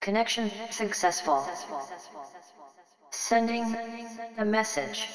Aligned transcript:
Connection 0.00 0.50
successful. 0.70 1.40
Sending 3.10 3.76
a 4.38 4.44
message. 4.46 5.06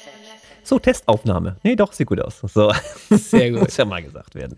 So, 0.62 0.78
Testaufnahme. 0.78 1.56
Nee, 1.64 1.74
doch, 1.74 1.92
sieht 1.92 2.06
gut 2.06 2.20
aus. 2.20 2.40
So. 2.40 2.72
Sehr 3.10 3.50
gut. 3.50 3.60
Muss 3.62 3.76
ja 3.76 3.84
mal 3.84 4.00
gesagt 4.00 4.36
werden. 4.36 4.56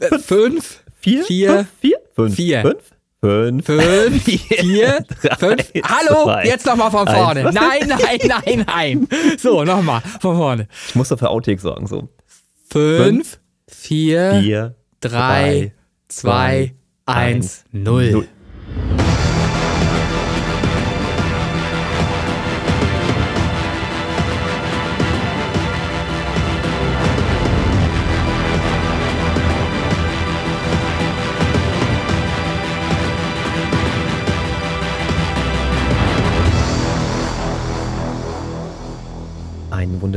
Äh, 0.00 0.08
fünf, 0.08 0.24
fünf 0.24 0.84
vier, 1.00 1.24
vier, 1.24 1.66
vier, 1.80 1.98
fünf, 2.16 2.34
vier, 2.34 2.62
fünf, 2.62 3.64
fünf, 3.64 3.66
fünf 3.66 4.24
vier, 4.24 5.04
drei, 5.20 5.36
fünf. 5.36 5.72
Hallo, 5.84 6.24
zwei, 6.24 6.44
jetzt 6.44 6.66
nochmal 6.66 6.90
von 6.90 7.06
vorne. 7.06 7.46
Eins, 7.46 7.54
nein, 7.54 7.86
nein, 7.86 8.18
nein, 8.24 8.64
nein. 8.66 9.08
So, 9.38 9.62
nochmal 9.62 10.00
von 10.20 10.36
vorne. 10.36 10.68
Ich 10.88 10.96
muss 10.96 11.08
dafür 11.08 11.30
Outtake 11.30 11.60
sorgen, 11.60 11.86
so. 11.86 12.08
Fünf, 12.70 13.04
fünf 13.04 13.40
vier, 13.68 14.40
vier, 14.40 14.74
drei, 15.00 15.10
drei 15.10 15.72
zwei, 16.08 16.72
zwei 16.72 16.81
1-0. 17.06 18.28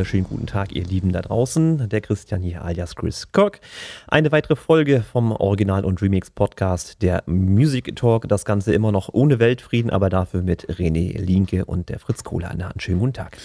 Wunderschönen 0.06 0.28
guten 0.30 0.46
Tag, 0.46 0.72
ihr 0.72 0.84
Lieben 0.84 1.12
da 1.12 1.24
draußen. 1.24 1.90
Der 1.90 2.00
Christian 2.00 2.44
hier 2.44 2.64
alias 2.64 2.96
Chris 2.96 3.32
Cock. 3.32 3.58
Eine 4.08 4.32
weitere 4.32 4.56
Folge 4.56 5.02
vom 5.02 5.32
Original- 5.32 5.84
und 5.84 6.00
Remix-Podcast, 6.00 7.02
der 7.02 7.24
Music 7.26 7.96
Talk. 7.96 8.28
Das 8.28 8.46
Ganze 8.46 8.72
immer 8.76 8.92
noch 8.92 9.10
ohne 9.12 9.40
Weltfrieden, 9.40 9.90
aber 9.90 10.12
dafür 10.12 10.44
mit 10.44 10.68
René 10.68 11.20
Linke 11.20 11.66
und 11.66 11.90
der 11.90 11.98
Fritz 11.98 12.24
Kohler 12.24 12.52
an 12.52 12.60
der. 12.60 12.72
Schönen 12.78 13.00
guten 13.00 13.14
Tag. 13.14 13.36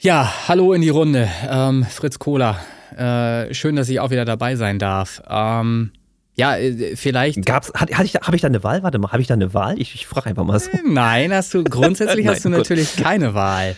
Ja, 0.00 0.32
hallo 0.46 0.72
in 0.72 0.82
die 0.82 0.88
Runde. 0.88 1.28
Ähm, 1.50 1.82
Fritz 1.82 2.20
Kohler. 2.20 2.60
Äh, 2.96 3.52
schön, 3.52 3.74
dass 3.74 3.88
ich 3.88 3.98
auch 3.98 4.12
wieder 4.12 4.24
dabei 4.24 4.54
sein 4.54 4.78
darf. 4.78 5.20
Ähm, 5.28 5.90
ja, 6.34 6.56
äh, 6.56 6.96
vielleicht. 6.96 7.44
Gab's, 7.44 7.72
hat, 7.74 7.92
hatte 7.92 8.04
ich, 8.04 8.14
habe 8.14 8.34
ich 8.34 8.42
da 8.42 8.48
eine 8.48 8.64
Wahl? 8.64 8.82
Warte 8.82 8.98
mal, 8.98 9.12
habe 9.12 9.20
ich 9.20 9.28
da 9.28 9.34
eine 9.34 9.52
Wahl? 9.52 9.78
Ich, 9.78 9.94
ich 9.94 10.06
frage 10.06 10.30
einfach 10.30 10.44
mal 10.44 10.58
so. 10.58 10.70
Nein, 10.86 11.32
hast 11.32 11.52
du 11.52 11.62
grundsätzlich 11.62 12.26
hast 12.28 12.44
du 12.44 12.48
gut. 12.48 12.58
natürlich 12.58 12.96
keine 12.96 13.34
Wahl. 13.34 13.76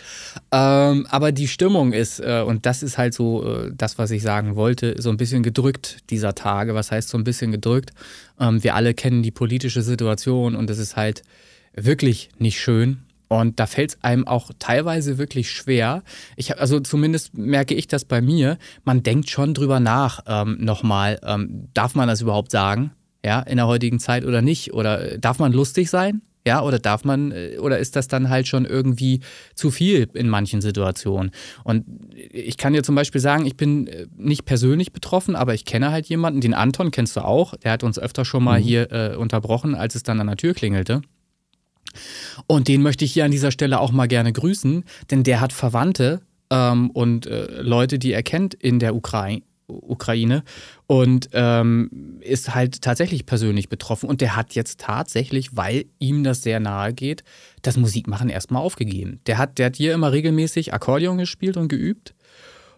Ähm, 0.51 1.05
aber 1.09 1.31
die 1.33 1.49
Stimmung 1.49 1.91
ist, 1.91 2.19
äh, 2.19 2.43
und 2.45 2.65
das 2.65 2.81
ist 2.81 2.97
halt 2.97 3.13
so 3.13 3.45
äh, 3.45 3.71
das, 3.75 3.97
was 3.97 4.11
ich 4.11 4.21
sagen 4.21 4.55
wollte, 4.55 4.95
so 5.01 5.09
ein 5.09 5.17
bisschen 5.17 5.43
gedrückt 5.43 5.97
dieser 6.09 6.33
Tage. 6.33 6.75
Was 6.75 6.91
heißt 6.91 7.09
so 7.09 7.17
ein 7.17 7.25
bisschen 7.25 7.51
gedrückt? 7.51 7.91
Ähm, 8.39 8.63
wir 8.63 8.75
alle 8.75 8.93
kennen 8.93 9.21
die 9.21 9.31
politische 9.31 9.81
Situation 9.81 10.55
und 10.55 10.69
es 10.69 10.77
ist 10.77 10.95
halt 10.95 11.23
wirklich 11.73 12.29
nicht 12.37 12.59
schön. 12.59 12.99
Und 13.27 13.59
da 13.59 13.65
fällt 13.65 13.91
es 13.91 14.03
einem 14.03 14.27
auch 14.27 14.51
teilweise 14.59 15.17
wirklich 15.17 15.51
schwer. 15.51 16.03
Ich 16.35 16.51
hab, 16.51 16.59
also 16.59 16.79
zumindest 16.79 17.37
merke 17.37 17.73
ich 17.73 17.87
das 17.87 18.05
bei 18.05 18.21
mir. 18.21 18.57
Man 18.83 19.03
denkt 19.03 19.29
schon 19.29 19.53
drüber 19.53 19.79
nach, 19.79 20.21
ähm, 20.27 20.57
nochmal, 20.59 21.19
ähm, 21.23 21.69
darf 21.73 21.95
man 21.95 22.07
das 22.07 22.21
überhaupt 22.21 22.51
sagen? 22.51 22.91
Ja, 23.25 23.39
in 23.39 23.57
der 23.57 23.67
heutigen 23.67 23.99
Zeit 23.99 24.23
oder 24.25 24.41
nicht? 24.41 24.73
Oder 24.73 25.13
äh, 25.13 25.19
darf 25.19 25.39
man 25.39 25.51
lustig 25.51 25.89
sein? 25.89 26.21
Ja, 26.47 26.61
oder 26.61 26.77
darf 26.77 27.03
man, 27.03 27.31
äh, 27.31 27.57
oder 27.59 27.79
ist 27.79 27.95
das 27.95 28.07
dann 28.07 28.29
halt 28.29 28.47
schon 28.47 28.65
irgendwie 28.65 29.21
zu 29.55 29.71
viel 29.71 30.07
in 30.13 30.29
manchen 30.29 30.61
Situationen? 30.61 31.31
Und 31.63 31.85
ich 32.13 32.57
kann 32.57 32.73
dir 32.73 32.83
zum 32.83 32.93
Beispiel 32.93 33.19
sagen, 33.19 33.47
ich 33.47 33.57
bin 33.57 33.87
äh, 33.87 34.05
nicht 34.15 34.45
persönlich 34.45 34.93
betroffen, 34.93 35.35
aber 35.35 35.55
ich 35.55 35.65
kenne 35.65 35.91
halt 35.91 36.05
jemanden, 36.05 36.41
den 36.41 36.53
Anton 36.53 36.91
kennst 36.91 37.15
du 37.15 37.21
auch, 37.21 37.55
der 37.55 37.71
hat 37.71 37.83
uns 37.83 37.97
öfter 37.97 38.25
schon 38.25 38.43
mal 38.43 38.59
hier 38.59 38.91
äh, 38.91 39.15
unterbrochen, 39.15 39.73
als 39.73 39.95
es 39.95 40.03
dann 40.03 40.19
an 40.19 40.27
der 40.27 40.37
Tür 40.37 40.53
klingelte. 40.53 41.01
Und 42.47 42.67
den 42.67 42.81
möchte 42.81 43.05
ich 43.05 43.13
hier 43.13 43.25
an 43.25 43.31
dieser 43.31 43.51
Stelle 43.51 43.79
auch 43.79 43.91
mal 43.91 44.07
gerne 44.07 44.33
grüßen, 44.33 44.83
denn 45.11 45.23
der 45.23 45.41
hat 45.41 45.53
Verwandte 45.53 46.21
ähm, 46.49 46.89
und 46.91 47.27
äh, 47.27 47.61
Leute, 47.61 47.99
die 47.99 48.13
er 48.13 48.23
kennt 48.23 48.53
in 48.53 48.79
der 48.79 48.95
Ukrai 48.95 49.41
Ukraine 49.67 50.43
und 50.87 51.29
ähm, 51.33 52.19
ist 52.21 52.53
halt 52.53 52.81
tatsächlich 52.81 53.25
persönlich 53.25 53.69
betroffen. 53.69 54.07
Und 54.07 54.21
der 54.21 54.35
hat 54.35 54.53
jetzt 54.53 54.79
tatsächlich, 54.79 55.55
weil 55.55 55.85
ihm 55.99 56.23
das 56.23 56.43
sehr 56.43 56.59
nahe 56.59 56.93
geht, 56.93 57.23
das 57.61 57.77
Musikmachen 57.77 58.29
erstmal 58.29 58.61
aufgegeben. 58.61 59.19
Der 59.25 59.37
hat, 59.37 59.57
der 59.57 59.67
hat 59.67 59.75
hier 59.75 59.93
immer 59.93 60.11
regelmäßig 60.11 60.73
Akkordeon 60.73 61.17
gespielt 61.17 61.57
und 61.57 61.67
geübt. 61.67 62.13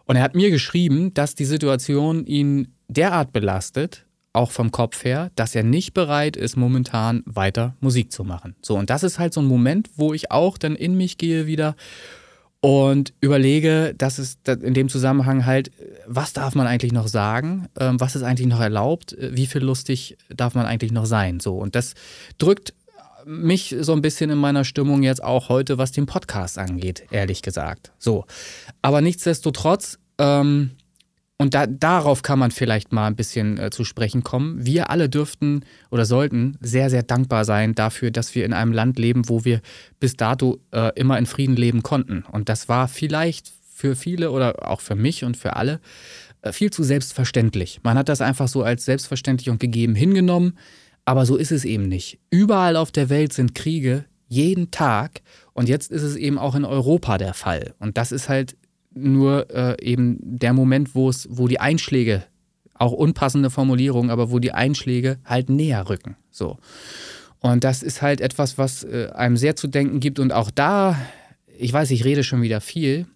Und 0.05 0.15
er 0.15 0.23
hat 0.23 0.35
mir 0.35 0.49
geschrieben, 0.49 1.13
dass 1.13 1.35
die 1.35 1.45
Situation 1.45 2.25
ihn 2.25 2.73
derart 2.87 3.33
belastet, 3.33 4.05
auch 4.37 4.51
vom 4.51 4.71
Kopf 4.71 5.03
her, 5.03 5.31
dass 5.35 5.55
er 5.55 5.63
nicht 5.63 5.93
bereit 5.93 6.37
ist, 6.37 6.55
momentan 6.55 7.23
weiter 7.25 7.75
Musik 7.79 8.11
zu 8.11 8.23
machen. 8.23 8.55
So, 8.61 8.77
und 8.77 8.89
das 8.89 9.03
ist 9.03 9.19
halt 9.19 9.33
so 9.33 9.41
ein 9.41 9.47
Moment, 9.47 9.89
wo 9.95 10.13
ich 10.13 10.31
auch 10.31 10.57
dann 10.57 10.75
in 10.75 10.95
mich 10.95 11.17
gehe 11.17 11.47
wieder 11.47 11.75
und 12.59 13.13
überlege, 13.21 13.93
dass 13.97 14.17
es 14.17 14.39
in 14.45 14.73
dem 14.73 14.89
Zusammenhang 14.89 15.45
halt, 15.45 15.71
was 16.07 16.33
darf 16.33 16.55
man 16.55 16.67
eigentlich 16.67 16.91
noch 16.91 17.07
sagen? 17.07 17.67
Ähm, 17.79 17.99
was 17.99 18.15
ist 18.15 18.23
eigentlich 18.23 18.47
noch 18.47 18.59
erlaubt? 18.59 19.13
Äh, 19.13 19.35
Wie 19.35 19.45
viel 19.45 19.63
lustig 19.63 20.17
darf 20.29 20.55
man 20.55 20.65
eigentlich 20.65 20.91
noch 20.91 21.05
sein? 21.05 21.39
So, 21.39 21.57
und 21.57 21.75
das 21.75 21.93
drückt 22.37 22.73
mich 23.25 23.75
so 23.79 23.93
ein 23.93 24.01
bisschen 24.01 24.29
in 24.29 24.37
meiner 24.37 24.63
Stimmung 24.63 25.03
jetzt 25.03 25.23
auch 25.23 25.49
heute, 25.49 25.77
was 25.77 25.91
den 25.91 26.05
Podcast 26.05 26.57
angeht, 26.57 27.03
ehrlich 27.11 27.41
gesagt. 27.41 27.91
So. 27.99 28.25
Aber 28.81 29.01
nichtsdestotrotz, 29.01 29.99
ähm, 30.17 30.71
und 31.39 31.53
da, 31.53 31.67
darauf 31.67 32.23
kann 32.23 32.39
man 32.39 32.49
vielleicht 32.49 32.91
mal 32.91 33.05
ein 33.05 33.15
bisschen 33.15 33.59
äh, 33.59 33.69
zu 33.69 33.83
sprechen 33.83 34.23
kommen. 34.23 34.65
Wir 34.65 34.89
alle 34.89 35.07
dürften 35.07 35.63
oder 35.91 36.05
sollten 36.05 36.57
sehr, 36.61 36.89
sehr 36.89 37.03
dankbar 37.03 37.45
sein 37.45 37.75
dafür, 37.75 38.09
dass 38.09 38.33
wir 38.33 38.43
in 38.43 38.53
einem 38.53 38.71
Land 38.71 38.97
leben, 38.97 39.29
wo 39.29 39.45
wir 39.45 39.61
bis 39.99 40.15
dato 40.15 40.59
äh, 40.71 40.91
immer 40.95 41.17
in 41.19 41.27
Frieden 41.27 41.55
leben 41.55 41.83
konnten. 41.83 42.23
Und 42.31 42.49
das 42.49 42.69
war 42.69 42.87
vielleicht 42.87 43.51
für 43.71 43.95
viele 43.95 44.31
oder 44.31 44.67
auch 44.67 44.81
für 44.81 44.95
mich 44.95 45.23
und 45.23 45.37
für 45.37 45.55
alle 45.55 45.79
äh, 46.41 46.51
viel 46.51 46.71
zu 46.71 46.83
selbstverständlich. 46.83 47.81
Man 47.83 47.99
hat 47.99 48.09
das 48.09 48.21
einfach 48.21 48.47
so 48.47 48.63
als 48.63 48.85
selbstverständlich 48.85 49.51
und 49.51 49.59
gegeben 49.59 49.93
hingenommen, 49.93 50.57
aber 51.05 51.27
so 51.27 51.35
ist 51.35 51.51
es 51.51 51.65
eben 51.65 51.87
nicht. 51.87 52.19
Überall 52.31 52.75
auf 52.75 52.91
der 52.91 53.09
Welt 53.09 53.31
sind 53.31 53.53
Kriege, 53.53 54.05
jeden 54.27 54.71
Tag. 54.71 55.21
Und 55.53 55.69
jetzt 55.69 55.91
ist 55.91 56.01
es 56.01 56.15
eben 56.15 56.39
auch 56.39 56.55
in 56.55 56.65
Europa 56.65 57.19
der 57.19 57.33
Fall. 57.33 57.75
Und 57.79 57.97
das 57.97 58.11
ist 58.11 58.27
halt 58.27 58.57
nur 58.97 59.49
äh, 59.49 59.77
eben 59.81 60.17
der 60.21 60.53
Moment, 60.53 60.95
wo 60.95 61.09
es, 61.09 61.27
wo 61.29 61.47
die 61.47 61.59
Einschläge, 61.59 62.23
auch 62.73 62.91
unpassende 62.91 63.49
Formulierungen, 63.49 64.11
aber 64.11 64.31
wo 64.31 64.39
die 64.39 64.51
Einschläge 64.51 65.17
halt 65.25 65.49
näher 65.49 65.89
rücken. 65.89 66.15
So. 66.29 66.57
Und 67.39 67.63
das 67.63 67.83
ist 67.83 68.01
halt 68.01 68.21
etwas, 68.21 68.57
was 68.57 68.83
äh, 68.83 69.09
einem 69.13 69.37
sehr 69.37 69.55
zu 69.55 69.67
denken 69.67 69.99
gibt. 69.99 70.19
Und 70.19 70.31
auch 70.31 70.51
da, 70.51 70.97
ich 71.57 71.71
weiß, 71.71 71.91
ich 71.91 72.05
rede 72.05 72.23
schon 72.23 72.41
wieder 72.41 72.61
viel. 72.61 73.07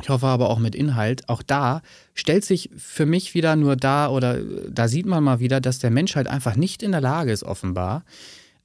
Ich 0.00 0.08
hoffe 0.08 0.26
aber 0.26 0.48
auch 0.48 0.58
mit 0.58 0.74
Inhalt. 0.74 1.28
Auch 1.28 1.42
da 1.42 1.82
stellt 2.14 2.44
sich 2.44 2.70
für 2.76 3.04
mich 3.04 3.34
wieder 3.34 3.56
nur 3.56 3.76
da 3.76 4.08
oder 4.08 4.38
äh, 4.38 4.70
da 4.70 4.88
sieht 4.88 5.06
man 5.06 5.22
mal 5.22 5.40
wieder, 5.40 5.60
dass 5.60 5.78
der 5.78 5.90
Mensch 5.90 6.16
halt 6.16 6.28
einfach 6.28 6.56
nicht 6.56 6.82
in 6.82 6.92
der 6.92 7.00
Lage 7.00 7.32
ist, 7.32 7.42
offenbar, 7.42 8.04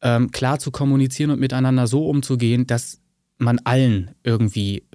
ähm, 0.01 0.31
klar 0.31 0.59
zu 0.59 0.71
kommunizieren 0.71 1.31
und 1.31 1.39
miteinander 1.39 1.87
so 1.87 2.07
umzugehen, 2.07 2.67
dass 2.67 2.99
man 3.39 3.59
allen 3.63 4.11
irgendwie 4.23 4.79
äh, 4.79 4.85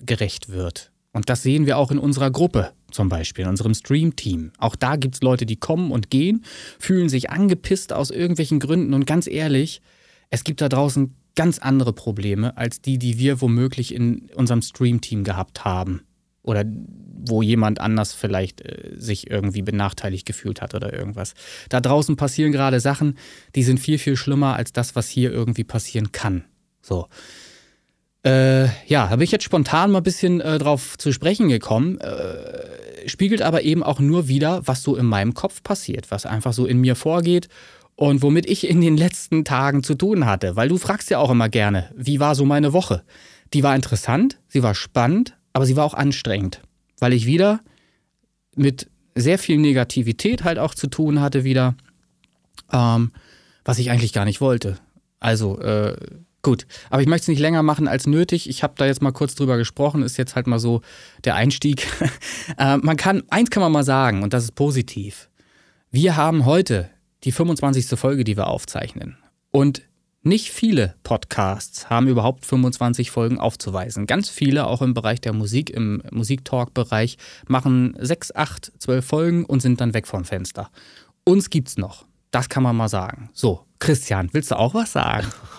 gerecht 0.00 0.48
wird. 0.48 0.92
Und 1.12 1.28
das 1.28 1.42
sehen 1.42 1.66
wir 1.66 1.76
auch 1.76 1.90
in 1.90 1.98
unserer 1.98 2.30
Gruppe 2.30 2.72
zum 2.92 3.08
Beispiel, 3.08 3.44
in 3.44 3.50
unserem 3.50 3.74
Stream-Team. 3.74 4.52
Auch 4.58 4.76
da 4.76 4.96
gibt 4.96 5.16
es 5.16 5.22
Leute, 5.22 5.46
die 5.46 5.56
kommen 5.56 5.90
und 5.90 6.10
gehen, 6.10 6.44
fühlen 6.78 7.08
sich 7.08 7.30
angepisst 7.30 7.92
aus 7.92 8.10
irgendwelchen 8.10 8.60
Gründen. 8.60 8.94
Und 8.94 9.06
ganz 9.06 9.26
ehrlich, 9.26 9.80
es 10.30 10.44
gibt 10.44 10.60
da 10.60 10.68
draußen 10.68 11.14
ganz 11.34 11.58
andere 11.58 11.92
Probleme 11.92 12.56
als 12.56 12.80
die, 12.80 12.98
die 12.98 13.18
wir 13.18 13.40
womöglich 13.40 13.94
in 13.94 14.30
unserem 14.34 14.62
Stream-Team 14.62 15.24
gehabt 15.24 15.64
haben. 15.64 16.02
Oder 16.42 16.64
wo 16.64 17.42
jemand 17.42 17.80
anders 17.80 18.14
vielleicht 18.14 18.62
äh, 18.62 18.92
sich 18.96 19.30
irgendwie 19.30 19.62
benachteiligt 19.62 20.26
gefühlt 20.26 20.62
hat 20.62 20.74
oder 20.74 20.92
irgendwas. 20.92 21.34
Da 21.68 21.80
draußen 21.80 22.16
passieren 22.16 22.50
gerade 22.52 22.80
Sachen, 22.80 23.18
die 23.54 23.62
sind 23.62 23.78
viel, 23.78 23.98
viel 23.98 24.16
schlimmer 24.16 24.56
als 24.56 24.72
das, 24.72 24.96
was 24.96 25.08
hier 25.08 25.30
irgendwie 25.30 25.64
passieren 25.64 26.12
kann. 26.12 26.44
So. 26.80 27.08
Äh, 28.24 28.66
ja, 28.86 29.08
da 29.08 29.16
bin 29.16 29.22
ich 29.22 29.30
jetzt 29.30 29.44
spontan 29.44 29.90
mal 29.90 29.98
ein 29.98 30.04
bisschen 30.04 30.40
äh, 30.40 30.58
drauf 30.58 30.98
zu 30.98 31.12
sprechen 31.12 31.48
gekommen. 31.48 31.98
Äh, 31.98 33.08
spiegelt 33.08 33.42
aber 33.42 33.62
eben 33.62 33.82
auch 33.82 33.98
nur 33.98 34.28
wieder, 34.28 34.66
was 34.66 34.82
so 34.82 34.96
in 34.96 35.06
meinem 35.06 35.32
Kopf 35.32 35.62
passiert, 35.62 36.10
was 36.10 36.26
einfach 36.26 36.52
so 36.52 36.66
in 36.66 36.80
mir 36.80 36.96
vorgeht 36.96 37.48
und 37.96 38.22
womit 38.22 38.46
ich 38.46 38.68
in 38.68 38.80
den 38.80 38.96
letzten 38.96 39.44
Tagen 39.44 39.82
zu 39.82 39.94
tun 39.94 40.26
hatte. 40.26 40.56
Weil 40.56 40.68
du 40.68 40.76
fragst 40.76 41.10
ja 41.10 41.18
auch 41.18 41.30
immer 41.30 41.48
gerne, 41.48 41.90
wie 41.96 42.20
war 42.20 42.34
so 42.34 42.44
meine 42.44 42.72
Woche? 42.72 43.02
Die 43.54 43.62
war 43.62 43.74
interessant, 43.74 44.38
sie 44.48 44.62
war 44.62 44.74
spannend, 44.74 45.36
aber 45.52 45.66
sie 45.66 45.76
war 45.76 45.84
auch 45.84 45.94
anstrengend, 45.94 46.60
weil 46.98 47.12
ich 47.12 47.26
wieder 47.26 47.60
mit 48.54 48.88
sehr 49.14 49.38
viel 49.38 49.58
Negativität 49.58 50.44
halt 50.44 50.58
auch 50.58 50.74
zu 50.74 50.86
tun 50.86 51.20
hatte 51.20 51.44
wieder, 51.44 51.74
ähm, 52.72 53.12
was 53.64 53.78
ich 53.78 53.90
eigentlich 53.90 54.12
gar 54.12 54.24
nicht 54.24 54.40
wollte. 54.40 54.76
Also, 55.18 55.60
äh, 55.60 55.96
Gut, 56.42 56.66
aber 56.88 57.02
ich 57.02 57.08
möchte 57.08 57.24
es 57.24 57.28
nicht 57.28 57.40
länger 57.40 57.62
machen 57.62 57.86
als 57.86 58.06
nötig. 58.06 58.48
Ich 58.48 58.62
habe 58.62 58.74
da 58.76 58.86
jetzt 58.86 59.02
mal 59.02 59.12
kurz 59.12 59.34
drüber 59.34 59.58
gesprochen, 59.58 60.02
ist 60.02 60.16
jetzt 60.16 60.36
halt 60.36 60.46
mal 60.46 60.58
so 60.58 60.80
der 61.24 61.34
Einstieg. 61.34 61.86
äh, 62.58 62.78
man 62.78 62.96
kann, 62.96 63.24
eins 63.28 63.50
kann 63.50 63.62
man 63.62 63.72
mal 63.72 63.84
sagen, 63.84 64.22
und 64.22 64.32
das 64.32 64.44
ist 64.44 64.54
positiv. 64.54 65.28
Wir 65.90 66.16
haben 66.16 66.46
heute 66.46 66.88
die 67.24 67.32
25. 67.32 67.98
Folge, 67.98 68.24
die 68.24 68.36
wir 68.36 68.46
aufzeichnen. 68.46 69.18
Und 69.50 69.82
nicht 70.22 70.50
viele 70.50 70.94
Podcasts 71.02 71.88
haben 71.88 72.06
überhaupt 72.06 72.44
25 72.44 73.10
Folgen 73.10 73.38
aufzuweisen. 73.38 74.06
Ganz 74.06 74.28
viele, 74.28 74.66
auch 74.66 74.82
im 74.82 74.92
Bereich 74.92 75.20
der 75.20 75.32
Musik, 75.32 75.70
im 75.70 76.02
Musiktalk-Bereich, 76.10 77.16
machen 77.48 77.96
6, 77.98 78.34
8, 78.34 78.72
12 78.78 79.04
Folgen 79.04 79.44
und 79.44 79.60
sind 79.60 79.80
dann 79.80 79.94
weg 79.94 80.06
vom 80.06 80.24
Fenster. 80.24 80.70
Uns 81.24 81.48
gibt's 81.48 81.78
noch. 81.78 82.04
Das 82.30 82.48
kann 82.48 82.62
man 82.62 82.76
mal 82.76 82.88
sagen. 82.88 83.30
So, 83.32 83.64
Christian, 83.80 84.28
willst 84.32 84.50
du 84.50 84.58
auch 84.58 84.74
was 84.74 84.92
sagen? 84.92 85.26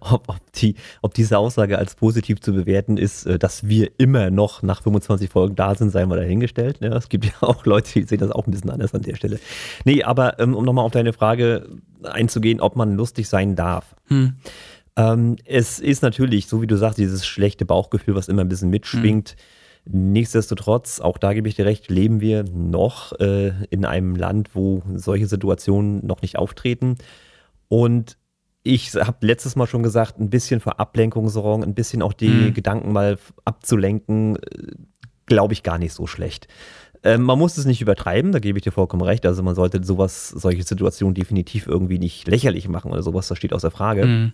ob, 0.00 0.28
ob, 0.28 0.52
die, 0.54 0.76
ob 1.02 1.12
diese 1.12 1.38
Aussage 1.38 1.76
als 1.76 1.96
positiv 1.96 2.40
zu 2.40 2.52
bewerten 2.52 2.96
ist, 2.96 3.26
äh, 3.26 3.38
dass 3.38 3.68
wir 3.68 3.90
immer 3.98 4.30
noch 4.30 4.62
nach 4.62 4.82
25 4.82 5.28
Folgen 5.28 5.56
da 5.56 5.74
sind, 5.74 5.90
sei 5.90 6.06
mal 6.06 6.18
dahingestellt. 6.18 6.78
Ja, 6.80 6.96
es 6.96 7.08
gibt 7.08 7.26
ja 7.26 7.32
auch 7.40 7.66
Leute, 7.66 7.92
die 7.92 8.04
sehen 8.04 8.20
das 8.20 8.30
auch 8.30 8.46
ein 8.46 8.52
bisschen 8.52 8.70
anders 8.70 8.94
an 8.94 9.02
der 9.02 9.16
Stelle. 9.16 9.38
Nee, 9.84 10.02
aber 10.04 10.38
ähm, 10.38 10.54
um 10.54 10.64
nochmal 10.64 10.84
auf 10.84 10.92
deine 10.92 11.12
Frage 11.12 11.68
einzugehen, 12.02 12.60
ob 12.60 12.76
man 12.76 12.94
lustig 12.94 13.28
sein 13.28 13.56
darf. 13.56 13.94
Hm. 14.06 14.36
Ähm, 14.96 15.36
es 15.44 15.78
ist 15.78 16.02
natürlich, 16.02 16.46
so 16.46 16.62
wie 16.62 16.66
du 16.66 16.76
sagst, 16.76 16.98
dieses 16.98 17.26
schlechte 17.26 17.66
Bauchgefühl, 17.66 18.14
was 18.14 18.28
immer 18.28 18.42
ein 18.42 18.48
bisschen 18.48 18.70
mitschwingt. 18.70 19.30
Hm 19.30 19.36
Nichtsdestotrotz, 19.90 21.00
auch 21.00 21.16
da 21.16 21.32
gebe 21.32 21.48
ich 21.48 21.54
dir 21.54 21.64
recht, 21.64 21.90
leben 21.90 22.20
wir 22.20 22.44
noch 22.44 23.18
äh, 23.20 23.52
in 23.70 23.86
einem 23.86 24.16
Land, 24.16 24.50
wo 24.54 24.82
solche 24.94 25.26
Situationen 25.26 26.04
noch 26.06 26.20
nicht 26.20 26.36
auftreten. 26.36 26.96
Und 27.68 28.18
ich 28.62 28.94
habe 28.94 29.26
letztes 29.26 29.56
Mal 29.56 29.66
schon 29.66 29.82
gesagt, 29.82 30.18
ein 30.18 30.30
bisschen 30.30 30.60
für 30.60 30.78
Ablenkung 30.78 31.28
sorgen, 31.28 31.62
ein 31.62 31.74
bisschen 31.74 32.02
auch 32.02 32.12
die 32.12 32.28
mhm. 32.28 32.54
Gedanken 32.54 32.92
mal 32.92 33.18
abzulenken, 33.44 34.36
äh, 34.36 34.72
glaube 35.26 35.52
ich 35.52 35.62
gar 35.62 35.78
nicht 35.78 35.92
so 35.92 36.06
schlecht. 36.06 36.48
Ähm, 37.02 37.22
man 37.22 37.38
muss 37.38 37.56
es 37.56 37.64
nicht 37.64 37.80
übertreiben, 37.80 38.32
da 38.32 38.40
gebe 38.40 38.58
ich 38.58 38.64
dir 38.64 38.72
vollkommen 38.72 39.02
recht. 39.02 39.24
Also 39.24 39.42
man 39.42 39.54
sollte 39.54 39.82
sowas, 39.84 40.28
solche 40.28 40.62
Situationen 40.62 41.14
definitiv 41.14 41.66
irgendwie 41.66 41.98
nicht 41.98 42.26
lächerlich 42.26 42.68
machen 42.68 42.90
oder 42.90 43.02
sowas, 43.02 43.28
das 43.28 43.38
steht 43.38 43.52
außer 43.52 43.70
Frage. 43.70 44.06
Mhm. 44.06 44.32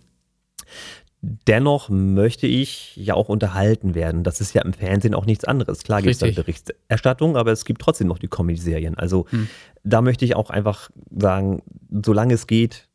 Dennoch 1.21 1.89
möchte 1.89 2.47
ich 2.47 2.97
ja 2.97 3.15
auch 3.15 3.31
unterhalten 3.31 3.95
werden. 3.95 4.25
Das 4.25 4.43
ist 4.43 4.53
ja 4.55 4.63
im 4.63 4.75
Fernsehen 4.75 5.15
auch 5.15 5.25
nichts 5.25 5.45
anderes. 5.45 5.83
Klar 5.83 6.03
gibt 6.03 6.13
es 6.13 6.19
da 6.19 6.27
Berichterstattung, 6.31 7.37
aber 7.37 7.51
es 7.51 7.65
gibt 7.65 7.81
trotzdem 7.81 8.09
noch 8.09 8.19
die 8.19 8.29
Comedy-Serien. 8.29 8.99
Also 8.99 9.27
hm. 9.31 9.49
da 9.85 10.03
möchte 10.03 10.27
ich 10.27 10.37
auch 10.37 10.51
einfach 10.51 10.91
sagen, 11.11 11.63
solange 12.05 12.35
es 12.35 12.47
geht 12.47 12.89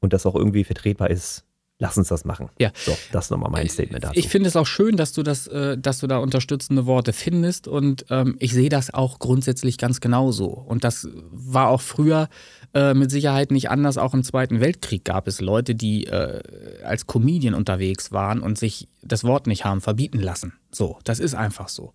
und 0.00 0.12
das 0.12 0.26
auch 0.26 0.34
irgendwie 0.34 0.64
vertretbar 0.64 1.10
ist, 1.10 1.44
lass 1.78 1.98
uns 1.98 2.08
das 2.08 2.24
machen. 2.24 2.48
Ja. 2.58 2.70
So, 2.74 2.96
das 3.12 3.26
ist 3.26 3.30
nochmal 3.30 3.50
mein 3.50 3.68
Statement 3.68 4.04
dazu. 4.04 4.18
Ich 4.18 4.28
finde 4.28 4.48
es 4.48 4.56
auch 4.56 4.66
schön, 4.66 4.96
dass 4.96 5.12
du 5.12 5.22
das, 5.22 5.46
äh, 5.46 5.76
dass 5.76 5.98
du 5.98 6.06
da 6.06 6.18
unterstützende 6.18 6.86
Worte 6.86 7.12
findest 7.12 7.68
und 7.68 8.06
ähm, 8.10 8.36
ich 8.38 8.52
sehe 8.52 8.68
das 8.68 8.92
auch 8.92 9.18
grundsätzlich 9.18 9.78
ganz 9.78 10.00
genauso. 10.00 10.46
Und 10.46 10.84
das 10.84 11.08
war 11.30 11.68
auch 11.68 11.80
früher 11.80 12.28
äh, 12.74 12.94
mit 12.94 13.10
Sicherheit 13.10 13.50
nicht 13.50 13.70
anders. 13.70 13.98
Auch 13.98 14.14
im 14.14 14.22
Zweiten 14.22 14.60
Weltkrieg 14.60 15.04
gab 15.04 15.28
es 15.28 15.40
Leute, 15.40 15.74
die 15.74 16.06
äh, 16.06 16.40
als 16.82 17.06
Comedian 17.06 17.54
unterwegs 17.54 18.12
waren 18.12 18.40
und 18.40 18.58
sich 18.58 18.88
das 19.02 19.24
Wort 19.24 19.46
nicht 19.46 19.64
haben 19.64 19.80
verbieten 19.80 20.20
lassen. 20.20 20.54
So, 20.72 20.98
das 21.04 21.20
ist 21.20 21.34
einfach 21.34 21.68
so. 21.68 21.92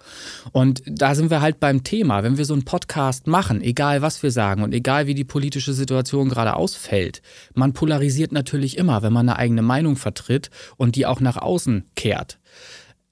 Und 0.51 0.81
da 0.85 1.13
sind 1.13 1.29
wir 1.29 1.41
halt 1.41 1.59
beim 1.59 1.83
Thema. 1.83 2.23
Wenn 2.23 2.38
wir 2.38 2.45
so 2.45 2.53
einen 2.53 2.65
Podcast 2.65 3.27
machen, 3.27 3.62
egal 3.62 4.01
was 4.01 4.23
wir 4.23 4.31
sagen 4.31 4.63
und 4.63 4.73
egal 4.73 5.07
wie 5.07 5.13
die 5.13 5.23
politische 5.23 5.73
Situation 5.73 6.29
gerade 6.29 6.56
ausfällt, 6.56 7.21
man 7.53 7.73
polarisiert 7.73 8.31
natürlich 8.31 8.77
immer, 8.77 9.03
wenn 9.03 9.13
man 9.13 9.29
eine 9.29 9.38
eigene 9.38 9.62
Meinung 9.62 9.97
vertritt 9.97 10.50
und 10.77 10.95
die 10.95 11.06
auch 11.06 11.19
nach 11.19 11.38
außen 11.38 11.85
kehrt. 11.95 12.39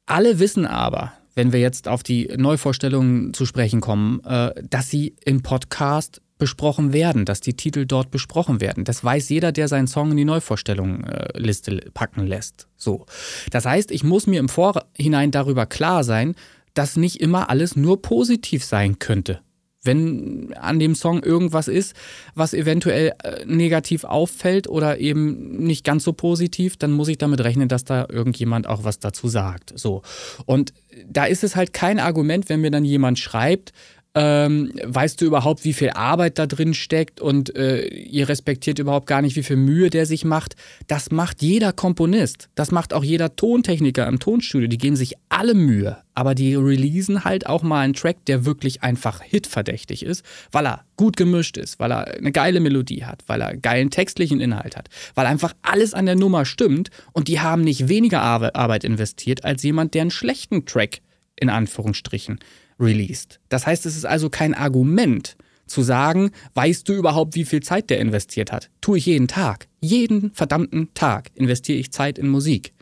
Alle 0.05 0.39
wissen 0.39 0.65
aber, 0.65 1.13
wenn 1.35 1.53
wir 1.53 1.59
jetzt 1.59 1.87
auf 1.87 2.03
die 2.03 2.33
Neuvorstellungen 2.35 3.33
zu 3.33 3.45
sprechen 3.45 3.79
kommen, 3.79 4.23
äh, 4.25 4.53
dass 4.67 4.89
sie 4.89 5.15
im 5.23 5.43
Podcast 5.43 6.21
besprochen 6.39 6.93
werden, 6.93 7.25
dass 7.25 7.41
die 7.41 7.53
Titel 7.53 7.85
dort 7.85 8.09
besprochen 8.09 8.61
werden. 8.61 8.85
Das 8.85 9.03
weiß 9.03 9.29
jeder, 9.29 9.51
der 9.51 9.67
seinen 9.67 9.87
Song 9.87 10.11
in 10.11 10.17
die 10.17 10.25
Neuvorstellungsliste 10.25 11.71
äh, 11.71 11.91
packen 11.91 12.25
lässt. 12.25 12.67
So. 12.77 13.05
Das 13.51 13.65
heißt, 13.65 13.91
ich 13.91 14.03
muss 14.03 14.25
mir 14.25 14.39
im 14.39 14.49
Vorhinein 14.49 15.29
darüber 15.29 15.67
klar 15.67 16.03
sein, 16.03 16.33
dass 16.73 16.95
nicht 16.95 17.21
immer 17.21 17.49
alles 17.49 17.75
nur 17.75 18.01
positiv 18.01 18.63
sein 18.63 18.97
könnte. 18.97 19.41
Wenn 19.81 20.53
an 20.59 20.77
dem 20.79 20.93
Song 20.93 21.23
irgendwas 21.23 21.69
ist, 21.69 21.95
was 22.35 22.53
eventuell 22.53 23.13
äh, 23.23 23.45
negativ 23.45 24.03
auffällt 24.03 24.67
oder 24.67 24.99
eben 24.99 25.57
nicht 25.57 25.85
ganz 25.85 26.03
so 26.03 26.13
positiv, 26.13 26.75
dann 26.77 26.91
muss 26.91 27.07
ich 27.07 27.17
damit 27.17 27.41
rechnen, 27.41 27.69
dass 27.69 27.85
da 27.85 28.05
irgendjemand 28.09 28.67
auch 28.67 28.83
was 28.83 28.99
dazu 28.99 29.27
sagt. 29.27 29.73
So. 29.77 30.01
Und 30.45 30.73
da 31.05 31.25
ist 31.25 31.43
es 31.43 31.55
halt 31.55 31.73
kein 31.73 31.99
Argument, 31.99 32.49
wenn 32.49 32.61
mir 32.61 32.71
dann 32.71 32.83
jemand 32.83 33.19
schreibt, 33.19 33.71
ähm, 34.15 34.71
weißt 34.83 35.21
du 35.21 35.25
überhaupt, 35.25 35.63
wie 35.65 35.73
viel 35.73 35.91
Arbeit 35.91 36.39
da 36.39 36.47
drin 36.47 36.73
steckt 36.73 37.21
und 37.21 37.55
äh, 37.55 37.85
ihr 37.87 38.27
respektiert 38.27 38.79
überhaupt 38.79 39.05
gar 39.05 39.21
nicht, 39.21 39.35
wie 39.35 39.43
viel 39.43 39.55
Mühe 39.55 39.91
der 39.91 40.07
sich 40.07 40.25
macht? 40.25 40.55
Das 40.87 41.11
macht 41.11 41.43
jeder 41.43 41.73
Komponist. 41.73 42.49
Das 42.55 42.71
macht 42.71 42.93
auch 42.93 43.03
jeder 43.03 43.35
Tontechniker 43.35 44.07
im 44.07 44.19
Tonstudio. 44.19 44.67
Die 44.67 44.79
geben 44.79 44.95
sich 44.95 45.13
alle 45.29 45.53
Mühe. 45.53 45.97
Aber 46.15 46.33
die 46.33 46.55
releasen 46.55 47.23
halt 47.23 47.45
auch 47.45 47.61
mal 47.61 47.81
einen 47.81 47.93
Track, 47.93 48.25
der 48.25 48.45
wirklich 48.45 48.81
einfach 48.81 49.21
hitverdächtig 49.21 50.03
ist, 50.03 50.25
weil 50.51 50.65
er 50.65 50.85
gut 50.97 51.15
gemischt 51.15 51.55
ist, 51.55 51.79
weil 51.79 51.91
er 51.93 52.15
eine 52.15 52.31
geile 52.31 52.59
Melodie 52.59 53.05
hat, 53.05 53.23
weil 53.27 53.41
er 53.41 53.55
geilen 53.55 53.89
textlichen 53.91 54.41
Inhalt 54.41 54.75
hat, 54.75 54.89
weil 55.15 55.27
einfach 55.27 55.53
alles 55.61 55.93
an 55.93 56.07
der 56.07 56.15
Nummer 56.15 56.43
stimmt 56.43 56.89
und 57.13 57.29
die 57.29 57.39
haben 57.39 57.63
nicht 57.63 57.87
weniger 57.87 58.21
Arbeit 58.21 58.83
investiert 58.83 59.45
als 59.45 59.63
jemand, 59.63 59.93
der 59.93 60.01
einen 60.01 60.11
schlechten 60.11 60.65
Track 60.65 60.99
in 61.39 61.49
Anführungsstrichen 61.49 62.39
released. 62.79 63.39
Das 63.49 63.65
heißt, 63.65 63.85
es 63.85 63.95
ist 63.95 64.05
also 64.05 64.29
kein 64.29 64.53
Argument 64.53 65.35
zu 65.67 65.83
sagen, 65.83 66.31
weißt 66.55 66.87
du 66.89 66.93
überhaupt, 66.93 67.35
wie 67.35 67.45
viel 67.45 67.61
Zeit 67.61 67.89
der 67.89 67.99
investiert 67.99 68.51
hat? 68.51 68.69
Tue 68.81 68.97
ich 68.97 69.05
jeden 69.05 69.27
Tag. 69.27 69.67
Jeden 69.81 70.31
verdammten 70.33 70.93
Tag 70.93 71.31
investiere 71.35 71.77
ich 71.77 71.91
Zeit 71.91 72.17
in 72.17 72.27
Musik. 72.27 72.73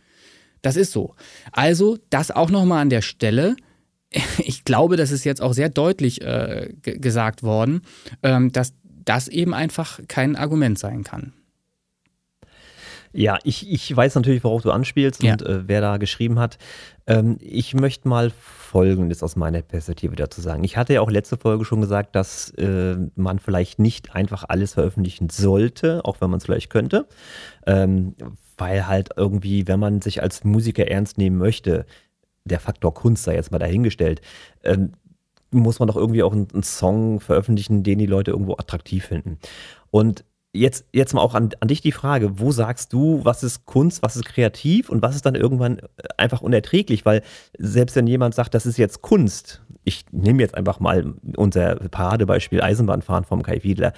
Das 0.62 0.76
ist 0.76 0.92
so. 0.92 1.16
Also, 1.52 1.98
das 2.10 2.32
auch 2.32 2.50
nochmal 2.50 2.82
an 2.82 2.90
der 2.90 3.02
Stelle. 3.02 3.56
Ich 4.40 4.64
glaube, 4.64 4.96
das 4.96 5.12
ist 5.12 5.26
jetzt 5.26 5.42
auch 5.42 5.54
sehr 5.54 5.70
deutlich 5.70 6.22
äh, 6.22 6.74
gesagt 6.82 7.44
worden, 7.44 7.82
ähm, 8.24 8.54
dass 8.54 8.74
das 9.04 9.28
eben 9.28 9.54
einfach 9.54 10.00
kein 10.08 10.36
Argument 10.36 10.80
sein 10.80 11.04
kann. 11.04 11.34
Ja, 13.14 13.38
ich, 13.44 13.72
ich 13.72 13.96
weiß 13.96 14.16
natürlich, 14.16 14.44
worauf 14.44 14.62
du 14.62 14.72
anspielst 14.72 15.24
ja. 15.24 15.34
und 15.34 15.42
äh, 15.42 15.68
wer 15.68 15.82
da 15.82 15.98
geschrieben 15.98 16.40
hat. 16.40 16.58
Ähm, 17.08 17.38
ich 17.40 17.74
möchte 17.74 18.08
mal 18.08 18.32
Folgendes 18.32 19.24
aus 19.24 19.36
meiner 19.36 19.62
Perspektive 19.62 20.16
dazu 20.16 20.42
sagen. 20.42 20.64
Ich 20.64 20.78
hatte 20.78 20.94
ja 20.94 21.02
auch 21.02 21.10
letzte 21.10 21.38
Folge 21.38 21.66
schon 21.66 21.82
gesagt, 21.82 22.16
dass 22.16 22.52
äh, 22.52 22.98
man 23.16 23.40
vielleicht 23.40 23.80
nicht 23.80 24.14
einfach 24.16 24.44
alles 24.48 24.74
veröffentlichen 24.74 25.30
sollte, 25.30 26.04
auch 26.04 26.22
wenn 26.22 26.30
man 26.30 26.40
es 26.40 26.46
vielleicht 26.46 26.70
könnte. 26.70 27.08
Ähm, 27.66 28.16
weil 28.58 28.88
halt 28.88 29.12
irgendwie, 29.16 29.68
wenn 29.68 29.80
man 29.80 30.02
sich 30.02 30.22
als 30.22 30.44
Musiker 30.44 30.88
ernst 30.88 31.18
nehmen 31.18 31.38
möchte, 31.38 31.86
der 32.44 32.60
Faktor 32.60 32.94
Kunst 32.94 33.24
sei 33.24 33.36
jetzt 33.36 33.52
mal 33.52 33.60
dahingestellt, 33.60 34.22
ähm, 34.64 34.94
muss 35.52 35.80
man 35.80 35.88
doch 35.88 35.96
irgendwie 35.96 36.24
auch 36.24 36.34
einen, 36.34 36.48
einen 36.54 36.64
Song 36.64 37.20
veröffentlichen, 37.20 37.84
den 37.84 38.00
die 38.00 38.06
Leute 38.06 38.32
irgendwo 38.32 38.54
attraktiv 38.54 39.06
finden. 39.06 39.38
Und 39.92 40.26
jetzt, 40.58 40.86
jetzt 40.94 41.14
mal 41.14 41.22
auch 41.22 41.36
an, 41.36 41.50
an 41.60 41.68
dich 41.68 41.82
die 41.82 41.92
Frage, 41.92 42.40
wo 42.40 42.52
sagst 42.52 42.94
du, 42.94 43.22
was 43.24 43.44
ist 43.44 43.66
Kunst, 43.66 44.02
was 44.02 44.16
ist 44.16 44.26
kreativ 44.26 44.90
und 44.90 45.02
was 45.02 45.16
ist 45.16 45.26
dann 45.26 45.36
irgendwann 45.36 45.80
äh, 45.80 45.84
einfach 46.18 46.42
unerträglich? 46.42 47.06
Weil 47.06 47.22
selbst 47.58 47.96
wenn 47.96 48.08
jemand 48.08 48.36
sagt, 48.36 48.54
das 48.54 48.66
ist 48.66 48.78
jetzt 48.78 49.02
Kunst, 49.02 49.62
ich 49.84 50.06
nehme 50.12 50.42
jetzt 50.42 50.56
einfach 50.56 50.80
mal 50.80 51.14
unser 51.36 51.76
Paradebeispiel 51.76 52.62
Eisenbahnfahren 52.62 53.24
vom 53.24 53.44
Kai 53.44 53.64
Wiedler, 53.64 53.94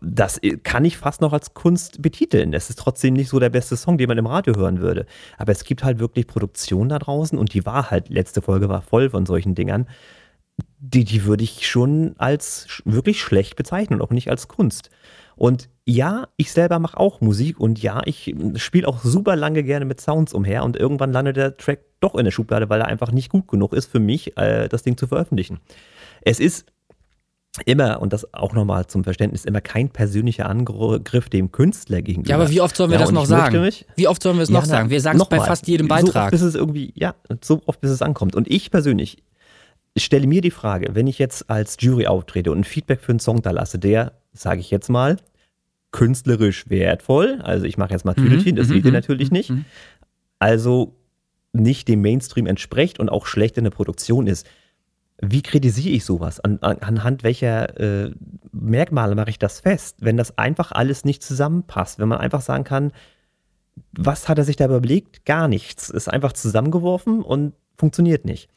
das 0.00 0.38
äh, 0.42 0.58
kann 0.58 0.84
ich 0.84 0.98
fast 0.98 1.20
noch 1.20 1.32
als 1.32 1.54
Kunst 1.54 2.02
betiteln. 2.02 2.52
Es 2.52 2.70
ist 2.70 2.78
trotzdem 2.78 3.14
nicht 3.14 3.28
so 3.28 3.40
der 3.40 3.50
beste 3.50 3.76
Song, 3.76 3.98
den 3.98 4.08
man 4.08 4.18
im 4.18 4.26
Radio 4.26 4.54
hören 4.56 4.80
würde. 4.80 5.06
Aber 5.38 5.52
es 5.52 5.64
gibt 5.64 5.84
halt 5.84 5.98
wirklich 5.98 6.26
Produktion 6.26 6.88
da 6.88 6.98
draußen 6.98 7.38
und 7.38 7.54
die 7.54 7.66
war 7.66 7.90
halt, 7.90 8.08
letzte 8.08 8.42
Folge 8.42 8.68
war 8.68 8.82
voll 8.82 9.10
von 9.10 9.26
solchen 9.26 9.54
Dingern. 9.54 9.88
Die, 10.78 11.04
die 11.04 11.24
würde 11.24 11.42
ich 11.42 11.66
schon 11.66 12.14
als 12.18 12.82
wirklich 12.84 13.20
schlecht 13.20 13.56
bezeichnen 13.56 14.00
und 14.00 14.06
auch 14.06 14.12
nicht 14.12 14.30
als 14.30 14.46
Kunst. 14.46 14.90
Und 15.36 15.68
ja, 15.84 16.28
ich 16.36 16.52
selber 16.52 16.78
mache 16.78 16.98
auch 16.98 17.20
Musik 17.20 17.60
und 17.60 17.82
ja, 17.82 18.02
ich 18.04 18.34
spiele 18.56 18.88
auch 18.88 19.02
super 19.02 19.36
lange 19.36 19.62
gerne 19.62 19.84
mit 19.84 20.00
Sounds 20.00 20.32
umher 20.32 20.64
und 20.64 20.76
irgendwann 20.76 21.12
landet 21.12 21.36
der 21.36 21.56
Track 21.56 21.80
doch 22.00 22.14
in 22.14 22.24
der 22.24 22.32
Schublade, 22.32 22.68
weil 22.68 22.80
er 22.80 22.86
einfach 22.86 23.12
nicht 23.12 23.30
gut 23.30 23.48
genug 23.48 23.72
ist 23.72 23.90
für 23.90 24.00
mich, 24.00 24.36
äh, 24.36 24.68
das 24.68 24.82
Ding 24.82 24.96
zu 24.96 25.06
veröffentlichen. 25.06 25.60
Es 26.22 26.40
ist 26.40 26.66
immer, 27.66 28.00
und 28.00 28.12
das 28.12 28.32
auch 28.34 28.52
nochmal 28.52 28.86
zum 28.86 29.04
Verständnis, 29.04 29.44
immer 29.44 29.60
kein 29.60 29.88
persönlicher 29.88 30.48
Angriff 30.48 31.28
dem 31.28 31.52
Künstler 31.52 32.02
gegenüber. 32.02 32.30
Ja, 32.30 32.36
aber 32.36 32.50
wie 32.50 32.60
oft 32.60 32.76
sollen 32.76 32.90
wir 32.90 32.98
ja, 32.98 33.02
das 33.04 33.12
noch 33.12 33.26
sagen? 33.26 33.60
Mich, 33.60 33.86
wie 33.96 34.08
oft 34.08 34.22
sollen 34.22 34.36
wir 34.36 34.42
es 34.42 34.48
ja, 34.48 34.58
noch 34.58 34.64
sagen? 34.64 34.90
Wir 34.90 35.00
sagen 35.00 35.20
es 35.20 35.28
bei 35.28 35.36
mal, 35.36 35.46
fast 35.46 35.68
jedem 35.68 35.86
Beitrag. 35.86 36.12
So 36.12 36.18
oft, 36.20 36.30
bis 36.30 36.42
es 36.42 36.54
irgendwie, 36.54 36.92
ja, 36.96 37.14
so 37.42 37.62
oft, 37.66 37.80
bis 37.80 37.90
es 37.90 38.02
ankommt. 38.02 38.34
Und 38.34 38.50
ich 38.50 38.70
persönlich 38.70 39.22
stelle 39.96 40.26
mir 40.26 40.40
die 40.40 40.50
Frage, 40.50 40.94
wenn 40.94 41.06
ich 41.06 41.18
jetzt 41.18 41.48
als 41.48 41.76
Jury 41.78 42.06
auftrete 42.06 42.50
und 42.50 42.60
ein 42.60 42.64
Feedback 42.64 43.00
für 43.00 43.12
einen 43.12 43.20
Song 43.20 43.42
da 43.42 43.52
lasse, 43.52 43.78
der, 43.78 44.12
sage 44.34 44.60
ich 44.60 44.70
jetzt 44.70 44.90
mal, 44.90 45.16
künstlerisch 45.92 46.68
wertvoll. 46.68 47.40
Also 47.42 47.64
ich 47.64 47.78
mache 47.78 47.92
jetzt 47.92 48.04
mal 48.04 48.14
Tüdelchen, 48.14 48.52
mhm, 48.52 48.56
das 48.56 48.68
seht 48.68 48.84
ihr 48.84 48.90
mhm, 48.90 48.96
natürlich 48.96 49.30
mhm, 49.30 49.36
nicht. 49.36 49.52
Also 50.38 50.96
nicht 51.52 51.88
dem 51.88 52.02
Mainstream 52.02 52.46
entspricht 52.46 52.98
und 52.98 53.08
auch 53.08 53.26
schlecht 53.26 53.56
in 53.56 53.64
der 53.64 53.70
Produktion 53.70 54.26
ist. 54.26 54.46
Wie 55.22 55.42
kritisiere 55.42 55.94
ich 55.94 56.04
sowas? 56.04 56.40
An, 56.40 56.58
an, 56.60 56.78
anhand 56.78 57.22
welcher 57.22 57.78
äh, 57.78 58.10
Merkmale 58.50 59.14
mache 59.14 59.30
ich 59.30 59.38
das 59.38 59.60
fest? 59.60 59.98
Wenn 60.00 60.16
das 60.16 60.36
einfach 60.36 60.72
alles 60.72 61.04
nicht 61.04 61.22
zusammenpasst, 61.22 62.00
wenn 62.00 62.08
man 62.08 62.18
einfach 62.18 62.40
sagen 62.40 62.64
kann, 62.64 62.92
was 63.92 64.28
hat 64.28 64.38
er 64.38 64.44
sich 64.44 64.56
da 64.56 64.64
überlegt? 64.66 65.24
Gar 65.24 65.46
nichts. 65.46 65.90
Ist 65.90 66.08
einfach 66.08 66.32
zusammengeworfen 66.32 67.22
und 67.22 67.54
funktioniert 67.76 68.24
nicht. 68.24 68.48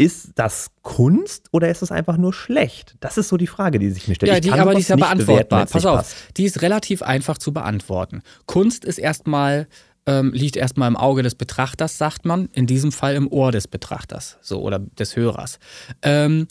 Ist 0.00 0.30
das 0.36 0.70
Kunst 0.82 1.48
oder 1.50 1.68
ist 1.68 1.82
es 1.82 1.90
einfach 1.90 2.16
nur 2.16 2.32
schlecht? 2.32 2.94
Das 3.00 3.18
ist 3.18 3.28
so 3.28 3.36
die 3.36 3.48
Frage, 3.48 3.80
die 3.80 3.90
sich 3.90 4.06
mir 4.06 4.14
stellt. 4.14 4.32
Ja, 4.32 4.38
die, 4.38 4.52
aber 4.52 4.74
die 4.74 4.80
ist 4.80 4.90
ja 4.90 4.96
beantwortbar. 4.96 5.66
Pass 5.66 5.84
auf, 5.84 5.98
passt. 5.98 6.16
die 6.36 6.44
ist 6.44 6.62
relativ 6.62 7.02
einfach 7.02 7.36
zu 7.36 7.52
beantworten. 7.52 8.22
Kunst 8.46 8.84
ist 8.84 8.98
erstmal 8.98 9.66
ähm, 10.06 10.32
liegt 10.32 10.56
erstmal 10.56 10.88
im 10.88 10.96
Auge 10.96 11.22
des 11.22 11.34
Betrachters, 11.34 11.98
sagt 11.98 12.24
man. 12.24 12.48
In 12.52 12.66
diesem 12.66 12.92
Fall 12.92 13.14
im 13.14 13.30
Ohr 13.30 13.52
des 13.52 13.68
Betrachters, 13.68 14.38
so 14.40 14.62
oder 14.62 14.78
des 14.78 15.16
Hörers. 15.16 15.58
Ähm, 16.02 16.46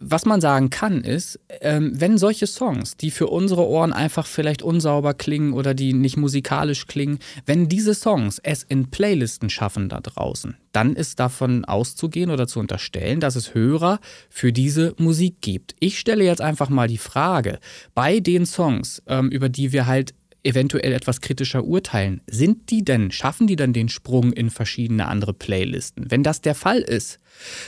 was 0.00 0.24
man 0.24 0.40
sagen 0.40 0.70
kann, 0.70 1.02
ist, 1.02 1.38
ähm, 1.60 1.92
wenn 1.94 2.16
solche 2.16 2.46
Songs, 2.46 2.96
die 2.96 3.10
für 3.10 3.26
unsere 3.26 3.66
Ohren 3.66 3.92
einfach 3.92 4.26
vielleicht 4.26 4.62
unsauber 4.62 5.12
klingen 5.12 5.52
oder 5.52 5.74
die 5.74 5.92
nicht 5.92 6.16
musikalisch 6.16 6.86
klingen, 6.86 7.18
wenn 7.44 7.68
diese 7.68 7.94
Songs 7.94 8.40
es 8.42 8.62
in 8.62 8.90
Playlisten 8.90 9.50
schaffen 9.50 9.90
da 9.90 10.00
draußen, 10.00 10.56
dann 10.72 10.96
ist 10.96 11.20
davon 11.20 11.66
auszugehen 11.66 12.30
oder 12.30 12.46
zu 12.46 12.60
unterstellen, 12.60 13.20
dass 13.20 13.36
es 13.36 13.54
Hörer 13.54 14.00
für 14.30 14.52
diese 14.52 14.94
Musik 14.96 15.42
gibt. 15.42 15.76
Ich 15.80 15.98
stelle 15.98 16.24
jetzt 16.24 16.40
einfach 16.40 16.70
mal 16.70 16.88
die 16.88 16.98
Frage, 16.98 17.58
bei 17.94 18.20
den 18.20 18.46
Songs, 18.46 19.02
ähm, 19.06 19.28
über 19.28 19.50
die 19.50 19.72
wir 19.72 19.86
halt 19.86 20.14
eventuell 20.42 20.92
etwas 20.92 21.20
kritischer 21.20 21.64
urteilen, 21.64 22.20
sind 22.26 22.70
die 22.70 22.84
denn, 22.84 23.10
schaffen 23.10 23.46
die 23.46 23.56
dann 23.56 23.72
den 23.72 23.88
Sprung 23.88 24.32
in 24.32 24.50
verschiedene 24.50 25.06
andere 25.06 25.34
Playlisten? 25.34 26.10
Wenn 26.10 26.22
das 26.22 26.40
der 26.40 26.54
Fall 26.54 26.80
ist, 26.80 27.18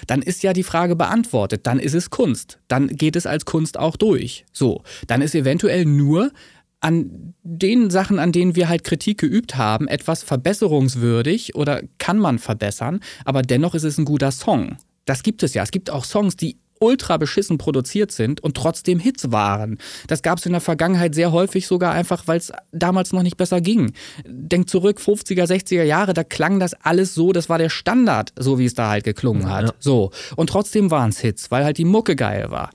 dann 0.07 0.23
ist 0.23 0.43
ja 0.43 0.53
die 0.53 0.63
Frage 0.63 0.97
beantwortet, 0.97 1.67
dann 1.67 1.79
ist 1.79 1.95
es 1.95 2.11
Kunst, 2.11 2.59
dann 2.69 2.89
geht 2.89 3.17
es 3.17 3.27
als 3.27 3.45
Kunst 3.45 3.79
auch 3.79 3.97
durch. 3.97 4.45
So, 4.53 4.83
dann 5.07 5.23
ist 5.23 5.35
eventuell 5.35 5.85
nur 5.85 6.33
an 6.81 7.35
den 7.45 7.91
Sachen, 7.91 8.19
an 8.19 8.33
denen 8.33 8.57
wir 8.57 8.69
halt 8.69 8.83
Kritik 8.83 9.19
geübt 9.19 9.57
haben, 9.57 9.87
etwas 9.87 10.25
verbesserungswürdig 10.25 11.55
oder 11.55 11.83
kann 11.99 12.19
man 12.19 12.39
verbessern, 12.39 13.01
aber 13.25 13.43
dennoch 13.43 13.75
ist 13.75 13.85
es 13.85 13.99
ein 13.99 14.05
guter 14.05 14.33
Song. 14.33 14.77
Das 15.05 15.23
gibt 15.23 15.43
es 15.43 15.55
ja. 15.55 15.63
Es 15.63 15.71
gibt 15.71 15.91
auch 15.91 16.05
Songs, 16.05 16.37
die 16.37 16.59
ultra 16.83 17.17
beschissen 17.17 17.59
produziert 17.59 18.13
sind 18.13 18.43
und 18.43 18.57
trotzdem 18.57 18.99
Hits 18.99 19.31
waren. 19.33 19.79
Das 20.09 20.23
gab 20.23 20.39
es 20.39 20.47
in 20.47 20.53
der 20.53 20.61
Vergangenheit 20.61 21.15
sehr 21.15 21.33
häufig 21.33 21.67
sogar 21.67 21.93
einfach, 21.93 22.27
weil 22.27 22.39
es 22.39 22.53
damals 22.73 23.13
noch 23.13 23.23
nicht 23.23 23.37
besser 23.37 23.61
ging. 23.61 23.93
Denkt 24.27 24.69
zurück, 24.69 24.99
50er, 24.99 25.45
60er 25.45 25.85
Jahre, 25.85 26.13
da 26.13 26.25
klang 26.25 26.59
das 26.59 26.75
alles 26.75 27.15
so, 27.15 27.33
das 27.33 27.49
war 27.49 27.59
der 27.59 27.71
Standard, 27.71 28.33
so 28.39 28.59
wie 28.59 28.67
es 28.67 28.75
da 28.75 28.91
halt 28.91 29.05
geklungen 29.05 29.49
hat. 29.49 29.67
Ja. 29.67 29.75
So. 29.79 30.11
Und 30.37 30.51
trotzdem 30.51 30.91
waren 30.91 31.11
es 31.11 31.21
Hits, 31.21 31.51
weil 31.51 31.65
halt 31.65 31.79
die 31.79 31.85
Mucke 31.85 32.17
geil 32.17 32.51
war. 32.51 32.71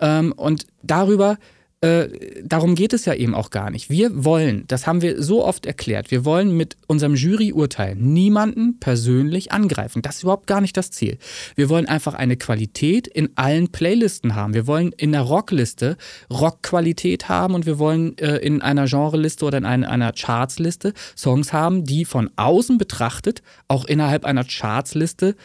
Ähm, 0.00 0.32
und 0.32 0.66
darüber 0.82 1.38
äh, 1.82 2.08
darum 2.42 2.74
geht 2.74 2.94
es 2.94 3.04
ja 3.04 3.12
eben 3.12 3.34
auch 3.34 3.50
gar 3.50 3.70
nicht. 3.70 3.90
Wir 3.90 4.24
wollen, 4.24 4.64
das 4.66 4.86
haben 4.86 5.02
wir 5.02 5.22
so 5.22 5.44
oft 5.44 5.66
erklärt, 5.66 6.10
wir 6.10 6.24
wollen 6.24 6.56
mit 6.56 6.76
unserem 6.86 7.14
Juryurteil 7.14 7.94
niemanden 7.96 8.80
persönlich 8.80 9.52
angreifen. 9.52 10.00
Das 10.00 10.16
ist 10.16 10.22
überhaupt 10.22 10.46
gar 10.46 10.62
nicht 10.62 10.76
das 10.78 10.90
Ziel. 10.90 11.18
Wir 11.54 11.68
wollen 11.68 11.86
einfach 11.86 12.14
eine 12.14 12.38
Qualität 12.38 13.06
in 13.06 13.28
allen 13.36 13.72
Playlisten 13.72 14.34
haben. 14.34 14.54
Wir 14.54 14.66
wollen 14.66 14.92
in 14.92 15.12
der 15.12 15.20
Rockliste 15.20 15.98
Rockqualität 16.30 17.28
haben 17.28 17.54
und 17.54 17.66
wir 17.66 17.78
wollen 17.78 18.16
äh, 18.18 18.36
in 18.38 18.62
einer 18.62 18.86
Genreliste 18.86 19.44
oder 19.44 19.58
in 19.58 19.66
einer, 19.66 19.90
einer 19.90 20.12
Chartsliste 20.12 20.94
Songs 21.14 21.52
haben, 21.52 21.84
die 21.84 22.06
von 22.06 22.30
außen 22.36 22.78
betrachtet 22.78 23.42
auch 23.68 23.84
innerhalb 23.84 24.24
einer 24.24 24.44
Chartsliste 24.44 25.36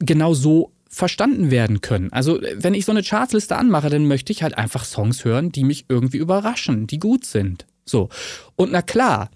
genau 0.00 0.34
so 0.34 0.72
verstanden 0.90 1.50
werden 1.52 1.80
können. 1.80 2.12
Also 2.12 2.40
wenn 2.56 2.74
ich 2.74 2.84
so 2.84 2.92
eine 2.92 3.04
Chartsliste 3.04 3.56
anmache, 3.56 3.88
dann 3.88 4.06
möchte 4.06 4.32
ich 4.32 4.42
halt 4.42 4.58
einfach 4.58 4.84
Songs 4.84 5.24
hören, 5.24 5.52
die 5.52 5.64
mich 5.64 5.86
irgendwie 5.88 6.18
überraschen, 6.18 6.88
die 6.88 6.98
gut 6.98 7.24
sind. 7.24 7.64
So. 7.84 8.08
Und 8.56 8.72
na 8.72 8.82
klar, 8.82 9.30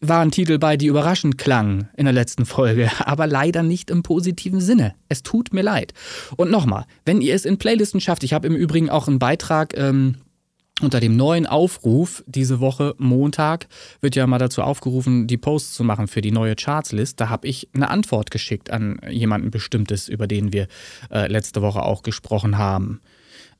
waren 0.00 0.30
Titel 0.30 0.58
bei, 0.58 0.76
die 0.76 0.86
überraschend 0.86 1.38
klangen 1.38 1.88
in 1.96 2.04
der 2.04 2.14
letzten 2.14 2.46
Folge, 2.46 2.90
aber 3.04 3.26
leider 3.26 3.62
nicht 3.62 3.90
im 3.90 4.02
positiven 4.02 4.60
Sinne. 4.60 4.94
Es 5.08 5.22
tut 5.22 5.52
mir 5.52 5.62
leid. 5.62 5.92
Und 6.36 6.50
nochmal, 6.50 6.86
wenn 7.04 7.20
ihr 7.20 7.34
es 7.34 7.44
in 7.44 7.58
Playlisten 7.58 8.00
schafft, 8.00 8.24
ich 8.24 8.32
habe 8.32 8.46
im 8.46 8.56
Übrigen 8.56 8.88
auch 8.88 9.08
einen 9.08 9.18
Beitrag 9.18 9.76
ähm, 9.76 10.16
unter 10.80 11.00
dem 11.00 11.16
neuen 11.16 11.46
Aufruf 11.46 12.22
diese 12.26 12.60
Woche 12.60 12.94
Montag 12.98 13.66
wird 14.00 14.16
ja 14.16 14.26
mal 14.26 14.38
dazu 14.38 14.62
aufgerufen, 14.62 15.26
die 15.26 15.36
Posts 15.36 15.74
zu 15.74 15.84
machen 15.84 16.06
für 16.06 16.20
die 16.20 16.30
neue 16.30 16.54
Chartslist. 16.54 17.20
Da 17.20 17.28
habe 17.28 17.48
ich 17.48 17.68
eine 17.74 17.90
Antwort 17.90 18.30
geschickt 18.30 18.70
an 18.70 19.00
jemanden 19.10 19.50
Bestimmtes, 19.50 20.08
über 20.08 20.26
den 20.26 20.52
wir 20.52 20.68
äh, 21.10 21.26
letzte 21.26 21.62
Woche 21.62 21.82
auch 21.82 22.02
gesprochen 22.02 22.58
haben. 22.58 23.00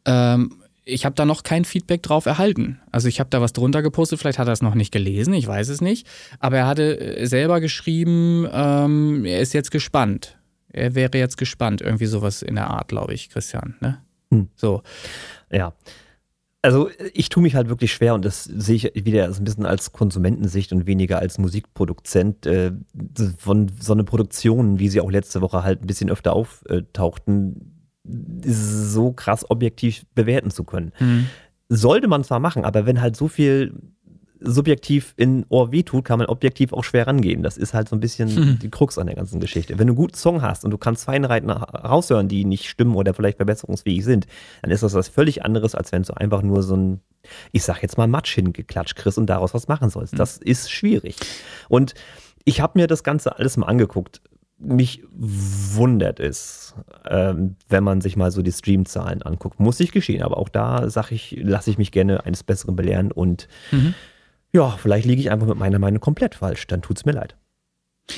Ähm, 0.05 0.55
ich 0.85 1.05
habe 1.05 1.15
da 1.15 1.27
noch 1.27 1.43
kein 1.43 1.65
Feedback 1.65 2.03
drauf 2.03 2.27
erhalten. 2.27 2.81
Also 2.91 3.09
ich 3.09 3.21
habe 3.21 3.31
da 3.31 3.41
was 3.41 3.53
drunter 3.53 3.83
gepostet, 3.83 4.19
vielleicht 4.21 4.39
hat 4.39 4.47
er 4.47 4.53
es 4.53 4.63
noch 4.63 4.75
nicht 4.75 4.93
gelesen, 4.93 5.35
ich 5.35 5.47
weiß 5.47 5.69
es 5.69 5.81
nicht. 5.81 6.07
Aber 6.39 6.59
er 6.59 6.67
hatte 6.67 6.99
äh, 6.99 7.27
selber 7.27 7.61
geschrieben, 7.61 8.47
ähm, 8.51 9.25
er 9.25 9.41
ist 9.41 9.53
jetzt 9.55 9.71
gespannt. 9.71 10.39
Er 10.71 10.95
wäre 10.95 11.17
jetzt 11.19 11.37
gespannt, 11.37 11.81
irgendwie 11.81 12.07
sowas 12.07 12.43
in 12.43 12.55
der 12.55 12.69
Art, 12.69 12.89
glaube 12.89 13.15
ich, 13.15 13.31
Christian. 13.31 13.75
Ne? 13.81 13.99
Hm. 14.31 14.49
So. 14.55 14.83
Ja 15.51 15.75
also 16.63 16.91
ich 17.13 17.29
tue 17.29 17.43
mich 17.43 17.55
halt 17.55 17.69
wirklich 17.69 17.93
schwer 17.93 18.15
und 18.15 18.25
das 18.25 18.45
sehe 18.45 18.77
ich 18.77 19.05
wieder 19.05 19.25
ein 19.25 19.45
bisschen 19.45 19.67
als 19.67 19.93
Konsumentensicht 19.93 20.73
und 20.73 20.87
weniger 20.87 21.19
als 21.19 21.39
Musikproduzent 21.39 22.47
äh, 22.47 22.73
von 23.39 23.71
so 23.79 23.93
einer 23.93 24.05
Produktion, 24.05 24.79
wie 24.79 24.89
sie 24.89 25.01
auch 25.01 25.11
letzte 25.11 25.41
Woche 25.41 25.63
halt 25.63 25.83
ein 25.83 25.87
bisschen 25.87 26.11
öfter 26.11 26.33
auftauchten, 26.33 27.91
so 28.45 29.13
krass 29.13 29.49
objektiv 29.49 30.05
bewerten 30.15 30.51
zu 30.51 30.65
können. 30.65 30.93
Mhm. 30.99 31.27
Sollte 31.69 32.09
man 32.09 32.25
zwar 32.25 32.41
machen, 32.41 32.65
aber 32.65 32.87
wenn 32.87 33.01
halt 33.01 33.15
so 33.15 33.29
viel 33.29 33.75
subjektiv 34.41 35.15
in 35.17 35.45
Ohr 35.49 35.73
wehtut, 35.73 36.05
kann 36.05 36.19
man 36.19 36.29
objektiv 36.29 36.73
auch 36.73 36.85
schwer 36.85 37.07
rangehen. 37.07 37.43
Das 37.43 37.57
ist 37.57 37.75
halt 37.75 37.89
so 37.89 37.97
ein 37.97 38.01
bisschen 38.01 38.29
hm. 38.29 38.59
die 38.61 38.71
Krux 38.71 38.99
an 38.99 39.07
der 39.07 39.17
ganzen 39.17 39.41
Geschichte. 39.41 39.79
Wenn 39.79 39.87
du 39.87 39.93
einen 39.93 39.97
guten 39.97 40.15
Song 40.15 40.43
hast 40.43 40.65
und 40.65 40.71
du 40.71 40.79
kannst 40.79 41.05
Feinheiten 41.05 41.51
raushören, 41.51 42.29
die 42.29 42.45
nicht 42.45 42.69
stimmen 42.69 42.95
oder 42.95 43.15
vielleicht 43.15 43.39
verbesserungsfähig 43.39 44.05
sind, 44.05 44.27
dann 44.63 44.71
ist 44.71 44.83
das 44.83 44.95
was 44.95 45.09
völlig 45.09 45.45
anderes, 45.45 45.75
als 45.75 45.93
wenn 45.93 46.03
du 46.03 46.17
einfach 46.17 46.43
nur 46.43 46.63
so 46.63 46.77
ein, 46.77 47.01
ich 47.53 47.65
sag 47.65 47.83
jetzt 47.83 47.99
mal, 47.99 48.07
Matsch 48.07 48.35
hingeklatscht 48.35 48.97
kriegst 48.97 49.19
und 49.19 49.27
daraus 49.27 49.55
was 49.55 49.69
machen 49.69 49.91
sollst. 49.91 50.13
Hm. 50.13 50.19
Das 50.19 50.37
ist 50.39 50.71
schwierig. 50.71 51.17
Und 51.69 51.95
ich 52.45 52.61
habe 52.61 52.79
mir 52.79 52.87
das 52.87 53.03
Ganze 53.03 53.37
alles 53.37 53.57
mal 53.57 53.67
angeguckt. 53.67 54.21
Mich 54.61 55.05
wundert 55.13 56.19
es, 56.19 56.75
ähm, 57.09 57.57
wenn 57.69 57.85
man 57.85 58.01
sich 58.01 58.17
mal 58.17 58.33
so 58.33 58.43
die 58.43 58.51
Streamzahlen 58.51 59.23
anguckt. 59.23 59.61
Muss 59.61 59.79
ich 59.79 59.93
geschehen, 59.93 60.23
aber 60.23 60.37
auch 60.37 60.49
da 60.49 60.91
sage 60.91 61.15
ich, 61.15 61.39
lasse 61.41 61.71
ich 61.71 61.79
mich 61.79 61.93
gerne 61.93 62.25
eines 62.25 62.43
Besseren 62.43 62.75
belehren 62.75 63.13
und 63.13 63.47
mhm 63.71 63.95
ja, 64.53 64.71
vielleicht 64.71 65.07
liege 65.07 65.21
ich 65.21 65.31
einfach 65.31 65.47
mit 65.47 65.59
meiner 65.59 65.79
Meinung 65.79 66.01
komplett 66.01 66.35
falsch. 66.35 66.67
Dann 66.67 66.83
tut 66.83 66.99
es 66.99 67.05
mir 67.05 67.13
leid. 67.13 67.37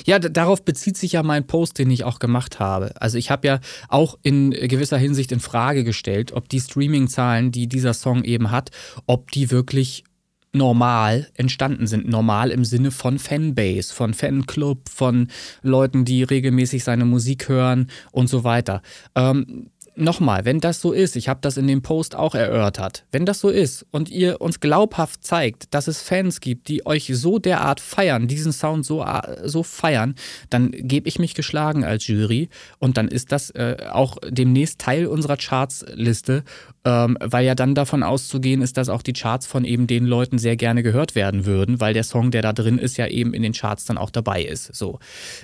Ja, 0.04 0.18
darauf 0.18 0.64
bezieht 0.64 0.96
sich 0.96 1.12
ja 1.12 1.22
mein 1.22 1.46
Post, 1.46 1.78
den 1.78 1.90
ich 1.90 2.04
auch 2.04 2.20
gemacht 2.20 2.60
habe. 2.60 2.92
Also 3.00 3.18
ich 3.18 3.30
habe 3.30 3.46
ja 3.46 3.60
auch 3.88 4.18
in 4.22 4.50
gewisser 4.50 4.98
Hinsicht 4.98 5.32
in 5.32 5.40
Frage 5.40 5.82
gestellt, 5.82 6.32
ob 6.32 6.48
die 6.48 6.60
Streaming-Zahlen, 6.60 7.50
die 7.50 7.66
dieser 7.66 7.94
Song 7.94 8.22
eben 8.22 8.50
hat, 8.52 8.70
ob 9.06 9.32
die 9.32 9.50
wirklich 9.50 10.04
normal 10.52 11.28
entstanden 11.34 11.86
sind. 11.86 12.08
Normal 12.08 12.50
im 12.50 12.64
Sinne 12.64 12.90
von 12.90 13.18
Fanbase, 13.18 13.92
von 13.92 14.14
Fanclub, 14.14 14.88
von 14.88 15.28
Leuten, 15.62 16.04
die 16.04 16.22
regelmäßig 16.22 16.84
seine 16.84 17.04
Musik 17.04 17.48
hören 17.48 17.88
und 18.12 18.28
so 18.28 18.44
weiter. 18.44 18.82
Ähm, 19.14 19.70
nochmal, 20.00 20.44
wenn 20.44 20.60
das 20.60 20.80
so 20.80 20.92
ist, 20.92 21.16
ich 21.16 21.28
habe 21.28 21.40
das 21.42 21.56
in 21.56 21.66
dem 21.66 21.82
Post 21.82 22.14
auch 22.14 22.34
erörtert, 22.34 23.04
wenn 23.12 23.26
das 23.26 23.40
so 23.40 23.48
ist 23.48 23.86
und 23.90 24.10
ihr 24.10 24.40
uns 24.40 24.60
glaubhaft 24.60 25.24
zeigt, 25.24 25.74
dass 25.74 25.88
es 25.88 26.00
Fans 26.00 26.40
gibt, 26.40 26.68
die 26.68 26.86
euch 26.86 27.10
so 27.14 27.38
derart 27.38 27.80
feiern, 27.80 28.26
diesen 28.28 28.52
Sound 28.52 28.84
so, 28.84 29.04
so 29.44 29.62
feiern, 29.62 30.14
dann 30.48 30.70
gebe 30.72 31.08
ich 31.08 31.18
mich 31.18 31.34
geschlagen 31.34 31.84
als 31.84 32.06
Jury 32.06 32.48
und 32.78 32.96
dann 32.96 33.08
ist 33.08 33.32
das 33.32 33.50
äh, 33.50 33.76
auch 33.90 34.18
demnächst 34.28 34.80
Teil 34.80 35.06
unserer 35.06 35.36
Chartsliste, 35.36 36.44
ähm, 36.84 37.18
weil 37.20 37.44
ja 37.44 37.54
dann 37.54 37.74
davon 37.74 38.02
auszugehen 38.02 38.62
ist, 38.62 38.76
dass 38.76 38.88
auch 38.88 39.02
die 39.02 39.12
Charts 39.12 39.46
von 39.46 39.64
eben 39.64 39.86
den 39.86 40.06
Leuten 40.06 40.38
sehr 40.38 40.56
gerne 40.56 40.82
gehört 40.82 41.14
werden 41.14 41.44
würden, 41.44 41.80
weil 41.80 41.92
der 41.92 42.04
Song, 42.04 42.30
der 42.30 42.42
da 42.42 42.52
drin 42.52 42.78
ist, 42.78 42.96
ja 42.96 43.06
eben 43.06 43.34
in 43.34 43.42
den 43.42 43.52
Charts 43.52 43.84
dann 43.84 43.98
auch 43.98 44.10
dabei 44.10 44.42
ist. 44.42 44.74
So. 44.74 44.98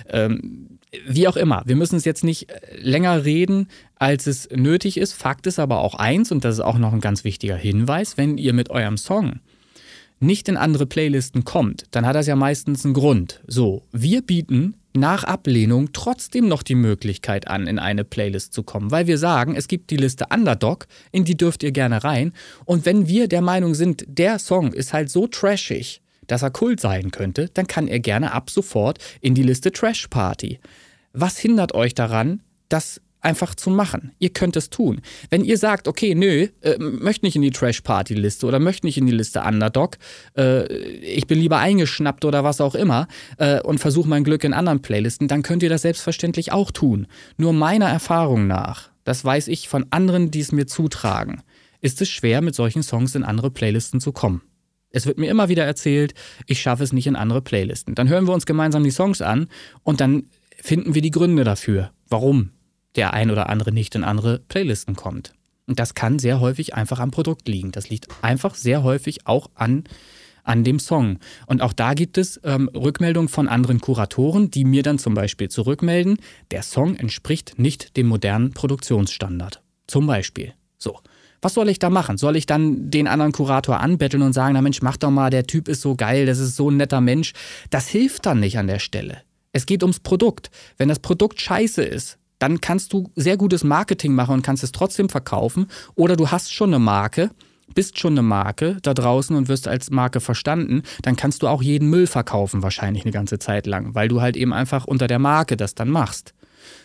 Ähm, 0.09 0.79
wie 1.07 1.27
auch 1.27 1.35
immer, 1.35 1.63
wir 1.65 1.75
müssen 1.75 1.95
es 1.95 2.05
jetzt 2.05 2.23
nicht 2.23 2.49
äh, 2.49 2.77
länger 2.79 3.25
reden, 3.25 3.67
als 3.95 4.25
es 4.25 4.49
nötig 4.51 4.97
ist. 4.97 5.13
Fakt 5.13 5.45
ist 5.47 5.59
aber 5.59 5.79
auch 5.79 5.95
eins, 5.95 6.31
und 6.31 6.43
das 6.43 6.55
ist 6.55 6.61
auch 6.61 6.77
noch 6.77 6.93
ein 6.93 7.01
ganz 7.01 7.23
wichtiger 7.23 7.55
Hinweis, 7.55 8.17
wenn 8.17 8.37
ihr 8.37 8.53
mit 8.53 8.69
eurem 8.69 8.97
Song 8.97 9.39
nicht 10.19 10.49
in 10.49 10.57
andere 10.57 10.87
Playlisten 10.87 11.43
kommt, 11.43 11.85
dann 11.91 12.05
hat 12.05 12.15
das 12.15 12.25
ja 12.25 12.35
meistens 12.35 12.83
einen 12.85 12.95
Grund. 12.95 13.41
So, 13.45 13.83
wir 13.91 14.21
bieten 14.21 14.73
nach 14.95 15.23
Ablehnung 15.23 15.91
trotzdem 15.93 16.47
noch 16.47 16.63
die 16.63 16.75
Möglichkeit 16.75 17.47
an, 17.47 17.67
in 17.67 17.79
eine 17.79 18.03
Playlist 18.03 18.53
zu 18.53 18.63
kommen, 18.63 18.91
weil 18.91 19.07
wir 19.07 19.17
sagen, 19.17 19.55
es 19.55 19.67
gibt 19.67 19.89
die 19.91 19.97
Liste 19.97 20.25
Underdog, 20.33 20.87
in 21.11 21.23
die 21.23 21.37
dürft 21.37 21.63
ihr 21.63 21.71
gerne 21.71 22.03
rein. 22.03 22.33
Und 22.65 22.85
wenn 22.85 23.07
wir 23.07 23.27
der 23.27 23.41
Meinung 23.41 23.75
sind, 23.75 24.05
der 24.07 24.39
Song 24.39 24.73
ist 24.73 24.93
halt 24.93 25.09
so 25.09 25.27
trashig, 25.27 26.01
dass 26.27 26.41
er 26.41 26.51
Kult 26.51 26.79
sein 26.79 27.11
könnte, 27.11 27.49
dann 27.53 27.67
kann 27.67 27.87
er 27.87 27.99
gerne 27.99 28.33
ab 28.33 28.49
sofort 28.49 28.99
in 29.21 29.33
die 29.33 29.43
Liste 29.43 29.71
Trash 29.71 30.07
Party. 30.07 30.59
Was 31.13 31.37
hindert 31.37 31.73
euch 31.73 31.95
daran, 31.95 32.41
das 32.69 33.01
einfach 33.27 33.53
zu 33.55 33.69
machen. 33.69 34.13
Ihr 34.19 34.29
könnt 34.29 34.55
es 34.55 34.69
tun. 34.69 35.01
Wenn 35.29 35.43
ihr 35.43 35.57
sagt, 35.57 35.87
okay, 35.87 36.15
nö, 36.15 36.47
äh, 36.61 36.77
möchte 36.79 37.25
nicht 37.25 37.35
in 37.35 37.41
die 37.41 37.51
Trash-Party-Liste 37.51 38.45
oder 38.45 38.59
möchte 38.59 38.87
nicht 38.87 38.97
in 38.97 39.05
die 39.05 39.11
Liste 39.11 39.41
Underdog, 39.41 39.97
äh, 40.37 40.65
ich 40.73 41.27
bin 41.27 41.39
lieber 41.39 41.57
eingeschnappt 41.57 42.23
oder 42.23 42.45
was 42.45 42.61
auch 42.61 42.73
immer 42.73 43.07
äh, 43.37 43.61
und 43.61 43.79
versuche 43.79 44.07
mein 44.07 44.23
Glück 44.23 44.45
in 44.45 44.53
anderen 44.53 44.81
Playlisten, 44.81 45.27
dann 45.27 45.43
könnt 45.43 45.61
ihr 45.61 45.69
das 45.69 45.81
selbstverständlich 45.81 46.53
auch 46.53 46.71
tun. 46.71 47.07
Nur 47.37 47.51
meiner 47.51 47.87
Erfahrung 47.87 48.47
nach, 48.47 48.89
das 49.03 49.25
weiß 49.25 49.49
ich 49.49 49.67
von 49.67 49.85
anderen, 49.89 50.31
die 50.31 50.39
es 50.39 50.53
mir 50.53 50.65
zutragen, 50.65 51.43
ist 51.81 52.01
es 52.01 52.09
schwer, 52.09 52.41
mit 52.41 52.55
solchen 52.55 52.81
Songs 52.81 53.13
in 53.13 53.23
andere 53.23 53.51
Playlisten 53.51 53.99
zu 53.99 54.13
kommen. 54.13 54.41
Es 54.89 55.05
wird 55.05 55.17
mir 55.17 55.29
immer 55.29 55.49
wieder 55.49 55.65
erzählt, 55.65 56.13
ich 56.45 56.61
schaffe 56.61 56.83
es 56.83 56.93
nicht 56.93 57.07
in 57.07 57.17
andere 57.17 57.41
Playlisten. 57.41 57.93
Dann 57.93 58.07
hören 58.07 58.25
wir 58.25 58.33
uns 58.33 58.45
gemeinsam 58.45 58.85
die 58.85 58.91
Songs 58.91 59.21
an 59.21 59.47
und 59.83 59.99
dann 59.99 60.29
finden 60.55 60.95
wir 60.95 61.01
die 61.01 61.11
Gründe 61.11 61.43
dafür, 61.43 61.91
warum 62.07 62.51
der 62.95 63.13
ein 63.13 63.31
oder 63.31 63.49
andere 63.49 63.71
nicht 63.71 63.95
in 63.95 64.03
andere 64.03 64.39
Playlisten 64.39 64.95
kommt. 64.95 65.33
Und 65.67 65.79
das 65.79 65.93
kann 65.93 66.17
sehr 66.17 66.39
häufig 66.39 66.75
einfach 66.75 66.99
am 66.99 67.11
Produkt 67.11 67.47
liegen. 67.47 67.71
Das 67.71 67.89
liegt 67.89 68.07
einfach 68.21 68.55
sehr 68.55 68.83
häufig 68.83 69.27
auch 69.27 69.49
an, 69.53 69.83
an 70.43 70.63
dem 70.63 70.79
Song. 70.79 71.19
Und 71.45 71.61
auch 71.61 71.73
da 71.73 71.93
gibt 71.93 72.17
es 72.17 72.39
ähm, 72.43 72.69
Rückmeldungen 72.73 73.27
von 73.27 73.49
anderen 73.49 73.81
Kuratoren, 73.81 74.49
die 74.49 74.63
mir 74.63 74.81
dann 74.81 74.97
zum 74.97 75.13
Beispiel 75.13 75.49
zurückmelden, 75.49 76.17
der 76.51 76.63
Song 76.63 76.95
entspricht 76.95 77.59
nicht 77.59 77.97
dem 77.97 78.07
modernen 78.07 78.51
Produktionsstandard. 78.53 79.61
Zum 79.87 80.07
Beispiel. 80.07 80.53
So. 80.77 80.99
Was 81.41 81.53
soll 81.53 81.69
ich 81.69 81.77
da 81.77 81.91
machen? 81.91 82.17
Soll 82.17 82.35
ich 82.35 82.47
dann 82.47 82.89
den 82.89 83.07
anderen 83.07 83.31
Kurator 83.31 83.79
anbetteln 83.79 84.23
und 84.23 84.33
sagen, 84.33 84.55
na 84.55 84.61
Mensch, 84.61 84.81
mach 84.81 84.97
doch 84.97 85.11
mal, 85.11 85.29
der 85.29 85.45
Typ 85.45 85.67
ist 85.67 85.81
so 85.81 85.95
geil, 85.95 86.25
das 86.25 86.39
ist 86.39 86.55
so 86.55 86.71
ein 86.71 86.77
netter 86.77 86.99
Mensch. 86.99 87.33
Das 87.69 87.87
hilft 87.87 88.25
dann 88.25 88.39
nicht 88.39 88.57
an 88.57 88.65
der 88.65 88.79
Stelle. 88.79 89.21
Es 89.51 89.67
geht 89.67 89.83
ums 89.83 89.99
Produkt. 89.99 90.49
Wenn 90.77 90.89
das 90.89 90.99
Produkt 90.99 91.39
scheiße 91.39 91.83
ist, 91.83 92.17
dann 92.39 92.61
kannst 92.61 92.93
du 92.93 93.11
sehr 93.15 93.37
gutes 93.37 93.63
Marketing 93.63 94.13
machen 94.13 94.35
und 94.35 94.41
kannst 94.41 94.63
es 94.63 94.71
trotzdem 94.71 95.09
verkaufen. 95.09 95.67
Oder 95.95 96.15
du 96.15 96.29
hast 96.29 96.53
schon 96.53 96.69
eine 96.69 96.79
Marke, 96.79 97.31
bist 97.73 97.99
schon 97.99 98.13
eine 98.13 98.21
Marke 98.21 98.77
da 98.81 98.93
draußen 98.93 99.35
und 99.35 99.47
wirst 99.47 99.67
als 99.67 99.91
Marke 99.91 100.19
verstanden, 100.19 100.83
dann 101.01 101.15
kannst 101.15 101.43
du 101.43 101.47
auch 101.47 101.61
jeden 101.61 101.89
Müll 101.89 102.07
verkaufen, 102.07 102.63
wahrscheinlich 102.63 103.03
eine 103.03 103.11
ganze 103.11 103.39
Zeit 103.39 103.67
lang, 103.67 103.95
weil 103.95 104.07
du 104.07 104.21
halt 104.21 104.37
eben 104.37 104.53
einfach 104.53 104.85
unter 104.85 105.07
der 105.07 105.19
Marke 105.19 105.57
das 105.57 105.75
dann 105.75 105.89
machst. 105.89 106.33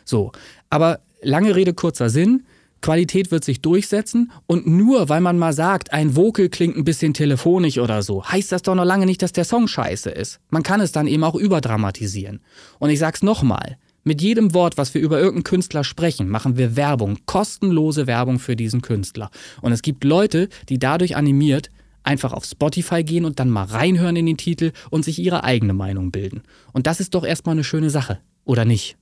So, 0.05 0.33
aber 0.71 1.01
lange 1.23 1.55
Rede, 1.55 1.75
kurzer 1.75 2.11
Sinn. 2.11 2.45
Qualität 2.83 3.31
wird 3.31 3.45
sich 3.45 3.63
durchsetzen 3.63 4.33
und 4.47 4.67
nur 4.67 5.09
weil 5.09 5.21
man 5.21 5.39
mal 5.39 5.53
sagt, 5.53 5.93
ein 5.93 6.17
Vocal 6.17 6.49
klingt 6.49 6.77
ein 6.77 6.83
bisschen 6.83 7.15
telefonisch 7.15 7.79
oder 7.79 8.03
so, 8.03 8.25
heißt 8.25 8.51
das 8.51 8.63
doch 8.63 8.75
noch 8.75 8.85
lange 8.85 9.07
nicht, 9.07 9.23
dass 9.23 9.31
der 9.31 9.45
Song 9.45 9.69
scheiße 9.69 10.11
ist. 10.11 10.41
Man 10.51 10.65
kann 10.65 10.81
es 10.81 10.91
dann 10.91 11.07
eben 11.07 11.23
auch 11.23 11.37
überdramatisieren. 11.37 12.41
Und 12.81 12.91
ich 12.91 12.99
sag's 12.99 13.23
nochmal, 13.23 13.79
mit 14.05 14.21
jedem 14.21 14.55
Wort, 14.55 14.79
was 14.79 14.95
wir 14.95 15.01
über 15.01 15.19
irgendeinen 15.19 15.45
Künstler 15.45 15.85
sprechen, 15.85 16.29
machen 16.29 16.57
wir 16.57 16.77
Werbung, 16.77 17.19
kostenlose 17.27 18.07
Werbung 18.07 18.39
für 18.39 18.57
diesen 18.57 18.83
Künstler. 18.83 19.31
Und 19.61 19.73
es 19.73 19.83
gibt 19.83 20.05
Leute, 20.05 20.49
die 20.69 20.79
dadurch 20.79 21.17
animiert 21.17 21.71
einfach 22.05 22.33
auf 22.33 22.45
Spotify 22.45 23.05
gehen 23.05 23.25
und 23.25 23.39
dann 23.39 23.51
mal 23.51 23.65
reinhören 23.65 24.17
in 24.17 24.27
den 24.27 24.37
Titel 24.37 24.73
und 24.91 25.05
sich 25.05 25.19
ihre 25.19 25.45
eigene 25.45 25.73
Meinung 25.73 26.11
bilden. 26.11 26.43
Und 26.73 26.87
das 26.87 27.01
ist 27.01 27.15
doch 27.15 27.25
erstmal 27.25 27.55
eine 27.55 27.65
schöne 27.65 27.91
Sache, 27.91 28.19
oder 28.45 28.65
nicht? 28.65 28.97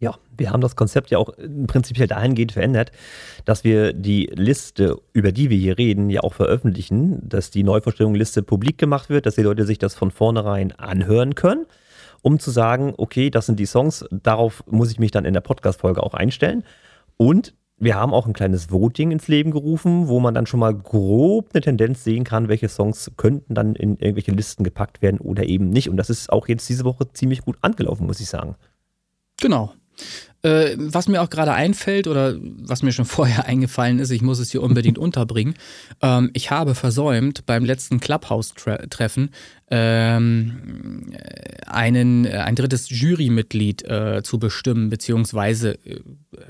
Ja, 0.00 0.16
wir 0.36 0.50
haben 0.50 0.60
das 0.60 0.76
Konzept 0.76 1.10
ja 1.10 1.18
auch 1.18 1.32
prinzipiell 1.66 2.06
dahingehend 2.06 2.52
verändert, 2.52 2.92
dass 3.44 3.64
wir 3.64 3.92
die 3.92 4.30
Liste, 4.32 4.96
über 5.12 5.32
die 5.32 5.50
wir 5.50 5.58
hier 5.58 5.76
reden, 5.76 6.08
ja 6.08 6.20
auch 6.20 6.34
veröffentlichen, 6.34 7.28
dass 7.28 7.50
die 7.50 7.64
Neuvorstellungsliste 7.64 8.44
publik 8.44 8.78
gemacht 8.78 9.10
wird, 9.10 9.26
dass 9.26 9.34
die 9.34 9.42
Leute 9.42 9.66
sich 9.66 9.78
das 9.78 9.96
von 9.96 10.12
vornherein 10.12 10.70
anhören 10.70 11.34
können, 11.34 11.66
um 12.22 12.38
zu 12.38 12.50
sagen, 12.50 12.94
okay, 12.96 13.30
das 13.30 13.46
sind 13.46 13.58
die 13.58 13.66
Songs, 13.66 14.04
darauf 14.10 14.64
muss 14.66 14.90
ich 14.90 14.98
mich 14.98 15.10
dann 15.10 15.24
in 15.24 15.34
der 15.34 15.40
Podcast-Folge 15.40 16.02
auch 16.02 16.14
einstellen. 16.14 16.64
Und 17.16 17.54
wir 17.80 17.94
haben 17.94 18.12
auch 18.12 18.26
ein 18.26 18.32
kleines 18.32 18.72
Voting 18.72 19.12
ins 19.12 19.28
Leben 19.28 19.52
gerufen, 19.52 20.08
wo 20.08 20.18
man 20.18 20.34
dann 20.34 20.46
schon 20.46 20.60
mal 20.60 20.74
grob 20.74 21.50
eine 21.52 21.60
Tendenz 21.60 22.02
sehen 22.02 22.24
kann, 22.24 22.48
welche 22.48 22.68
Songs 22.68 23.12
könnten 23.16 23.54
dann 23.54 23.76
in 23.76 23.96
irgendwelche 23.98 24.32
Listen 24.32 24.64
gepackt 24.64 25.00
werden 25.00 25.20
oder 25.20 25.44
eben 25.44 25.70
nicht. 25.70 25.88
Und 25.88 25.96
das 25.96 26.10
ist 26.10 26.30
auch 26.32 26.48
jetzt 26.48 26.68
diese 26.68 26.84
Woche 26.84 27.12
ziemlich 27.12 27.42
gut 27.42 27.56
angelaufen, 27.60 28.06
muss 28.06 28.20
ich 28.20 28.28
sagen. 28.28 28.56
Genau. 29.40 29.72
Äh, 30.42 30.76
was 30.78 31.08
mir 31.08 31.20
auch 31.20 31.30
gerade 31.30 31.52
einfällt 31.52 32.06
oder 32.06 32.36
was 32.40 32.82
mir 32.82 32.92
schon 32.92 33.04
vorher 33.06 33.46
eingefallen 33.46 33.98
ist, 33.98 34.10
ich 34.10 34.22
muss 34.22 34.38
es 34.38 34.50
hier 34.50 34.62
unbedingt 34.62 34.98
unterbringen. 34.98 35.54
Ähm, 36.00 36.30
ich 36.32 36.50
habe 36.50 36.74
versäumt, 36.74 37.44
beim 37.46 37.64
letzten 37.64 38.00
Clubhouse-Treffen 38.00 39.30
ähm, 39.70 41.12
einen, 41.66 42.24
äh, 42.24 42.38
ein 42.38 42.54
drittes 42.54 42.88
Jurymitglied 42.88 43.84
äh, 43.84 44.22
zu 44.22 44.38
bestimmen, 44.38 44.88
beziehungsweise 44.88 45.74
äh, 45.84 46.00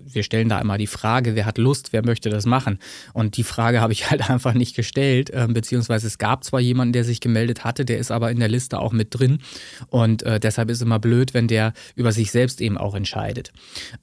wir 0.03 0.23
stellen 0.23 0.49
da 0.49 0.59
einmal 0.59 0.79
die 0.79 0.87
Frage, 0.87 1.35
wer 1.35 1.47
hat 1.47 1.59
Lust, 1.59 1.93
wer 1.93 2.05
möchte 2.05 2.31
das 2.31 2.47
machen? 2.47 2.79
Und 3.15 3.37
die 3.37 3.43
Frage 3.43 3.81
habe 3.81 3.93
ich 3.93 4.11
halt 4.11 4.31
einfach 4.31 4.55
nicht 4.55 4.77
gestellt, 4.77 5.31
äh, 5.31 5.47
beziehungsweise 5.49 6.07
es 6.07 6.19
gab 6.19 6.45
zwar 6.45 6.61
jemanden, 6.61 6.93
der 6.93 7.05
sich 7.05 7.21
gemeldet 7.21 7.65
hatte, 7.65 7.85
der 7.85 7.99
ist 7.99 8.11
aber 8.11 8.31
in 8.31 8.39
der 8.39 8.49
Liste 8.49 8.79
auch 8.79 8.93
mit 8.93 9.19
drin 9.19 9.41
und 9.89 10.23
äh, 10.23 10.39
deshalb 10.39 10.71
ist 10.71 10.83
immer 10.83 10.99
blöd, 10.99 11.35
wenn 11.35 11.49
der 11.49 11.73
über 11.97 12.13
sich 12.13 12.31
selbst 12.31 12.61
eben 12.61 12.79
auch 12.79 12.95
entscheidet. 12.95 13.53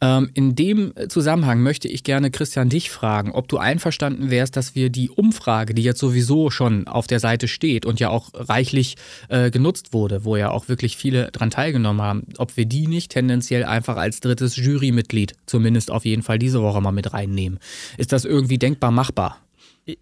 Ähm, 0.02 0.30
in 0.34 0.56
dem 0.56 0.93
Zusammenhang 1.10 1.62
möchte 1.62 1.88
ich 1.88 2.04
gerne 2.04 2.32
Christian 2.32 2.69
dich 2.69 2.89
fragen, 2.89 3.32
ob 3.32 3.48
du 3.48 3.58
einverstanden 3.58 4.30
wärst, 4.32 4.56
dass 4.56 4.76
wir 4.76 4.89
die 4.89 5.10
Umfrage, 5.10 5.74
die 5.74 5.84
jetzt 5.84 6.00
sowieso 6.00 6.50
schon 6.50 6.88
auf 6.88 7.08
der 7.08 7.19
Seite 7.19 7.48
steht 7.48 7.86
und 7.86 8.00
ja 8.00 8.10
auch 8.10 8.30
reichlich 8.34 8.95
äh, 9.30 9.52
genutzt 9.52 9.93
wurde, 9.93 10.26
wo 10.26 10.36
ja 10.36 10.52
auch 10.52 10.67
wirklich 10.67 10.98
viele 10.98 11.32
dran 11.32 11.50
teilgenommen 11.50 12.02
haben, 12.02 12.24
ob 12.38 12.58
wir 12.58 12.65
die 12.65 12.88
nicht 12.88 13.12
tendenziell 13.12 13.63
einfach 13.63 13.98
als 13.98 14.19
drittes 14.19 14.56
Jurymitglied 14.56 15.34
zumindest 15.45 15.91
auf 15.91 16.06
jeden 16.06 16.24
Fall 16.24 16.39
diese 16.39 16.62
Woche 16.62 16.82
mal 16.82 16.91
mit 16.91 17.13
reinnehmen. 17.13 17.60
Ist 17.98 18.12
das 18.12 18.26
irgendwie 18.26 18.58
denkbar 18.58 18.91
machbar? 18.91 19.38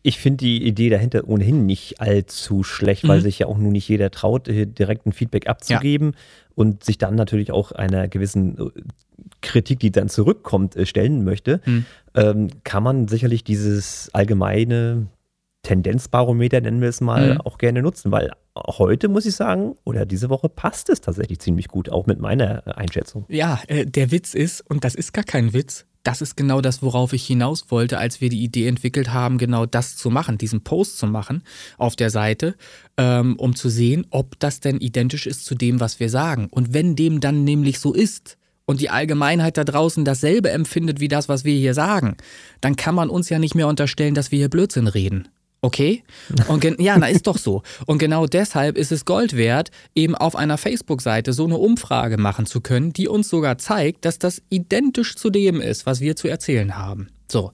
Ich 0.02 0.18
finde 0.18 0.38
die 0.38 0.66
Idee 0.66 0.90
dahinter 0.90 1.28
ohnehin 1.28 1.66
nicht 1.66 2.00
allzu 2.00 2.64
schlecht, 2.64 3.06
weil 3.06 3.20
mhm. 3.20 3.24
sich 3.24 3.40
ja 3.40 3.48
auch 3.48 3.58
nun 3.58 3.74
nicht 3.74 3.90
jeder 3.90 4.12
traut, 4.12 4.48
direkt 4.48 5.06
ein 5.06 5.12
Feedback 5.12 5.48
abzugeben. 5.48 6.16
Und 6.56 6.84
sich 6.84 6.98
dann 6.98 7.16
natürlich 7.16 7.52
auch 7.52 7.72
einer 7.72 8.08
gewissen 8.08 8.58
äh, 8.58 8.82
Kritik, 9.42 9.80
die 9.80 9.92
dann 9.92 10.10
zurückkommt, 10.10 10.76
äh, 10.76 10.86
stellen 10.86 11.24
möchte. 11.24 11.62
Mhm. 11.66 11.86
Ähm, 12.16 12.50
kann 12.64 12.84
man 12.84 13.08
sicherlich 13.08 13.44
dieses 13.44 14.10
allgemeine 14.14 15.08
Tendenzbarometer, 15.64 16.62
nennen 16.62 16.82
wir 16.82 16.90
es 16.90 17.02
mal, 17.02 17.36
mhm. 17.36 17.42
auch 17.42 17.58
gerne 17.58 17.82
nutzen, 17.82 18.12
weil 18.12 18.32
heute 18.56 19.08
muss 19.08 19.26
ich 19.26 19.36
sagen, 19.36 19.76
oder 19.86 20.06
diese 20.06 20.30
Woche 20.30 20.50
passt 20.50 20.90
es 20.90 21.02
tatsächlich 21.02 21.40
ziemlich 21.40 21.70
gut, 21.70 21.90
auch 21.90 22.06
mit 22.06 22.20
meiner 22.20 22.78
Einschätzung. 22.78 23.26
Ja, 23.30 23.62
äh, 23.68 23.86
der 23.86 24.12
Witz 24.12 24.34
ist, 24.34 24.62
und 24.70 24.84
das 24.84 24.94
ist 24.94 25.14
gar 25.14 25.24
kein 25.24 25.54
Witz, 25.54 25.86
das 26.04 26.22
ist 26.22 26.36
genau 26.36 26.62
das, 26.62 26.82
worauf 26.82 27.14
ich 27.14 27.26
hinaus 27.26 27.66
wollte, 27.70 27.98
als 27.98 28.22
wir 28.22 28.30
die 28.30 28.44
Idee 28.44 28.68
entwickelt 28.68 29.12
haben, 29.12 29.38
genau 29.38 29.66
das 29.66 29.96
zu 29.96 30.10
machen, 30.10 30.38
diesen 30.38 30.64
Post 30.64 30.98
zu 30.98 31.08
machen 31.08 31.44
auf 31.78 31.96
der 31.96 32.10
Seite, 32.10 32.56
ähm, 32.98 33.36
um 33.38 33.56
zu 33.56 33.70
sehen, 33.70 34.06
ob 34.10 34.40
das 34.40 34.60
denn 34.60 34.80
identisch 34.80 35.26
ist 35.28 35.46
zu 35.46 35.56
dem, 35.56 35.80
was 35.80 36.00
wir 36.00 36.10
sagen. 36.10 36.48
Und 36.52 36.74
wenn 36.74 36.96
dem 36.96 37.20
dann 37.20 37.44
nämlich 37.44 37.80
so 37.80 37.94
ist, 37.94 38.38
und 38.66 38.80
die 38.80 38.90
Allgemeinheit 38.90 39.58
da 39.58 39.66
draußen 39.66 40.06
dasselbe 40.06 40.50
empfindet 40.50 41.00
wie 41.00 41.10
das, 41.10 41.28
was 41.28 41.44
wir 41.44 41.54
hier 41.54 41.74
sagen, 41.74 42.16
dann 42.62 42.76
kann 42.76 42.96
man 42.96 43.10
uns 43.10 43.30
ja 43.30 43.40
nicht 43.40 43.56
mehr 43.56 43.68
unterstellen, 43.68 44.16
dass 44.16 44.32
wir 44.32 44.40
hier 44.40 44.50
Blödsinn 44.50 44.88
reden. 44.88 45.28
Okay? 45.64 46.04
Und 46.50 46.66
ja, 46.82 46.98
na 46.98 47.08
ist 47.08 47.26
doch 47.26 47.38
so. 47.38 47.64
Und 47.86 47.98
genau 47.98 48.26
deshalb 48.26 48.78
ist 48.78 48.92
es 48.92 49.06
Gold 49.06 49.38
wert, 49.38 49.72
eben 49.96 50.14
auf 50.14 50.36
einer 50.36 50.58
Facebook-Seite 50.58 51.32
so 51.32 51.46
eine 51.46 51.56
Umfrage 51.56 52.18
machen 52.18 52.46
zu 52.46 52.60
können, 52.60 52.92
die 52.92 53.08
uns 53.08 53.30
sogar 53.30 53.58
zeigt, 53.58 54.04
dass 54.04 54.20
das 54.20 54.42
identisch 54.50 55.16
zu 55.16 55.30
dem 55.30 55.62
ist, 55.62 55.86
was 55.86 56.02
wir 56.02 56.18
zu 56.18 56.28
erzählen 56.28 56.78
haben. 56.78 57.08
So, 57.32 57.54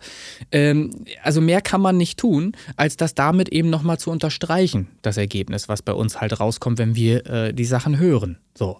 ähm, 0.52 1.06
also 1.22 1.40
mehr 1.40 1.62
kann 1.62 1.82
man 1.82 1.98
nicht 1.98 2.18
tun, 2.18 2.54
als 2.78 2.98
das 2.98 3.14
damit 3.14 3.50
eben 3.50 3.70
nochmal 3.70 4.00
zu 4.00 4.10
unterstreichen, 4.10 4.88
das 5.04 5.18
Ergebnis, 5.18 5.70
was 5.70 5.84
bei 5.84 5.94
uns 5.94 6.20
halt 6.20 6.40
rauskommt, 6.40 6.80
wenn 6.80 6.96
wir 6.96 7.28
äh, 7.28 7.54
die 7.54 7.66
Sachen 7.66 8.00
hören. 8.00 8.40
So. 8.58 8.80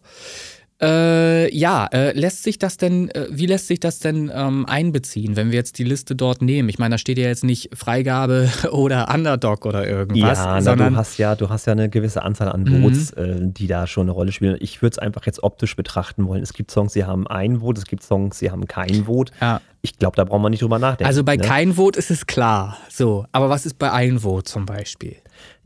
Äh, 0.82 1.54
ja, 1.54 1.88
äh, 1.88 2.18
lässt 2.18 2.44
sich 2.44 2.58
das 2.58 2.78
denn, 2.78 3.10
äh, 3.10 3.28
wie 3.30 3.48
lässt 3.48 3.68
sich 3.68 3.82
das 3.82 4.00
denn 4.00 4.32
ähm, 4.34 4.66
einbeziehen, 4.66 5.36
wenn 5.36 5.52
wir 5.52 5.58
jetzt 5.58 5.78
die 5.78 5.84
Liste 5.84 6.16
dort 6.16 6.42
nehmen? 6.42 6.70
Ich 6.70 6.80
meine, 6.80 6.94
da 6.94 6.98
steht 6.98 7.18
ja 7.18 7.28
jetzt 7.28 7.44
nicht 7.44 7.76
Freigabe 7.76 8.50
oder 8.72 9.14
Underdog 9.14 9.66
oder 9.66 9.86
irgendwas. 9.86 10.38
Ja, 10.38 10.62
sondern 10.62 10.80
na, 10.80 10.90
du 10.92 10.96
hast 10.96 11.18
ja, 11.18 11.36
du 11.36 11.50
hast 11.50 11.66
ja 11.66 11.74
eine 11.74 11.90
gewisse 11.90 12.24
Anzahl 12.24 12.50
an 12.50 12.66
Votes, 12.66 13.14
mhm. 13.14 13.24
Äh, 13.24 13.52
die 13.52 13.68
da 13.68 13.88
schon 13.88 14.04
eine 14.04 14.12
Rolle 14.12 14.32
spielen. 14.32 14.56
Ich 14.62 14.82
würde 14.82 14.94
es 14.94 15.00
einfach 15.00 15.26
jetzt 15.26 15.44
optisch 15.44 15.76
betrachten 15.76 16.26
wollen. 16.28 16.42
Es 16.42 16.54
gibt 16.54 16.72
Songs, 16.72 16.94
die 16.94 17.04
haben 17.04 17.28
ein 17.28 17.60
Vote, 17.60 17.80
es 17.80 17.86
gibt 17.86 18.04
Songs, 18.04 18.40
die 18.40 18.50
haben 18.50 18.66
kein 18.66 19.06
Vote. 19.06 19.34
Ja. 19.42 19.60
Ich 19.82 19.98
glaube, 19.98 20.16
da 20.16 20.24
braucht 20.24 20.42
man 20.42 20.52
nicht 20.52 20.62
drüber 20.62 20.80
nachdenken. 20.80 21.08
Also 21.08 21.26
bei 21.26 21.36
ne? 21.36 21.44
kein 21.44 21.74
Vote 21.74 22.00
ist 22.00 22.10
es 22.10 22.26
klar. 22.26 22.78
So, 22.90 23.26
aber 23.34 23.50
was 23.50 23.66
ist 23.66 23.80
bei 23.80 23.92
ein 23.92 24.20
Vote 24.20 24.46
zum 24.46 24.66
Beispiel? 24.66 25.18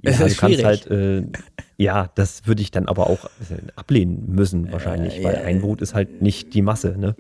Ja, 0.01 0.11
das 0.11 0.19
ist 0.19 0.41
du 0.41 0.47
schwierig. 0.47 0.63
kannst 0.63 0.89
halt, 0.89 0.91
äh, 0.91 1.23
ja, 1.83 2.09
das 2.15 2.47
würde 2.47 2.61
ich 2.61 2.71
dann 2.71 2.87
aber 2.87 3.07
auch 3.07 3.25
äh, 3.25 3.71
ablehnen 3.75 4.23
müssen 4.27 4.71
wahrscheinlich, 4.71 5.19
äh, 5.19 5.23
weil 5.23 5.35
ein 5.37 5.61
Vote 5.61 5.83
ist 5.83 5.93
halt 5.93 6.21
nicht 6.21 6.53
die 6.53 6.61
Masse, 6.61 6.95
ne? 6.97 7.15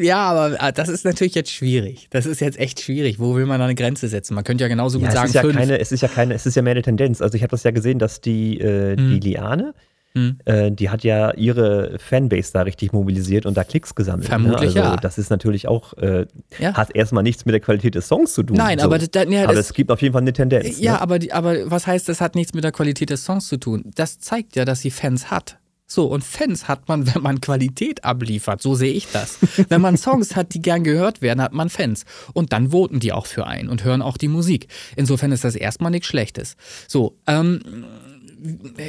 Ja, 0.00 0.30
aber 0.30 0.56
ah, 0.58 0.70
das 0.70 0.88
ist 0.88 1.04
natürlich 1.04 1.34
jetzt 1.34 1.50
schwierig. 1.50 2.08
Das 2.10 2.26
ist 2.26 2.40
jetzt 2.40 2.58
echt 2.58 2.80
schwierig. 2.80 3.18
Wo 3.18 3.34
will 3.36 3.46
man 3.46 3.58
da 3.58 3.64
eine 3.64 3.74
Grenze 3.74 4.08
setzen? 4.08 4.34
Man 4.34 4.44
könnte 4.44 4.62
ja 4.62 4.68
genauso 4.68 4.98
gut 4.98 5.08
ja, 5.08 5.12
sagen, 5.12 5.24
es 5.24 5.30
ist 5.30 5.34
ja 5.34 5.42
fünf. 5.42 5.56
Keine, 5.56 5.78
es 5.78 5.92
ist 5.92 6.00
ja 6.02 6.08
keine, 6.08 6.34
es 6.34 6.46
ist 6.46 6.54
ja 6.54 6.62
mehr 6.62 6.72
eine 6.72 6.82
Tendenz. 6.82 7.22
Also 7.22 7.36
ich 7.36 7.42
habe 7.42 7.50
das 7.50 7.62
ja 7.62 7.70
gesehen, 7.70 7.98
dass 7.98 8.20
die, 8.20 8.60
äh, 8.60 8.96
hm. 8.96 9.08
die 9.08 9.20
Liane, 9.30 9.74
hm. 10.14 10.38
äh, 10.44 10.70
die 10.70 10.90
hat 10.90 11.04
ja 11.04 11.32
ihre 11.34 11.98
Fanbase 11.98 12.52
da 12.52 12.62
richtig 12.62 12.92
mobilisiert 12.92 13.46
und 13.46 13.56
da 13.56 13.64
Klicks 13.64 13.94
gesammelt. 13.94 14.24
Ne? 14.24 14.28
Vermutlich 14.28 14.74
ne? 14.74 14.82
also, 14.82 14.94
ja. 14.94 14.96
Das 14.96 15.18
ist 15.18 15.30
natürlich 15.30 15.68
auch, 15.68 15.92
äh, 15.94 16.26
ja. 16.58 16.74
hat 16.74 16.94
erstmal 16.94 17.22
nichts 17.22 17.44
mit 17.44 17.52
der 17.52 17.60
Qualität 17.60 17.94
des 17.94 18.08
Songs 18.08 18.34
zu 18.34 18.42
tun. 18.42 18.56
Nein, 18.56 18.78
so. 18.78 18.84
aber, 18.84 18.98
da, 18.98 19.22
ja, 19.24 19.44
aber 19.44 19.54
es 19.54 19.72
gibt 19.72 19.90
auf 19.90 20.00
jeden 20.02 20.12
Fall 20.12 20.22
eine 20.22 20.32
Tendenz. 20.32 20.78
Ja, 20.78 20.94
ne? 20.94 21.00
aber, 21.00 21.18
die, 21.18 21.32
aber 21.32 21.70
was 21.70 21.86
heißt, 21.86 22.08
das 22.08 22.20
hat 22.20 22.34
nichts 22.34 22.54
mit 22.54 22.64
der 22.64 22.72
Qualität 22.72 23.10
des 23.10 23.24
Songs 23.24 23.48
zu 23.48 23.58
tun? 23.58 23.84
Das 23.94 24.18
zeigt 24.18 24.56
ja, 24.56 24.64
dass 24.64 24.80
sie 24.80 24.90
Fans 24.90 25.30
hat. 25.30 25.58
So, 25.90 26.04
und 26.04 26.22
Fans 26.22 26.68
hat 26.68 26.86
man, 26.86 27.06
wenn 27.14 27.22
man 27.22 27.40
Qualität 27.40 28.04
abliefert. 28.04 28.62
So 28.62 28.74
sehe 28.74 28.92
ich 28.92 29.08
das. 29.10 29.38
wenn 29.68 29.80
man 29.80 29.96
Songs 29.96 30.36
hat, 30.36 30.54
die 30.54 30.62
gern 30.62 30.84
gehört 30.84 31.22
werden, 31.22 31.40
hat 31.40 31.54
man 31.54 31.70
Fans. 31.70 32.04
Und 32.34 32.52
dann 32.52 32.70
voten 32.70 33.00
die 33.00 33.12
auch 33.12 33.26
für 33.26 33.46
einen 33.46 33.68
und 33.68 33.84
hören 33.84 34.02
auch 34.02 34.18
die 34.18 34.28
Musik. 34.28 34.68
Insofern 34.96 35.32
ist 35.32 35.44
das 35.44 35.56
erstmal 35.56 35.90
nichts 35.90 36.06
Schlechtes. 36.06 36.56
So, 36.86 37.16
ähm, 37.26 37.60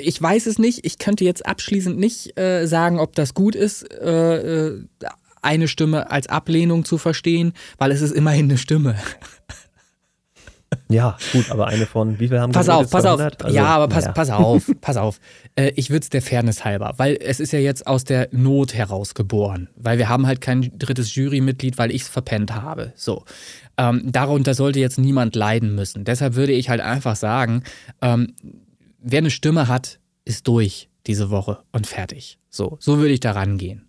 ich 0.01 0.21
weiß 0.21 0.45
es 0.45 0.59
nicht. 0.59 0.85
Ich 0.85 0.97
könnte 0.97 1.25
jetzt 1.25 1.45
abschließend 1.45 1.97
nicht 1.97 2.37
äh, 2.39 2.65
sagen, 2.65 2.99
ob 2.99 3.15
das 3.15 3.33
gut 3.33 3.55
ist, 3.55 3.83
äh, 3.91 4.67
äh 4.67 4.83
eine 5.41 5.69
Stimme 5.69 6.11
als 6.11 6.27
Ablehnung 6.27 6.83
zu 6.83 6.97
verstehen, 6.97 7.53
weil 7.77 7.91
es 7.91 8.01
ist 8.01 8.11
immerhin 8.11 8.45
eine 8.45 8.57
Stimme. 8.57 8.97
Ja, 10.91 11.17
gut, 11.33 11.51
aber 11.51 11.67
eine 11.67 11.85
von, 11.85 12.19
wie 12.19 12.27
viel 12.27 12.39
haben 12.39 12.51
Pass 12.51 12.69
auf, 12.69 12.89
pass 12.89 13.03
200? 13.03 13.41
auf. 13.41 13.45
Also, 13.45 13.55
ja, 13.55 13.65
aber 13.65 13.87
pass, 13.87 14.05
naja. 14.05 14.13
pass 14.13 14.29
auf, 14.29 14.71
pass 14.81 14.97
auf. 14.97 15.19
Äh, 15.55 15.71
ich 15.75 15.89
würde 15.89 16.03
es 16.03 16.09
der 16.09 16.21
Fairness 16.21 16.65
halber, 16.65 16.93
weil 16.97 17.17
es 17.21 17.39
ist 17.39 17.51
ja 17.51 17.59
jetzt 17.59 17.85
aus 17.85 18.03
der 18.03 18.27
Not 18.31 18.73
heraus 18.73 19.13
geboren. 19.13 19.69
Weil 19.75 19.97
wir 19.97 20.09
haben 20.09 20.25
halt 20.25 20.41
kein 20.41 20.71
drittes 20.77 21.13
Jurymitglied, 21.13 21.77
weil 21.77 21.91
ich 21.91 22.03
es 22.03 22.07
verpennt 22.07 22.55
habe. 22.55 22.93
So. 22.95 23.23
Ähm, 23.77 24.11
darunter 24.11 24.53
sollte 24.53 24.79
jetzt 24.79 24.97
niemand 24.97 25.35
leiden 25.35 25.75
müssen. 25.75 26.05
Deshalb 26.05 26.35
würde 26.35 26.53
ich 26.53 26.69
halt 26.69 26.81
einfach 26.81 27.15
sagen, 27.15 27.63
ähm, 28.01 28.33
wer 29.01 29.19
eine 29.19 29.31
Stimme 29.31 29.67
hat, 29.67 29.99
ist 30.25 30.47
durch 30.47 30.89
diese 31.07 31.29
Woche 31.29 31.59
und 31.71 31.87
fertig. 31.87 32.39
So, 32.49 32.77
so 32.79 32.97
würde 32.97 33.13
ich 33.13 33.19
da 33.19 33.31
rangehen. 33.31 33.87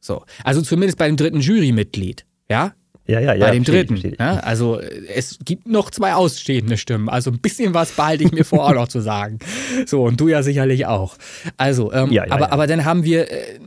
So. 0.00 0.24
Also 0.44 0.62
zumindest 0.62 0.98
bei 0.98 1.06
dem 1.06 1.16
dritten 1.16 1.40
Jurymitglied. 1.40 2.24
Ja, 2.48 2.74
ja, 3.06 3.18
ja, 3.18 3.34
ja. 3.34 3.46
Bei 3.46 3.52
dem 3.52 3.64
dritten. 3.64 4.14
Ja, 4.18 4.36
also 4.36 4.78
es 4.78 5.38
gibt 5.44 5.66
noch 5.66 5.90
zwei 5.90 6.14
ausstehende 6.14 6.76
Stimmen. 6.76 7.08
Also 7.08 7.30
ein 7.30 7.40
bisschen 7.40 7.74
was 7.74 7.92
behalte 7.92 8.22
ich 8.22 8.30
mir 8.30 8.44
vor, 8.44 8.64
auch 8.66 8.74
noch 8.74 8.88
zu 8.88 9.00
sagen. 9.00 9.40
So, 9.86 10.04
und 10.04 10.20
du 10.20 10.28
ja 10.28 10.44
sicherlich 10.44 10.86
auch. 10.86 11.16
Also, 11.56 11.92
ähm, 11.92 12.12
ja, 12.12 12.26
ja, 12.26 12.32
aber, 12.32 12.52
aber 12.52 12.66
dann 12.68 12.84
haben 12.84 13.02
wir 13.02 13.30
äh, 13.30 13.58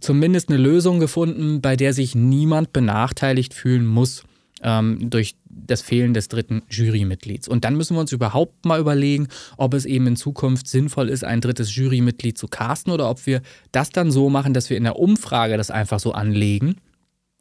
zumindest 0.00 0.50
eine 0.50 0.58
Lösung 0.58 1.00
gefunden, 1.00 1.62
bei 1.62 1.76
der 1.76 1.94
sich 1.94 2.14
niemand 2.14 2.74
benachteiligt 2.74 3.54
fühlen 3.54 3.86
muss 3.86 4.24
ähm, 4.62 5.08
durch 5.08 5.36
das 5.66 5.82
Fehlen 5.82 6.14
des 6.14 6.28
dritten 6.28 6.62
Jurymitglieds. 6.70 7.48
Und 7.48 7.64
dann 7.64 7.76
müssen 7.76 7.96
wir 7.96 8.00
uns 8.00 8.12
überhaupt 8.12 8.64
mal 8.64 8.80
überlegen, 8.80 9.28
ob 9.56 9.74
es 9.74 9.84
eben 9.84 10.06
in 10.06 10.16
Zukunft 10.16 10.68
sinnvoll 10.68 11.08
ist, 11.08 11.24
ein 11.24 11.40
drittes 11.40 11.74
Jurymitglied 11.74 12.38
zu 12.38 12.48
casten 12.48 12.92
oder 12.92 13.10
ob 13.10 13.26
wir 13.26 13.42
das 13.72 13.90
dann 13.90 14.10
so 14.10 14.30
machen, 14.30 14.54
dass 14.54 14.70
wir 14.70 14.76
in 14.76 14.84
der 14.84 14.98
Umfrage 14.98 15.56
das 15.56 15.70
einfach 15.70 16.00
so 16.00 16.12
anlegen 16.12 16.76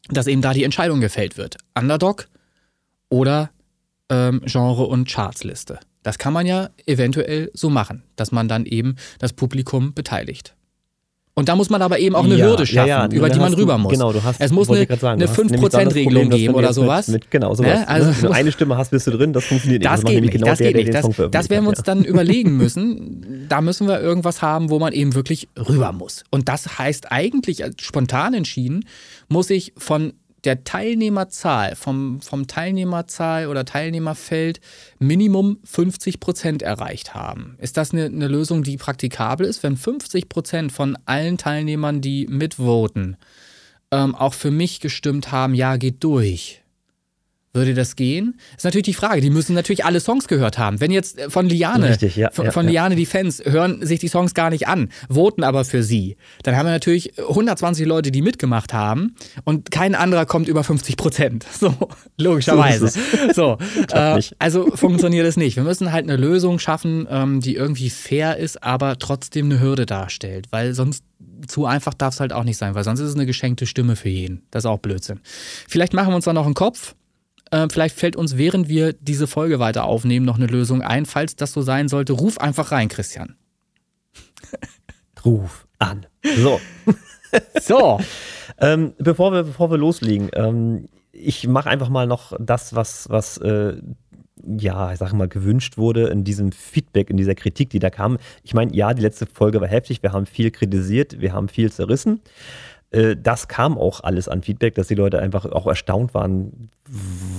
dass 0.09 0.27
eben 0.27 0.41
da 0.41 0.53
die 0.53 0.63
Entscheidung 0.63 1.01
gefällt 1.01 1.37
wird. 1.37 1.57
Underdog 1.75 2.27
oder 3.09 3.51
ähm, 4.09 4.41
Genre- 4.45 4.87
und 4.87 5.09
Chartsliste. 5.09 5.79
Das 6.03 6.17
kann 6.17 6.33
man 6.33 6.45
ja 6.45 6.69
eventuell 6.85 7.51
so 7.53 7.69
machen, 7.69 8.03
dass 8.15 8.31
man 8.31 8.47
dann 8.47 8.65
eben 8.65 8.95
das 9.19 9.33
Publikum 9.33 9.93
beteiligt. 9.93 10.55
Und 11.37 11.49
da 11.49 11.55
muss 11.55 11.69
man 11.69 11.83
aber 11.83 11.99
eben 11.99 12.15
auch 12.15 12.23
eine 12.23 12.35
ja, 12.35 12.47
Hürde 12.47 12.65
schaffen, 12.65 12.87
ja, 12.87 13.05
ja. 13.05 13.11
über 13.11 13.29
die 13.29 13.37
man 13.37 13.53
rüber 13.53 13.73
du, 13.73 13.79
muss. 13.83 13.91
Genau, 13.91 14.11
du 14.11 14.23
hast, 14.23 14.41
es 14.41 14.51
muss 14.51 14.71
eine, 14.71 14.87
sagen, 14.87 15.21
eine 15.21 15.27
5%-Regelung 15.27 16.31
geben 16.31 16.55
oder 16.55 16.73
sowas. 16.73 17.09
Mit, 17.09 17.25
mit, 17.25 17.31
genau, 17.31 17.53
sowas. 17.53 17.81
Ne? 17.81 17.87
Also, 17.87 18.23
Wenn 18.23 18.29
du 18.31 18.35
eine 18.35 18.51
Stimme 18.51 18.75
hast, 18.75 18.89
bist 18.89 19.05
du 19.05 19.11
drin, 19.11 19.33
das 19.33 19.45
funktioniert 19.45 19.85
das 19.85 20.01
nicht. 20.01 20.13
Geht 20.13 20.21
nicht. 20.23 20.31
Genau 20.31 20.47
das 20.47 20.57
der, 20.57 20.73
geht 20.73 20.87
nicht. 20.87 20.95
Das, 20.95 21.29
das 21.29 21.49
werden 21.51 21.65
wir 21.65 21.69
uns 21.69 21.83
dann 21.83 22.03
überlegen 22.05 22.57
müssen. 22.57 23.45
Da 23.47 23.61
müssen 23.61 23.87
wir 23.87 24.01
irgendwas 24.01 24.41
haben, 24.41 24.71
wo 24.71 24.79
man 24.79 24.93
eben 24.93 25.13
wirklich 25.13 25.47
rüber 25.55 25.91
muss. 25.91 26.23
Und 26.31 26.49
das 26.49 26.79
heißt 26.79 27.11
eigentlich, 27.11 27.63
spontan 27.79 28.33
entschieden, 28.33 28.85
muss 29.29 29.51
ich 29.51 29.73
von 29.77 30.13
der 30.43 30.63
Teilnehmerzahl, 30.63 31.75
vom, 31.75 32.21
vom 32.21 32.47
Teilnehmerzahl 32.47 33.47
oder 33.47 33.65
Teilnehmerfeld 33.65 34.59
Minimum 34.99 35.59
50 35.63 36.19
Prozent 36.19 36.61
erreicht 36.61 37.15
haben. 37.15 37.57
Ist 37.59 37.77
das 37.77 37.91
eine, 37.91 38.05
eine 38.05 38.27
Lösung, 38.27 38.63
die 38.63 38.77
praktikabel 38.77 39.45
ist, 39.45 39.63
wenn 39.63 39.77
50 39.77 40.29
Prozent 40.29 40.71
von 40.71 40.97
allen 41.05 41.37
Teilnehmern, 41.37 42.01
die 42.01 42.27
mitvoten, 42.27 43.17
ähm, 43.91 44.15
auch 44.15 44.33
für 44.33 44.51
mich 44.51 44.79
gestimmt 44.79 45.31
haben, 45.31 45.55
ja, 45.55 45.77
geht 45.77 46.03
durch? 46.03 46.61
Würde 47.57 47.73
das 47.73 47.95
gehen? 47.95 48.39
Ist 48.55 48.65
natürlich 48.65 48.85
die 48.85 48.93
Frage. 48.93 49.19
Die 49.19 49.31
müssen 49.31 49.55
natürlich 49.55 49.83
alle 49.83 49.99
Songs 49.99 50.27
gehört 50.27 50.59
haben. 50.59 50.79
Wenn 50.79 50.91
jetzt 50.91 51.17
äh, 51.17 51.29
von 51.31 51.49
Liane, 51.49 51.89
Richtig, 51.89 52.15
ja, 52.15 52.29
von, 52.31 52.45
ja, 52.45 52.51
von 52.51 52.65
ja. 52.65 52.71
Liane 52.71 52.95
die 52.95 53.07
Fans 53.07 53.41
hören 53.43 53.83
sich 53.83 53.99
die 53.99 54.09
Songs 54.09 54.35
gar 54.35 54.51
nicht 54.51 54.67
an, 54.67 54.89
voten 55.09 55.43
aber 55.43 55.65
für 55.65 55.81
sie, 55.81 56.17
dann 56.43 56.55
haben 56.55 56.67
wir 56.67 56.71
natürlich 56.71 57.17
120 57.17 57.87
Leute, 57.87 58.11
die 58.11 58.21
mitgemacht 58.21 58.73
haben 58.73 59.15
und 59.43 59.71
kein 59.71 59.95
anderer 59.95 60.27
kommt 60.27 60.47
über 60.47 60.63
50 60.63 60.97
Prozent. 60.97 61.45
So, 61.57 61.73
logischerweise. 62.19 62.91
So, 63.33 63.57
äh, 63.91 64.21
also 64.37 64.67
funktioniert 64.75 65.25
es 65.25 65.37
nicht. 65.37 65.55
Wir 65.55 65.63
müssen 65.63 65.91
halt 65.91 66.03
eine 66.03 66.15
Lösung 66.15 66.59
schaffen, 66.59 67.07
ähm, 67.09 67.41
die 67.41 67.55
irgendwie 67.55 67.89
fair 67.89 68.37
ist, 68.37 68.63
aber 68.63 68.99
trotzdem 68.99 69.47
eine 69.47 69.59
Hürde 69.59 69.87
darstellt, 69.87 70.45
weil 70.51 70.75
sonst 70.75 71.03
zu 71.47 71.65
einfach 71.65 71.95
darf 71.95 72.13
es 72.13 72.19
halt 72.19 72.33
auch 72.33 72.43
nicht 72.43 72.57
sein, 72.57 72.75
weil 72.75 72.83
sonst 72.83 72.99
ist 72.99 73.09
es 73.09 73.15
eine 73.15 73.25
geschenkte 73.25 73.65
Stimme 73.65 73.95
für 73.95 74.09
jeden. 74.09 74.43
Das 74.51 74.63
ist 74.63 74.67
auch 74.67 74.77
Blödsinn. 74.77 75.19
Vielleicht 75.67 75.93
machen 75.93 76.09
wir 76.09 76.15
uns 76.15 76.25
da 76.25 76.33
noch 76.33 76.45
einen 76.45 76.53
Kopf 76.53 76.93
äh, 77.51 77.67
vielleicht 77.71 77.97
fällt 77.97 78.15
uns, 78.15 78.37
während 78.37 78.67
wir 78.67 78.93
diese 78.93 79.27
Folge 79.27 79.59
weiter 79.59 79.85
aufnehmen, 79.85 80.25
noch 80.25 80.37
eine 80.37 80.47
Lösung 80.47 80.81
ein. 80.81 81.05
Falls 81.05 81.35
das 81.35 81.53
so 81.53 81.61
sein 81.61 81.87
sollte, 81.87 82.13
ruf 82.13 82.39
einfach 82.39 82.71
rein, 82.71 82.87
Christian. 82.87 83.35
Ruf 85.25 85.67
an. 85.79 86.05
So. 86.37 86.59
so. 87.61 87.99
ähm, 88.59 88.93
bevor, 88.97 89.33
wir, 89.33 89.43
bevor 89.43 89.69
wir 89.71 89.77
loslegen, 89.77 90.29
ähm, 90.33 90.87
ich 91.11 91.47
mache 91.47 91.69
einfach 91.69 91.89
mal 91.89 92.07
noch 92.07 92.33
das, 92.39 92.75
was, 92.75 93.09
was 93.09 93.37
äh, 93.39 93.81
ja, 94.45 94.93
ich 94.93 94.99
sage 94.99 95.15
mal, 95.15 95.27
gewünscht 95.27 95.77
wurde 95.77 96.07
in 96.07 96.23
diesem 96.23 96.51
Feedback, 96.51 97.09
in 97.09 97.17
dieser 97.17 97.35
Kritik, 97.35 97.69
die 97.69 97.79
da 97.79 97.89
kam. 97.89 98.17
Ich 98.43 98.53
meine, 98.53 98.73
ja, 98.75 98.93
die 98.93 99.01
letzte 99.01 99.25
Folge 99.25 99.59
war 99.61 99.67
heftig, 99.67 100.03
wir 100.03 100.13
haben 100.13 100.25
viel 100.25 100.51
kritisiert, 100.51 101.19
wir 101.19 101.33
haben 101.33 101.49
viel 101.49 101.71
zerrissen. 101.71 102.21
Äh, 102.91 103.15
das 103.17 103.47
kam 103.47 103.77
auch 103.77 104.01
alles 104.01 104.27
an 104.27 104.43
Feedback, 104.43 104.75
dass 104.75 104.87
die 104.87 104.95
Leute 104.95 105.19
einfach 105.19 105.45
auch 105.45 105.67
erstaunt 105.67 106.13
waren, 106.13 106.69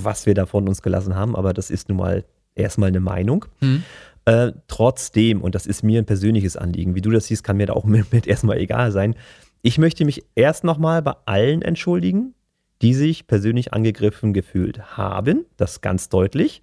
was 0.03 0.25
wir 0.25 0.33
da 0.33 0.45
von 0.45 0.67
uns 0.67 0.81
gelassen 0.81 1.15
haben. 1.15 1.35
Aber 1.35 1.53
das 1.53 1.69
ist 1.69 1.89
nun 1.89 1.97
mal 1.97 2.25
erstmal 2.55 2.89
eine 2.89 2.99
Meinung. 2.99 3.45
Mhm. 3.61 3.83
Äh, 4.25 4.51
trotzdem, 4.67 5.41
und 5.41 5.55
das 5.55 5.65
ist 5.65 5.83
mir 5.83 5.99
ein 5.99 6.05
persönliches 6.05 6.57
Anliegen, 6.57 6.95
wie 6.95 7.01
du 7.01 7.09
das 7.09 7.25
siehst, 7.27 7.43
kann 7.43 7.57
mir 7.57 7.67
da 7.67 7.73
auch 7.73 7.83
mit, 7.85 8.11
mit 8.11 8.27
erstmal 8.27 8.57
egal 8.57 8.91
sein. 8.91 9.15
Ich 9.61 9.77
möchte 9.77 10.05
mich 10.05 10.23
erst 10.35 10.63
nochmal 10.63 11.01
bei 11.01 11.13
allen 11.25 11.61
entschuldigen, 11.61 12.33
die 12.81 12.93
sich 12.93 13.27
persönlich 13.27 13.73
angegriffen 13.73 14.33
gefühlt 14.33 14.97
haben. 14.97 15.45
Das 15.57 15.81
ganz 15.81 16.09
deutlich. 16.09 16.61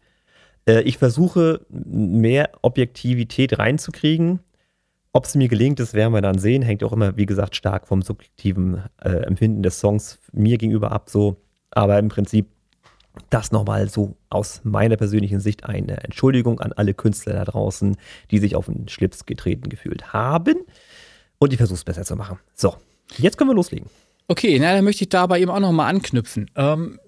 Äh, 0.67 0.83
ich 0.83 0.99
versuche 0.99 1.67
mehr 1.69 2.51
Objektivität 2.63 3.59
reinzukriegen. 3.59 4.41
Ob 5.13 5.25
es 5.25 5.35
mir 5.35 5.49
gelingt, 5.49 5.81
das 5.81 5.95
werden 5.95 6.13
wir 6.13 6.21
dann 6.21 6.39
sehen. 6.39 6.63
Hängt 6.63 6.85
auch 6.85 6.93
immer, 6.93 7.17
wie 7.17 7.27
gesagt, 7.27 7.57
stark 7.57 7.89
vom 7.89 8.03
subjektiven 8.03 8.83
äh, 9.03 9.25
Empfinden 9.25 9.63
des 9.63 9.81
Songs 9.81 10.19
mir 10.33 10.59
gegenüber 10.59 10.93
ab. 10.93 11.09
So. 11.09 11.37
Aber 11.71 11.99
im 11.99 12.09
Prinzip 12.09 12.47
das 13.31 13.53
nochmal 13.53 13.89
so 13.89 14.17
aus 14.31 14.61
meiner 14.65 14.97
persönlichen 14.97 15.41
Sicht 15.41 15.65
eine 15.65 16.03
Entschuldigung 16.05 16.61
an 16.61 16.73
alle 16.73 16.95
Künstler 16.95 17.35
da 17.35 17.45
draußen, 17.45 17.97
die 18.31 18.39
sich 18.39 18.57
auf 18.57 18.67
den 18.67 18.89
Schlips 18.89 19.27
getreten 19.27 19.69
gefühlt 19.69 20.13
haben. 20.13 20.57
Und 21.39 21.53
ich 21.53 21.59
versuche 21.59 21.77
es 21.77 21.85
besser 21.85 22.05
zu 22.05 22.17
machen. 22.17 22.39
So, 22.55 22.75
jetzt 23.19 23.37
können 23.37 23.51
wir 23.51 23.55
loslegen. 23.55 23.89
Okay, 24.29 24.59
na, 24.59 24.75
dann 24.75 24.85
möchte 24.85 25.05
ich 25.05 25.09
da 25.09 25.23
aber 25.23 25.39
eben 25.39 25.51
auch 25.51 25.61
nochmal 25.61 25.89
anknüpfen. 25.89 26.51
Ähm, 26.57 26.99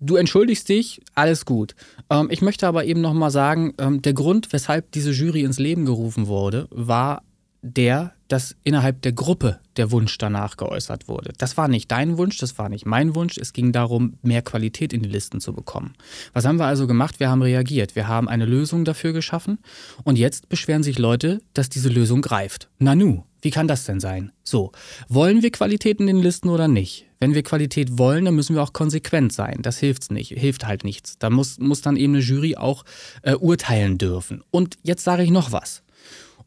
du 0.00 0.16
entschuldigst 0.16 0.68
dich, 0.68 1.00
alles 1.14 1.44
gut. 1.44 1.74
Ähm, 2.10 2.28
ich 2.30 2.42
möchte 2.42 2.66
aber 2.66 2.84
eben 2.84 3.00
nochmal 3.00 3.30
sagen, 3.30 3.74
ähm, 3.78 4.02
der 4.02 4.14
Grund, 4.14 4.52
weshalb 4.52 4.90
diese 4.92 5.12
Jury 5.12 5.42
ins 5.42 5.58
Leben 5.58 5.84
gerufen 5.84 6.26
wurde, 6.26 6.68
war 6.70 7.22
der, 7.64 8.12
dass 8.28 8.54
innerhalb 8.62 9.00
der 9.02 9.12
Gruppe 9.12 9.58
der 9.76 9.90
Wunsch 9.90 10.18
danach 10.18 10.56
geäußert 10.56 11.08
wurde. 11.08 11.32
Das 11.38 11.56
war 11.56 11.66
nicht 11.66 11.90
dein 11.90 12.18
Wunsch, 12.18 12.36
das 12.38 12.58
war 12.58 12.68
nicht 12.68 12.84
mein 12.84 13.14
Wunsch. 13.14 13.38
Es 13.38 13.52
ging 13.52 13.72
darum, 13.72 14.18
mehr 14.22 14.42
Qualität 14.42 14.92
in 14.92 15.02
die 15.02 15.08
Listen 15.08 15.40
zu 15.40 15.52
bekommen. 15.52 15.94
Was 16.32 16.44
haben 16.44 16.58
wir 16.58 16.66
also 16.66 16.86
gemacht? 16.86 17.20
Wir 17.20 17.30
haben 17.30 17.42
reagiert. 17.42 17.96
Wir 17.96 18.06
haben 18.06 18.28
eine 18.28 18.44
Lösung 18.44 18.84
dafür 18.84 19.12
geschaffen. 19.12 19.58
Und 20.04 20.18
jetzt 20.18 20.48
beschweren 20.48 20.82
sich 20.82 20.98
Leute, 20.98 21.40
dass 21.54 21.70
diese 21.70 21.88
Lösung 21.88 22.22
greift. 22.22 22.68
Nanu, 22.78 23.24
wie 23.40 23.50
kann 23.50 23.68
das 23.68 23.84
denn 23.84 24.00
sein? 24.00 24.32
So, 24.42 24.72
wollen 25.08 25.42
wir 25.42 25.50
Qualität 25.50 26.00
in 26.00 26.06
den 26.06 26.20
Listen 26.20 26.48
oder 26.48 26.68
nicht? 26.68 27.06
Wenn 27.20 27.34
wir 27.34 27.42
Qualität 27.42 27.98
wollen, 27.98 28.24
dann 28.26 28.34
müssen 28.34 28.54
wir 28.54 28.62
auch 28.62 28.72
konsequent 28.72 29.32
sein. 29.32 29.60
Das 29.62 29.78
hilft 29.78 30.10
nicht, 30.10 30.30
hilft 30.30 30.66
halt 30.66 30.84
nichts. 30.84 31.18
Da 31.18 31.30
muss, 31.30 31.58
muss 31.58 31.80
dann 31.80 31.96
eben 31.96 32.14
eine 32.14 32.22
Jury 32.22 32.56
auch 32.56 32.84
äh, 33.22 33.34
urteilen 33.34 33.96
dürfen. 33.96 34.42
Und 34.50 34.76
jetzt 34.82 35.04
sage 35.04 35.22
ich 35.22 35.30
noch 35.30 35.52
was. 35.52 35.83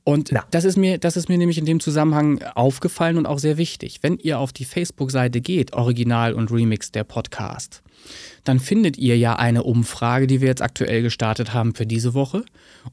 Und 0.07 0.31
ja. 0.31 0.45
das, 0.51 0.63
ist 0.63 0.77
mir, 0.77 0.97
das 0.99 1.17
ist 1.17 1.27
mir 1.27 1.37
nämlich 1.37 1.57
in 1.57 1.65
dem 1.65 1.81
Zusammenhang 1.81 2.41
aufgefallen 2.55 3.17
und 3.17 3.25
auch 3.25 3.39
sehr 3.39 3.57
wichtig. 3.57 3.99
Wenn 4.03 4.17
ihr 4.17 4.39
auf 4.39 4.53
die 4.53 4.63
Facebook-Seite 4.63 5.41
geht, 5.41 5.73
Original 5.73 6.33
und 6.33 6.49
Remix 6.49 6.93
der 6.93 7.03
Podcast, 7.03 7.83
dann 8.45 8.61
findet 8.61 8.97
ihr 8.97 9.17
ja 9.17 9.35
eine 9.35 9.63
Umfrage, 9.63 10.25
die 10.25 10.39
wir 10.39 10.47
jetzt 10.47 10.61
aktuell 10.61 11.01
gestartet 11.01 11.53
haben 11.53 11.75
für 11.75 11.85
diese 11.85 12.13
Woche. 12.13 12.45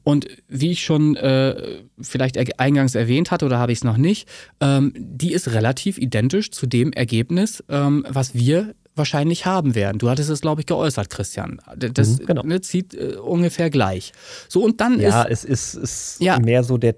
Und 0.03 0.27
wie 0.49 0.71
ich 0.71 0.83
schon 0.83 1.15
äh, 1.15 1.83
vielleicht 2.01 2.59
eingangs 2.59 2.95
erwähnt 2.95 3.31
hatte 3.31 3.45
oder 3.45 3.59
habe 3.59 3.71
ich 3.71 3.77
es 3.77 3.85
noch 3.85 3.95
nicht, 3.95 4.27
ähm, 4.59 4.91
die 4.97 5.31
ist 5.31 5.53
relativ 5.53 5.97
identisch 5.97 6.51
zu 6.51 6.67
dem 6.67 6.91
Ergebnis, 6.91 7.63
ähm, 7.69 8.05
was 8.09 8.35
wir 8.35 8.75
wahrscheinlich 8.95 9.45
haben 9.45 9.75
werden. 9.75 9.99
Du 9.99 10.09
hattest 10.09 10.29
es, 10.29 10.41
glaube 10.41 10.61
ich, 10.61 10.67
geäußert, 10.67 11.09
Christian. 11.09 11.61
Das 11.75 12.19
mhm, 12.19 12.25
genau. 12.25 12.43
ne, 12.43 12.61
zieht 12.61 12.93
äh, 12.93 13.15
ungefähr 13.15 13.69
gleich. 13.69 14.13
So, 14.47 14.63
und 14.63 14.81
dann 14.81 14.99
ja, 14.99 15.07
ist. 15.07 15.13
Ja, 15.13 15.25
es 15.29 15.43
ist, 15.45 15.75
ist 15.75 16.21
ja. 16.21 16.39
mehr 16.39 16.63
so 16.63 16.77
der 16.77 16.95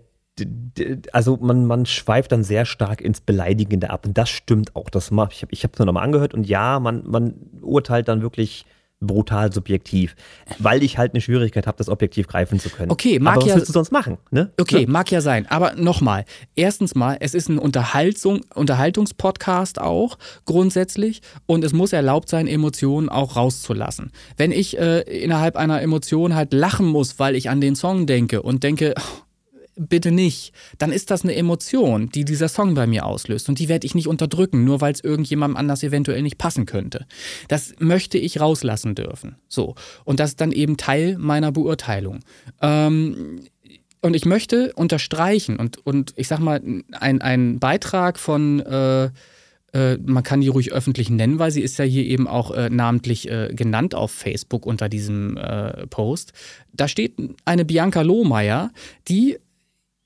also 1.11 1.37
man, 1.37 1.65
man 1.65 1.85
schweift 1.85 2.31
dann 2.31 2.43
sehr 2.43 2.65
stark 2.65 3.01
ins 3.01 3.21
Beleidigende 3.21 3.89
ab. 3.89 4.05
Und 4.05 4.17
das 4.17 4.29
stimmt 4.29 4.75
auch. 4.75 4.89
Das 4.89 5.11
mal, 5.11 5.29
ich 5.31 5.63
habe 5.63 5.73
es 5.73 5.79
mir 5.79 5.85
nochmal 5.85 6.03
angehört 6.03 6.33
und 6.33 6.47
ja, 6.47 6.79
man, 6.79 7.03
man 7.05 7.35
urteilt 7.61 8.07
dann 8.07 8.21
wirklich 8.21 8.65
brutal 8.99 9.53
subjektiv, 9.53 10.15
weil 10.57 10.81
ich 10.81 10.97
halt 10.97 11.13
eine 11.13 11.21
Schwierigkeit 11.21 11.67
habe, 11.67 11.77
das 11.77 11.87
objektiv 11.87 12.27
greifen 12.27 12.59
zu 12.59 12.69
können. 12.69 12.91
Okay, 12.91 13.19
mag 13.19 13.35
aber 13.35 13.41
was 13.43 13.49
ja, 13.49 13.55
willst 13.55 13.69
du 13.69 13.73
sonst 13.73 13.91
machen? 13.91 14.17
Ne? 14.31 14.51
Okay, 14.59 14.81
ja? 14.81 14.89
mag 14.89 15.11
ja 15.11 15.21
sein. 15.21 15.45
Aber 15.49 15.73
nochmal, 15.75 16.25
erstens 16.55 16.95
mal, 16.95 17.17
es 17.19 17.35
ist 17.35 17.47
ein 17.47 17.59
Unterhaltung, 17.59 18.41
Unterhaltungspodcast 18.55 19.79
auch 19.79 20.17
grundsätzlich 20.45 21.21
und 21.45 21.63
es 21.63 21.73
muss 21.73 21.93
erlaubt 21.93 22.29
sein, 22.29 22.47
Emotionen 22.47 23.09
auch 23.09 23.35
rauszulassen. 23.35 24.11
Wenn 24.35 24.51
ich 24.51 24.79
äh, 24.79 25.01
innerhalb 25.01 25.57
einer 25.57 25.81
Emotion 25.81 26.33
halt 26.33 26.53
lachen 26.53 26.87
muss, 26.87 27.19
weil 27.19 27.35
ich 27.35 27.49
an 27.49 27.61
den 27.61 27.75
Song 27.75 28.07
denke 28.07 28.41
und 28.41 28.63
denke, 28.63 28.95
bitte 29.77 30.11
nicht, 30.11 30.53
dann 30.77 30.91
ist 30.91 31.11
das 31.11 31.23
eine 31.23 31.35
Emotion, 31.35 32.09
die 32.09 32.25
dieser 32.25 32.47
Song 32.47 32.73
bei 32.73 32.87
mir 32.87 33.05
auslöst. 33.05 33.49
Und 33.49 33.59
die 33.59 33.69
werde 33.69 33.85
ich 33.85 33.95
nicht 33.95 34.07
unterdrücken, 34.07 34.63
nur 34.63 34.81
weil 34.81 34.93
es 34.93 35.03
irgendjemandem 35.03 35.57
anders 35.57 35.83
eventuell 35.83 36.21
nicht 36.21 36.37
passen 36.37 36.65
könnte. 36.65 37.05
Das 37.47 37.73
möchte 37.79 38.17
ich 38.17 38.39
rauslassen 38.39 38.95
dürfen. 38.95 39.35
So. 39.47 39.75
Und 40.03 40.19
das 40.19 40.31
ist 40.31 40.41
dann 40.41 40.51
eben 40.51 40.77
Teil 40.77 41.17
meiner 41.17 41.51
Beurteilung. 41.51 42.19
Ähm, 42.61 43.41
und 44.01 44.15
ich 44.15 44.25
möchte 44.25 44.73
unterstreichen 44.73 45.57
und, 45.57 45.85
und 45.85 46.13
ich 46.15 46.27
sag 46.27 46.39
mal, 46.39 46.61
ein, 46.91 47.21
ein 47.21 47.59
Beitrag 47.59 48.19
von 48.19 48.59
äh, 48.59 49.09
äh, 49.73 49.97
man 49.97 50.23
kann 50.23 50.41
die 50.41 50.47
ruhig 50.47 50.71
öffentlich 50.71 51.09
nennen, 51.09 51.39
weil 51.39 51.51
sie 51.51 51.61
ist 51.61 51.77
ja 51.77 51.85
hier 51.85 52.05
eben 52.05 52.27
auch 52.27 52.51
äh, 52.51 52.69
namentlich 52.69 53.29
äh, 53.29 53.49
genannt 53.53 53.95
auf 53.95 54.11
Facebook 54.11 54.65
unter 54.65 54.89
diesem 54.89 55.37
äh, 55.37 55.87
Post. 55.87 56.33
Da 56.73 56.87
steht 56.87 57.15
eine 57.45 57.65
Bianca 57.65 58.01
Lohmeier, 58.01 58.71
die 59.07 59.37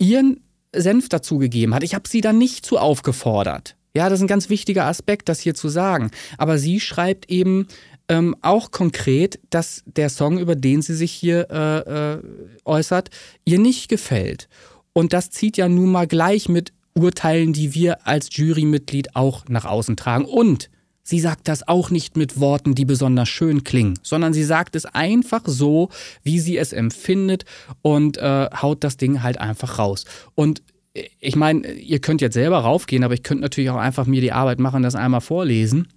ihren 0.02 0.42
Senf 0.76 1.10
dazugegeben 1.10 1.74
hat. 1.74 1.84
Ich 1.84 1.96
habe 1.96 2.10
sie 2.10 2.22
da 2.22 2.34
nicht 2.34 2.66
zu 2.66 2.78
aufgefordert. 2.78 3.76
Ja, 3.94 4.10
das 4.10 4.20
ist 4.20 4.24
ein 4.24 4.28
ganz 4.28 4.50
wichtiger 4.50 4.86
Aspekt, 4.86 5.28
das 5.30 5.40
hier 5.40 5.54
zu 5.54 5.70
sagen. 5.70 6.12
Aber 6.38 6.58
sie 6.58 6.80
schreibt 6.80 7.30
eben 7.30 7.68
ähm, 8.08 8.36
auch 8.42 8.72
konkret, 8.72 9.40
dass 9.50 9.84
der 9.86 10.10
Song, 10.10 10.38
über 10.38 10.56
den 10.56 10.82
sie 10.82 10.96
sich 10.96 11.12
hier 11.12 11.48
äh, 11.50 12.14
äh, 12.14 12.22
äußert, 12.66 13.10
ihr 13.46 13.60
nicht 13.60 13.90
gefällt. 13.90 14.48
Und 14.94 15.14
das 15.14 15.30
zieht 15.30 15.58
ja 15.58 15.68
nun 15.68 15.92
mal 15.92 16.08
gleich 16.08 16.50
mit 16.50 16.74
Urteilen, 16.94 17.54
die 17.54 17.74
wir 17.74 18.08
als 18.08 18.36
Jurymitglied 18.36 19.16
auch 19.16 19.46
nach 19.48 19.66
außen 19.66 19.98
tragen. 19.98 20.26
Und 20.26 20.70
Sie 21.12 21.20
sagt 21.20 21.50
das 21.50 21.68
auch 21.68 21.90
nicht 21.90 22.16
mit 22.16 22.40
Worten, 22.40 22.74
die 22.74 22.86
besonders 22.86 23.28
schön 23.28 23.66
klingen, 23.66 24.00
sondern 24.02 24.32
sie 24.32 24.46
sagt 24.46 24.78
es 24.78 24.86
einfach 24.86 25.42
so, 25.46 25.90
wie 26.24 26.40
sie 26.40 26.56
es 26.56 26.72
empfindet 26.72 27.44
und 27.82 28.18
äh, 28.18 28.48
haut 28.62 28.86
das 28.86 28.96
Ding 28.96 29.22
halt 29.22 29.38
einfach 29.38 29.78
raus. 29.78 30.06
Und 30.36 30.64
äh, 30.94 31.10
ich 31.20 31.36
meine, 31.36 31.70
ihr 31.70 32.00
könnt 32.00 32.22
jetzt 32.22 32.36
selber 32.36 32.60
raufgehen, 32.60 33.04
aber 33.04 33.14
ich 33.14 33.24
könnte 33.24 33.42
natürlich 33.42 33.72
auch 33.72 33.76
einfach 33.76 34.06
mir 34.06 34.22
die 34.22 34.32
Arbeit 34.32 34.62
machen, 34.62 34.84
das 34.84 34.96
einmal 34.96 35.20
vorlesen, 35.20 35.90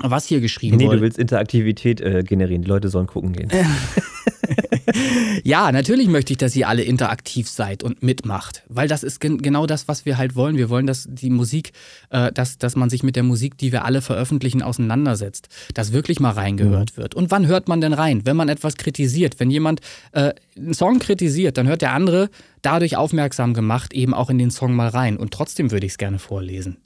was 0.00 0.26
hier 0.26 0.40
geschrieben 0.40 0.76
nee, 0.76 0.86
wurde. 0.86 0.96
Nee, 0.96 0.98
du 0.98 1.04
willst 1.04 1.18
Interaktivität 1.20 2.00
äh, 2.00 2.24
generieren. 2.24 2.62
Die 2.62 2.68
Leute 2.68 2.88
sollen 2.88 3.06
gucken 3.06 3.34
gehen. 3.34 3.48
ja, 5.44 5.70
natürlich 5.72 6.08
möchte 6.08 6.32
ich, 6.32 6.38
dass 6.38 6.54
ihr 6.56 6.68
alle 6.68 6.82
interaktiv 6.82 7.48
seid 7.48 7.82
und 7.82 8.02
mitmacht, 8.02 8.62
weil 8.68 8.88
das 8.88 9.02
ist 9.02 9.20
gen 9.20 9.38
genau 9.38 9.66
das, 9.66 9.88
was 9.88 10.04
wir 10.04 10.18
halt 10.18 10.34
wollen. 10.36 10.56
Wir 10.56 10.68
wollen, 10.68 10.86
dass 10.86 11.06
die 11.08 11.30
Musik, 11.30 11.72
äh, 12.10 12.32
dass, 12.32 12.58
dass 12.58 12.76
man 12.76 12.90
sich 12.90 13.02
mit 13.02 13.16
der 13.16 13.22
Musik, 13.22 13.58
die 13.58 13.72
wir 13.72 13.84
alle 13.84 14.02
veröffentlichen, 14.02 14.62
auseinandersetzt, 14.62 15.48
dass 15.74 15.92
wirklich 15.92 16.20
mal 16.20 16.30
reingehört 16.30 16.96
mhm. 16.96 17.00
wird. 17.00 17.14
Und 17.14 17.30
wann 17.30 17.46
hört 17.46 17.68
man 17.68 17.80
denn 17.80 17.92
rein? 17.92 18.22
Wenn 18.24 18.36
man 18.36 18.48
etwas 18.48 18.76
kritisiert, 18.76 19.40
wenn 19.40 19.50
jemand 19.50 19.80
äh, 20.12 20.32
einen 20.56 20.74
Song 20.74 20.98
kritisiert, 20.98 21.58
dann 21.58 21.68
hört 21.68 21.82
der 21.82 21.92
andere 21.92 22.30
dadurch 22.62 22.96
aufmerksam 22.96 23.54
gemacht 23.54 23.92
eben 23.92 24.14
auch 24.14 24.30
in 24.30 24.38
den 24.38 24.50
Song 24.50 24.74
mal 24.74 24.88
rein. 24.88 25.16
Und 25.16 25.32
trotzdem 25.32 25.70
würde 25.70 25.86
ich 25.86 25.92
es 25.92 25.98
gerne 25.98 26.18
vorlesen. 26.18 26.78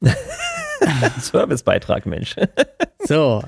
Servicebeitrag, 1.20 2.06
Mensch. 2.06 2.36
so. 3.06 3.42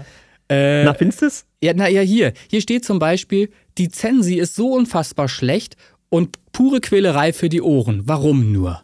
Äh, 0.48 0.84
na, 0.84 0.94
findest 0.94 1.22
du 1.22 1.26
es? 1.26 1.46
Ja, 1.62 1.72
na 1.74 1.88
ja, 1.88 2.02
hier. 2.02 2.32
Hier 2.48 2.60
steht 2.60 2.84
zum 2.84 2.98
Beispiel, 2.98 3.50
die 3.78 3.88
Zensi 3.88 4.36
ist 4.36 4.54
so 4.54 4.72
unfassbar 4.72 5.28
schlecht 5.28 5.76
und 6.08 6.36
pure 6.52 6.80
Quälerei 6.80 7.32
für 7.32 7.48
die 7.48 7.62
Ohren. 7.62 8.02
Warum 8.04 8.52
nur? 8.52 8.82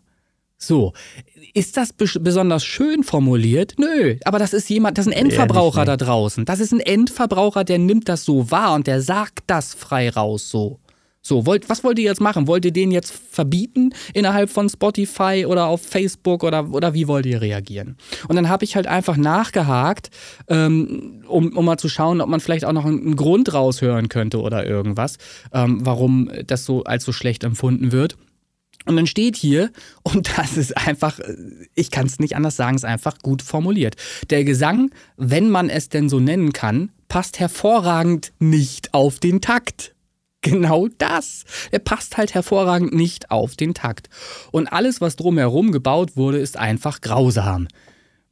So. 0.59 0.93
Ist 1.55 1.77
das 1.77 1.93
besonders 1.93 2.65
schön 2.65 3.05
formuliert? 3.05 3.75
Nö, 3.79 4.17
aber 4.25 4.39
das 4.39 4.55
ist 4.55 4.71
jemand, 4.71 4.97
das 4.97 5.07
ist 5.07 5.13
ein 5.13 5.19
Endverbraucher 5.19 5.85
da 5.85 5.97
draußen. 5.97 6.45
Das 6.45 6.61
ist 6.61 6.73
ein 6.73 6.81
Endverbraucher, 6.81 7.65
der 7.65 7.79
nimmt 7.79 8.09
das 8.09 8.25
so 8.25 8.51
wahr 8.51 8.75
und 8.75 8.87
der 8.87 9.03
sagt 9.03 9.45
das 9.49 9.75
frei 9.75 10.09
raus 10.09 10.49
so. 10.49 10.79
So, 11.25 11.47
wollt, 11.47 11.69
was 11.69 11.85
wollt 11.85 12.01
ihr 12.01 12.05
jetzt 12.05 12.21
machen? 12.21 12.49
Wollt 12.49 12.65
ihr 12.65 12.73
den 12.73 12.91
jetzt 12.91 13.13
verbieten 13.13 13.95
innerhalb 14.13 14.51
von 14.51 14.69
Spotify 14.69 15.47
oder 15.49 15.67
auf 15.67 15.81
Facebook 15.81 16.43
oder, 16.43 16.71
oder 16.73 16.95
wie 16.95 17.07
wollt 17.07 17.27
ihr 17.27 17.41
reagieren? 17.41 17.97
Und 18.27 18.35
dann 18.35 18.49
habe 18.49 18.65
ich 18.65 18.75
halt 18.75 18.89
einfach 18.89 19.17
nachgehakt, 19.17 20.11
ähm, 20.49 21.23
um, 21.29 21.57
um 21.57 21.65
mal 21.65 21.79
zu 21.79 21.89
schauen, 21.89 22.21
ob 22.21 22.29
man 22.29 22.41
vielleicht 22.41 22.65
auch 22.65 22.73
noch 22.73 22.85
einen 22.85 23.15
Grund 23.15 23.55
raushören 23.55 24.09
könnte 24.09 24.41
oder 24.41 24.67
irgendwas, 24.67 25.19
ähm, 25.53 25.87
warum 25.87 26.29
das 26.45 26.65
so 26.65 26.83
als 26.83 27.05
so 27.05 27.13
schlecht 27.13 27.45
empfunden 27.45 27.93
wird. 27.93 28.17
Und 28.85 28.97
dann 28.97 29.07
steht 29.07 29.37
hier, 29.37 29.71
und 30.03 30.37
das 30.37 30.57
ist 30.57 30.77
einfach, 30.77 31.21
ich 31.77 31.93
kann 31.93 32.07
es 32.07 32.19
nicht 32.19 32.35
anders 32.35 32.57
sagen, 32.57 32.75
ist 32.75 32.85
einfach 32.85 33.19
gut 33.21 33.43
formuliert. 33.43 33.95
Der 34.31 34.43
Gesang, 34.43 34.91
wenn 35.17 35.51
man 35.51 35.71
es 35.71 35.89
denn 35.89 36.09
so 36.09 36.19
nennen 36.19 36.53
kann, 36.53 36.91
passt 37.07 37.39
hervorragend 37.39 38.33
nicht 38.41 38.93
auf 38.93 39.21
den 39.21 39.41
Takt 39.41 39.92
genau 40.43 40.89
das. 40.99 41.45
Er 41.71 41.79
passt 41.79 42.17
halt 42.17 42.35
hervorragend 42.35 42.93
nicht 42.93 43.31
auf 43.31 43.57
den 43.57 43.75
Takt. 43.75 44.11
Und 44.51 44.69
alles, 44.69 45.01
was 45.01 45.17
drumherum 45.17 45.73
gebaut 45.73 46.17
wurde, 46.17 46.39
ist 46.39 46.57
einfach 46.57 47.01
grausam. 47.01 47.69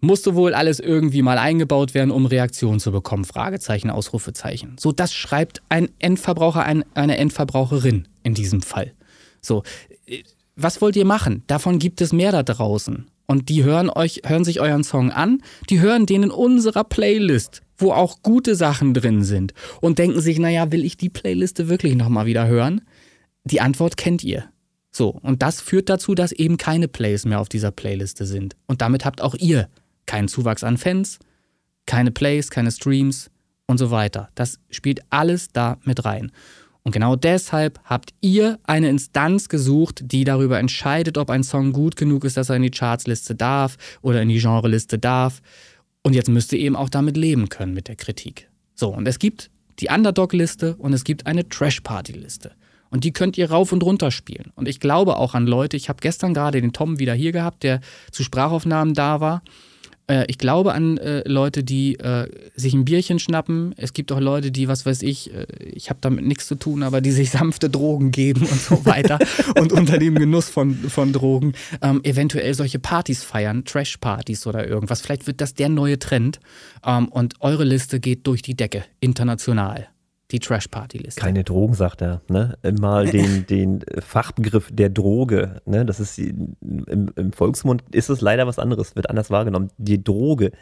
Musste 0.03 0.35
wohl 0.35 0.55
alles 0.55 0.81
irgendwie 0.81 1.21
mal 1.21 1.39
eingebaut 1.39 1.93
werden, 1.93 2.11
um 2.11 2.25
Reaktionen 2.25 2.81
zu 2.81 2.91
bekommen? 2.91 3.25
Fragezeichen, 3.25 3.91
Ausrufezeichen. 3.91 4.77
So, 4.79 4.93
das 4.93 5.13
schreibt 5.13 5.61
ein 5.69 5.91
Endverbraucher, 5.99 6.65
ein, 6.65 6.85
eine 6.95 7.19
Endverbraucherin 7.19 8.09
in 8.23 8.33
diesem 8.33 8.63
Fall. 8.63 8.95
So, 9.43 9.63
äh, 10.07 10.23
was 10.57 10.81
wollt 10.81 10.97
ihr 10.97 11.05
machen? 11.05 11.43
Davon 11.47 11.79
gibt 11.79 12.01
es 12.01 12.13
mehr 12.13 12.33
da 12.33 12.43
draußen. 12.43 13.10
Und 13.31 13.49
die 13.49 13.63
hören 13.63 13.91
euch, 13.91 14.23
hören 14.27 14.43
sich 14.43 14.59
euren 14.59 14.83
Song 14.83 15.13
an, 15.13 15.41
die 15.69 15.79
hören 15.79 16.05
den 16.05 16.25
in 16.25 16.31
unserer 16.33 16.83
Playlist 16.83 17.63
wo 17.81 17.93
auch 17.93 18.23
gute 18.23 18.57
Sachen 18.57 18.93
drin 18.93 19.25
sind 19.25 19.55
und 19.81 19.99
denken 19.99 20.21
sich, 20.21 20.39
naja, 20.39 20.71
will 20.73 20.85
ich 20.85 20.97
die 20.97 21.09
Playliste 21.09 21.69
wirklich 21.69 21.95
nochmal 21.95 22.27
wieder 22.27 22.47
hören? 22.47 22.83
Die 23.45 23.61
Antwort 23.61 23.97
kennt 23.97 24.23
ihr. 24.23 24.45
So, 24.91 25.11
und 25.11 25.43
das 25.43 25.61
führt 25.61 25.89
dazu, 25.89 26.15
dass 26.15 26.33
eben 26.33 26.57
keine 26.57 26.89
Plays 26.89 27.25
mehr 27.25 27.41
auf 27.41 27.49
dieser 27.49 27.71
Playliste 27.71 28.27
sind. 28.27 28.57
Und 28.67 28.83
damit 28.83 29.05
habt 29.05 29.23
auch 29.23 29.35
ihr 29.35 29.69
keinen 30.07 30.29
Zuwachs 30.29 30.65
an 30.65 30.77
Fans, 30.77 31.21
keine 31.87 32.11
Plays, 32.11 32.51
keine 32.51 32.71
Streams 32.71 33.31
und 33.67 33.79
so 33.79 33.91
weiter. 33.91 34.29
Das 34.35 34.59
spielt 34.69 35.01
alles 35.11 35.49
da 35.49 35.79
mit 35.85 36.05
rein. 36.05 36.33
Und 36.83 36.93
genau 36.93 37.15
deshalb 37.15 37.79
habt 37.85 38.15
ihr 38.21 38.59
eine 38.65 38.89
Instanz 38.89 39.49
gesucht, 39.49 40.01
die 40.05 40.25
darüber 40.25 40.59
entscheidet, 40.59 41.19
ob 41.19 41.31
ein 41.31 41.43
Song 41.43 41.73
gut 41.73 41.97
genug 41.97 42.25
ist, 42.25 42.37
dass 42.37 42.49
er 42.49 42.57
in 42.57 42.63
die 42.63 42.71
Chartsliste 42.71 43.35
darf 43.35 43.77
oder 44.01 44.23
in 44.23 44.29
die 44.29 44.39
Genreliste 44.39 44.99
darf. 44.99 45.43
Und 46.03 46.15
jetzt 46.15 46.31
müsst 46.31 46.53
ihr 46.53 46.59
eben 46.59 46.77
auch 46.77 46.89
damit 46.89 47.17
leben 47.17 47.49
können 47.49 47.75
mit 47.75 47.89
der 47.89 47.97
Kritik. 47.97 48.49
So, 48.75 48.89
und 48.89 49.07
es 49.07 49.19
gibt 49.19 49.51
die 49.81 49.89
Underdog-Liste 49.89 50.77
und 50.77 50.93
es 50.95 51.05
gibt 51.05 51.27
eine 51.27 51.49
Trash-Party-Liste. 51.49 52.53
Und 52.91 53.05
die 53.05 53.13
könnt 53.13 53.39
ihr 53.39 53.51
rauf 53.51 53.73
und 53.73 53.83
runter 53.83 54.11
spielen. 54.11 54.53
Und 54.57 54.67
ich 54.67 54.81
glaube 54.81 55.17
auch 55.17 55.35
an 55.35 55.47
Leute, 55.47 55.77
ich 55.77 55.89
habe 55.89 56.01
gestern 56.01 56.35
gerade 56.35 56.61
den 56.61 56.73
Tom 56.73 56.99
wieder 56.99 57.15
hier 57.15 57.33
gehabt, 57.33 57.63
der 57.63 57.81
zu 58.11 58.25
Sprachaufnahmen 58.25 58.95
da 58.95 59.21
war. 59.21 59.43
Äh, 60.11 60.25
ich 60.29 60.39
glaube 60.39 60.75
an 60.75 60.99
äh, 60.99 61.27
Leute, 61.27 61.63
die 61.63 61.99
äh, 61.99 62.29
sich 62.55 62.75
ein 62.75 62.85
Bierchen 62.85 63.19
schnappen. 63.19 63.75
Es 63.77 63.93
gibt 63.93 64.11
auch 64.13 64.21
Leute, 64.21 64.51
die, 64.51 64.69
was 64.69 64.85
weiß 64.85 65.03
ich, 65.03 65.33
äh, 65.33 65.47
ich 65.73 65.89
habe 65.89 66.01
damit 66.03 66.27
nichts 66.27 66.47
zu 66.47 66.57
tun, 66.57 66.83
aber 66.83 67.01
die 67.01 67.13
sich 67.13 67.31
sanfte 67.31 67.71
Drogen 67.71 68.11
geben 68.11 68.43
und 68.43 68.61
so 68.61 68.85
weiter 68.85 69.19
und 69.59 69.73
unter 69.73 69.99
dem 69.99 70.17
Genuss 70.17 70.49
von, 70.49 70.75
von 70.75 71.13
Drogen 71.13 71.53
ähm, 71.81 72.01
eventuell 72.03 72.55
solche 72.55 72.79
Partys 72.79 73.23
feiern, 73.23 73.65
Trash-Partys 73.65 74.47
oder 74.47 74.67
irgendwas. 74.67 75.01
Vielleicht 75.01 75.27
wird 75.27 75.41
das 75.41 75.55
der 75.55 75.69
neue 75.69 75.99
Trend 75.99 76.41
ähm, 76.85 77.09
und 77.09 77.35
eure 77.41 77.65
Liste 77.65 78.01
geht 78.01 78.27
durch 78.27 78.43
die 78.43 78.57
Decke, 78.57 78.85
international 78.99 79.89
die 80.33 80.39
Trash-Party-Liste. 80.39 81.21
Keine 81.21 81.45
Drogen, 81.45 81.75
sagt 81.75 82.03
er. 82.03 82.23
Ne? 82.29 82.57
Mal 82.81 83.07
den, 83.11 83.47
den 83.47 83.81
Fachbegriff 83.99 84.71
der 84.73 84.89
Droge. 84.89 85.61
Ne? 85.67 85.85
Das 85.85 86.01
ist 86.01 86.19
im, 86.19 86.57
im, 87.17 87.33
Volksmund 87.33 87.83
ist 87.93 88.11
es 88.11 88.21
leider 88.21 88.47
was 88.47 88.59
anderes, 88.59 88.97
wird 88.97 89.11
anders 89.11 89.31
wahrgenommen. 89.31 89.71
Die 89.79 90.03
Droge 90.03 90.53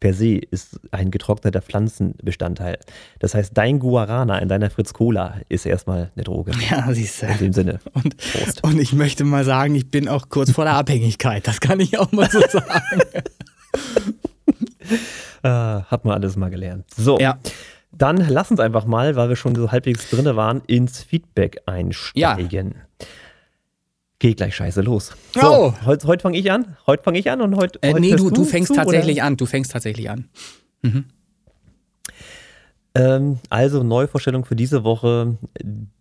per 0.00 0.14
se 0.14 0.38
ist 0.38 0.80
ein 0.90 1.10
getrockneter 1.10 1.60
Pflanzenbestandteil. 1.60 2.78
Das 3.18 3.34
heißt, 3.34 3.52
dein 3.54 3.78
Guarana 3.78 4.38
in 4.38 4.48
deiner 4.48 4.70
Fritz 4.70 4.94
Cola 4.94 5.40
ist 5.50 5.66
erstmal 5.66 6.10
eine 6.14 6.24
Droge. 6.24 6.52
Ja, 6.70 6.92
siehst 6.92 7.22
du. 7.22 7.26
In 7.26 7.38
dem 7.38 7.52
Sinne. 7.52 7.80
Und, 7.92 8.16
und 8.62 8.80
ich 8.80 8.94
möchte 8.94 9.24
mal 9.24 9.44
sagen, 9.44 9.74
ich 9.74 9.90
bin 9.90 10.08
auch 10.08 10.30
kurz 10.30 10.52
vor 10.52 10.64
der 10.64 10.74
Abhängigkeit. 10.74 11.46
Das 11.46 11.60
kann 11.60 11.80
ich 11.80 11.98
auch 11.98 12.10
mal 12.12 12.30
so 12.30 12.40
sagen. 12.48 13.02
äh, 15.42 15.48
hat 15.48 16.04
man 16.06 16.14
alles 16.14 16.36
mal 16.36 16.48
gelernt. 16.48 16.86
So. 16.96 17.18
Ja. 17.18 17.38
Dann 18.00 18.16
lass 18.30 18.50
uns 18.50 18.60
einfach 18.60 18.86
mal, 18.86 19.14
weil 19.14 19.28
wir 19.28 19.36
schon 19.36 19.54
so 19.54 19.70
halbwegs 19.70 20.08
drin 20.08 20.24
waren, 20.34 20.62
ins 20.66 21.02
Feedback 21.02 21.60
einsteigen. 21.66 22.74
Ja. 22.74 23.06
Geh 24.18 24.32
gleich 24.32 24.56
scheiße 24.56 24.80
los. 24.80 25.12
So, 25.34 25.40
oh. 25.42 25.74
heute, 25.84 26.06
heute 26.06 26.22
fange 26.22 26.38
ich 26.38 26.50
an. 26.50 26.78
Heute 26.86 27.02
fange 27.02 27.18
ich 27.18 27.30
an 27.30 27.42
und 27.42 27.56
heute. 27.56 27.78
Äh, 27.82 27.92
heute 27.92 28.00
nee, 28.00 28.10
du, 28.12 28.30
du, 28.30 28.36
du 28.36 28.44
fängst 28.44 28.68
zu, 28.68 28.74
tatsächlich 28.74 29.18
oder? 29.18 29.24
an. 29.26 29.36
Du 29.36 29.44
fängst 29.44 29.72
tatsächlich 29.72 30.08
an. 30.08 30.30
Mhm. 30.80 31.04
Ähm, 32.94 33.38
also 33.50 33.84
Neuvorstellung 33.84 34.44
für 34.44 34.56
diese 34.56 34.82
Woche 34.82 35.36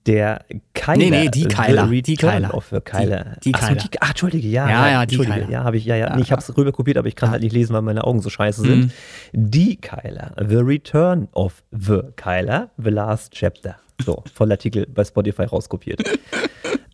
der 0.08 0.44
Keiler. 0.74 0.98
Nee, 0.98 1.10
nee, 1.12 1.30
die 1.30 1.46
Keiler. 1.46 1.88
The 1.88 2.02
Die 2.02 2.16
Keiler. 2.16 2.54
Of 2.54 2.74
Keiler. 2.84 3.36
Die, 3.44 3.52
die 3.52 3.56
Ach, 3.56 3.62
so, 3.62 3.68
Keiler. 3.68 3.82
die, 3.84 4.02
ah, 4.02 4.10
Entschuldige, 4.10 4.48
ja. 4.48 4.68
Ja, 4.70 4.90
ja, 4.90 5.06
die. 5.06 5.18
Keiler. 5.20 5.50
Ja, 5.50 5.64
habe 5.64 5.78
ich, 5.78 5.86
ja, 5.86 5.96
ja. 5.96 6.16
Nee, 6.16 6.24
ich 6.24 6.32
habe 6.32 6.42
es 6.42 6.58
rüber 6.58 6.72
kopiert, 6.72 6.98
aber 6.98 7.08
ich 7.08 7.16
kann 7.16 7.28
Ja. 7.28 7.34
halt 7.34 7.44
nicht 7.44 7.54
lesen, 7.54 7.74
weil 7.74 7.84
meine 7.84 8.06
Augen 8.06 8.22
so 8.22 8.30
scheiße 8.32 8.62
sind. 8.62 8.86
Mhm. 8.86 8.92
Die 9.34 9.76
Keiler. 9.76 10.34
The 10.40 10.56
Return 10.58 11.28
of 11.34 11.64
the 11.72 12.00
Keiler. 12.16 12.72
The 12.78 12.90
Last 12.90 13.34
Chapter. 13.34 13.76
So, 14.04 14.24
voll 14.34 14.52
Artikel 14.52 14.88
bei 14.88 15.04
Spotify 15.04 15.44
rauskopiert. 15.44 16.02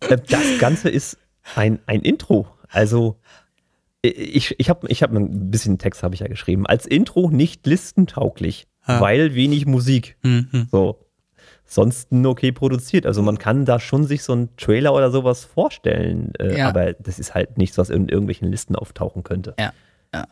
Äh, 0.08 0.18
das 0.28 0.58
Ganze 0.58 0.90
ist 0.90 1.16
ein, 1.54 1.78
ein 1.86 2.02
Intro. 2.02 2.46
Also, 2.68 3.16
ich, 4.02 4.54
ich 4.58 4.68
habe 4.68 4.86
ich 4.88 5.02
hab 5.02 5.12
ein 5.12 5.50
bisschen 5.50 5.78
Text 5.78 6.02
habe 6.02 6.14
ich 6.14 6.20
ja 6.20 6.28
geschrieben. 6.28 6.66
Als 6.66 6.84
Intro 6.86 7.30
nicht 7.30 7.66
listentauglich, 7.66 8.66
Ah. 8.86 9.00
weil 9.00 9.34
wenig 9.34 9.66
Musik. 9.66 10.16
Mhm. 10.22 10.68
So. 10.70 10.98
Sonst 11.68 12.08
okay 12.12 12.52
produziert. 12.52 13.06
Also 13.06 13.22
man 13.22 13.38
kann 13.38 13.64
da 13.64 13.80
schon 13.80 14.04
sich 14.04 14.22
so 14.22 14.32
einen 14.32 14.56
Trailer 14.56 14.94
oder 14.94 15.10
sowas 15.10 15.44
vorstellen, 15.44 16.32
äh, 16.38 16.58
Ja. 16.58 16.68
aber 16.68 16.92
das 16.92 17.18
ist 17.18 17.34
halt 17.34 17.58
nichts, 17.58 17.76
was 17.76 17.90
in 17.90 18.08
irgendwelchen 18.08 18.48
Listen 18.50 18.76
auftauchen 18.76 19.24
könnte. 19.24 19.54
Ja. 19.58 19.72
ja. 20.14 20.26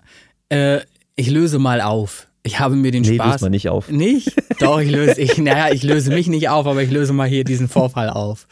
Äh, 0.48 0.80
ich 1.16 1.30
löse 1.30 1.58
mal 1.58 1.80
auf. 1.80 2.28
Ich 2.46 2.60
habe 2.60 2.76
mir 2.76 2.90
den 2.90 3.02
Nee, 3.02 3.14
Spaß. 3.14 3.32
löst 3.32 3.42
man 3.42 3.50
nicht 3.52 3.70
auf. 3.70 3.90
Nicht? 3.90 4.34
Doch, 4.60 4.78
ich 4.78 4.90
löse, 4.90 5.18
ich, 5.18 5.38
naja, 5.38 5.72
ich 5.72 5.82
löse 5.82 6.12
mich 6.12 6.28
nicht 6.28 6.50
auf, 6.50 6.66
aber 6.66 6.82
ich 6.82 6.90
löse 6.90 7.14
mal 7.14 7.26
hier 7.26 7.42
diesen 7.42 7.68
Vorfall 7.68 8.10
auf. 8.10 8.46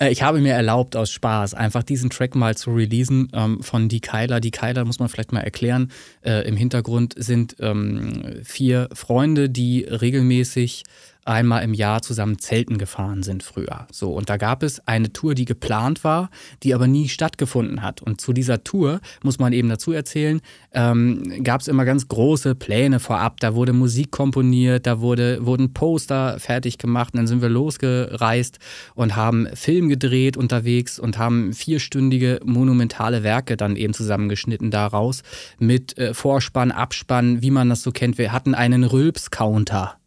Äh, 0.00 0.10
ich 0.10 0.22
habe 0.22 0.40
mir 0.40 0.54
erlaubt, 0.54 0.96
aus 0.96 1.12
Spaß, 1.12 1.54
einfach 1.54 1.84
diesen 1.84 2.10
Track 2.10 2.34
mal 2.34 2.56
zu 2.56 2.72
releasen 2.74 3.28
ähm, 3.32 3.62
von 3.62 3.88
Die 3.88 4.00
Keiler. 4.00 4.40
Die 4.40 4.50
Keiler 4.50 4.84
muss 4.84 4.98
man 4.98 5.08
vielleicht 5.08 5.30
mal 5.32 5.40
erklären. 5.40 5.92
Äh, 6.24 6.48
Im 6.48 6.56
Hintergrund 6.56 7.14
sind 7.16 7.54
ähm, 7.60 8.40
vier 8.42 8.88
Freunde, 8.92 9.48
die 9.48 9.84
regelmäßig 9.84 10.82
einmal 11.28 11.62
im 11.62 11.74
Jahr 11.74 12.02
zusammen 12.02 12.38
Zelten 12.38 12.78
gefahren 12.78 13.22
sind 13.22 13.42
früher. 13.42 13.86
So, 13.92 14.12
und 14.12 14.30
da 14.30 14.36
gab 14.36 14.62
es 14.62 14.86
eine 14.86 15.12
Tour, 15.12 15.34
die 15.34 15.44
geplant 15.44 16.02
war, 16.04 16.30
die 16.62 16.74
aber 16.74 16.86
nie 16.86 17.08
stattgefunden 17.08 17.82
hat. 17.82 18.02
Und 18.02 18.20
zu 18.20 18.32
dieser 18.32 18.64
Tour, 18.64 19.00
muss 19.22 19.38
man 19.38 19.52
eben 19.52 19.68
dazu 19.68 19.92
erzählen, 19.92 20.40
ähm, 20.72 21.44
gab 21.44 21.60
es 21.60 21.68
immer 21.68 21.84
ganz 21.84 22.08
große 22.08 22.54
Pläne 22.54 23.00
vorab. 23.00 23.40
Da 23.40 23.54
wurde 23.54 23.72
Musik 23.72 24.10
komponiert, 24.10 24.86
da 24.86 25.00
wurde, 25.00 25.44
wurden 25.44 25.72
Poster 25.72 26.38
fertig 26.40 26.78
gemacht 26.78 27.14
und 27.14 27.18
dann 27.18 27.26
sind 27.26 27.42
wir 27.42 27.48
losgereist 27.48 28.58
und 28.94 29.16
haben 29.16 29.48
Film 29.54 29.88
gedreht 29.88 30.36
unterwegs 30.36 30.98
und 30.98 31.18
haben 31.18 31.52
vierstündige 31.52 32.40
monumentale 32.44 33.22
Werke 33.22 33.56
dann 33.56 33.76
eben 33.76 33.92
zusammengeschnitten 33.92 34.70
daraus 34.70 35.22
mit 35.58 35.96
äh, 35.98 36.14
Vorspann, 36.14 36.70
Abspann, 36.70 37.42
wie 37.42 37.50
man 37.50 37.68
das 37.68 37.82
so 37.82 37.92
kennt. 37.92 38.18
Wir 38.18 38.32
hatten 38.32 38.54
einen 38.54 38.84
Rülps-Counter. 38.84 39.97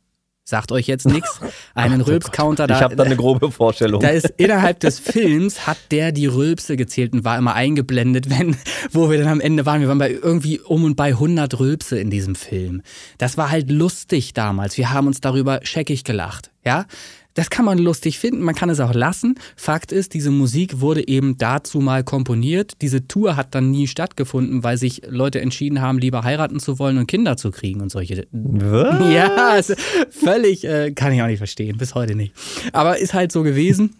Sagt 0.51 0.73
euch 0.73 0.85
jetzt 0.85 1.07
nichts. 1.07 1.39
Einen 1.75 2.01
Rülps-Counter. 2.01 2.69
ich 2.69 2.81
habe 2.81 2.97
da 2.97 3.03
eine 3.03 3.15
grobe 3.15 3.51
Vorstellung. 3.51 4.01
Da 4.01 4.09
ist 4.09 4.33
innerhalb 4.35 4.81
des 4.81 4.99
Films 4.99 5.65
hat 5.65 5.77
der 5.91 6.11
die 6.11 6.25
Rülpse 6.25 6.75
gezählt 6.75 7.13
und 7.13 7.23
war 7.23 7.37
immer 7.37 7.53
eingeblendet, 7.53 8.29
wenn, 8.29 8.57
wo 8.91 9.09
wir 9.09 9.17
dann 9.17 9.29
am 9.29 9.39
Ende 9.39 9.65
waren. 9.65 9.79
Wir 9.79 9.87
waren 9.87 9.97
bei 9.97 10.11
irgendwie 10.11 10.59
um 10.59 10.83
und 10.83 10.97
bei 10.97 11.11
100 11.11 11.57
Rülpse 11.57 11.97
in 11.99 12.09
diesem 12.09 12.35
Film. 12.35 12.81
Das 13.17 13.37
war 13.37 13.49
halt 13.49 13.71
lustig 13.71 14.33
damals. 14.33 14.77
Wir 14.77 14.91
haben 14.91 15.07
uns 15.07 15.21
darüber 15.21 15.61
scheckig 15.63 16.03
gelacht. 16.03 16.51
Ja, 16.65 16.85
das 17.33 17.49
kann 17.49 17.65
man 17.65 17.77
lustig 17.77 18.19
finden, 18.19 18.41
man 18.41 18.55
kann 18.55 18.69
es 18.69 18.79
auch 18.79 18.93
lassen. 18.93 19.35
Fakt 19.55 19.91
ist, 19.91 20.13
diese 20.13 20.31
Musik 20.31 20.81
wurde 20.81 21.07
eben 21.07 21.37
dazu 21.37 21.79
mal 21.79 22.03
komponiert. 22.03 22.73
Diese 22.81 23.07
Tour 23.07 23.35
hat 23.35 23.55
dann 23.55 23.71
nie 23.71 23.87
stattgefunden, 23.87 24.63
weil 24.63 24.77
sich 24.77 25.01
Leute 25.07 25.41
entschieden 25.41 25.81
haben, 25.81 25.97
lieber 25.99 26.23
heiraten 26.23 26.59
zu 26.59 26.79
wollen 26.79 26.97
und 26.97 27.07
Kinder 27.07 27.37
zu 27.37 27.51
kriegen 27.51 27.81
und 27.81 27.91
solche 27.91 28.27
Was? 28.31 29.13
ja, 29.13 29.55
ist 29.55 29.75
völlig, 30.09 30.65
äh, 30.65 30.91
kann 30.91 31.13
ich 31.13 31.21
auch 31.21 31.27
nicht 31.27 31.37
verstehen, 31.37 31.77
bis 31.77 31.95
heute 31.95 32.15
nicht. 32.15 32.33
Aber 32.73 32.97
ist 32.97 33.13
halt 33.13 33.31
so 33.31 33.43
gewesen. 33.43 33.95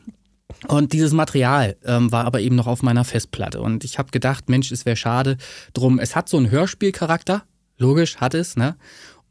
Und 0.67 0.93
dieses 0.93 1.13
Material 1.13 1.77
ähm, 1.85 2.11
war 2.11 2.25
aber 2.25 2.41
eben 2.41 2.55
noch 2.55 2.67
auf 2.67 2.83
meiner 2.83 3.03
Festplatte. 3.03 3.61
Und 3.61 3.83
ich 3.83 3.97
habe 3.97 4.11
gedacht, 4.11 4.49
Mensch, 4.49 4.71
es 4.71 4.85
wäre 4.85 4.95
schade 4.95 5.37
drum. 5.73 5.97
Es 5.97 6.15
hat 6.15 6.29
so 6.29 6.37
einen 6.37 6.51
Hörspielcharakter, 6.51 7.43
logisch 7.77 8.17
hat 8.17 8.33
es, 8.33 8.57
ne? 8.57 8.75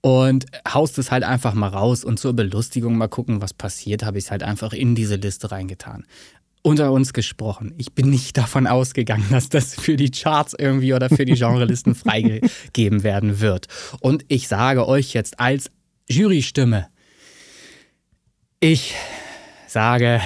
Und 0.02 0.46
haust 0.66 0.98
es 0.98 1.10
halt 1.10 1.24
einfach 1.24 1.52
mal 1.52 1.68
raus 1.68 2.04
und 2.04 2.18
zur 2.18 2.32
Belustigung 2.32 2.96
mal 2.96 3.08
gucken, 3.08 3.42
was 3.42 3.52
passiert, 3.52 4.02
habe 4.02 4.18
ich 4.18 4.24
es 4.24 4.30
halt 4.30 4.42
einfach 4.42 4.72
in 4.72 4.94
diese 4.94 5.16
Liste 5.16 5.50
reingetan. 5.50 6.06
Unter 6.62 6.92
uns 6.92 7.12
gesprochen, 7.12 7.74
ich 7.76 7.94
bin 7.94 8.08
nicht 8.08 8.36
davon 8.36 8.66
ausgegangen, 8.66 9.26
dass 9.30 9.48
das 9.48 9.74
für 9.74 9.96
die 9.96 10.10
Charts 10.10 10.54
irgendwie 10.58 10.94
oder 10.94 11.08
für 11.10 11.24
die 11.24 11.34
Genrelisten 11.34 11.94
freigegeben 11.96 13.02
werden 13.02 13.40
wird. 13.40 13.66
Und 14.00 14.24
ich 14.28 14.48
sage 14.48 14.86
euch 14.86 15.12
jetzt 15.12 15.38
als 15.38 15.70
Jurystimme, 16.08 16.88
ich 18.58 18.94
sage 19.66 20.20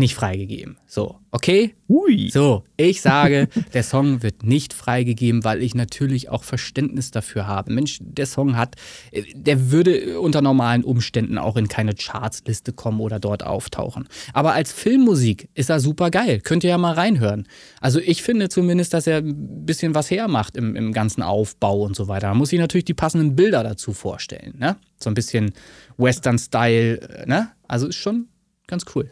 nicht 0.00 0.14
freigegeben. 0.14 0.78
So, 0.86 1.18
okay? 1.30 1.74
Ui. 1.88 2.30
So, 2.30 2.64
ich 2.76 3.00
sage, 3.00 3.48
der 3.72 3.82
Song 3.84 4.22
wird 4.22 4.42
nicht 4.42 4.72
freigegeben, 4.72 5.44
weil 5.44 5.62
ich 5.62 5.74
natürlich 5.74 6.28
auch 6.28 6.42
Verständnis 6.42 7.10
dafür 7.10 7.46
habe. 7.46 7.72
Mensch, 7.72 7.98
der 8.00 8.26
Song 8.26 8.56
hat, 8.56 8.76
äh, 9.12 9.22
der 9.34 9.70
würde 9.70 10.18
unter 10.20 10.42
normalen 10.42 10.82
Umständen 10.82 11.38
auch 11.38 11.56
in 11.56 11.68
keine 11.68 11.94
Chartsliste 11.94 12.72
kommen 12.72 13.00
oder 13.00 13.20
dort 13.20 13.44
auftauchen. 13.44 14.08
Aber 14.32 14.52
als 14.54 14.72
Filmmusik 14.72 15.48
ist 15.54 15.70
er 15.70 15.78
super 15.78 16.10
geil. 16.10 16.40
Könnt 16.40 16.64
ihr 16.64 16.70
ja 16.70 16.78
mal 16.78 16.94
reinhören. 16.94 17.46
Also 17.80 18.00
ich 18.00 18.22
finde 18.22 18.48
zumindest, 18.48 18.92
dass 18.92 19.06
er 19.06 19.18
ein 19.18 19.66
bisschen 19.66 19.94
was 19.94 20.10
hermacht 20.10 20.56
im, 20.56 20.74
im 20.74 20.92
ganzen 20.92 21.22
Aufbau 21.22 21.82
und 21.82 21.94
so 21.94 22.08
weiter. 22.08 22.28
Da 22.28 22.34
muss 22.34 22.52
ich 22.52 22.58
natürlich 22.58 22.84
die 22.86 22.94
passenden 22.94 23.36
Bilder 23.36 23.62
dazu 23.62 23.92
vorstellen. 23.92 24.56
Ne? 24.58 24.76
So 24.98 25.10
ein 25.10 25.14
bisschen 25.14 25.52
Western-Style. 25.96 27.00
äh, 27.00 27.26
Ne? 27.26 27.50
Also 27.68 27.86
ist 27.86 27.96
schon 27.96 28.26
ganz 28.66 28.84
cool. 28.94 29.10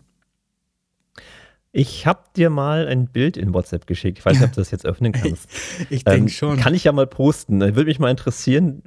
Ich 1.78 2.06
habe 2.06 2.24
dir 2.34 2.50
mal 2.50 2.88
ein 2.88 3.06
Bild 3.06 3.36
in 3.36 3.54
WhatsApp 3.54 3.86
geschickt. 3.86 4.18
Ich 4.18 4.24
weiß 4.26 4.32
nicht, 4.34 4.42
ob 4.48 4.52
du 4.52 4.60
das 4.60 4.72
jetzt 4.72 4.84
öffnen 4.84 5.12
kannst. 5.22 5.48
Ich 5.90 6.00
Ähm, 6.06 6.12
denke 6.12 6.32
schon. 6.32 6.58
Kann 6.58 6.74
ich 6.74 6.82
ja 6.82 6.90
mal 6.90 7.06
posten. 7.06 7.60
Würde 7.60 7.84
mich 7.84 8.00
mal 8.00 8.10
interessieren, 8.10 8.82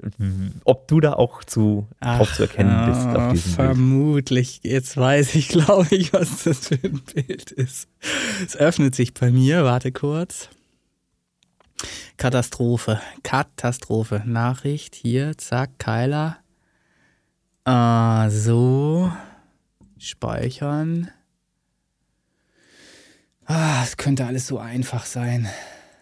ob 0.65 0.89
du 0.89 0.99
da 0.99 1.13
auch 1.13 1.45
zu, 1.45 1.87
drauf 2.01 2.33
zu 2.33 2.41
erkennen 2.43 2.85
bist 2.87 3.07
auf 3.07 3.31
diesem 3.31 3.55
Bild. 3.55 3.55
Vermutlich. 3.55 4.59
Jetzt 4.63 4.97
weiß 4.97 5.35
ich, 5.35 5.47
glaube 5.49 5.95
ich, 5.95 6.11
was 6.11 6.43
das 6.43 6.67
für 6.67 6.75
ein 6.83 7.01
Bild 7.15 7.51
ist. 7.51 7.87
Es 8.45 8.57
öffnet 8.57 8.93
sich 8.93 9.13
bei 9.13 9.31
mir. 9.31 9.63
Warte 9.63 9.93
kurz. 9.93 10.49
Katastrophe. 12.17 12.99
Katastrophe. 13.23 14.21
Nachricht 14.25 14.95
hier. 14.95 15.37
Zack. 15.37 15.79
Keiler. 15.79 16.37
Ah, 17.63 18.29
so. 18.29 19.09
Speichern. 19.97 21.09
Ah, 23.45 23.83
es 23.83 23.97
könnte 23.97 24.25
alles 24.25 24.47
so 24.47 24.59
einfach 24.59 25.05
sein. 25.05 25.47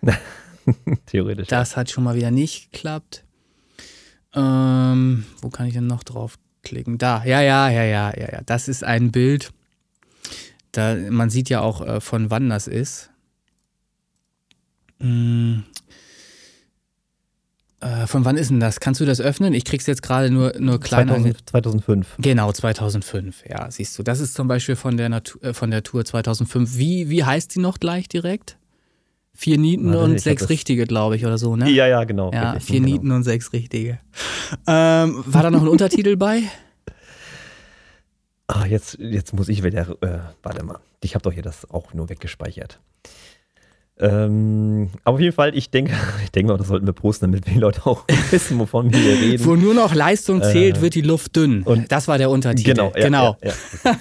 Theoretisch. 1.05 1.47
Das 1.47 1.75
hat 1.75 1.89
schon 1.89 2.03
mal 2.03 2.15
wieder 2.15 2.31
nicht 2.31 2.71
geklappt. 2.71 3.23
Ähm, 4.33 5.25
wo 5.41 5.49
kann 5.49 5.67
ich 5.67 5.73
denn 5.73 5.87
noch 5.87 6.03
draufklicken? 6.03 6.97
Da, 6.97 7.23
ja, 7.25 7.41
ja, 7.41 7.69
ja, 7.69 7.83
ja, 7.83 8.13
ja, 8.15 8.31
ja. 8.33 8.41
Das 8.45 8.67
ist 8.67 8.83
ein 8.83 9.11
Bild. 9.11 9.51
Da, 10.71 10.95
man 11.09 11.29
sieht 11.29 11.49
ja 11.49 11.61
auch, 11.61 11.81
äh, 11.81 11.99
von 12.01 12.29
wann 12.29 12.49
das 12.49 12.67
ist. 12.67 13.09
Hm. 14.99 15.63
Äh, 17.81 18.07
von 18.07 18.25
wann 18.25 18.35
ist 18.35 18.49
denn 18.49 18.59
das? 18.59 18.79
Kannst 18.79 18.99
du 18.99 19.05
das 19.05 19.21
öffnen? 19.21 19.53
Ich 19.53 19.63
krieg's 19.63 19.85
jetzt 19.85 20.01
gerade 20.01 20.29
nur, 20.29 20.53
nur 20.59 20.79
klein 20.79 21.09
ange 21.09 21.33
2000, 21.33 21.49
2005. 21.49 22.15
Genau, 22.19 22.51
2005. 22.51 23.43
Ja, 23.49 23.71
siehst 23.71 23.97
du. 23.97 24.03
Das 24.03 24.19
ist 24.19 24.33
zum 24.33 24.47
Beispiel 24.47 24.75
von 24.75 24.97
der, 24.97 25.09
Natur, 25.09 25.43
äh, 25.43 25.53
von 25.53 25.71
der 25.71 25.83
Tour 25.83 26.03
2005. 26.03 26.77
Wie, 26.77 27.09
wie 27.09 27.23
heißt 27.23 27.55
die 27.55 27.59
noch 27.59 27.79
gleich 27.79 28.09
direkt? 28.09 28.57
Vier 29.33 29.57
Nieten 29.57 29.93
Warte, 29.93 30.03
und 30.03 30.19
sechs 30.19 30.49
Richtige, 30.49 30.85
glaube 30.85 31.15
ich, 31.15 31.25
oder 31.25 31.37
so, 31.37 31.55
ne? 31.55 31.69
Ja, 31.69 31.87
ja, 31.87 32.03
genau. 32.03 32.33
Ja, 32.33 32.51
richtig, 32.51 32.67
vier 32.69 32.81
genau. 32.81 32.91
Nieten 32.91 33.11
und 33.11 33.23
sechs 33.23 33.53
Richtige. 33.53 33.99
Ähm, 34.67 35.23
war 35.25 35.43
da 35.43 35.51
noch 35.51 35.61
ein 35.61 35.69
Untertitel 35.69 36.17
bei? 36.17 36.43
Ah, 38.47 38.65
jetzt, 38.65 38.97
jetzt 38.99 39.33
muss 39.33 39.47
ich 39.47 39.63
wieder. 39.63 39.87
Äh, 40.01 40.19
warte 40.43 40.63
mal. 40.63 40.79
Ich 41.01 41.15
habe 41.15 41.23
doch 41.23 41.31
hier 41.31 41.43
das 41.43 41.69
auch 41.69 41.93
nur 41.93 42.09
weggespeichert. 42.09 42.79
Ähm, 44.01 44.89
aber 45.03 45.15
auf 45.15 45.19
jeden 45.21 45.35
Fall, 45.35 45.55
ich 45.57 45.69
denke, 45.71 45.91
ich 46.23 46.31
denke 46.31 46.51
mal, 46.51 46.57
das 46.57 46.67
sollten 46.67 46.85
wir 46.85 46.93
posten, 46.93 47.25
damit 47.31 47.47
die 47.47 47.59
Leute 47.59 47.85
auch 47.85 48.05
wissen, 48.31 48.57
wovon 48.59 48.91
wir 48.93 48.99
hier 48.99 49.19
reden. 49.19 49.45
Wo 49.45 49.55
nur 49.55 49.73
noch 49.73 49.93
Leistung 49.93 50.41
zählt, 50.41 50.77
Äh, 50.77 50.81
wird 50.81 50.95
die 50.95 51.01
Luft 51.01 51.35
dünn. 51.35 51.63
und- 51.63 51.91
das 51.91 52.07
war 52.07 52.17
der 52.17 52.29
Untertitel. 52.29 52.69
Genau, 52.71 52.91
ja, 52.95 53.03
genau. 53.03 53.37
Ja, 53.43 53.51
Ja, 53.83 53.95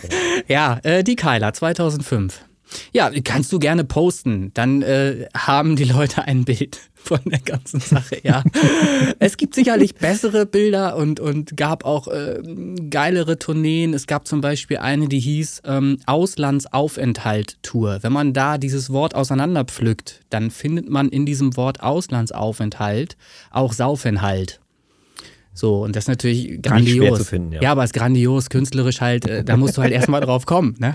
ja. 0.47 0.81
äh, 0.99 1.05
die 1.05 1.17
Kyla 1.17 1.53
2005. 1.53 2.45
Ja, 2.93 3.11
kannst 3.25 3.53
du 3.53 3.59
gerne 3.59 3.85
posten. 3.85 4.51
Dann 4.55 4.83
äh, 4.83 5.27
haben 5.37 5.77
die 5.77 5.85
Leute 5.85 6.25
ein 6.25 6.45
Bild 6.45 6.79
von 6.95 7.21
der 7.25 7.39
ganzen 7.41 7.81
Sache, 7.81 8.19
ja. 8.23 8.43
es 9.19 9.37
gibt 9.37 9.55
sicherlich 9.55 9.95
bessere 9.95 10.47
Bilder 10.47 10.97
und, 10.97 11.21
und 11.21 11.57
gab 11.57 11.85
auch 11.85 12.09
äh, 12.09 12.41
geilere 12.91 13.39
Tourneen. 13.39 13.95
Es 13.95 14.07
gab 14.07 14.27
zum 14.27 14.41
Beispiel 14.41 14.79
eine, 14.79 15.09
die 15.09 15.21
hieß 15.21 15.63
ähm, 15.65 15.99
Auslandsaufenthalt-Tour. 16.07 17.99
Wenn 18.03 18.13
man 18.13 18.33
da 18.33 18.59
dieses 18.59 18.91
Wort 18.91 19.15
auseinanderpflückt, 19.15 20.21
dann 20.31 20.51
findet 20.51 20.89
man 20.89 21.09
in 21.09 21.25
diesem 21.25 21.57
Wort 21.57 21.83
Auslandsaufenthalt 21.83 23.17
auch 23.51 23.73
Saufenhalt. 23.73 24.61
So, 25.59 25.83
und 25.83 25.97
das 25.97 26.05
ist 26.05 26.09
natürlich 26.09 26.63
grandios. 26.63 27.27
finden, 27.27 27.55
ja. 27.55 27.61
ja, 27.61 27.73
aber 27.73 27.83
es 27.83 27.89
ist 27.89 27.95
grandios, 27.95 28.49
künstlerisch 28.49 29.01
halt, 29.01 29.27
äh, 29.27 29.43
da 29.43 29.57
musst 29.57 29.77
du 29.77 29.83
halt 29.83 29.93
erstmal 29.93 30.21
drauf 30.21 30.47
kommen, 30.47 30.77
ne? 30.79 30.95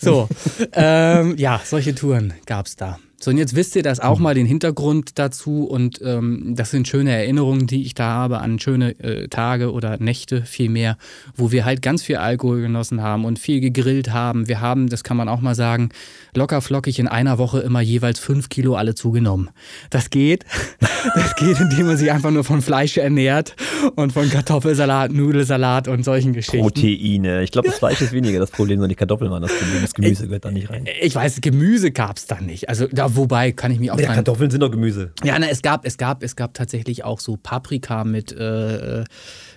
So, 0.00 0.28
ähm, 0.72 1.36
ja, 1.38 1.60
solche 1.64 1.94
Touren 1.94 2.34
gab's 2.44 2.74
da. 2.74 2.98
So, 3.22 3.30
und 3.30 3.36
jetzt 3.36 3.54
wisst 3.54 3.76
ihr 3.76 3.82
das 3.82 4.00
auch 4.00 4.18
mal, 4.18 4.34
den 4.34 4.46
Hintergrund 4.46 5.18
dazu. 5.18 5.64
Und 5.64 6.00
ähm, 6.02 6.54
das 6.56 6.70
sind 6.70 6.88
schöne 6.88 7.12
Erinnerungen, 7.12 7.66
die 7.66 7.82
ich 7.82 7.94
da 7.94 8.08
habe 8.08 8.38
an 8.38 8.58
schöne 8.58 8.98
äh, 8.98 9.28
Tage 9.28 9.72
oder 9.72 9.98
Nächte 9.98 10.42
vielmehr, 10.42 10.96
wo 11.36 11.52
wir 11.52 11.66
halt 11.66 11.82
ganz 11.82 12.02
viel 12.02 12.16
Alkohol 12.16 12.62
genossen 12.62 13.02
haben 13.02 13.26
und 13.26 13.38
viel 13.38 13.60
gegrillt 13.60 14.10
haben. 14.10 14.48
Wir 14.48 14.60
haben, 14.60 14.88
das 14.88 15.04
kann 15.04 15.18
man 15.18 15.28
auch 15.28 15.42
mal 15.42 15.54
sagen, 15.54 15.90
locker 16.34 16.62
flockig 16.62 16.98
in 16.98 17.08
einer 17.08 17.36
Woche 17.36 17.60
immer 17.60 17.82
jeweils 17.82 18.18
fünf 18.18 18.48
Kilo 18.48 18.74
alle 18.74 18.94
zugenommen. 18.94 19.50
Das 19.90 20.10
geht. 20.10 20.44
Das 21.14 21.34
geht, 21.36 21.58
indem 21.58 21.86
man 21.86 21.96
sich 21.96 22.12
einfach 22.12 22.30
nur 22.30 22.44
von 22.44 22.60
Fleisch 22.60 22.98
ernährt 22.98 23.56
und 23.96 24.12
von 24.12 24.28
Kartoffelsalat, 24.28 25.12
Nudelsalat 25.12 25.88
und 25.88 26.04
solchen 26.04 26.34
Geschichten. 26.34 26.60
Proteine. 26.60 27.42
Ich 27.42 27.52
glaube, 27.52 27.68
das 27.68 27.78
Fleisch 27.78 28.02
ist 28.02 28.12
weniger 28.12 28.38
das 28.38 28.50
Problem, 28.50 28.76
sondern 28.76 28.90
die 28.90 28.96
Kartoffeln 28.96 29.30
waren 29.30 29.40
das 29.40 29.50
Problem. 29.50 29.80
Das 29.80 29.94
Gemüse 29.94 30.26
gehört 30.26 30.44
da 30.44 30.50
nicht 30.50 30.68
rein. 30.68 30.84
Ich 31.00 31.14
weiß, 31.14 31.40
Gemüse 31.40 31.90
gab's 31.90 32.26
da 32.26 32.42
nicht. 32.42 32.68
Also 32.68 32.86
da, 32.86 33.09
wobei 33.16 33.52
kann 33.52 33.70
ich 33.72 33.78
mich 33.78 33.90
auch 33.90 33.98
Ja, 33.98 34.14
Kartoffeln 34.14 34.50
sind 34.50 34.60
doch 34.60 34.70
Gemüse. 34.70 35.12
Ja, 35.24 35.38
na, 35.38 35.48
es 35.48 35.62
gab, 35.62 35.84
es 35.84 35.98
gab, 35.98 36.22
es 36.22 36.36
gab 36.36 36.54
tatsächlich 36.54 37.04
auch 37.04 37.20
so 37.20 37.36
Paprika 37.36 38.04
mit 38.04 38.32
äh, 38.32 39.04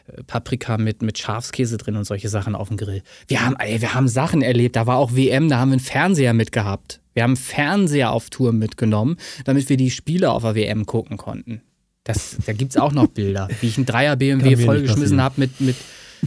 äh, 0.08 0.24
Paprika 0.28 0.78
mit, 0.78 1.02
mit 1.02 1.18
Schafskäse 1.18 1.78
drin 1.78 1.96
und 1.96 2.04
solche 2.04 2.30
Sachen 2.30 2.56
auf 2.56 2.68
dem 2.68 2.78
Grill. 2.78 3.04
Wir 3.28 3.46
haben, 3.46 3.56
ey, 3.58 3.82
wir 3.82 3.94
haben 3.94 4.08
Sachen 4.08 4.42
erlebt. 4.42 4.76
Da 4.76 4.86
war 4.86 4.98
auch 4.98 5.16
WM, 5.16 5.50
da 5.50 5.60
haben 5.60 5.70
wir 5.70 5.74
einen 5.74 5.80
Fernseher 5.80 6.34
mitgehabt. 6.34 7.00
Wir 7.14 7.24
haben 7.24 7.32
einen 7.32 7.38
Fernseher 7.38 8.12
auf 8.12 8.30
Tour 8.30 8.52
mitgenommen, 8.52 9.18
damit 9.46 9.70
wir 9.70 9.78
die 9.78 9.92
Spiele 9.92 10.32
auf 10.32 10.44
der 10.44 10.56
WM 10.56 10.86
gucken 10.86 11.18
konnten. 11.18 11.62
Das, 12.04 12.38
da 12.46 12.52
gibt 12.52 12.72
es 12.72 12.78
auch 12.78 12.92
noch 12.92 13.08
Bilder, 13.08 13.48
wie 13.62 13.68
ich 13.68 13.78
einen 13.78 13.86
Dreier 13.86 14.18
BMW 14.18 14.58
vollgeschmissen 14.58 15.22
habe 15.22 15.36
mit, 15.38 15.62
mit 15.62 15.76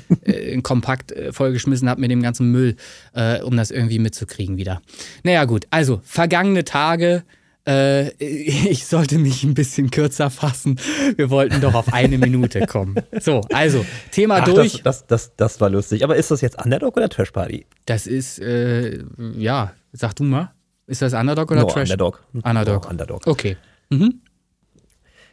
äh, 0.25 0.53
ein 0.53 0.63
Kompakt 0.63 1.13
äh, 1.13 1.33
vollgeschmissen 1.33 1.89
habe 1.89 2.01
mit 2.01 2.11
dem 2.11 2.23
ganzen 2.23 2.51
Müll, 2.51 2.77
äh, 3.15 3.41
um 3.43 3.57
das 3.57 3.71
irgendwie 3.71 3.99
mitzukriegen 3.99 4.57
wieder. 4.57 4.83
Naja, 5.23 5.45
gut, 5.45 5.67
also 5.71 6.01
vergangene 6.05 6.65
Tage. 6.65 7.25
Äh, 7.67 8.11
ich 8.19 8.87
sollte 8.87 9.19
mich 9.19 9.43
ein 9.45 9.55
bisschen 9.55 9.91
kürzer 9.91 10.31
fassen. 10.31 10.79
Wir 11.17 11.31
wollten 11.31 11.61
doch 11.61 11.75
auf 11.75 11.93
eine 11.93 12.19
Minute 12.19 12.67
kommen. 12.67 12.97
So, 13.21 13.41
also, 13.53 13.85
Thema 14.13 14.37
Ach, 14.37 14.45
durch. 14.45 14.83
Das, 14.83 15.07
das, 15.07 15.07
das, 15.07 15.37
das 15.37 15.61
war 15.61 15.71
lustig. 15.71 16.05
Aber 16.05 16.17
ist 16.17 16.31
das 16.31 16.41
jetzt 16.41 16.63
Underdog 16.65 16.97
oder 16.97 17.09
Trash 17.09 17.33
Party? 17.33 17.67
Das 17.87 18.07
ist, 18.07 18.39
äh, 18.39 19.03
ja, 19.37 19.73
sag 19.93 20.15
du 20.15 20.25
mal. 20.25 20.53
Ist 20.87 21.03
das 21.03 21.15
Underdog 21.15 21.51
oder 21.51 21.63
No, 21.63 21.67
Trash? 21.67 21.91
Underdog. 21.91 22.23
Underdog. 22.33 22.85
No, 22.85 22.91
Underdog. 22.91 23.27
Okay. 23.27 23.57
Mhm. 23.91 24.21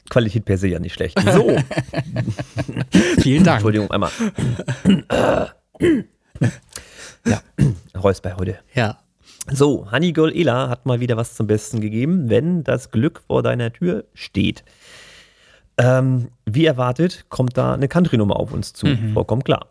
Qualität 0.09 0.45
per 0.45 0.57
se 0.57 0.67
ja 0.67 0.79
nicht 0.79 0.93
schlecht. 0.93 1.19
So, 1.19 1.55
Vielen 3.21 3.43
Dank. 3.43 3.57
Entschuldigung, 3.57 3.89
einmal. 3.91 4.11
ja, 7.25 7.41
Räusper 7.95 8.35
heute. 8.37 8.59
Ja. 8.73 8.99
So, 9.51 9.91
Honeygirl 9.91 10.33
Ela 10.33 10.69
hat 10.69 10.85
mal 10.85 11.01
wieder 11.01 11.17
was 11.17 11.35
zum 11.35 11.47
Besten 11.47 11.81
gegeben, 11.81 12.29
wenn 12.29 12.63
das 12.63 12.91
Glück 12.91 13.23
vor 13.27 13.43
deiner 13.43 13.73
Tür 13.73 14.05
steht. 14.13 14.63
Ähm, 15.77 16.29
wie 16.45 16.65
erwartet, 16.65 17.25
kommt 17.29 17.57
da 17.57 17.73
eine 17.73 17.87
Country-Nummer 17.87 18.37
auf 18.37 18.53
uns 18.53 18.73
zu. 18.73 18.87
Vollkommen 19.13 19.43
klar. 19.43 19.67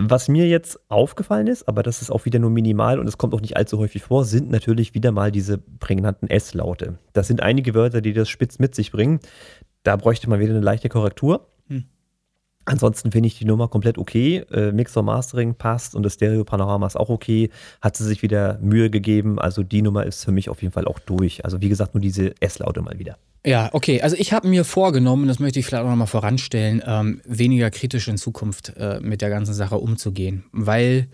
Was 0.00 0.28
mir 0.28 0.46
jetzt 0.46 0.78
aufgefallen 0.88 1.48
ist, 1.48 1.66
aber 1.66 1.82
das 1.82 2.02
ist 2.02 2.10
auch 2.10 2.24
wieder 2.24 2.38
nur 2.38 2.50
minimal 2.50 3.00
und 3.00 3.08
es 3.08 3.18
kommt 3.18 3.34
auch 3.34 3.40
nicht 3.40 3.56
allzu 3.56 3.78
häufig 3.78 4.04
vor, 4.04 4.24
sind 4.24 4.48
natürlich 4.48 4.94
wieder 4.94 5.10
mal 5.10 5.32
diese 5.32 5.58
prägnanten 5.58 6.30
S-Laute. 6.30 6.98
Das 7.14 7.26
sind 7.26 7.42
einige 7.42 7.74
Wörter, 7.74 8.00
die 8.00 8.12
das 8.12 8.28
spitz 8.28 8.60
mit 8.60 8.76
sich 8.76 8.92
bringen. 8.92 9.18
Da 9.82 9.96
bräuchte 9.96 10.30
man 10.30 10.38
wieder 10.38 10.52
eine 10.52 10.60
leichte 10.60 10.88
Korrektur. 10.88 11.48
Ansonsten 12.68 13.12
finde 13.12 13.28
ich 13.28 13.38
die 13.38 13.46
Nummer 13.46 13.68
komplett 13.68 13.96
okay. 13.96 14.44
Äh, 14.52 14.72
Mixer 14.72 15.02
Mastering 15.02 15.54
passt 15.54 15.94
und 15.94 16.02
das 16.02 16.14
Stereo-Panorama 16.14 16.86
ist 16.86 16.96
auch 16.96 17.08
okay. 17.08 17.48
Hat 17.80 17.96
sie 17.96 18.04
sich 18.04 18.22
wieder 18.22 18.58
Mühe 18.60 18.90
gegeben. 18.90 19.38
Also 19.38 19.62
die 19.62 19.80
Nummer 19.80 20.04
ist 20.04 20.24
für 20.24 20.32
mich 20.32 20.50
auf 20.50 20.60
jeden 20.60 20.72
Fall 20.72 20.86
auch 20.86 20.98
durch. 20.98 21.44
Also 21.44 21.60
wie 21.62 21.68
gesagt, 21.70 21.94
nur 21.94 22.02
diese 22.02 22.34
S-Laute 22.40 22.82
mal 22.82 22.98
wieder. 22.98 23.16
Ja, 23.46 23.70
okay. 23.72 24.02
Also 24.02 24.16
ich 24.16 24.34
habe 24.34 24.48
mir 24.48 24.64
vorgenommen, 24.64 25.28
das 25.28 25.38
möchte 25.38 25.58
ich 25.58 25.66
vielleicht 25.66 25.84
auch 25.84 25.88
nochmal 25.88 26.06
voranstellen, 26.06 26.82
ähm, 26.84 27.22
weniger 27.24 27.70
kritisch 27.70 28.06
in 28.08 28.18
Zukunft 28.18 28.74
äh, 28.76 29.00
mit 29.00 29.22
der 29.22 29.30
ganzen 29.30 29.54
Sache 29.54 29.78
umzugehen, 29.78 30.44
weil 30.52 31.08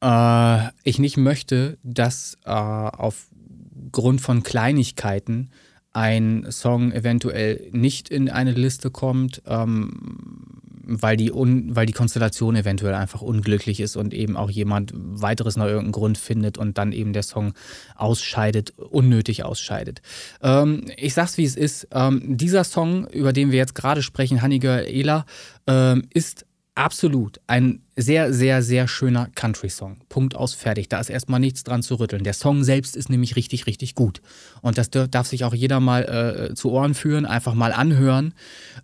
äh, 0.00 0.68
ich 0.84 1.00
nicht 1.00 1.16
möchte, 1.16 1.78
dass 1.82 2.38
äh, 2.44 2.50
aufgrund 2.50 4.20
von 4.20 4.44
Kleinigkeiten 4.44 5.50
ein 5.92 6.46
Song 6.50 6.92
eventuell 6.92 7.68
nicht 7.72 8.08
in 8.08 8.30
eine 8.30 8.52
Liste 8.52 8.90
kommt, 8.90 9.42
ähm, 9.46 10.52
weil, 10.84 11.16
die 11.16 11.32
un, 11.32 11.76
weil 11.76 11.86
die 11.86 11.92
Konstellation 11.92 12.56
eventuell 12.56 12.94
einfach 12.94 13.22
unglücklich 13.22 13.80
ist 13.80 13.96
und 13.96 14.14
eben 14.14 14.36
auch 14.36 14.50
jemand 14.50 14.92
weiteres 14.94 15.56
noch 15.56 15.66
irgendeinen 15.66 15.92
Grund 15.92 16.18
findet 16.18 16.58
und 16.58 16.78
dann 16.78 16.92
eben 16.92 17.12
der 17.12 17.22
Song 17.22 17.52
ausscheidet, 17.94 18.72
unnötig 18.76 19.44
ausscheidet. 19.44 20.02
Ähm, 20.42 20.86
ich 20.96 21.14
sag's 21.14 21.38
wie 21.38 21.44
es 21.44 21.56
ist. 21.56 21.88
Ähm, 21.92 22.36
dieser 22.36 22.64
Song, 22.64 23.06
über 23.08 23.32
den 23.32 23.52
wir 23.52 23.58
jetzt 23.58 23.74
gerade 23.74 24.02
sprechen, 24.02 24.42
Honey 24.42 24.58
Girl 24.58 24.84
Ela, 24.84 25.24
ähm, 25.66 26.04
ist 26.12 26.46
absolut 26.74 27.40
ein 27.46 27.82
sehr, 27.96 28.32
sehr, 28.32 28.62
sehr 28.62 28.88
schöner 28.88 29.28
Country-Song. 29.34 29.98
Punkt 30.08 30.34
aus, 30.34 30.54
fertig. 30.54 30.88
Da 30.88 31.00
ist 31.00 31.10
erstmal 31.10 31.40
nichts 31.40 31.64
dran 31.64 31.82
zu 31.82 31.96
rütteln. 31.96 32.24
Der 32.24 32.32
Song 32.32 32.64
selbst 32.64 32.96
ist 32.96 33.10
nämlich 33.10 33.36
richtig, 33.36 33.66
richtig 33.66 33.94
gut. 33.94 34.22
Und 34.62 34.78
das 34.78 34.90
darf 34.90 35.26
sich 35.26 35.44
auch 35.44 35.54
jeder 35.54 35.80
mal 35.80 36.50
äh, 36.50 36.54
zu 36.54 36.70
Ohren 36.70 36.94
führen, 36.94 37.26
einfach 37.26 37.54
mal 37.54 37.72
anhören, 37.72 38.34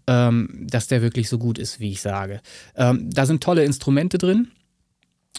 ähm, 0.06 0.66
dass 0.68 0.86
der 0.86 1.00
wirklich 1.02 1.28
so 1.28 1.38
gut 1.38 1.58
ist, 1.58 1.80
wie 1.80 1.90
ich 1.90 2.02
sage. 2.02 2.40
Ähm, 2.76 3.10
da 3.10 3.24
sind 3.24 3.42
tolle 3.42 3.64
Instrumente 3.64 4.18
drin. 4.18 4.48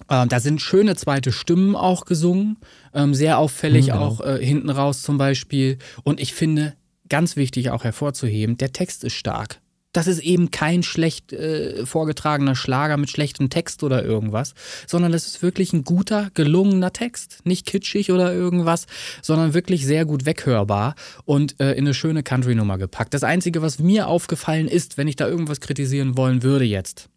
Ähm, 0.09 0.29
da 0.29 0.39
sind 0.39 0.61
schöne 0.61 0.95
zweite 0.95 1.31
Stimmen 1.31 1.75
auch 1.75 2.05
gesungen, 2.05 2.57
ähm, 2.93 3.13
sehr 3.13 3.37
auffällig 3.37 3.87
Mhm, 3.87 3.91
genau. 3.91 4.05
auch 4.05 4.21
äh, 4.21 4.43
hinten 4.43 4.69
raus 4.69 5.03
zum 5.03 5.17
Beispiel. 5.17 5.77
Und 6.03 6.19
ich 6.19 6.33
finde, 6.33 6.73
ganz 7.09 7.35
wichtig 7.35 7.69
auch 7.69 7.83
hervorzuheben, 7.83 8.57
der 8.57 8.71
Text 8.71 9.03
ist 9.03 9.13
stark. 9.13 9.59
Das 9.99 10.07
ist 10.07 10.19
eben 10.19 10.49
kein 10.49 10.81
schlecht 10.81 11.33
äh, 11.33 11.85
vorgetragener 11.85 12.55
Schlager 12.55 12.95
mit 12.95 13.09
schlechtem 13.09 13.49
Text 13.49 13.83
oder 13.83 14.01
irgendwas, 14.05 14.53
sondern 14.87 15.11
das 15.11 15.27
ist 15.27 15.41
wirklich 15.41 15.73
ein 15.73 15.83
guter, 15.83 16.29
gelungener 16.35 16.93
Text. 16.93 17.39
Nicht 17.43 17.65
kitschig 17.65 18.09
oder 18.13 18.33
irgendwas, 18.33 18.85
sondern 19.21 19.53
wirklich 19.53 19.85
sehr 19.85 20.05
gut 20.05 20.25
weghörbar 20.25 20.95
und 21.25 21.59
äh, 21.59 21.73
in 21.73 21.79
eine 21.79 21.93
schöne 21.93 22.23
Country-Nummer 22.23 22.77
gepackt. 22.77 23.13
Das 23.13 23.25
Einzige, 23.25 23.61
was 23.61 23.79
mir 23.79 24.07
aufgefallen 24.07 24.69
ist, 24.69 24.97
wenn 24.97 25.09
ich 25.09 25.17
da 25.17 25.27
irgendwas 25.27 25.59
kritisieren 25.59 26.15
wollen 26.15 26.43
würde 26.43 26.63
jetzt, 26.63 27.09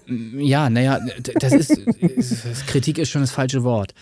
ähm, 0.00 0.40
ja, 0.40 0.70
naja, 0.70 1.00
das 1.40 1.52
ist, 1.52 1.70
ist- 1.70 2.66
Kritik 2.66 2.98
ist 2.98 3.10
schon 3.10 3.20
das 3.20 3.30
falsche 3.32 3.62
Wort. 3.64 3.94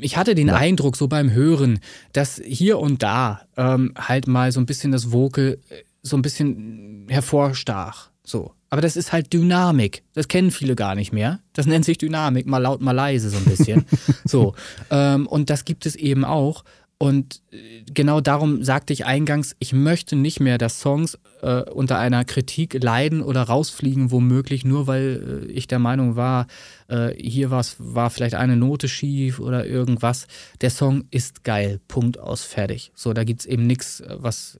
Ich 0.00 0.16
hatte 0.16 0.34
den 0.34 0.50
Eindruck, 0.50 0.96
so 0.96 1.06
beim 1.06 1.30
Hören, 1.32 1.78
dass 2.12 2.40
hier 2.44 2.78
und 2.78 3.02
da 3.02 3.42
ähm, 3.56 3.92
halt 3.96 4.26
mal 4.26 4.50
so 4.52 4.58
ein 4.60 4.66
bisschen 4.66 4.92
das 4.92 5.12
Vocal 5.12 5.58
äh, 5.68 5.74
so 6.06 6.16
ein 6.16 6.22
bisschen 6.22 7.06
hervorstach. 7.08 8.10
So. 8.24 8.52
Aber 8.68 8.82
das 8.82 8.96
ist 8.96 9.12
halt 9.12 9.32
Dynamik. 9.32 10.02
Das 10.14 10.28
kennen 10.28 10.50
viele 10.50 10.74
gar 10.74 10.94
nicht 10.94 11.12
mehr. 11.12 11.40
Das 11.52 11.66
nennt 11.66 11.84
sich 11.84 11.98
Dynamik, 11.98 12.46
mal 12.46 12.58
laut, 12.58 12.80
mal 12.80 12.92
leise 12.92 13.30
so 13.30 13.36
ein 13.36 13.44
bisschen. 13.44 13.84
so. 14.24 14.54
Ähm, 14.90 15.26
und 15.26 15.50
das 15.50 15.64
gibt 15.64 15.86
es 15.86 15.94
eben 15.94 16.24
auch. 16.24 16.64
Und 16.98 17.42
äh, 17.52 17.82
genau 17.92 18.20
darum 18.20 18.64
sagte 18.64 18.92
ich 18.92 19.04
eingangs, 19.04 19.54
ich 19.58 19.72
möchte 19.72 20.16
nicht 20.16 20.40
mehr, 20.40 20.58
dass 20.58 20.80
Songs 20.80 21.18
äh, 21.42 21.62
unter 21.62 21.98
einer 21.98 22.24
Kritik 22.24 22.82
leiden 22.82 23.20
oder 23.20 23.42
rausfliegen, 23.42 24.10
womöglich, 24.10 24.64
nur 24.64 24.86
weil 24.86 25.44
äh, 25.46 25.52
ich 25.52 25.66
der 25.68 25.78
Meinung 25.78 26.16
war, 26.16 26.46
äh, 26.88 27.10
hier 27.14 27.50
war 27.50 28.10
vielleicht 28.10 28.34
eine 28.34 28.56
Note 28.56 28.88
schief 28.88 29.38
oder 29.38 29.66
irgendwas. 29.66 30.26
Der 30.62 30.70
Song 30.70 31.04
ist 31.10 31.44
geil. 31.44 31.80
Punkt 31.86 32.18
aus, 32.18 32.42
fertig. 32.42 32.92
So, 32.94 33.12
da 33.12 33.24
gibt 33.24 33.40
es 33.40 33.46
eben 33.46 33.66
nichts, 33.66 34.02
was 34.08 34.58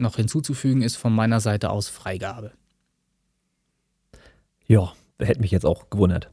noch 0.00 0.16
hinzuzufügen 0.16 0.82
ist 0.82 0.96
von 0.96 1.12
meiner 1.14 1.40
Seite 1.40 1.70
aus 1.70 1.88
Freigabe. 1.88 2.52
Ja, 4.66 4.92
hätte 5.18 5.40
mich 5.40 5.50
jetzt 5.50 5.66
auch 5.66 5.90
gewundert. 5.90 6.30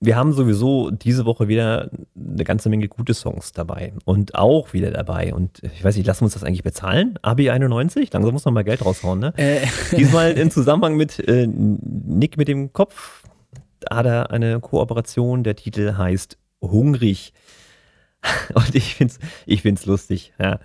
wir 0.00 0.14
haben 0.16 0.32
sowieso 0.32 0.90
diese 0.90 1.24
Woche 1.24 1.48
wieder 1.48 1.90
eine 2.16 2.44
ganze 2.44 2.68
Menge 2.68 2.86
gute 2.88 3.14
Songs 3.14 3.52
dabei 3.52 3.92
und 4.04 4.36
auch 4.36 4.72
wieder 4.72 4.90
dabei. 4.92 5.34
Und 5.34 5.60
ich 5.62 5.82
weiß 5.82 5.96
nicht, 5.96 6.06
lassen 6.06 6.20
wir 6.20 6.26
uns 6.26 6.34
das 6.34 6.44
eigentlich 6.44 6.62
bezahlen? 6.62 7.18
Abi 7.22 7.50
91? 7.50 8.12
Langsam 8.12 8.32
muss 8.32 8.44
man 8.44 8.54
mal 8.54 8.62
Geld 8.64 8.84
raushauen, 8.84 9.18
ne? 9.18 9.32
Äh. 9.36 9.66
Diesmal 9.96 10.32
in 10.32 10.50
Zusammenhang 10.52 10.96
mit 10.96 11.18
äh, 11.26 11.48
Nick 11.48 12.36
mit 12.36 12.46
dem 12.46 12.72
Kopf 12.72 13.24
hat 13.90 14.06
er 14.06 14.30
eine 14.30 14.60
Kooperation. 14.60 15.42
Der 15.42 15.56
Titel 15.56 15.96
heißt 15.96 16.38
Hungrig. 16.60 17.32
Und 18.54 18.74
ich 18.74 18.94
finde 18.94 19.14
es 19.14 19.18
ich 19.46 19.62
find's 19.62 19.86
lustig. 19.86 20.32
Ja. 20.38 20.60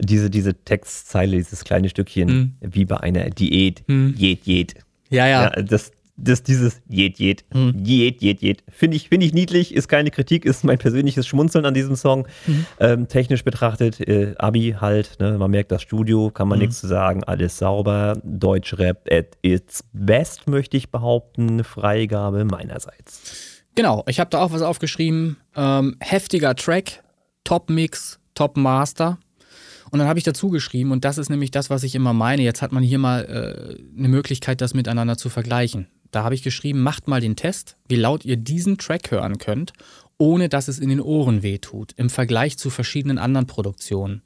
Diese, 0.00 0.30
diese 0.30 0.54
Textzeile, 0.54 1.36
dieses 1.36 1.64
kleine 1.64 1.88
Stückchen, 1.88 2.28
mhm. 2.28 2.52
wie 2.60 2.84
bei 2.84 2.98
einer 2.98 3.30
Diät. 3.30 3.84
Mhm. 3.86 4.14
Jed, 4.16 4.44
jed. 4.44 4.74
Ja, 5.10 5.26
ja. 5.26 5.44
ja 5.44 5.62
das, 5.62 5.92
das, 6.16 6.42
dieses 6.42 6.80
Jed, 6.88 7.18
jed, 7.18 7.44
mhm. 7.52 7.74
jed, 7.84 8.22
jed, 8.22 8.40
jed. 8.40 8.62
Finde 8.68 8.96
ich, 8.96 9.08
find 9.08 9.22
ich 9.22 9.32
niedlich, 9.32 9.74
ist 9.74 9.88
keine 9.88 10.10
Kritik, 10.10 10.44
ist 10.44 10.64
mein 10.64 10.78
persönliches 10.78 11.26
Schmunzeln 11.26 11.66
an 11.66 11.74
diesem 11.74 11.96
Song. 11.96 12.26
Mhm. 12.46 12.66
Ähm, 12.78 13.08
technisch 13.08 13.42
betrachtet, 13.42 14.00
äh, 14.00 14.34
Abi 14.38 14.76
halt, 14.80 15.16
ne, 15.18 15.36
man 15.38 15.50
merkt 15.50 15.72
das 15.72 15.82
Studio, 15.82 16.30
kann 16.30 16.48
man 16.48 16.58
mhm. 16.58 16.66
nichts 16.66 16.80
zu 16.80 16.86
sagen, 16.86 17.24
alles 17.24 17.58
sauber. 17.58 18.20
Deutschrap 18.22 19.08
at 19.10 19.36
its 19.42 19.84
best, 19.92 20.46
möchte 20.46 20.76
ich 20.76 20.90
behaupten, 20.90 21.64
Freigabe 21.64 22.44
meinerseits. 22.44 23.62
Genau, 23.74 24.04
ich 24.06 24.20
habe 24.20 24.30
da 24.30 24.40
auch 24.40 24.52
was 24.52 24.62
aufgeschrieben. 24.62 25.36
Ähm, 25.56 25.96
heftiger 26.00 26.54
Track, 26.54 27.02
Top-Mix, 27.42 28.20
Top-Master. 28.34 29.18
Und 29.94 30.00
dann 30.00 30.08
habe 30.08 30.18
ich 30.18 30.24
dazu 30.24 30.50
geschrieben, 30.50 30.90
und 30.90 31.04
das 31.04 31.18
ist 31.18 31.30
nämlich 31.30 31.52
das, 31.52 31.70
was 31.70 31.84
ich 31.84 31.94
immer 31.94 32.12
meine. 32.12 32.42
Jetzt 32.42 32.62
hat 32.62 32.72
man 32.72 32.82
hier 32.82 32.98
mal 32.98 33.20
äh, 33.26 33.96
eine 33.96 34.08
Möglichkeit, 34.08 34.60
das 34.60 34.74
miteinander 34.74 35.16
zu 35.16 35.28
vergleichen. 35.28 35.86
Da 36.10 36.24
habe 36.24 36.34
ich 36.34 36.42
geschrieben, 36.42 36.82
macht 36.82 37.06
mal 37.06 37.20
den 37.20 37.36
Test, 37.36 37.76
wie 37.86 37.94
laut 37.94 38.24
ihr 38.24 38.36
diesen 38.36 38.76
Track 38.76 39.12
hören 39.12 39.38
könnt, 39.38 39.72
ohne 40.18 40.48
dass 40.48 40.66
es 40.66 40.80
in 40.80 40.88
den 40.88 41.00
Ohren 41.00 41.44
wehtut, 41.44 41.92
im 41.92 42.10
Vergleich 42.10 42.58
zu 42.58 42.70
verschiedenen 42.70 43.18
anderen 43.18 43.46
Produktionen. 43.46 44.22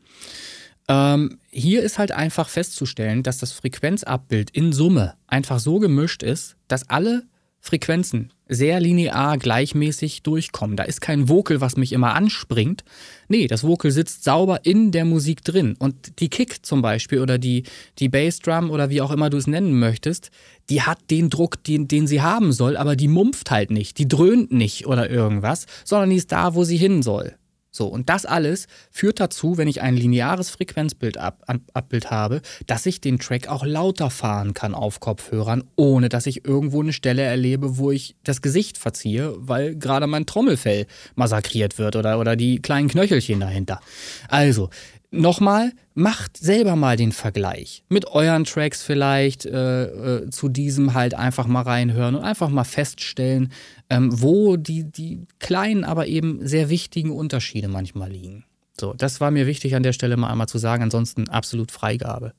Ähm, 0.88 1.38
hier 1.50 1.82
ist 1.82 1.98
halt 1.98 2.12
einfach 2.12 2.48
festzustellen, 2.48 3.22
dass 3.22 3.36
das 3.36 3.52
Frequenzabbild 3.52 4.48
in 4.48 4.72
Summe 4.72 5.16
einfach 5.26 5.58
so 5.58 5.80
gemischt 5.80 6.22
ist, 6.22 6.56
dass 6.68 6.88
alle 6.88 7.24
Frequenzen 7.60 8.32
sehr 8.49 8.80
linear 8.80 9.38
gleichmäßig 9.38 10.22
durchkommen. 10.22 10.76
Da 10.76 10.84
ist 10.84 11.01
kein 11.01 11.28
Vocal, 11.28 11.61
was 11.61 11.76
mich 11.76 11.92
immer 11.92 12.14
anspringt. 12.14 12.84
Nee, 13.28 13.46
das 13.46 13.64
Vocal 13.64 13.90
sitzt 13.90 14.24
sauber 14.24 14.61
in 14.64 14.90
der 14.90 15.05
Musik 15.05 15.44
drin. 15.44 15.76
Und 15.78 16.20
die 16.20 16.30
Kick 16.30 16.64
zum 16.64 16.82
Beispiel 16.82 17.20
oder 17.20 17.38
die, 17.38 17.64
die 17.99 18.09
Bassdrum 18.09 18.70
oder 18.70 18.90
wie 18.90 19.01
auch 19.01 19.11
immer 19.11 19.30
du 19.30 19.36
es 19.36 19.46
nennen 19.46 19.78
möchtest, 19.78 20.30
die 20.70 20.82
hat 20.82 20.99
den 21.11 21.30
Druck, 21.30 21.62
den, 21.64 21.88
den 21.88 22.07
sie 22.07 22.22
haben 22.22 22.53
soll, 22.53 22.76
aber 22.76 22.96
die 22.96 23.09
mumpft 23.09 23.51
halt 23.51 23.70
nicht, 23.70 23.99
die 23.99 24.09
dröhnt 24.09 24.53
nicht 24.53 24.86
oder 24.86 25.11
irgendwas, 25.11 25.66
sondern 25.84 26.11
die 26.11 26.16
ist 26.16 26.32
da, 26.32 26.55
wo 26.55 26.64
sie 26.64 26.76
hin 26.76 27.03
soll. 27.03 27.34
So, 27.78 27.86
und 27.86 28.08
das 28.08 28.26
alles 28.26 28.66
führt 28.90 29.20
dazu, 29.20 29.56
wenn 29.56 29.68
ich 29.68 29.82
ein 29.82 29.96
lineares 29.96 30.50
Frequenzbild 30.50 31.16
ab, 31.16 31.44
Abbild 31.74 32.10
habe, 32.10 32.42
dass 32.66 32.86
ich 32.86 33.00
den 33.00 33.20
Track 33.20 33.46
auch 33.46 33.64
lauter 33.64 34.10
fahren 34.10 34.52
kann 34.52 34.74
auf 34.74 34.98
Kopfhörern, 34.98 35.62
ohne 35.76 36.08
dass 36.08 36.26
ich 36.26 36.44
irgendwo 36.44 36.82
eine 36.82 36.92
Stelle 36.92 37.22
erlebe, 37.22 37.78
wo 37.78 37.92
ich 37.92 38.16
das 38.24 38.42
Gesicht 38.42 38.78
verziehe, 38.78 39.32
weil 39.36 39.76
gerade 39.76 40.08
mein 40.08 40.26
Trommelfell 40.26 40.86
massakriert 41.14 41.78
wird 41.78 41.94
oder, 41.94 42.18
oder 42.18 42.34
die 42.34 42.60
kleinen 42.60 42.88
Knöchelchen 42.88 43.38
dahinter. 43.38 43.78
Also, 44.26 44.70
nochmal, 45.11 45.72
macht 45.94 46.36
selber 46.36 46.76
mal 46.76 46.96
den 46.96 47.12
Vergleich. 47.12 47.84
Mit 47.88 48.06
euren 48.09 48.44
Tracks 48.44 48.82
vielleicht 48.82 49.46
äh, 49.46 49.84
äh, 49.84 50.30
zu 50.30 50.48
diesem 50.48 50.94
halt 50.94 51.14
einfach 51.14 51.46
mal 51.46 51.62
reinhören 51.62 52.14
und 52.14 52.24
einfach 52.24 52.48
mal 52.48 52.64
feststellen, 52.64 53.52
ähm, 53.90 54.11
wo 54.22 54.56
die, 54.56 54.84
die 54.84 55.26
kleinen, 55.38 55.84
aber 55.84 56.06
eben 56.06 56.46
sehr 56.46 56.68
wichtigen 56.68 57.11
Unterschiede 57.11 57.68
manchmal 57.68 58.11
liegen. 58.11 58.44
So, 58.78 58.94
das 58.94 59.20
war 59.20 59.30
mir 59.30 59.46
wichtig 59.46 59.74
an 59.74 59.82
der 59.82 59.92
Stelle 59.92 60.16
mal 60.16 60.30
einmal 60.30 60.48
zu 60.48 60.59
sagen, 60.59 60.82
ansonsten 60.82 61.28
absolut 61.28 61.72
Freigabe. 61.72 62.32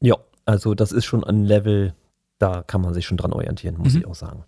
Ja, 0.00 0.16
also 0.44 0.74
das 0.74 0.92
ist 0.92 1.06
schon 1.06 1.24
ein 1.24 1.44
Level, 1.44 1.94
da 2.38 2.62
kann 2.62 2.82
man 2.82 2.92
sich 2.92 3.06
schon 3.06 3.16
dran 3.16 3.32
orientieren, 3.32 3.78
muss 3.78 3.94
mhm. 3.94 4.00
ich 4.00 4.06
auch 4.06 4.14
sagen. 4.14 4.44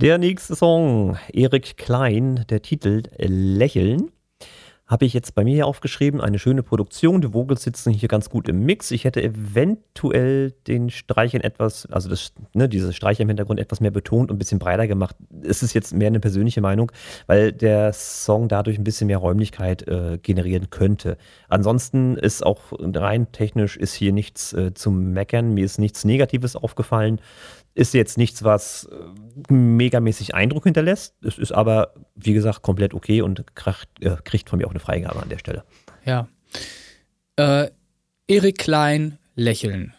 Der 0.00 0.18
nächste 0.18 0.54
Song, 0.54 1.16
Erik 1.32 1.78
Klein, 1.78 2.44
der 2.50 2.60
Titel 2.60 3.04
Lächeln 3.16 4.12
habe 4.86 5.04
ich 5.04 5.12
jetzt 5.14 5.34
bei 5.34 5.42
mir 5.42 5.54
hier 5.54 5.66
aufgeschrieben. 5.66 6.20
Eine 6.20 6.38
schöne 6.38 6.62
Produktion. 6.62 7.20
Die 7.20 7.32
Vogels 7.32 7.62
sitzen 7.62 7.92
hier 7.92 8.08
ganz 8.08 8.30
gut 8.30 8.48
im 8.48 8.64
Mix. 8.64 8.92
Ich 8.92 9.04
hätte 9.04 9.20
eventuell 9.20 10.52
den 10.68 10.90
Streichern 10.90 11.40
etwas, 11.40 11.86
also 11.86 12.08
das, 12.08 12.32
ne, 12.54 12.68
diese 12.68 12.92
Streicher 12.92 13.22
im 13.22 13.28
Hintergrund 13.28 13.58
etwas 13.58 13.80
mehr 13.80 13.90
betont 13.90 14.30
und 14.30 14.36
ein 14.36 14.38
bisschen 14.38 14.60
breiter 14.60 14.86
gemacht. 14.86 15.16
Es 15.42 15.64
ist 15.64 15.74
jetzt 15.74 15.92
mehr 15.92 16.06
eine 16.06 16.20
persönliche 16.20 16.60
Meinung, 16.60 16.92
weil 17.26 17.52
der 17.52 17.92
Song 17.92 18.46
dadurch 18.48 18.78
ein 18.78 18.84
bisschen 18.84 19.08
mehr 19.08 19.18
Räumlichkeit 19.18 19.86
äh, 19.88 20.18
generieren 20.22 20.70
könnte. 20.70 21.16
Ansonsten 21.48 22.16
ist 22.16 22.46
auch 22.46 22.60
rein 22.78 23.32
technisch 23.32 23.76
ist 23.76 23.94
hier 23.94 24.12
nichts 24.12 24.52
äh, 24.52 24.72
zum 24.74 25.10
Meckern. 25.12 25.54
Mir 25.54 25.64
ist 25.64 25.78
nichts 25.78 26.04
Negatives 26.04 26.54
aufgefallen. 26.54 27.20
Ist 27.76 27.92
jetzt 27.92 28.16
nichts, 28.16 28.42
was 28.42 28.88
äh, 28.90 29.52
megamäßig 29.52 30.34
Eindruck 30.34 30.64
hinterlässt. 30.64 31.14
Es 31.22 31.36
ist 31.36 31.52
aber, 31.52 31.92
wie 32.14 32.32
gesagt, 32.32 32.62
komplett 32.62 32.94
okay 32.94 33.20
und 33.20 33.54
kriegt, 33.54 33.88
äh, 34.00 34.16
kriegt 34.24 34.48
von 34.48 34.58
mir 34.58 34.66
auch 34.66 34.70
eine 34.70 34.80
Freigabe 34.80 35.20
an 35.22 35.28
der 35.28 35.36
Stelle. 35.36 35.62
Ja. 36.06 36.26
Äh, 37.36 37.68
Erik 38.28 38.56
Klein, 38.56 39.18
Lächeln. 39.34 39.92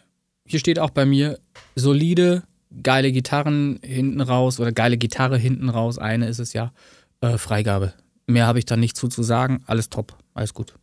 Hier 0.44 0.58
steht 0.58 0.80
auch 0.80 0.90
bei 0.90 1.06
mir 1.06 1.38
solide, 1.76 2.42
geile 2.82 3.12
Gitarren 3.12 3.78
hinten 3.84 4.20
raus 4.22 4.58
oder 4.58 4.72
geile 4.72 4.96
Gitarre 4.96 5.38
hinten 5.38 5.68
raus. 5.68 5.98
Eine 5.98 6.26
ist 6.26 6.40
es 6.40 6.54
ja. 6.54 6.72
Äh, 7.20 7.38
Freigabe. 7.38 7.94
Mehr 8.26 8.48
habe 8.48 8.58
ich 8.58 8.66
da 8.66 8.76
nicht 8.76 8.96
zu, 8.96 9.06
zu 9.06 9.22
sagen. 9.22 9.62
Alles 9.66 9.88
top. 9.88 10.18
Alles 10.34 10.52
gut. 10.52 10.74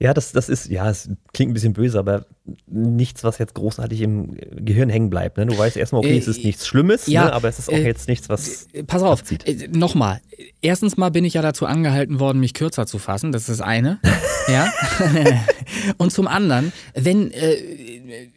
Ja, 0.00 0.14
das, 0.14 0.30
das 0.30 0.48
ist, 0.48 0.68
ja, 0.68 0.88
es 0.88 1.10
klingt 1.32 1.50
ein 1.50 1.54
bisschen 1.54 1.72
böse, 1.72 1.98
aber 1.98 2.24
nichts, 2.68 3.24
was 3.24 3.38
jetzt 3.38 3.54
großartig 3.54 4.00
im 4.02 4.36
Gehirn 4.64 4.88
hängen 4.88 5.10
bleibt. 5.10 5.38
Ne? 5.38 5.46
Du 5.46 5.58
weißt 5.58 5.76
erstmal, 5.76 6.00
okay, 6.00 6.14
äh, 6.14 6.18
es 6.18 6.28
ist 6.28 6.44
nichts 6.44 6.68
Schlimmes, 6.68 7.08
ja, 7.08 7.24
ne? 7.24 7.32
aber 7.32 7.48
es 7.48 7.58
ist 7.58 7.68
auch 7.68 7.72
äh, 7.72 7.84
jetzt 7.84 8.06
nichts, 8.06 8.28
was. 8.28 8.68
Äh, 8.72 8.84
pass 8.84 9.02
auf, 9.02 9.24
äh, 9.44 9.66
nochmal. 9.72 10.20
Erstens 10.62 10.96
mal 10.96 11.10
bin 11.10 11.24
ich 11.24 11.34
ja 11.34 11.42
dazu 11.42 11.66
angehalten 11.66 12.20
worden, 12.20 12.38
mich 12.38 12.54
kürzer 12.54 12.86
zu 12.86 12.98
fassen. 12.98 13.32
Das 13.32 13.48
ist 13.48 13.58
das 13.58 13.60
eine. 13.60 13.98
ja. 14.48 14.72
Und 15.98 16.12
zum 16.12 16.28
anderen, 16.28 16.72
wenn 16.94 17.32
äh, 17.32 17.56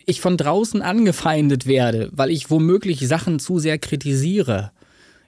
ich 0.08 0.20
von 0.20 0.38
draußen 0.38 0.82
angefeindet 0.82 1.68
werde, 1.68 2.10
weil 2.12 2.32
ich 2.32 2.50
womöglich 2.50 3.08
Sachen 3.08 3.38
zu 3.38 3.60
sehr 3.60 3.78
kritisiere, 3.78 4.72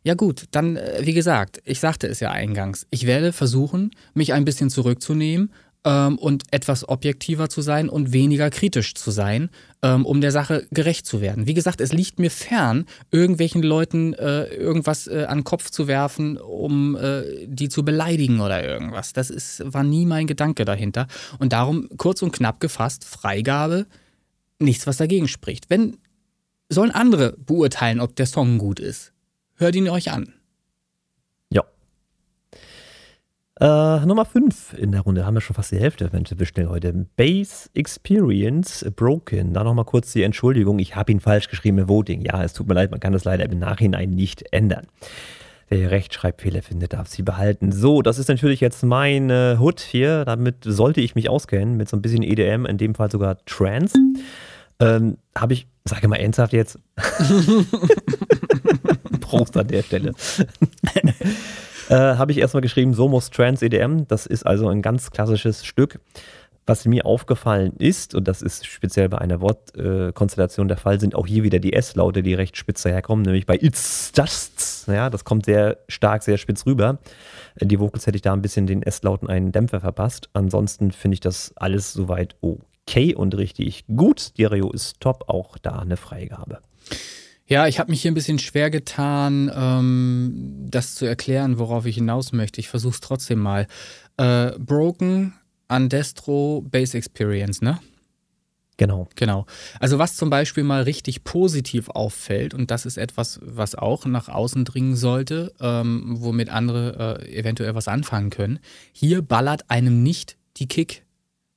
ja 0.04 0.16
gut, 0.16 0.46
dann, 0.50 0.78
äh, 0.78 1.02
wie 1.04 1.14
gesagt, 1.14 1.62
ich 1.64 1.80
sagte 1.80 2.08
es 2.08 2.20
ja 2.20 2.32
eingangs, 2.32 2.88
ich 2.90 3.06
werde 3.06 3.34
versuchen, 3.34 3.92
mich 4.16 4.34
ein 4.34 4.46
bisschen 4.46 4.72
zurückzunehmen 4.72 5.52
ähm, 5.86 6.18
und 6.18 6.44
etwas 6.52 6.88
objektiver 6.88 7.50
zu 7.50 7.62
sein 7.62 7.90
und 7.90 8.14
weniger 8.14 8.50
kritisch 8.50 8.96
zu 8.96 9.12
sein, 9.12 9.50
ähm, 9.82 10.06
um 10.06 10.22
der 10.22 10.32
Sache 10.32 10.68
gerecht 10.72 11.06
zu 11.06 11.22
werden. 11.22 11.48
Wie 11.48 11.54
gesagt, 11.54 11.82
es 11.82 11.94
liegt 11.94 12.20
mir 12.20 12.32
fern, 12.32 12.86
irgendwelchen 13.12 13.64
Leuten 13.64 14.14
äh, 14.14 14.46
irgendwas 14.46 15.08
äh, 15.08 15.26
an 15.28 15.40
den 15.40 15.44
Kopf 15.44 15.70
zu 15.70 15.88
werfen, 15.88 16.38
um 16.38 16.96
äh, 16.96 17.46
die 17.46 17.70
zu 17.70 17.84
beleidigen 17.84 18.40
oder 18.40 18.64
irgendwas. 18.64 19.14
Das 19.14 19.30
ist, 19.30 19.62
war 19.66 19.84
nie 19.84 20.06
mein 20.06 20.28
Gedanke 20.28 20.66
dahinter. 20.66 21.08
Und 21.40 21.54
darum 21.54 21.90
kurz 21.98 22.22
und 22.22 22.32
knapp 22.32 22.60
gefasst, 22.60 23.06
Freigabe, 23.06 23.86
nichts, 24.60 24.88
was 24.88 24.98
dagegen 24.98 25.28
spricht. 25.28 25.70
Wenn 25.70 25.98
sollen 26.70 26.92
andere 26.92 27.36
beurteilen, 27.38 28.00
ob 28.00 28.16
der 28.16 28.26
Song 28.26 28.58
gut 28.58 28.80
ist. 28.80 29.14
Hört 29.56 29.76
ihn 29.76 29.90
euch 29.90 30.12
an. 30.12 30.34
Äh, 33.60 34.06
Nummer 34.06 34.26
5 34.26 34.74
in 34.74 34.92
der 34.92 35.02
Runde, 35.02 35.26
haben 35.26 35.36
wir 35.36 35.42
schon 35.42 35.56
fast 35.56 35.72
die 35.72 35.80
Hälfte, 35.80 36.12
wenn 36.12 36.26
wir 36.28 36.46
schnell 36.46 36.68
heute. 36.68 37.06
Base 37.16 37.70
Experience 37.76 38.84
Broken. 38.96 39.54
Da 39.54 39.64
nochmal 39.64 39.86
kurz 39.86 40.12
die 40.12 40.24
Entschuldigung, 40.24 40.80
ich 40.80 40.96
habe 40.96 41.12
ihn 41.12 41.20
falsch 41.20 41.50
geschrieben 41.50 41.78
im 41.78 41.88
Voting. 41.88 42.22
Ja, 42.22 42.44
es 42.44 42.54
tut 42.54 42.68
mir 42.68 42.74
leid, 42.74 42.90
man 42.90 43.00
kann 43.00 43.14
das 43.14 43.26
leider 43.26 43.46
im 43.46 43.60
Nachhinein 43.60 44.10
nicht 44.10 44.44
ändern. 44.52 44.88
Wer 45.70 45.92
Rechtschreibfehler 45.92 46.64
findet, 46.64 46.94
darf 46.94 47.08
sie 47.08 47.22
behalten. 47.22 47.72
So, 47.72 48.02
das 48.02 48.18
ist 48.18 48.28
natürlich 48.28 48.60
jetzt 48.60 48.84
mein 48.84 49.30
äh, 49.30 49.58
Hood 49.60 49.82
hier. 49.82 50.26
Damit 50.26 50.64
sollte 50.64 51.02
ich 51.02 51.14
mich 51.14 51.30
auskennen 51.30 51.78
mit 51.78 51.90
so 51.90 51.96
ein 51.96 52.02
bisschen 52.02 52.24
EDM, 52.24 52.66
in 52.66 52.78
dem 52.78 52.96
Fall 52.96 53.12
sogar 53.12 53.38
Trance. 53.46 53.96
Ähm, 54.80 55.18
habe 55.38 55.54
ich, 55.54 55.68
sage 55.86 56.08
mal 56.08 56.16
ernsthaft 56.16 56.54
jetzt, 56.54 56.80
Prost 59.22 59.56
an 59.58 59.68
der 59.68 59.84
Stelle. 59.84 60.14
äh, 61.90 61.96
habe 61.96 62.32
ich 62.32 62.38
erstmal 62.38 62.62
geschrieben, 62.62 62.94
Somos 62.94 63.30
Trans 63.30 63.62
EDM. 63.62 64.06
Das 64.08 64.26
ist 64.26 64.46
also 64.46 64.68
ein 64.68 64.82
ganz 64.82 65.12
klassisches 65.12 65.66
Stück. 65.66 66.00
Was 66.66 66.86
mir 66.86 67.06
aufgefallen 67.06 67.74
ist, 67.78 68.16
und 68.16 68.26
das 68.26 68.42
ist 68.42 68.66
speziell 68.66 69.10
bei 69.10 69.18
einer 69.18 69.42
Wortkonstellation 69.42 70.68
äh, 70.68 70.70
der 70.70 70.78
Fall, 70.78 70.98
sind 70.98 71.14
auch 71.14 71.28
hier 71.28 71.44
wieder 71.44 71.60
die 71.60 71.74
S-Laute, 71.74 72.24
die 72.24 72.34
recht 72.36 72.56
spitz 72.56 72.84
daherkommen, 72.84 73.26
nämlich 73.26 73.46
bei 73.46 73.56
It's 73.56 74.14
Just. 74.16 74.88
Ja, 74.88 75.10
das 75.10 75.26
kommt 75.26 75.46
sehr 75.46 75.80
stark, 75.90 76.24
sehr 76.24 76.38
spitz 76.38 76.66
rüber. 76.66 77.00
In 77.60 77.68
die 77.68 77.80
Vocals 77.80 78.08
hätte 78.08 78.16
ich 78.16 78.22
da 78.22 78.32
ein 78.32 78.42
bisschen 78.42 78.66
den 78.66 78.82
S-Lauten 78.82 79.30
einen 79.30 79.52
Dämpfer 79.52 79.82
verpasst. 79.82 80.30
Ansonsten 80.32 80.94
finde 80.94 81.16
ich 81.16 81.20
das 81.20 81.52
alles 81.58 81.92
soweit 81.92 82.36
okay 82.40 83.14
und 83.14 83.36
richtig 83.36 83.84
gut. 83.94 84.22
Stereo 84.22 84.72
ist 84.72 85.02
top, 85.02 85.26
auch 85.28 85.58
da 85.58 85.80
eine 85.80 85.98
Freigabe. 85.98 86.60
Ja, 87.46 87.68
ich 87.68 87.80
habe 87.80 87.92
mich 87.92 88.02
hier 88.02 88.12
ein 88.12 88.16
bisschen 88.16 88.40
schwer 88.40 88.70
getan, 88.70 89.52
ähm, 89.54 90.66
das 90.70 90.96
zu 90.96 91.06
erklären, 91.06 91.60
worauf 91.60 91.86
ich 91.86 91.96
hinaus 91.96 92.32
möchte. 92.32 92.62
Ich 92.62 92.70
versuche 92.70 92.94
es 92.94 93.02
trotzdem 93.02 93.40
mal. 93.40 93.68
Äh, 94.18 94.52
Broken, 94.58 95.34
Andestro, 95.68 96.62
Base 96.62 96.98
Experience, 96.98 97.62
ne? 97.62 97.80
Genau. 98.78 99.08
Genau. 99.16 99.46
Also 99.80 100.00
was 100.00 100.16
zum 100.16 100.30
Beispiel 100.30 100.64
mal 100.64 100.84
richtig 100.84 101.24
positiv 101.24 101.90
auffällt, 101.90 102.54
und 102.54 102.72
das 102.72 102.86
ist 102.86 102.98
etwas, 102.98 103.40
was 103.44 103.76
auch 103.76 104.06
nach 104.06 104.30
außen 104.30 104.66
dringen 104.66 104.96
sollte, 104.96 105.54
ähm, 105.60 106.16
womit 106.20 106.50
andere 106.50 107.20
äh, 107.22 107.38
eventuell 107.38 107.76
was 107.76 107.88
anfangen 107.88 108.30
können. 108.30 108.60
Hier 108.94 109.22
ballert 109.22 109.70
einem 109.70 110.02
nicht 110.02 110.38
die 110.58 110.68
Kick, 110.68 111.06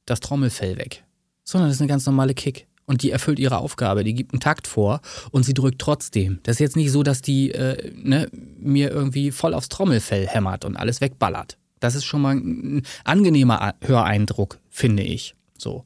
das 0.05 0.21
Trommelfell 0.21 0.77
weg, 0.79 1.05
sondern 1.45 1.71
das 1.71 1.77
ist 1.77 1.81
eine 1.81 1.89
ganz 1.89 2.07
normale 2.07 2.35
Kick. 2.35 2.66
Und 2.87 3.03
die 3.03 3.11
erfüllt 3.11 3.39
ihre 3.41 3.59
Aufgabe, 3.59 4.05
die 4.05 4.15
gibt 4.15 4.33
einen 4.33 4.41
Takt 4.41 4.69
vor 4.69 5.01
und 5.33 5.45
sie 5.45 5.55
drückt 5.55 5.81
trotzdem. 5.81 6.39
Das 6.45 6.57
ist 6.57 6.61
jetzt 6.61 6.77
nicht 6.77 6.93
so, 6.93 7.03
dass 7.03 7.21
die 7.21 7.51
äh, 7.51 7.93
ne, 7.97 8.29
mir 8.33 8.93
irgendwie 8.93 9.33
voll 9.33 9.55
aufs 9.55 9.69
Trommelfell 9.69 10.27
hämmert 10.29 10.65
und 10.65 10.77
alles 10.77 11.01
wegballert. 11.01 11.59
Das 11.81 11.95
ist 11.95 12.05
schon 12.05 12.23
mal 12.23 12.37
ein 12.37 12.83
angenehmer 13.05 13.75
Höreindruck, 13.83 14.61
finde 14.71 15.03
ich. 15.03 15.35
So. 15.59 15.85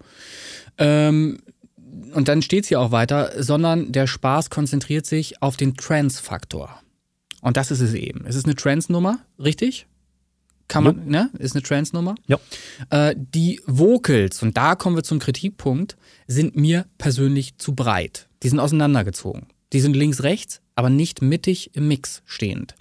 Ähm, 0.79 1.39
und 2.13 2.29
dann 2.29 2.43
steht 2.43 2.65
es 2.65 2.69
hier 2.69 2.81
auch 2.81 2.93
weiter, 2.93 3.43
sondern 3.43 3.93
der 3.93 4.07
Spaß 4.07 4.51
konzentriert 4.51 5.07
sich 5.07 5.43
auf 5.43 5.57
den 5.57 5.77
Trance-Faktor. 5.77 6.81
Und 7.41 7.57
das 7.57 7.71
ist 7.71 7.81
es 7.81 7.95
eben. 7.95 8.25
Es 8.27 8.37
ist 8.37 8.45
eine 8.45 8.55
Trance-Nummer, 8.55 9.21
richtig? 9.39 9.87
Kann 10.71 10.85
man, 10.85 11.05
jo. 11.05 11.11
ne? 11.11 11.31
Ist 11.39 11.57
eine 11.57 11.63
Trance-Nummer. 11.63 12.15
Ja. 12.29 12.39
Äh, 12.91 13.17
die 13.17 13.61
Vocals, 13.67 14.41
und 14.43 14.57
da 14.57 14.77
kommen 14.77 14.95
wir 14.95 15.03
zum 15.03 15.19
Kritikpunkt, 15.19 15.97
sind 16.29 16.57
mir 16.57 16.87
persönlich 16.97 17.59
zu 17.59 17.75
breit. 17.75 18.29
Die 18.45 18.49
sind 18.49 18.61
auseinandergezogen. 18.61 19.47
Die 19.73 19.81
sind 19.81 19.97
links-rechts, 19.97 20.61
aber 20.77 20.89
nicht 20.89 21.23
mittig 21.23 21.75
im 21.75 21.89
Mix 21.89 22.23
stehend. 22.25 22.77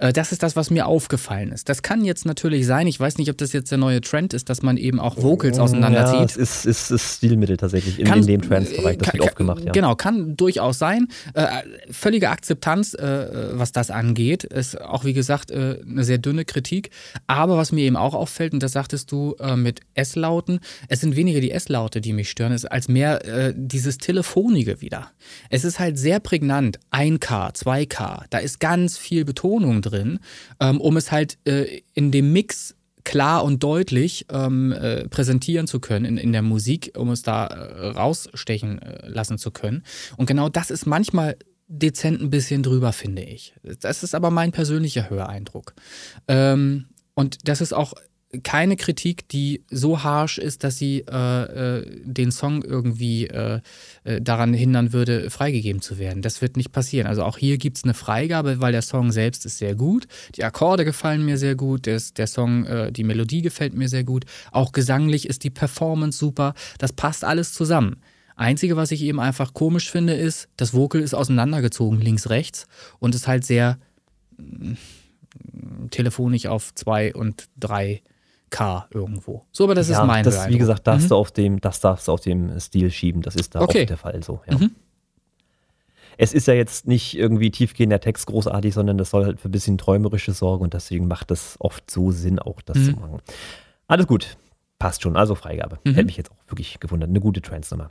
Äh, 0.00 0.12
das 0.12 0.32
ist 0.32 0.42
das, 0.42 0.56
was 0.56 0.70
mir 0.70 0.86
aufgefallen 0.86 1.52
ist. 1.52 1.68
Das 1.68 1.82
kann 1.82 2.04
jetzt 2.04 2.26
natürlich 2.26 2.66
sein, 2.66 2.86
ich 2.86 2.98
weiß 2.98 3.18
nicht, 3.18 3.30
ob 3.30 3.38
das 3.38 3.52
jetzt 3.52 3.70
der 3.70 3.78
neue 3.78 4.00
Trend 4.00 4.34
ist, 4.34 4.48
dass 4.48 4.62
man 4.62 4.76
eben 4.76 4.98
auch 4.98 5.22
Vocals 5.22 5.58
auseinanderzieht. 5.58 6.18
Ja, 6.18 6.24
es 6.24 6.36
ist, 6.36 6.66
ist, 6.66 6.90
ist 6.90 7.16
Stilmittel 7.18 7.56
tatsächlich 7.56 7.98
in, 7.98 8.06
kann, 8.06 8.20
in 8.20 8.26
dem 8.26 8.42
Trance-Bereich, 8.42 8.98
das 8.98 9.12
wird 9.12 9.22
oft 9.22 9.36
gemacht. 9.36 9.62
Ja. 9.64 9.72
Genau, 9.72 9.94
kann 9.94 10.36
durchaus 10.36 10.78
sein. 10.78 11.08
Äh, 11.34 11.46
völlige 11.90 12.30
Akzeptanz, 12.30 12.94
äh, 12.94 13.50
was 13.52 13.72
das 13.72 13.90
angeht, 13.90 14.44
ist 14.44 14.80
auch, 14.80 15.04
wie 15.04 15.12
gesagt, 15.12 15.50
äh, 15.50 15.78
eine 15.86 16.04
sehr 16.04 16.18
dünne 16.18 16.44
Kritik. 16.44 16.90
Aber 17.26 17.56
was 17.56 17.72
mir 17.72 17.82
eben 17.82 17.96
auch 17.96 18.14
auffällt, 18.14 18.54
und 18.54 18.62
das 18.62 18.72
sagtest 18.72 19.12
du 19.12 19.36
mit 19.56 19.80
S-Lauten, 19.94 20.60
es 20.88 21.00
sind 21.00 21.16
weniger 21.16 21.40
die 21.40 21.50
S-Laute, 21.50 22.00
die 22.00 22.12
mich 22.12 22.30
stören, 22.30 22.56
als 22.68 22.88
mehr 22.88 23.52
dieses 23.54 23.98
Telefonige 23.98 24.80
wieder. 24.80 25.10
Es 25.50 25.64
ist 25.64 25.78
halt 25.78 25.98
sehr 25.98 26.20
prägnant, 26.20 26.78
1K, 26.90 27.54
2K, 27.54 28.24
da 28.30 28.38
ist 28.38 28.60
ganz 28.60 28.98
viel 28.98 29.24
Betonung 29.24 29.82
drin 29.82 29.89
drin, 29.90 30.20
ähm, 30.60 30.80
um 30.80 30.96
es 30.96 31.12
halt 31.12 31.38
äh, 31.44 31.82
in 31.94 32.10
dem 32.10 32.32
Mix 32.32 32.74
klar 33.04 33.44
und 33.44 33.62
deutlich 33.62 34.26
ähm, 34.30 34.72
äh, 34.72 35.08
präsentieren 35.08 35.66
zu 35.66 35.80
können 35.80 36.04
in, 36.04 36.16
in 36.16 36.32
der 36.32 36.42
Musik, 36.42 36.92
um 36.96 37.10
es 37.10 37.22
da 37.22 37.46
äh, 37.46 37.88
rausstechen 37.88 38.80
äh, 38.80 39.08
lassen 39.08 39.38
zu 39.38 39.50
können. 39.50 39.82
Und 40.16 40.26
genau 40.26 40.48
das 40.48 40.70
ist 40.70 40.86
manchmal 40.86 41.36
dezent 41.66 42.20
ein 42.20 42.30
bisschen 42.30 42.62
drüber, 42.62 42.92
finde 42.92 43.22
ich. 43.22 43.54
Das 43.80 44.02
ist 44.02 44.14
aber 44.14 44.30
mein 44.30 44.52
persönlicher 44.52 45.08
Höreindruck. 45.08 45.74
Ähm, 46.28 46.86
und 47.14 47.48
das 47.48 47.60
ist 47.60 47.72
auch 47.72 47.94
keine 48.44 48.76
Kritik, 48.76 49.28
die 49.28 49.64
so 49.70 50.04
harsh 50.04 50.38
ist, 50.38 50.62
dass 50.62 50.78
sie 50.78 51.04
äh, 51.10 51.78
äh, 51.78 52.00
den 52.04 52.30
Song 52.30 52.62
irgendwie 52.62 53.26
äh, 53.26 53.60
äh, 54.04 54.20
daran 54.20 54.54
hindern 54.54 54.92
würde, 54.92 55.30
freigegeben 55.30 55.82
zu 55.82 55.98
werden. 55.98 56.22
Das 56.22 56.40
wird 56.40 56.56
nicht 56.56 56.70
passieren. 56.70 57.08
Also 57.08 57.24
auch 57.24 57.38
hier 57.38 57.58
gibt 57.58 57.78
es 57.78 57.84
eine 57.84 57.94
Freigabe, 57.94 58.60
weil 58.60 58.70
der 58.70 58.82
Song 58.82 59.10
selbst 59.10 59.46
ist 59.46 59.58
sehr 59.58 59.74
gut. 59.74 60.06
Die 60.36 60.44
Akkorde 60.44 60.84
gefallen 60.84 61.24
mir 61.24 61.38
sehr 61.38 61.56
gut. 61.56 61.86
Der, 61.86 62.00
der 62.16 62.26
Song, 62.28 62.64
äh, 62.66 62.92
die 62.92 63.02
Melodie 63.02 63.42
gefällt 63.42 63.74
mir 63.74 63.88
sehr 63.88 64.04
gut. 64.04 64.24
Auch 64.52 64.70
gesanglich 64.70 65.28
ist 65.28 65.42
die 65.42 65.50
Performance 65.50 66.16
super. 66.18 66.54
Das 66.78 66.92
passt 66.92 67.24
alles 67.24 67.52
zusammen. 67.52 67.96
Einzige, 68.36 68.76
was 68.76 68.92
ich 68.92 69.02
eben 69.02 69.18
einfach 69.18 69.54
komisch 69.54 69.90
finde, 69.90 70.14
ist, 70.14 70.48
das 70.56 70.72
Vocal 70.72 71.00
ist 71.00 71.14
auseinandergezogen, 71.14 72.00
links, 72.00 72.30
rechts 72.30 72.66
und 73.00 73.14
ist 73.14 73.26
halt 73.26 73.44
sehr 73.44 73.78
mm, 74.38 74.74
telefonisch 75.90 76.46
auf 76.46 76.74
zwei 76.74 77.12
und 77.12 77.48
drei 77.58 78.02
K 78.50 78.86
irgendwo. 78.92 79.42
So, 79.52 79.64
aber 79.64 79.74
das 79.74 79.88
ja, 79.88 80.00
ist 80.00 80.06
mein 80.06 80.24
das, 80.24 80.48
Wie 80.48 80.58
gesagt, 80.58 80.86
darfst 80.86 81.06
mhm. 81.06 81.10
du 81.10 81.16
auf 81.16 81.30
dem, 81.30 81.60
das 81.60 81.80
darfst 81.80 82.08
du 82.08 82.12
auf 82.12 82.20
dem 82.20 82.58
Stil 82.58 82.90
schieben. 82.90 83.22
Das 83.22 83.36
ist 83.36 83.54
da 83.54 83.60
okay. 83.60 83.82
oft 83.82 83.90
der 83.90 83.96
Fall 83.96 84.22
so. 84.22 84.40
Ja. 84.48 84.58
Mhm. 84.58 84.72
Es 86.18 86.34
ist 86.34 86.46
ja 86.46 86.54
jetzt 86.54 86.86
nicht 86.86 87.16
irgendwie 87.16 87.50
tiefgehender 87.50 88.00
Text 88.00 88.26
großartig, 88.26 88.74
sondern 88.74 88.98
das 88.98 89.10
soll 89.10 89.24
halt 89.24 89.40
für 89.40 89.48
ein 89.48 89.52
bisschen 89.52 89.78
träumerische 89.78 90.32
sorgen 90.32 90.64
und 90.64 90.74
deswegen 90.74 91.08
macht 91.08 91.30
das 91.30 91.56
oft 91.60 91.90
so 91.90 92.10
Sinn, 92.10 92.38
auch 92.38 92.60
das 92.60 92.76
mhm. 92.76 92.84
zu 92.84 92.90
machen. 92.92 93.22
Alles 93.86 94.06
gut. 94.06 94.36
Passt 94.78 95.02
schon. 95.02 95.16
Also 95.16 95.34
Freigabe. 95.34 95.78
Mhm. 95.84 95.94
Hätte 95.94 96.06
mich 96.06 96.16
jetzt 96.16 96.30
auch 96.30 96.50
wirklich 96.50 96.78
gewundert. 96.80 97.08
Eine 97.08 97.20
gute 97.20 97.40
Trance-Nummer. 97.40 97.90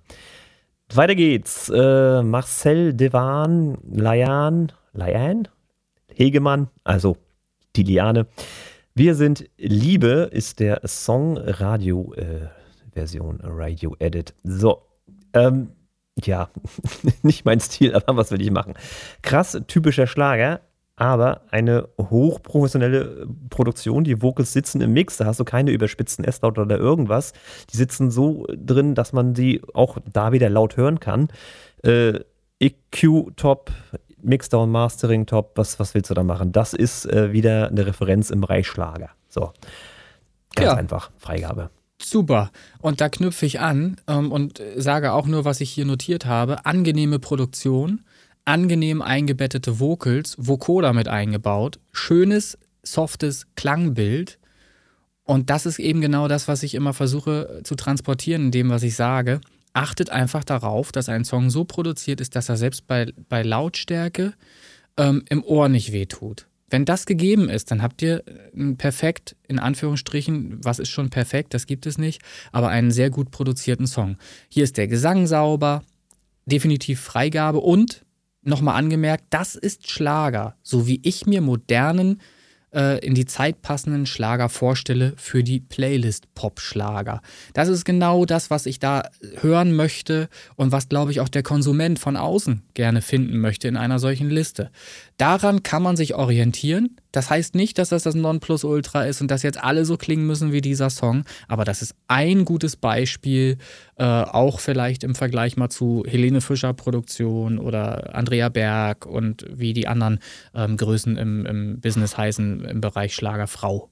Weiter 0.94 1.16
geht's. 1.16 1.70
Äh, 1.70 2.22
Marcel 2.22 2.94
Devan, 2.94 3.78
Layan, 3.92 4.72
Layan, 4.94 5.48
Hegemann, 6.14 6.68
also 6.84 7.18
die 7.76 7.84
Liane. 7.84 8.28
Wir 9.00 9.16
sind 9.16 9.50
Liebe 9.56 10.30
ist 10.34 10.60
der 10.60 10.82
Song 10.84 11.38
Radio 11.38 12.14
äh, 12.16 12.50
Version 12.92 13.40
Radio 13.42 13.96
Edit. 13.98 14.34
So, 14.44 14.82
ähm, 15.32 15.70
ja, 16.22 16.50
nicht 17.22 17.46
mein 17.46 17.62
Stil, 17.62 17.96
aber 17.96 18.18
was 18.18 18.30
will 18.32 18.42
ich 18.42 18.52
machen? 18.52 18.74
Krass, 19.22 19.58
typischer 19.68 20.06
Schlager, 20.06 20.60
aber 20.98 21.44
eine 21.50 21.88
hochprofessionelle 21.98 23.26
Produktion. 23.50 24.04
Die 24.04 24.22
Vocals 24.22 24.52
sitzen 24.52 24.82
im 24.82 24.92
Mix, 24.92 25.16
da 25.16 25.28
hast 25.28 25.40
du 25.40 25.46
keine 25.46 25.72
überspitzten 25.72 26.26
S-Laut 26.26 26.60
oder 26.60 26.78
irgendwas. 26.78 27.32
Die 27.72 27.78
sitzen 27.78 28.12
so 28.12 28.48
drin, 28.50 28.96
dass 28.96 29.14
man 29.14 29.34
sie 29.34 29.62
auch 29.74 30.00
da 30.12 30.34
wieder 30.34 30.50
laut 30.50 30.76
hören 30.76 31.00
kann. 31.00 31.30
Äh, 31.84 32.20
EQ 32.60 33.38
top, 33.38 33.72
Mixdown, 34.22 34.70
Mastering 34.72 35.26
top, 35.26 35.52
was, 35.56 35.80
was 35.80 35.94
willst 35.94 36.10
du 36.10 36.14
da 36.14 36.24
machen? 36.24 36.52
Das 36.52 36.74
ist 36.74 37.06
äh, 37.06 37.32
wieder 37.32 37.70
eine 37.70 37.86
Referenz 37.86 38.30
im 38.30 38.42
Bereich 38.42 38.68
Schlager. 38.68 39.10
So. 39.28 39.54
Ganz 40.56 40.66
ja. 40.66 40.74
einfach, 40.74 41.12
Freigabe. 41.18 41.70
Super. 42.02 42.52
Und 42.80 43.02
da 43.02 43.10
knüpfe 43.10 43.46
ich 43.46 43.60
an 43.60 43.98
ähm, 44.08 44.32
und 44.32 44.62
sage 44.76 45.14
auch 45.14 45.28
nur, 45.28 45.46
was 45.46 45.62
ich 45.62 45.70
hier 45.70 45.86
notiert 45.86 46.26
habe. 46.26 46.66
Angenehme 46.66 47.20
Produktion, 47.20 48.02
angenehm 48.46 49.02
eingebettete 49.02 49.80
Vocals, 49.80 50.36
Vocoder 50.40 50.94
mit 50.94 51.08
eingebaut, 51.08 51.80
schönes, 51.92 52.58
softes 52.84 53.48
Klangbild. 53.56 54.40
Und 55.24 55.50
das 55.50 55.66
ist 55.66 55.80
eben 55.80 56.02
genau 56.02 56.28
das, 56.28 56.48
was 56.48 56.64
ich 56.64 56.74
immer 56.74 56.94
versuche 56.94 57.62
zu 57.64 57.76
transportieren 57.76 58.46
in 58.46 58.52
dem, 58.52 58.70
was 58.70 58.84
ich 58.84 58.96
sage 58.96 59.42
achtet 59.80 60.10
einfach 60.10 60.44
darauf, 60.44 60.92
dass 60.92 61.08
ein 61.08 61.24
Song 61.24 61.50
so 61.50 61.64
produziert 61.64 62.20
ist, 62.20 62.36
dass 62.36 62.50
er 62.50 62.58
selbst 62.58 62.86
bei, 62.86 63.14
bei 63.30 63.44
Lautstärke 63.44 64.34
ähm, 64.98 65.24
im 65.30 65.42
Ohr 65.42 65.70
nicht 65.70 65.94
wehtut. 65.94 66.48
Wenn 66.70 66.84
das 66.84 67.06
gegeben 67.06 67.50
ist, 67.50 67.72
dann 67.72 67.82
habt 67.82 68.02
ihr 68.02 68.24
ein 68.54 68.76
perfekt, 68.76 69.38
in 69.48 69.58
Anführungsstrichen, 69.58 70.64
was 70.64 70.80
ist 70.80 70.90
schon 70.90 71.10
perfekt, 71.10 71.54
das 71.54 71.66
gibt 71.66 71.86
es 71.86 71.98
nicht, 71.98 72.22
aber 72.52 72.68
einen 72.68 72.92
sehr 72.92 73.10
gut 73.10 73.32
produzierten 73.32 73.88
Song. 73.88 74.18
Hier 74.50 74.66
ist 74.66 74.76
der 74.76 74.90
Gesang 74.90 75.28
sauber, 75.28 75.82
definitiv 76.46 77.00
Freigabe 77.00 77.60
und 77.60 78.06
nochmal 78.42 78.76
angemerkt, 78.76 79.24
das 79.30 79.56
ist 79.56 79.90
Schlager, 79.90 80.58
so 80.62 80.88
wie 80.88 81.00
ich 81.04 81.26
mir 81.26 81.40
modernen 81.40 82.20
äh, 82.74 83.06
in 83.06 83.16
die 83.16 83.26
Zeit 83.26 83.62
passenden 83.62 84.06
Schlager 84.06 84.50
vorstelle 84.50 85.14
für 85.18 85.44
die 85.44 85.60
Playlist 85.60 86.34
Pop-Schlager. 86.36 87.22
Das 87.54 87.68
ist 87.68 87.86
genau 87.86 88.26
das, 88.26 88.50
was 88.50 88.66
ich 88.66 88.80
da 88.80 89.04
hören 89.42 89.76
möchte 89.76 90.30
und 90.56 90.72
was, 90.72 90.90
glaube 90.90 91.12
ich, 91.12 91.20
auch 91.20 91.30
der 91.30 91.44
Konsument 91.44 92.00
von 92.00 92.16
außen 92.16 92.64
gerne 92.74 93.02
finden 93.02 93.40
möchte 93.40 93.68
in 93.68 93.78
einer 93.78 94.00
solchen 94.00 94.30
Liste. 94.30 94.72
Daran 95.20 95.64
kann 95.64 95.84
man 95.84 95.98
sich 95.98 96.16
orientieren. 96.16 96.96
Das 97.12 97.30
heißt 97.30 97.54
nicht, 97.54 97.78
dass 97.78 97.90
das 97.90 98.04
das 98.04 98.16
Nonplusultra 98.16 99.04
ist 99.04 99.20
und 99.20 99.30
dass 99.30 99.44
jetzt 99.44 99.62
alle 99.62 99.84
so 99.84 99.98
klingen 99.98 100.26
müssen 100.26 100.54
wie 100.54 100.62
dieser 100.62 100.90
Song, 100.90 101.26
aber 101.50 101.66
das 101.66 101.82
ist 101.82 101.94
ein 102.08 102.46
gutes 102.46 102.78
Beispiel, 102.78 103.58
äh, 103.98 104.06
auch 104.06 104.62
vielleicht 104.62 105.04
im 105.04 105.16
Vergleich 105.16 105.58
mal 105.58 105.68
zu 105.68 106.06
Helene 106.08 106.40
Fischer 106.40 106.72
Produktion 106.72 107.60
oder 107.60 108.16
Andrea 108.16 108.48
Berg 108.48 109.06
und 109.06 109.46
wie 109.52 109.74
die 109.74 109.90
anderen 109.90 110.20
ähm, 110.56 110.78
Größen 110.78 111.18
im, 111.18 111.46
im 111.46 111.82
Business 111.82 112.18
heißen 112.18 112.64
im 112.64 112.80
Bereich 112.80 113.14
Schlagerfrau. 113.14 113.90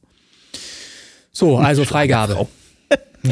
So, 1.33 1.57
also 1.57 1.83
Freigabe. 1.83 2.47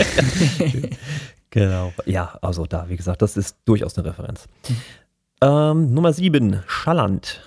genau. 1.50 1.94
Ja, 2.06 2.38
also 2.42 2.66
da, 2.66 2.90
wie 2.90 2.98
gesagt, 2.98 3.22
das 3.22 3.38
ist 3.38 3.56
durchaus 3.64 3.98
eine 3.98 4.10
Referenz. 4.10 4.48
Mhm. 4.68 4.76
Ähm, 5.42 5.94
Nummer 5.94 6.12
7, 6.12 6.62
Schalland 6.68 7.42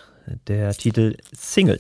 der 0.47 0.73
Titel 0.75 1.17
Single. 1.33 1.79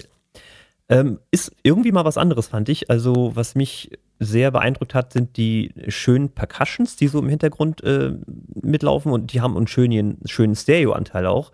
Ähm, 0.88 1.20
ist 1.30 1.52
irgendwie 1.62 1.92
mal 1.92 2.04
was 2.04 2.16
anderes, 2.16 2.48
fand 2.48 2.68
ich. 2.68 2.90
Also, 2.90 3.32
was 3.34 3.54
mich 3.54 3.90
sehr 4.18 4.50
beeindruckt 4.50 4.94
hat, 4.94 5.12
sind 5.12 5.36
die 5.36 5.72
schönen 5.88 6.30
Percussions, 6.30 6.96
die 6.96 7.08
so 7.08 7.18
im 7.18 7.28
Hintergrund 7.28 7.82
äh, 7.84 8.14
mitlaufen 8.62 9.12
und 9.12 9.32
die 9.32 9.40
haben 9.40 9.56
einen 9.56 9.66
schönen, 9.66 10.18
schönen 10.24 10.56
Stereo-Anteil 10.56 11.26
auch. 11.26 11.52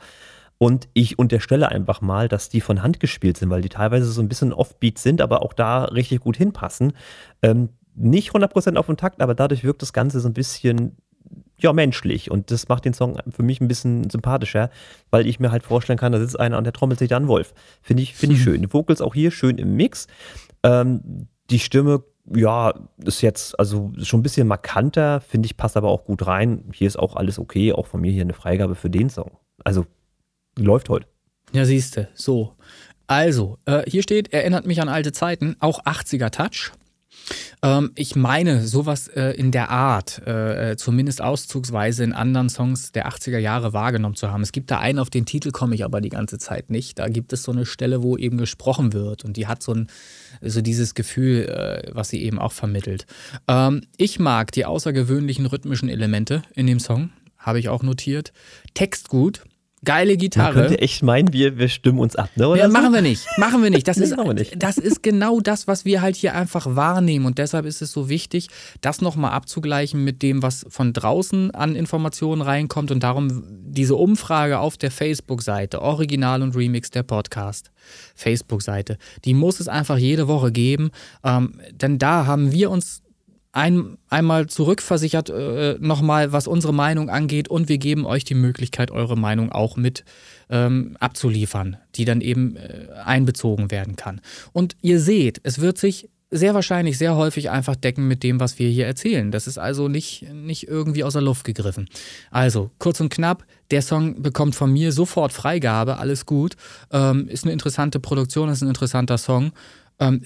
Und 0.56 0.88
ich 0.94 1.18
unterstelle 1.18 1.68
einfach 1.68 2.00
mal, 2.00 2.28
dass 2.28 2.48
die 2.48 2.60
von 2.60 2.82
Hand 2.82 3.00
gespielt 3.00 3.36
sind, 3.36 3.50
weil 3.50 3.60
die 3.60 3.68
teilweise 3.68 4.06
so 4.06 4.22
ein 4.22 4.28
bisschen 4.28 4.52
Offbeat 4.52 4.98
sind, 4.98 5.20
aber 5.20 5.42
auch 5.42 5.52
da 5.52 5.84
richtig 5.84 6.20
gut 6.20 6.36
hinpassen. 6.36 6.92
Ähm, 7.42 7.70
nicht 7.96 8.30
100% 8.30 8.76
auf 8.76 8.86
den 8.86 8.96
Takt, 8.96 9.20
aber 9.20 9.34
dadurch 9.34 9.64
wirkt 9.64 9.82
das 9.82 9.92
Ganze 9.92 10.20
so 10.20 10.28
ein 10.28 10.34
bisschen 10.34 10.96
ja, 11.56 11.72
menschlich. 11.72 12.30
Und 12.30 12.50
das 12.50 12.68
macht 12.68 12.84
den 12.84 12.94
Song 12.94 13.18
für 13.30 13.42
mich 13.42 13.60
ein 13.60 13.68
bisschen 13.68 14.10
sympathischer, 14.10 14.70
weil 15.10 15.26
ich 15.26 15.40
mir 15.40 15.52
halt 15.52 15.62
vorstellen 15.62 15.98
kann, 15.98 16.12
da 16.12 16.18
sitzt 16.18 16.38
einer 16.38 16.58
und 16.58 16.64
der 16.64 16.72
trommelt 16.72 16.98
sich 16.98 17.08
dann 17.08 17.28
Wolf. 17.28 17.54
Finde 17.82 18.02
ich, 18.02 18.14
find 18.14 18.32
ich 18.32 18.42
schön. 18.42 18.62
Die 18.62 18.72
Vocals 18.72 19.00
auch 19.00 19.14
hier 19.14 19.30
schön 19.30 19.58
im 19.58 19.74
Mix. 19.76 20.06
Ähm, 20.62 21.28
die 21.50 21.58
Stimme, 21.58 22.02
ja, 22.34 22.74
ist 23.04 23.20
jetzt 23.20 23.58
also 23.58 23.92
schon 24.02 24.20
ein 24.20 24.22
bisschen 24.22 24.48
markanter, 24.48 25.20
finde 25.20 25.46
ich, 25.46 25.56
passt 25.56 25.76
aber 25.76 25.88
auch 25.88 26.04
gut 26.04 26.26
rein. 26.26 26.64
Hier 26.72 26.86
ist 26.86 26.98
auch 26.98 27.16
alles 27.16 27.38
okay, 27.38 27.72
auch 27.72 27.86
von 27.86 28.00
mir 28.00 28.10
hier 28.10 28.22
eine 28.22 28.32
Freigabe 28.32 28.74
für 28.74 28.90
den 28.90 29.10
Song. 29.10 29.32
Also 29.62 29.86
läuft 30.58 30.88
heute. 30.88 31.06
Ja, 31.52 31.64
siehste, 31.64 32.08
so. 32.14 32.54
Also, 33.06 33.58
äh, 33.66 33.88
hier 33.88 34.02
steht, 34.02 34.32
erinnert 34.32 34.66
mich 34.66 34.80
an 34.80 34.88
alte 34.88 35.12
Zeiten, 35.12 35.56
auch 35.60 35.84
80er 35.84 36.30
Touch. 36.30 36.72
Ähm, 37.62 37.92
ich 37.94 38.16
meine, 38.16 38.66
sowas 38.66 39.08
äh, 39.08 39.30
in 39.30 39.50
der 39.50 39.70
Art, 39.70 40.22
äh, 40.26 40.72
äh, 40.72 40.76
zumindest 40.76 41.22
auszugsweise 41.22 42.04
in 42.04 42.12
anderen 42.12 42.48
Songs 42.48 42.92
der 42.92 43.08
80er 43.08 43.38
Jahre 43.38 43.72
wahrgenommen 43.72 44.14
zu 44.14 44.30
haben. 44.30 44.42
Es 44.42 44.52
gibt 44.52 44.70
da 44.70 44.78
einen, 44.78 44.98
auf 44.98 45.10
den 45.10 45.26
Titel 45.26 45.50
komme 45.50 45.74
ich 45.74 45.84
aber 45.84 46.00
die 46.00 46.08
ganze 46.08 46.38
Zeit 46.38 46.70
nicht. 46.70 46.98
Da 46.98 47.08
gibt 47.08 47.32
es 47.32 47.42
so 47.42 47.52
eine 47.52 47.66
Stelle, 47.66 48.02
wo 48.02 48.16
eben 48.16 48.38
gesprochen 48.38 48.92
wird 48.92 49.24
und 49.24 49.36
die 49.36 49.46
hat 49.46 49.62
so, 49.62 49.72
ein, 49.72 49.88
so 50.40 50.60
dieses 50.60 50.94
Gefühl, 50.94 51.46
äh, 51.46 51.90
was 51.94 52.08
sie 52.08 52.22
eben 52.22 52.38
auch 52.38 52.52
vermittelt. 52.52 53.06
Ähm, 53.48 53.82
ich 53.96 54.18
mag 54.18 54.52
die 54.52 54.64
außergewöhnlichen 54.64 55.46
rhythmischen 55.46 55.88
Elemente 55.88 56.42
in 56.54 56.66
dem 56.66 56.80
Song, 56.80 57.10
habe 57.38 57.58
ich 57.58 57.68
auch 57.68 57.82
notiert. 57.82 58.32
Text 58.74 59.08
gut, 59.08 59.42
geile 59.84 60.16
Gitarre. 60.16 60.54
Man 60.54 60.66
könnte 60.66 60.80
echt 60.80 61.02
meinen, 61.02 61.32
wir, 61.32 61.58
wir 61.58 61.68
stimmen 61.68 61.98
uns 61.98 62.16
ab, 62.16 62.30
ne? 62.36 62.48
Oder 62.48 62.60
ja, 62.60 62.66
so? 62.66 62.72
machen 62.72 62.92
wir 62.92 63.02
nicht. 63.02 63.26
Machen 63.36 63.62
wir 63.62 63.70
nicht. 63.70 63.86
Das, 63.88 63.96
Nee, 64.04 64.04
ist, 64.04 64.16
machen 64.16 64.26
wir 64.26 64.34
nicht. 64.34 64.62
das 64.62 64.78
ist 64.78 65.02
genau 65.02 65.40
das, 65.40 65.66
was 65.66 65.84
wir 65.84 66.02
halt 66.02 66.16
hier 66.16 66.34
einfach 66.34 66.66
wahrnehmen. 66.74 67.26
Und 67.26 67.38
deshalb 67.38 67.66
ist 67.66 67.82
es 67.82 67.92
so 67.92 68.08
wichtig, 68.08 68.48
das 68.80 69.00
nochmal 69.00 69.32
abzugleichen 69.32 70.02
mit 70.02 70.22
dem, 70.22 70.42
was 70.42 70.66
von 70.68 70.92
draußen 70.92 71.52
an 71.52 71.76
Informationen 71.76 72.42
reinkommt. 72.42 72.90
Und 72.90 73.02
darum 73.02 73.44
diese 73.46 73.94
Umfrage 73.94 74.58
auf 74.58 74.76
der 74.76 74.90
Facebook-Seite, 74.90 75.80
Original 75.80 76.42
und 76.42 76.56
Remix 76.56 76.90
der 76.90 77.02
Podcast, 77.02 77.70
Facebook-Seite, 78.14 78.98
die 79.24 79.34
muss 79.34 79.60
es 79.60 79.68
einfach 79.68 79.98
jede 79.98 80.28
Woche 80.28 80.50
geben. 80.50 80.90
Ähm, 81.22 81.60
denn 81.72 81.98
da 81.98 82.26
haben 82.26 82.52
wir 82.52 82.70
uns 82.70 83.03
ein, 83.54 83.98
einmal 84.08 84.48
zurückversichert, 84.48 85.30
äh, 85.30 85.76
nochmal, 85.78 86.32
was 86.32 86.48
unsere 86.48 86.74
Meinung 86.74 87.08
angeht, 87.08 87.48
und 87.48 87.68
wir 87.68 87.78
geben 87.78 88.04
euch 88.04 88.24
die 88.24 88.34
Möglichkeit, 88.34 88.90
eure 88.90 89.16
Meinung 89.16 89.52
auch 89.52 89.76
mit 89.76 90.04
ähm, 90.50 90.96
abzuliefern, 90.98 91.76
die 91.94 92.04
dann 92.04 92.20
eben 92.20 92.56
äh, 92.56 92.88
einbezogen 93.04 93.70
werden 93.70 93.94
kann. 93.94 94.20
Und 94.52 94.76
ihr 94.82 94.98
seht, 94.98 95.40
es 95.44 95.60
wird 95.60 95.78
sich 95.78 96.10
sehr 96.32 96.52
wahrscheinlich 96.54 96.98
sehr 96.98 97.14
häufig 97.14 97.48
einfach 97.50 97.76
decken 97.76 98.08
mit 98.08 98.24
dem, 98.24 98.40
was 98.40 98.58
wir 98.58 98.68
hier 98.68 98.86
erzählen. 98.86 99.30
Das 99.30 99.46
ist 99.46 99.56
also 99.56 99.86
nicht, 99.86 100.26
nicht 100.32 100.66
irgendwie 100.66 101.04
aus 101.04 101.12
der 101.12 101.22
Luft 101.22 101.44
gegriffen. 101.44 101.88
Also, 102.32 102.72
kurz 102.80 103.00
und 103.00 103.10
knapp, 103.10 103.44
der 103.70 103.82
Song 103.82 104.20
bekommt 104.20 104.56
von 104.56 104.72
mir 104.72 104.90
sofort 104.90 105.32
Freigabe, 105.32 105.98
alles 105.98 106.26
gut. 106.26 106.56
Ähm, 106.90 107.28
ist 107.28 107.44
eine 107.44 107.52
interessante 107.52 108.00
Produktion, 108.00 108.48
ist 108.48 108.62
ein 108.62 108.68
interessanter 108.68 109.16
Song. 109.16 109.52
Ähm, 110.00 110.22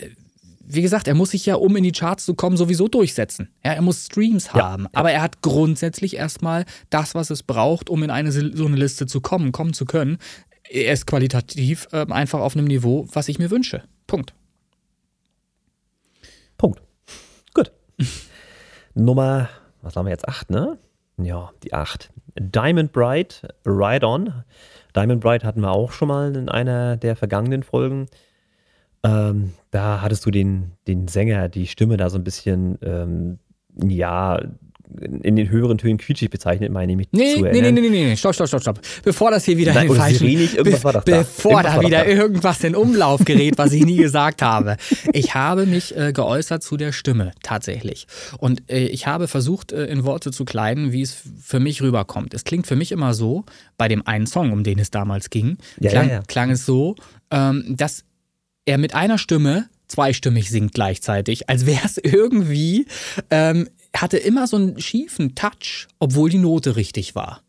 wie 0.71 0.83
gesagt, 0.83 1.09
er 1.09 1.15
muss 1.15 1.31
sich 1.31 1.47
ja, 1.47 1.55
um 1.57 1.75
in 1.77 1.83
die 1.83 1.93
Charts 1.93 2.25
zu 2.25 2.35
kommen, 2.35 2.57
sowieso 2.57 2.89
durchsetzen. 2.89 3.49
Ja, 3.65 3.73
er 3.73 3.83
muss 3.83 4.07
Streams 4.07 4.47
Ja, 4.55 4.71
haben. 4.71 4.87
Aber 4.93 5.11
er 5.11 5.23
hat 5.23 5.41
grundsätzlich 5.43 6.17
erstmal 6.17 6.65
das, 6.91 7.15
was 7.15 7.31
es 7.31 7.43
braucht, 7.43 7.89
um 7.89 8.03
in 8.03 8.11
eine 8.11 8.31
so 8.33 8.67
eine 8.67 8.77
Liste 8.77 9.07
zu 9.07 9.21
kommen, 9.21 9.53
kommen 9.53 9.73
zu 9.73 9.85
können. 9.85 10.19
Er 10.71 10.93
ist 10.93 11.07
qualitativ 11.07 11.89
ähm, 11.93 12.13
einfach 12.13 12.41
auf 12.41 12.55
einem 12.55 12.67
Niveau, 12.67 13.07
was 13.13 13.29
ich 13.29 13.39
mir 13.39 13.51
wünsche. 13.51 13.85
Punkt. 14.07 14.35
Punkt. 16.59 16.83
Gut. 17.55 17.73
Nummer, 18.95 19.49
was 19.81 19.97
haben 19.97 20.07
wir 20.07 20.11
jetzt? 20.11 20.29
Acht, 20.29 20.51
ne? 20.51 20.79
Ja, 21.17 21.51
die 21.63 21.73
acht. 21.73 22.11
Diamond 22.39 22.93
Bright, 22.93 23.43
Ride 23.65 24.07
On. 24.07 24.45
Diamond 24.95 25.21
Bright 25.21 25.45
hatten 25.45 25.61
wir 25.63 25.71
auch 25.71 25.93
schon 25.93 26.09
mal 26.09 26.37
in 26.37 26.49
einer 26.49 26.97
der 26.97 27.17
vergangenen 27.17 27.63
Folgen. 27.63 28.07
Ähm, 29.31 29.53
da 29.71 30.01
hattest 30.03 30.25
du 30.27 30.31
den, 30.31 30.73
den 30.87 31.09
Sänger, 31.09 31.49
die 31.49 31.67
Stimme 31.67 31.97
da 31.97 32.11
so 32.11 32.19
ein 32.19 32.25
bisschen, 32.25 32.79
ähm, 32.83 33.39
ja, 33.83 34.41
in 35.23 35.37
den 35.37 35.51
höheren 35.51 35.77
Tönen 35.77 35.99
quietschig 35.99 36.31
bezeichnet, 36.31 36.73
meine 36.73 36.93
ich 36.93 36.97
mich 36.97 37.09
Nee, 37.13 37.35
zu 37.35 37.43
nee, 37.43 37.61
nee, 37.61 37.73
nee, 37.73 37.81
nee, 37.83 37.89
nee, 37.91 38.17
stopp, 38.17 38.35
stopp, 38.35 38.49
stopp, 38.49 38.63
stopp. 38.63 38.81
Bevor 39.05 39.31
das 39.31 39.45
hier 39.45 39.59
wieder 39.59 39.75
Nein, 39.75 39.87
in 39.89 39.95
falschen... 39.95 40.19
Sirenig, 40.27 40.57
irgendwas 40.57 40.81
be- 40.81 40.85
war 40.85 40.93
das 40.95 41.05
da. 41.05 41.19
Bevor 41.19 41.63
da 41.63 41.81
wieder 41.83 42.05
da. 42.05 42.07
irgendwas 42.07 42.65
in 42.65 42.75
Umlauf 42.75 43.23
gerät, 43.27 43.59
was 43.59 43.73
ich 43.75 43.85
nie 43.85 43.99
gesagt 43.99 44.41
habe. 44.41 44.79
Ich 45.13 45.35
habe 45.35 45.67
mich 45.67 45.95
äh, 45.95 46.15
geäußert 46.15 46.63
zu 46.63 46.79
der 46.79 46.93
Stimme, 46.93 47.33
tatsächlich. 47.43 48.07
Und 48.39 48.63
äh, 48.71 48.87
ich 48.87 49.07
habe 49.07 49.29
versucht, 49.29 49.73
äh, 49.73 49.85
in 49.85 50.05
Worte 50.05 50.31
zu 50.31 50.47
kleiden, 50.47 50.91
wie 50.91 51.03
es 51.03 51.15
für 51.39 51.61
mich 51.61 51.83
rüberkommt. 51.83 52.33
Es 52.33 52.45
klingt 52.45 52.67
für 52.67 52.77
mich 52.77 52.91
immer 52.91 53.13
so, 53.13 53.45
bei 53.77 53.89
dem 53.89 54.07
einen 54.07 54.27
Song, 54.27 54.53
um 54.53 54.65
den 54.65 54.79
es 54.79 54.91
damals 54.91 55.29
ging, 55.29 55.59
Ja, 55.81 55.91
klang, 55.91 56.09
ja, 56.09 56.15
ja. 56.15 56.23
klang 56.27 56.49
es 56.51 56.65
so, 56.65 56.97
ähm, 57.31 57.63
dass 57.77 58.05
er 58.69 58.77
mit 58.77 58.95
einer 58.95 59.17
Stimme 59.17 59.69
zweistimmig 59.89 60.51
singt 60.51 60.75
gleichzeitig, 60.75 61.49
als 61.49 61.65
wäre 61.65 61.85
es 61.85 61.97
irgendwie, 61.97 62.87
ähm, 63.31 63.69
hatte 63.97 64.19
immer 64.19 64.47
so 64.47 64.57
einen 64.57 64.79
schiefen 64.79 65.35
Touch, 65.35 65.89
obwohl 65.99 66.29
die 66.29 66.39
Note 66.39 66.77
richtig 66.77 67.15
war. 67.15 67.41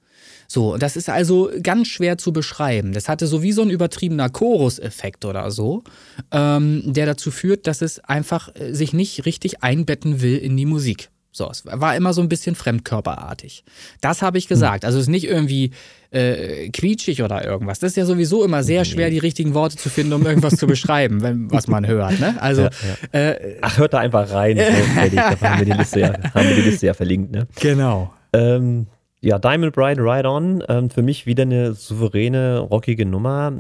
So, 0.47 0.77
das 0.77 0.95
ist 0.95 1.09
also 1.09 1.51
ganz 1.61 1.89
schwer 1.89 2.17
zu 2.17 2.31
beschreiben. 2.31 2.93
Das 2.93 3.09
hatte 3.09 3.27
so 3.27 3.43
wie 3.43 3.51
so 3.51 3.61
ein 3.61 3.69
übertriebener 3.69 4.29
Chorus-Effekt 4.29 5.25
oder 5.25 5.51
so, 5.51 5.83
ähm, 6.31 6.81
der 6.85 7.05
dazu 7.05 7.29
führt, 7.29 7.67
dass 7.67 7.81
es 7.81 7.99
einfach 7.99 8.55
äh, 8.55 8.73
sich 8.73 8.93
nicht 8.93 9.25
richtig 9.25 9.61
einbetten 9.61 10.21
will 10.21 10.37
in 10.37 10.57
die 10.57 10.65
Musik. 10.65 11.09
So, 11.31 11.49
es 11.49 11.63
war 11.65 11.95
immer 11.95 12.13
so 12.13 12.21
ein 12.21 12.29
bisschen 12.29 12.55
fremdkörperartig. 12.55 13.63
Das 14.01 14.21
habe 14.21 14.37
ich 14.37 14.47
gesagt. 14.47 14.83
Also 14.83 14.97
es 14.97 15.03
ist 15.03 15.09
nicht 15.09 15.25
irgendwie 15.27 15.71
äh, 16.11 16.69
quietschig 16.69 17.21
oder 17.21 17.45
irgendwas. 17.45 17.79
Das 17.79 17.91
ist 17.91 17.97
ja 17.97 18.05
sowieso 18.05 18.43
immer 18.43 18.63
sehr 18.63 18.83
schwer, 18.83 19.09
die 19.11 19.19
richtigen 19.19 19.53
Worte 19.53 19.77
zu 19.77 19.89
finden, 19.89 20.13
um 20.13 20.25
irgendwas 20.25 20.55
zu 20.55 20.65
beschreiben, 20.65 21.21
wenn, 21.21 21.51
was 21.51 21.67
man 21.67 21.85
hört. 21.85 22.19
Ne? 22.19 22.35
Also 22.41 22.63
Ja, 22.63 22.69
Äh, 23.11 23.57
Ach, 23.61 23.77
hört 23.77 23.93
da 23.93 23.99
einfach 23.99 24.31
rein. 24.31 24.57
So, 24.57 24.63
haben 25.47 25.59
wir 25.59 25.65
die 25.65 25.71
Liste 25.71 25.99
ja, 25.99 26.13
haben 26.33 26.47
wir 26.47 26.55
die 26.55 26.61
Liste 26.61 26.87
ja 26.87 26.93
verlinkt, 26.95 27.31
ne? 27.31 27.47
genau. 27.59 28.11
Ähm, 28.33 28.87
ja, 29.21 29.37
Diamond 29.37 29.75
Bright 29.75 29.99
Ride 29.99 30.29
On, 30.29 30.63
ähm, 30.69 30.89
für 30.89 31.01
mich 31.01 31.25
wieder 31.25 31.43
eine 31.43 31.73
souveräne, 31.73 32.59
rockige 32.59 33.05
Nummer. 33.05 33.51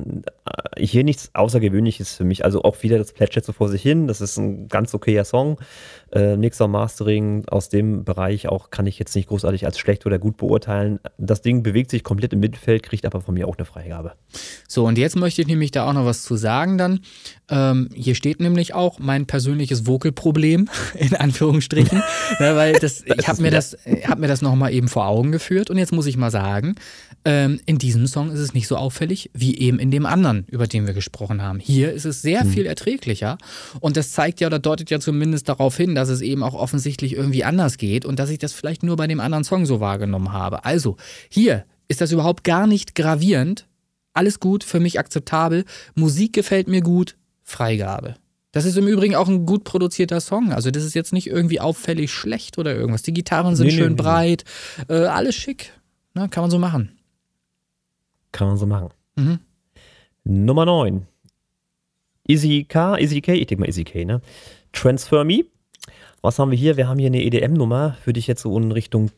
Äh, 0.45 0.85
hier 0.85 1.03
nichts 1.03 1.31
Außergewöhnliches 1.33 2.15
für 2.15 2.23
mich. 2.23 2.45
Also 2.45 2.63
auch 2.63 2.81
wieder 2.81 2.97
das 2.97 3.11
plätschert 3.11 3.43
so 3.43 3.51
vor 3.51 3.67
sich 3.67 3.81
hin. 3.81 4.07
Das 4.07 4.21
ist 4.21 4.37
ein 4.37 4.69
ganz 4.69 4.93
okayer 4.93 5.25
Song. 5.25 5.59
Äh, 6.13 6.37
Mixer 6.37 6.69
Mastering 6.69 7.43
aus 7.49 7.67
dem 7.67 8.05
Bereich 8.05 8.47
auch 8.47 8.69
kann 8.69 8.87
ich 8.87 8.99
jetzt 8.99 9.13
nicht 9.15 9.27
großartig 9.27 9.65
als 9.65 9.77
schlecht 9.77 10.05
oder 10.05 10.17
gut 10.17 10.37
beurteilen. 10.37 11.01
Das 11.17 11.41
Ding 11.41 11.61
bewegt 11.61 11.91
sich 11.91 12.05
komplett 12.05 12.31
im 12.31 12.39
Mittelfeld, 12.39 12.81
kriegt 12.83 13.05
aber 13.05 13.19
von 13.19 13.33
mir 13.33 13.45
auch 13.45 13.57
eine 13.57 13.65
Freigabe. 13.65 14.13
So, 14.65 14.87
und 14.87 14.97
jetzt 14.97 15.17
möchte 15.17 15.41
ich 15.41 15.47
nämlich 15.49 15.71
da 15.71 15.89
auch 15.89 15.93
noch 15.93 16.05
was 16.05 16.23
zu 16.23 16.37
sagen 16.37 16.77
dann. 16.77 17.01
Ähm, 17.49 17.89
hier 17.93 18.15
steht 18.15 18.39
nämlich 18.39 18.73
auch 18.73 18.97
mein 18.99 19.25
persönliches 19.25 19.85
Vocal-Problem, 19.85 20.69
in 20.95 21.15
Anführungsstrichen. 21.15 21.97
ne, 22.39 22.55
weil 22.55 22.73
das, 22.79 23.03
ich 23.03 23.27
habe 23.27 23.41
mir, 23.41 23.51
das, 23.51 23.77
hab 24.07 24.19
mir 24.19 24.27
das 24.27 24.41
nochmal 24.41 24.73
eben 24.73 24.87
vor 24.87 25.05
Augen 25.05 25.33
geführt. 25.33 25.48
Und 25.69 25.77
jetzt 25.77 25.91
muss 25.91 26.05
ich 26.05 26.17
mal 26.17 26.31
sagen, 26.31 26.75
ähm, 27.25 27.59
in 27.65 27.77
diesem 27.77 28.07
Song 28.07 28.31
ist 28.31 28.39
es 28.39 28.53
nicht 28.53 28.67
so 28.67 28.75
auffällig 28.77 29.29
wie 29.33 29.57
eben 29.57 29.79
in 29.79 29.91
dem 29.91 30.05
anderen, 30.05 30.45
über 30.49 30.67
den 30.67 30.85
wir 30.85 30.93
gesprochen 30.93 31.41
haben. 31.41 31.59
Hier 31.59 31.91
ist 31.91 32.05
es 32.05 32.21
sehr 32.21 32.45
viel 32.45 32.65
erträglicher. 32.65 33.37
Und 33.79 33.97
das 33.97 34.11
zeigt 34.11 34.39
ja 34.39 34.47
oder 34.47 34.59
deutet 34.59 34.89
ja 34.89 34.99
zumindest 34.99 35.49
darauf 35.49 35.75
hin, 35.75 35.95
dass 35.95 36.09
es 36.09 36.21
eben 36.21 36.43
auch 36.43 36.53
offensichtlich 36.53 37.15
irgendwie 37.15 37.43
anders 37.43 37.77
geht 37.77 38.05
und 38.05 38.19
dass 38.19 38.29
ich 38.29 38.37
das 38.37 38.53
vielleicht 38.53 38.83
nur 38.83 38.95
bei 38.95 39.07
dem 39.07 39.19
anderen 39.19 39.43
Song 39.43 39.65
so 39.65 39.79
wahrgenommen 39.79 40.31
habe. 40.31 40.65
Also, 40.65 40.97
hier 41.29 41.65
ist 41.87 42.01
das 42.01 42.11
überhaupt 42.11 42.43
gar 42.43 42.67
nicht 42.67 42.95
gravierend. 42.95 43.67
Alles 44.13 44.39
gut, 44.39 44.63
für 44.63 44.79
mich 44.79 44.99
akzeptabel. 44.99 45.65
Musik 45.95 46.33
gefällt 46.33 46.67
mir 46.67 46.81
gut. 46.81 47.15
Freigabe. 47.43 48.15
Das 48.51 48.65
ist 48.65 48.77
im 48.77 48.87
Übrigen 48.87 49.15
auch 49.15 49.27
ein 49.27 49.45
gut 49.45 49.63
produzierter 49.63 50.19
Song. 50.21 50.51
Also, 50.51 50.71
das 50.71 50.83
ist 50.83 50.95
jetzt 50.95 51.13
nicht 51.13 51.27
irgendwie 51.27 51.59
auffällig 51.59 52.11
schlecht 52.11 52.57
oder 52.57 52.75
irgendwas. 52.75 53.03
Die 53.03 53.13
Gitarren 53.13 53.55
sind 53.55 53.67
Nee, 53.67 53.73
nee, 53.73 53.77
schön 53.77 53.87
nee, 53.89 53.95
nee. 53.95 54.01
breit. 54.01 54.43
Äh, 54.87 55.05
alles 55.05 55.35
schick. 55.35 55.73
Na, 56.13 56.27
kann 56.27 56.41
man 56.41 56.51
so 56.51 56.57
machen. 56.57 56.97
Kann 58.31 58.47
man 58.47 58.57
so 58.57 58.65
machen. 58.65 58.89
Mhm. 59.15 59.39
Nummer 60.23 60.65
9. 60.65 61.05
Easy 62.27 62.65
K, 62.67 62.97
Easy 62.97 63.21
K, 63.21 63.33
ich 63.33 63.47
denke 63.47 63.61
mal 63.61 63.67
Easy 63.67 63.83
K, 63.83 64.05
ne? 64.05 64.21
Transfer 64.73 65.23
Me. 65.23 65.45
Was 66.21 66.37
haben 66.37 66.51
wir 66.51 66.57
hier? 66.57 66.77
Wir 66.77 66.87
haben 66.87 66.99
hier 66.99 67.07
eine 67.07 67.23
EDM-Nummer, 67.23 67.97
für 68.03 68.13
die 68.13 68.19
ich 68.19 68.27
jetzt 68.27 68.41
so 68.41 68.55
in 68.57 68.71
Richtung 68.71 69.11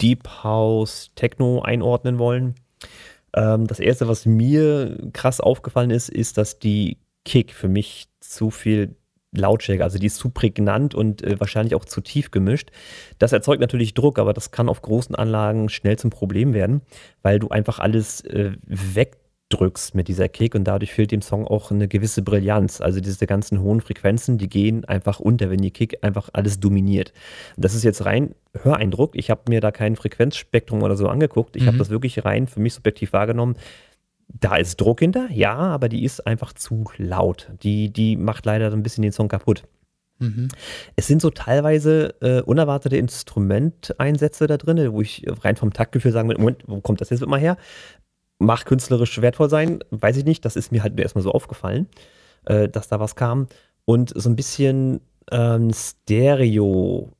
Deep 0.00 0.28
House, 0.44 1.10
Techno 1.14 1.60
einordnen 1.62 2.18
wollen. 2.18 2.54
Ähm, 3.34 3.66
das 3.66 3.80
erste, 3.80 4.08
was 4.08 4.24
mir 4.24 4.96
krass 5.12 5.40
aufgefallen 5.40 5.90
ist, 5.90 6.08
ist, 6.08 6.38
dass 6.38 6.58
die 6.58 6.96
Kick 7.24 7.52
für 7.52 7.68
mich 7.68 8.06
zu 8.30 8.50
viel 8.50 8.96
Lautstärke, 9.32 9.84
also 9.84 9.98
die 9.98 10.06
ist 10.06 10.16
zu 10.16 10.30
prägnant 10.30 10.94
und 10.94 11.22
äh, 11.22 11.38
wahrscheinlich 11.38 11.74
auch 11.74 11.84
zu 11.84 12.00
tief 12.00 12.30
gemischt. 12.30 12.70
Das 13.18 13.32
erzeugt 13.32 13.60
natürlich 13.60 13.94
Druck, 13.94 14.18
aber 14.18 14.32
das 14.32 14.50
kann 14.50 14.68
auf 14.68 14.80
großen 14.80 15.14
Anlagen 15.14 15.68
schnell 15.68 15.98
zum 15.98 16.10
Problem 16.10 16.54
werden, 16.54 16.80
weil 17.22 17.38
du 17.38 17.48
einfach 17.48 17.78
alles 17.78 18.22
äh, 18.22 18.52
weg 18.66 19.18
drückst 19.50 19.94
mit 19.94 20.08
dieser 20.08 20.28
Kick 20.28 20.54
und 20.54 20.64
dadurch 20.64 20.92
fehlt 20.92 21.10
dem 21.10 21.22
Song 21.22 21.46
auch 21.46 21.70
eine 21.70 21.88
gewisse 21.88 22.22
Brillanz. 22.22 22.80
Also 22.80 23.00
diese 23.00 23.26
ganzen 23.26 23.60
hohen 23.60 23.80
Frequenzen, 23.80 24.36
die 24.38 24.48
gehen 24.48 24.84
einfach 24.84 25.20
unter, 25.20 25.50
wenn 25.50 25.60
die 25.60 25.70
Kick 25.70 25.98
einfach 26.02 26.28
alles 26.32 26.60
dominiert. 26.60 27.12
Das 27.56 27.74
ist 27.74 27.84
jetzt 27.84 28.04
rein 28.04 28.34
Höreindruck. 28.62 29.16
Ich 29.16 29.30
habe 29.30 29.42
mir 29.48 29.60
da 29.60 29.70
kein 29.70 29.96
Frequenzspektrum 29.96 30.82
oder 30.82 30.96
so 30.96 31.08
angeguckt. 31.08 31.56
Ich 31.56 31.62
mhm. 31.62 31.68
habe 31.68 31.78
das 31.78 31.90
wirklich 31.90 32.24
rein 32.24 32.46
für 32.46 32.60
mich 32.60 32.74
subjektiv 32.74 33.12
wahrgenommen. 33.12 33.56
Da 34.28 34.56
ist 34.56 34.80
Druck 34.80 35.00
hinter, 35.00 35.30
ja, 35.30 35.56
aber 35.56 35.88
die 35.88 36.04
ist 36.04 36.26
einfach 36.26 36.52
zu 36.52 36.84
laut. 36.96 37.50
Die, 37.62 37.90
die 37.90 38.16
macht 38.16 38.44
leider 38.46 38.70
ein 38.70 38.82
bisschen 38.82 39.02
den 39.02 39.12
Song 39.12 39.28
kaputt. 39.28 39.64
Mhm. 40.18 40.48
Es 40.96 41.06
sind 41.06 41.22
so 41.22 41.30
teilweise 41.30 42.14
äh, 42.20 42.42
unerwartete 42.42 42.96
Instrumenteinsätze 42.96 44.46
da 44.46 44.56
drin, 44.56 44.92
wo 44.92 45.00
ich 45.00 45.24
rein 45.42 45.56
vom 45.56 45.72
Taktgefühl 45.72 46.12
sagen 46.12 46.28
würde, 46.28 46.40
Moment, 46.40 46.64
wo 46.66 46.80
kommt 46.80 47.00
das 47.00 47.10
jetzt 47.10 47.24
mal 47.26 47.40
her? 47.40 47.56
Mag 48.38 48.64
künstlerisch 48.66 49.20
wertvoll 49.20 49.48
sein, 49.48 49.80
weiß 49.90 50.16
ich 50.16 50.24
nicht. 50.24 50.44
Das 50.44 50.56
ist 50.56 50.72
mir 50.72 50.82
halt 50.82 50.98
erstmal 50.98 51.22
so 51.22 51.32
aufgefallen, 51.32 51.88
äh, 52.44 52.68
dass 52.68 52.88
da 52.88 53.00
was 53.00 53.16
kam. 53.16 53.48
Und 53.84 54.12
so 54.14 54.28
ein 54.28 54.36
bisschen 54.36 55.00
ähm, 55.30 55.70
Stereo 55.72 57.10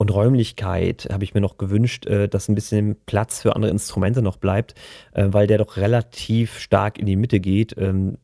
und 0.00 0.14
Räumlichkeit 0.14 1.08
habe 1.12 1.24
ich 1.24 1.34
mir 1.34 1.42
noch 1.42 1.58
gewünscht, 1.58 2.06
äh, 2.06 2.26
dass 2.26 2.48
ein 2.48 2.54
bisschen 2.54 2.96
Platz 3.04 3.42
für 3.42 3.54
andere 3.54 3.70
Instrumente 3.70 4.22
noch 4.22 4.38
bleibt, 4.38 4.74
äh, 5.12 5.26
weil 5.28 5.46
der 5.46 5.58
doch 5.58 5.76
relativ 5.76 6.58
stark 6.58 6.98
in 6.98 7.04
die 7.04 7.16
Mitte 7.16 7.38
geht. 7.38 7.76
Ähm, 7.76 8.16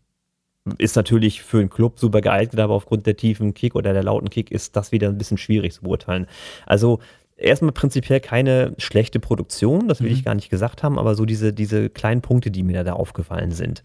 ist 0.79 0.97
natürlich 0.97 1.43
für 1.43 1.59
einen 1.59 1.69
Club 1.69 1.99
super 1.99 2.23
geeignet, 2.23 2.61
aber 2.61 2.73
aufgrund 2.73 3.07
der 3.07 3.19
tiefen 3.19 3.53
Kick 3.53 3.75
oder 3.75 3.93
der 3.93 4.03
lauten 4.03 4.31
Kick 4.31 4.51
ist 4.51 4.75
das 4.75 4.91
wieder 4.91 5.11
ein 5.11 5.19
bisschen 5.19 5.37
schwierig 5.37 5.75
zu 5.75 5.83
beurteilen. 5.83 6.27
Also 6.65 7.01
erstmal 7.37 7.73
prinzipiell 7.73 8.21
keine 8.21 8.73
schlechte 8.79 9.21
Produktion, 9.21 9.87
das 9.87 10.01
will 10.01 10.09
mhm. 10.09 10.17
ich 10.17 10.25
gar 10.25 10.35
nicht 10.35 10.49
gesagt 10.49 10.83
haben, 10.83 10.99
aber 10.99 11.15
so 11.15 11.27
diese, 11.27 11.53
diese 11.53 11.91
kleinen 11.91 12.23
Punkte, 12.23 12.51
die 12.51 12.63
mir 12.63 12.85
da 12.85 12.95
aufgefallen 12.95 13.51
sind. 13.53 13.83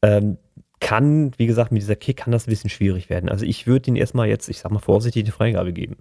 Ähm, 0.00 0.38
kann, 0.80 1.32
wie 1.36 1.46
gesagt, 1.46 1.72
mit 1.72 1.82
dieser 1.82 1.96
Kick 1.96 2.18
kann 2.18 2.32
das 2.32 2.46
ein 2.46 2.50
bisschen 2.50 2.70
schwierig 2.70 3.10
werden. 3.10 3.28
Also 3.28 3.44
ich 3.44 3.66
würde 3.66 3.90
ihn 3.90 3.96
erstmal 3.96 4.28
jetzt, 4.28 4.48
ich 4.48 4.58
sag 4.58 4.70
mal 4.70 4.78
vorsichtig, 4.78 5.24
eine 5.24 5.32
Freigabe 5.32 5.72
geben. 5.72 5.96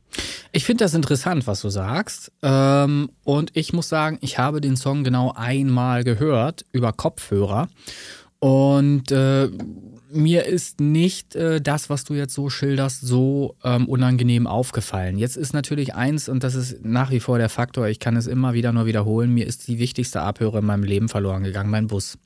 Ich 0.51 0.65
finde 0.65 0.83
das 0.83 0.93
interessant, 0.93 1.47
was 1.47 1.61
du 1.61 1.69
sagst. 1.69 2.31
Ähm, 2.43 3.09
und 3.23 3.55
ich 3.55 3.73
muss 3.73 3.89
sagen, 3.89 4.17
ich 4.21 4.37
habe 4.37 4.61
den 4.61 4.75
Song 4.75 5.03
genau 5.03 5.33
einmal 5.35 6.03
gehört 6.03 6.65
über 6.71 6.93
Kopfhörer. 6.93 7.69
Und 8.39 9.11
äh, 9.11 9.49
mir 10.11 10.45
ist 10.45 10.79
nicht 10.79 11.35
äh, 11.35 11.61
das, 11.61 11.89
was 11.89 12.03
du 12.03 12.13
jetzt 12.13 12.33
so 12.33 12.49
schilderst, 12.49 13.01
so 13.01 13.55
ähm, 13.63 13.87
unangenehm 13.87 14.47
aufgefallen. 14.47 15.17
Jetzt 15.17 15.37
ist 15.37 15.53
natürlich 15.53 15.95
eins, 15.95 16.29
und 16.29 16.43
das 16.43 16.55
ist 16.55 16.83
nach 16.83 17.11
wie 17.11 17.19
vor 17.19 17.37
der 17.37 17.49
Faktor, 17.49 17.87
ich 17.87 17.99
kann 17.99 18.15
es 18.15 18.27
immer 18.27 18.53
wieder 18.53 18.71
nur 18.71 18.85
wiederholen, 18.85 19.33
mir 19.33 19.45
ist 19.45 19.67
die 19.67 19.79
wichtigste 19.79 20.21
Abhöre 20.21 20.59
in 20.59 20.65
meinem 20.65 20.83
Leben 20.83 21.09
verloren 21.09 21.43
gegangen, 21.43 21.69
mein 21.69 21.87
Bus. 21.87 22.17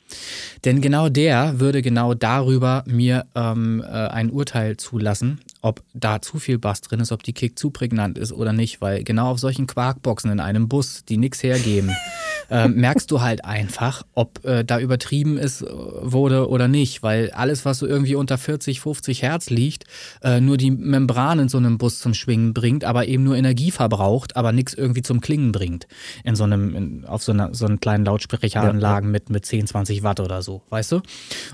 Denn 0.66 0.82
genau 0.82 1.10
der 1.10 1.60
würde 1.60 1.82
genau 1.82 2.14
darüber 2.14 2.84
mir 2.86 3.26
ähm, 3.36 3.84
äh, 3.86 3.88
ein 3.88 4.30
Urteil 4.30 4.78
zulassen, 4.78 5.40
ob 5.62 5.84
da 5.94 6.22
zu 6.22 6.40
viel 6.40 6.58
Bass 6.58 6.82
drin 6.82 7.00
ist, 7.00 7.12
ob 7.12 7.24
die 7.24 7.34
Kick 7.34 7.58
zu 7.58 7.70
prägnant 7.72 8.18
ist 8.18 8.32
oder 8.34 8.54
nicht, 8.54 8.82
weil 8.82 9.04
genau 9.04 9.32
auf 9.32 9.40
solchen 9.40 9.68
Quarkboxen 9.68 10.32
in 10.32 10.40
einem 10.40 10.68
Bus, 10.68 11.06
die 11.06 11.18
nichts 11.18 11.44
hergeben, 11.44 11.92
äh, 12.52 12.68
merkst 12.68 13.10
du 13.10 13.22
halt 13.22 13.46
einfach, 13.46 14.04
ob 14.14 14.44
äh, 14.44 14.64
da 14.66 14.80
übertrieben 14.80 15.38
ist, 15.38 15.62
äh, 15.62 15.68
wurde 15.70 16.50
oder 16.50 16.68
nicht, 16.68 17.02
weil 17.02 17.32
alles, 17.32 17.64
was 17.64 17.80
so 17.80 17.88
irgendwie 17.88 18.16
unter 18.16 18.38
40, 18.38 18.82
50 18.82 19.22
Hertz 19.22 19.50
liegt, 19.50 19.86
äh, 20.22 20.42
nur 20.42 20.58
die 20.58 20.70
Membran 20.70 21.40
in 21.40 21.50
so 21.50 21.58
einem 21.58 21.78
Bus 21.78 22.00
zum 22.00 22.14
Schwingen 22.14 22.54
bringt, 22.54 22.84
aber 22.84 23.08
eben 23.08 23.24
nur 23.24 23.38
Energie 23.38 23.72
verbraucht, 23.72 24.36
aber 24.36 24.52
nichts 24.52 24.74
irgendwie 24.74 25.02
zum 25.02 25.22
Klingen 25.22 25.54
bringt. 25.54 25.88
In 26.26 26.36
so 26.36 26.44
einem, 26.44 26.76
in, 26.76 27.06
auf 27.06 27.24
so 27.24 27.32
einer 27.32 27.54
so 27.54 27.66
einen 27.66 27.80
kleinen 27.80 28.04
Lautsprecheranlagen 28.04 29.10
ja, 29.10 29.14
ja. 29.14 29.20
mit, 29.20 29.30
mit 29.30 29.46
10, 29.46 29.68
20 29.68 30.04
Watt 30.04 30.20
oder 30.20 30.42
so, 30.42 30.62
weißt 30.70 30.92
du? 30.92 31.02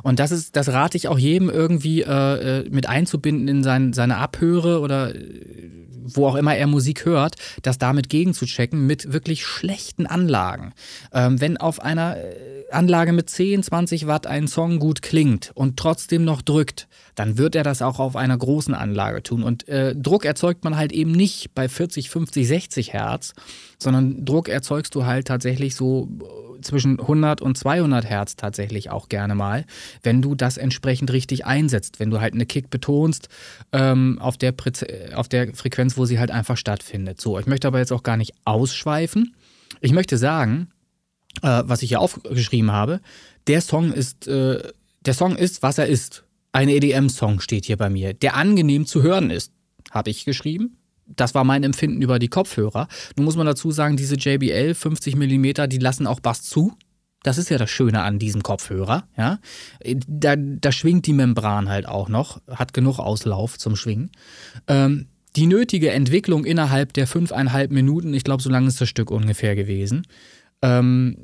Und 0.02 0.20
das 0.20 0.32
ist, 0.32 0.56
das 0.56 0.70
rate 0.70 0.98
ich 0.98 1.08
auch 1.08 1.20
jedem 1.20 1.50
irgendwie 1.50 2.02
äh, 2.02 2.62
äh 2.62 2.70
mit 2.72 2.89
einzubinden 2.89 3.48
in 3.48 3.64
sein, 3.64 3.93
seine 3.93 4.18
Abhöre 4.18 4.80
oder 4.80 5.14
wo 6.16 6.28
auch 6.28 6.36
immer 6.36 6.56
er 6.56 6.68
Musik 6.68 7.06
hört, 7.06 7.36
das 7.62 7.78
damit 7.78 8.10
gegenzuchecken 8.10 8.86
mit 8.86 9.12
wirklich 9.12 9.45
schlechten 9.45 10.06
Anlagen. 10.06 10.74
Ähm, 11.14 11.40
wenn 11.42 11.58
auf 11.58 11.82
einer 11.82 12.18
äh, 12.18 12.48
Anlage 12.72 13.14
mit 13.14 13.30
10, 13.30 13.64
20 13.64 14.08
Watt 14.08 14.28
ein 14.28 14.48
Song 14.48 14.80
gut 14.80 15.02
klingt 15.02 15.52
und 15.54 15.78
trotzdem 15.78 16.24
noch 16.26 16.42
drückt, 16.42 16.88
dann 17.16 17.38
wird 17.38 17.56
er 17.56 17.64
das 17.64 17.82
auch 17.82 18.00
auf 18.00 18.16
einer 18.16 18.38
großen 18.38 18.74
Anlage 18.74 19.24
tun. 19.24 19.44
Und 19.44 19.68
äh, 19.68 19.96
Druck 19.96 20.26
erzeugt 20.26 20.64
man 20.64 20.78
halt 20.78 20.92
eben 20.92 21.12
nicht 21.12 21.54
bei 21.56 21.70
40, 21.70 22.10
50, 22.10 22.48
60 22.48 22.94
Hertz, 22.94 23.34
sondern 23.80 24.26
Druck 24.26 24.50
erzeugst 24.50 24.96
du 24.96 25.06
halt 25.06 25.28
tatsächlich 25.28 25.76
so 25.76 26.10
zwischen 26.62 27.00
100 27.00 27.42
und 27.42 27.58
200 27.58 28.06
Hertz 28.06 28.36
tatsächlich 28.36 28.90
auch 28.90 29.10
gerne 29.10 29.36
mal, 29.36 29.66
wenn 30.04 30.22
du 30.22 30.36
das 30.36 30.58
entsprechend 30.58 31.12
richtig 31.12 31.46
einsetzt. 31.46 32.00
Wenn 32.00 32.10
du 32.10 32.20
halt 32.20 32.34
eine 32.34 32.46
Kick 32.46 32.70
betonst 32.70 33.30
ähm, 33.72 34.20
auf, 34.20 34.38
der 34.38 34.54
auf 35.16 35.28
der 35.28 35.54
Frequenz, 35.54 35.98
wo 35.98 36.06
sie 36.06 36.20
halt 36.20 36.32
einfach 36.32 36.58
stattfindet. 36.58 37.22
So, 37.22 37.40
ich 37.40 37.46
möchte 37.46 37.68
aber 37.68 37.80
jetzt 37.80 37.92
auch 37.92 38.04
gar 38.04 38.18
nicht 38.18 38.34
ausschweifen. 38.46 39.36
Ich 39.82 39.92
möchte 39.92 40.18
sagen, 40.18 40.70
äh, 41.42 41.64
was 41.66 41.82
ich 41.82 41.90
hier 41.90 42.02
aufgeschrieben 42.02 42.72
habe, 42.72 43.02
der 43.48 43.62
Song 43.62 43.92
ist, 43.92 44.28
äh, 44.28 44.62
der 45.02 45.14
Song 45.14 45.36
ist, 45.36 45.64
was 45.64 45.78
er 45.78 45.88
ist. 45.88 46.24
Ein 46.52 46.70
EDM-Song 46.70 47.40
steht 47.40 47.66
hier 47.66 47.78
bei 47.78 47.90
mir, 47.90 48.14
der 48.14 48.36
angenehm 48.36 48.86
zu 48.86 49.04
hören 49.04 49.30
ist, 49.30 49.52
habe 49.92 50.10
ich 50.10 50.26
geschrieben 50.26 50.78
das 51.08 51.34
war 51.34 51.44
mein 51.44 51.64
Empfinden 51.64 52.02
über 52.02 52.20
die 52.20 52.28
Kopfhörer. 52.28 52.88
Nun 53.16 53.26
muss 53.26 53.36
man 53.36 53.46
dazu 53.46 53.72
sagen, 53.72 53.98
diese 53.98 54.16
JBL 54.16 54.74
50 54.74 55.16
mm, 55.16 55.70
die 55.70 55.78
lassen 55.78 56.08
auch 56.08 56.20
Bass 56.20 56.44
zu. 56.44 56.74
Das 57.24 57.38
ist 57.38 57.50
ja 57.50 57.58
das 57.58 57.70
Schöne 57.70 58.02
an 58.02 58.20
diesem 58.20 58.44
Kopfhörer. 58.44 59.08
Ja? 59.18 59.40
Da, 60.08 60.36
da 60.38 60.72
schwingt 60.72 61.08
die 61.08 61.14
Membran 61.14 61.70
halt 61.70 61.88
auch 61.88 62.10
noch, 62.10 62.42
hat 62.50 62.74
genug 62.74 63.00
Auslauf 63.00 63.58
zum 63.58 63.76
Schwingen. 63.76 64.12
Ähm, 64.68 65.08
die 65.36 65.48
nötige 65.48 65.92
Entwicklung 65.92 66.46
innerhalb 66.46 66.94
der 66.94 67.06
fünfeinhalb 67.06 67.72
Minuten, 67.72 68.14
ich 68.14 68.24
glaube, 68.24 68.42
so 68.42 68.50
lange 68.50 68.68
ist 68.68 68.82
das 68.82 68.90
Stück 68.90 69.12
ungefähr 69.12 69.56
gewesen, 69.56 70.04
ähm, 70.68 71.18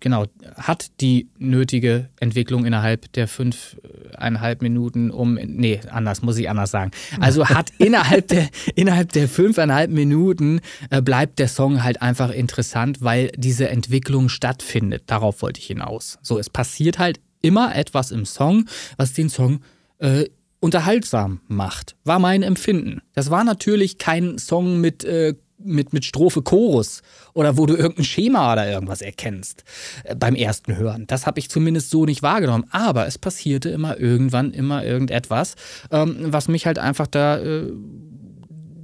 genau, 0.00 0.26
hat 0.56 1.00
die 1.00 1.28
nötige 1.38 2.10
Entwicklung 2.20 2.66
innerhalb 2.66 3.10
der 3.12 3.28
fünfeinhalb 3.28 4.60
Minuten 4.60 5.10
um, 5.10 5.34
nee, 5.34 5.80
anders, 5.90 6.22
muss 6.22 6.36
ich 6.36 6.50
anders 6.50 6.70
sagen. 6.70 6.90
Also 7.20 7.48
hat 7.48 7.70
innerhalb 7.78 8.28
der, 8.28 8.48
innerhalb 8.74 9.12
der 9.12 9.28
fünfeinhalb 9.28 9.90
Minuten 9.90 10.60
äh, 10.90 11.00
bleibt 11.00 11.38
der 11.38 11.48
Song 11.48 11.82
halt 11.82 12.02
einfach 12.02 12.30
interessant, 12.30 13.00
weil 13.00 13.30
diese 13.36 13.68
Entwicklung 13.68 14.28
stattfindet. 14.28 15.04
Darauf 15.06 15.40
wollte 15.40 15.60
ich 15.60 15.66
hinaus. 15.66 16.18
So, 16.22 16.38
es 16.38 16.50
passiert 16.50 16.98
halt 16.98 17.20
immer 17.40 17.74
etwas 17.74 18.10
im 18.10 18.26
Song, 18.26 18.66
was 18.96 19.14
den 19.14 19.28
Song 19.28 19.60
äh, 19.98 20.26
unterhaltsam 20.60 21.40
macht, 21.48 21.96
war 22.04 22.20
mein 22.20 22.42
Empfinden. 22.42 23.02
Das 23.14 23.30
war 23.30 23.42
natürlich 23.42 23.98
kein 23.98 24.38
Song 24.38 24.80
mit 24.80 25.02
äh, 25.04 25.34
mit, 25.64 25.92
mit 25.92 26.04
Strophe 26.04 26.42
Chorus 26.42 27.02
oder 27.34 27.56
wo 27.56 27.66
du 27.66 27.74
irgendein 27.74 28.04
Schema 28.04 28.52
oder 28.52 28.70
irgendwas 28.70 29.02
erkennst 29.02 29.64
äh, 30.04 30.14
beim 30.14 30.34
ersten 30.34 30.76
Hören. 30.76 31.06
Das 31.06 31.26
habe 31.26 31.38
ich 31.38 31.50
zumindest 31.50 31.90
so 31.90 32.04
nicht 32.04 32.22
wahrgenommen. 32.22 32.64
Aber 32.70 33.06
es 33.06 33.18
passierte 33.18 33.70
immer 33.70 33.98
irgendwann, 33.98 34.52
immer 34.52 34.84
irgendetwas, 34.84 35.54
ähm, 35.90 36.16
was 36.20 36.48
mich 36.48 36.66
halt 36.66 36.78
einfach 36.78 37.06
da 37.06 37.38
äh, 37.38 37.72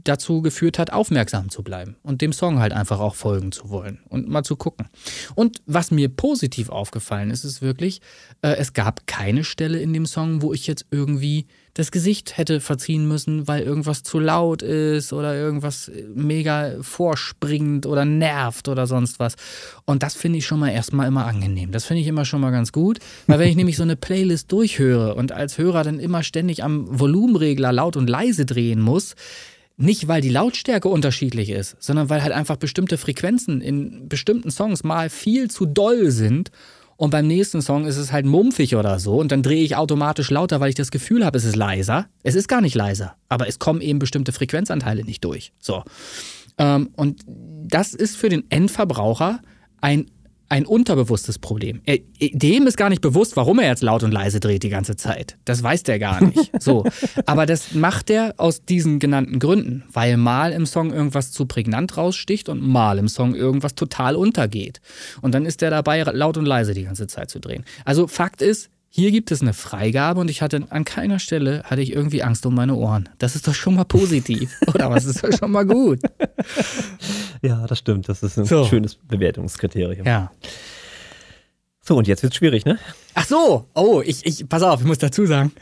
dazu 0.09 0.43
geführt 0.43 0.79
hat, 0.79 0.93
aufmerksam 0.93 1.51
zu 1.51 1.63
bleiben 1.63 1.97
und 2.03 2.23
dem 2.23 2.33
Song 2.33 2.59
halt 2.59 2.73
einfach 2.73 3.01
auch 3.01 3.15
folgen 3.15 3.53
zu 3.53 3.71
wollen 3.71 4.01
und 4.09 4.29
mal 4.29 4.43
zu 4.43 4.57
gucken. 4.57 4.89
Und 5.35 5.61
was 5.67 5.91
mir 5.91 6.09
positiv 6.09 6.71
aufgefallen 6.71 7.31
ist, 7.31 7.45
ist 7.45 7.63
wirklich, 7.63 8.01
äh, 8.43 8.57
es 8.57 8.73
gab 8.73 9.07
keine 9.07 9.45
Stelle 9.45 9.79
in 9.81 9.93
dem 9.93 10.07
Song, 10.07 10.43
wo 10.43 10.53
ich 10.53 10.67
jetzt 10.67 10.87
irgendwie 10.91 11.47
das 11.79 11.93
Gesicht 11.93 12.37
hätte 12.37 12.61
verziehen 12.61 13.07
müssen, 13.07 13.47
weil 13.47 13.63
irgendwas 13.63 14.03
zu 14.03 14.19
laut 14.19 14.63
ist 14.63 15.13
oder 15.13 15.37
irgendwas 15.37 15.91
mega 16.13 16.73
vorspringt 16.81 17.87
oder 17.87 18.05
nervt 18.05 18.67
oder 18.67 18.89
sonst 18.89 19.21
was. 19.21 19.37
Und 19.85 20.03
das 20.03 20.15
finde 20.15 20.39
ich 20.39 20.47
schon 20.47 20.59
mal 20.59 20.71
erstmal 20.71 21.07
immer 21.07 21.27
angenehm. 21.27 21.71
Das 21.71 21.85
finde 21.85 22.01
ich 22.01 22.09
immer 22.09 22.25
schon 22.25 22.41
mal 22.41 22.51
ganz 22.51 22.73
gut, 22.73 22.99
weil 23.29 23.39
wenn 23.39 23.49
ich 23.49 23.57
nämlich 23.57 23.77
so 23.77 23.85
eine 23.85 23.95
Playlist 23.95 24.51
durchhöre 24.51 25.15
und 25.15 25.31
als 25.31 25.57
Hörer 25.57 25.85
dann 25.85 26.01
immer 26.01 26.25
ständig 26.25 26.65
am 26.65 26.87
Volumenregler 26.99 27.73
laut 27.73 27.97
und 27.97 28.11
leise 28.11 28.45
drehen 28.45 28.81
muss, 28.81 29.15
nicht, 29.79 30.09
weil 30.09 30.21
die 30.21 30.29
Lautstärke 30.29 30.89
unterschiedlich 30.89 31.51
ist, 31.51 31.77
sondern 31.79 32.11
weil 32.11 32.23
halt 32.23 32.33
einfach 32.33 32.57
bestimmte 32.57 32.99
Frequenzen 32.99 33.61
in 33.61 34.09
bestimmten 34.09 34.51
Songs 34.51 34.85
mal 34.85 35.09
viel 35.09 35.51
zu 35.51 35.67
doll 35.67 36.11
sind 36.11 36.51
und 36.97 37.11
beim 37.11 37.29
nächsten 37.29 37.63
Song 37.63 37.87
ist 37.87 37.97
es 37.97 38.13
halt 38.13 38.27
mumpfig 38.27 38.75
oder 38.75 38.99
so 38.99 39.19
und 39.21 39.31
dann 39.31 39.45
drehe 39.45 39.63
ich 39.63 39.77
automatisch 39.77 40.31
lauter, 40.31 40.59
weil 40.59 40.71
ich 40.71 40.75
das 40.75 40.91
Gefühl 40.91 41.25
habe, 41.25 41.39
es 41.39 41.45
ist 41.45 41.55
leiser. 41.55 42.07
Es 42.25 42.35
ist 42.35 42.49
gar 42.49 42.61
nicht 42.61 42.75
leiser, 42.75 43.15
aber 43.29 43.47
es 43.47 43.61
kommen 43.61 43.81
eben 43.81 44.01
bestimmte 44.01 44.33
Frequenzanteile 44.33 45.05
nicht 45.05 45.25
durch. 45.25 45.53
So. 45.61 45.85
Ähm, 46.59 46.91
und 46.97 47.23
das 47.27 47.95
ist 47.95 48.17
für 48.17 48.29
den 48.29 48.51
Endverbraucher 48.51 49.41
ein 49.81 50.07
ein 50.49 50.67
unterbewusstes 50.67 51.39
Problem. 51.39 51.81
Er, 51.85 51.99
dem 52.21 52.67
ist 52.67 52.77
gar 52.77 52.89
nicht 52.89 53.03
bewusst, 53.03 53.37
warum 53.37 53.59
er 53.59 53.69
jetzt 53.69 53.83
laut 53.83 54.03
und 54.03 54.13
leise 54.13 54.41
dreht 54.41 54.63
die 54.63 54.69
ganze 54.69 54.97
Zeit. 54.97 55.37
Das 55.45 55.63
weiß 55.63 55.83
der 55.83 55.99
gar 55.99 56.23
nicht. 56.23 56.51
So. 56.61 56.85
Aber 57.25 57.47
das 57.47 57.75
macht 57.75 58.11
er 58.11 58.35
aus 58.37 58.65
diesen 58.65 58.99
genannten 58.99 59.39
Gründen, 59.39 59.85
weil 59.93 60.17
mal 60.17 60.53
im 60.53 60.67
Song 60.67 60.93
irgendwas 60.93 61.31
zu 61.31 61.47
prägnant 61.47 61.97
raussticht 61.97 62.49
und 62.49 62.61
mal 62.61 62.99
im 62.99 63.09
Song 63.09 63.35
irgendwas 63.35 63.75
total 63.75 64.17
untergeht. 64.17 64.81
Und 65.23 65.35
dann 65.35 65.47
ist 65.47 65.63
er 65.63 65.71
dabei, 65.71 66.03
laut 66.03 66.37
und 66.37 66.47
leise 66.47 66.75
die 66.75 66.85
ganze 66.85 67.07
Zeit 67.07 67.31
zu 67.31 67.39
drehen. 67.39 67.65
Also 67.85 68.07
Fakt 68.07 68.43
ist, 68.43 68.71
hier 68.91 69.11
gibt 69.11 69.31
es 69.31 69.43
eine 69.43 69.53
Freigabe 69.53 70.21
und 70.21 70.31
ich 70.31 70.41
hatte 70.41 70.63
an 70.71 70.85
keiner 70.85 71.19
Stelle 71.19 71.63
hatte 71.65 71.83
ich 71.83 71.93
irgendwie 71.93 72.23
Angst 72.23 72.47
um 72.47 72.55
meine 72.55 72.75
Ohren. 72.75 73.09
Das 73.19 73.37
ist 73.37 73.47
doch 73.47 73.55
schon 73.55 73.75
mal 73.75 73.85
positiv. 73.85 74.57
Oder 74.67 74.91
was 74.91 75.05
ist 75.05 75.23
doch 75.23 75.31
schon 75.31 75.53
mal 75.53 75.67
gut? 75.67 76.01
Ja, 77.43 77.67
das 77.67 77.79
stimmt. 77.79 78.09
Das 78.09 78.23
ist 78.23 78.39
ein 78.39 78.45
So. 78.45 78.65
schönes 78.65 78.97
Bewertungskriterium. 78.97 80.07
Ja. 80.07 80.31
So, 81.81 81.97
und 81.97 82.07
jetzt 82.07 82.23
wird's 82.23 82.37
schwierig, 82.37 82.67
ne? 82.67 82.79
Ach 83.15 83.27
so, 83.27 83.67
oh, 83.75 84.03
ich, 84.05 84.27
ich, 84.27 84.47
pass 84.47 84.63
auf, 84.63 84.81
ich 84.81 84.87
muss 84.87 84.99
dazu 84.99 85.25
sagen, 85.25 85.53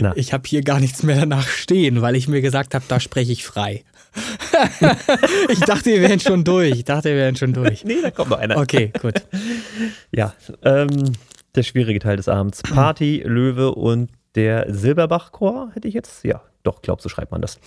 Na. 0.00 0.12
ich 0.16 0.32
habe 0.32 0.44
hier 0.48 0.62
gar 0.62 0.80
nichts 0.80 1.02
mehr 1.02 1.16
danach 1.20 1.46
stehen, 1.46 2.00
weil 2.00 2.16
ich 2.16 2.26
mir 2.26 2.40
gesagt 2.40 2.74
habe, 2.74 2.84
da 2.88 3.00
spreche 3.00 3.32
ich 3.32 3.44
frei. 3.44 3.84
ich 5.48 5.60
dachte, 5.60 5.90
wir 5.90 6.00
wären 6.00 6.20
schon 6.20 6.44
durch. 6.44 6.70
Ich 6.72 6.84
dachte, 6.84 7.10
wir 7.10 7.16
wären 7.16 7.36
schon 7.36 7.52
durch. 7.52 7.84
Nee, 7.84 7.98
da 8.02 8.10
kommt 8.10 8.30
noch 8.30 8.38
einer. 8.38 8.56
Okay, 8.56 8.92
gut. 9.00 9.14
Ja, 10.10 10.34
ähm, 10.62 11.12
der 11.54 11.62
schwierige 11.62 11.98
Teil 11.98 12.16
des 12.16 12.28
Abends. 12.28 12.62
Party, 12.62 13.22
Löwe 13.24 13.74
und 13.74 14.10
der 14.34 14.72
Silberbach-Chor 14.72 15.70
hätte 15.74 15.86
ich 15.88 15.94
jetzt. 15.94 16.24
Ja, 16.24 16.42
doch, 16.62 16.82
glaub, 16.82 17.00
so 17.00 17.08
schreibt 17.08 17.32
man 17.32 17.42
das. 17.42 17.58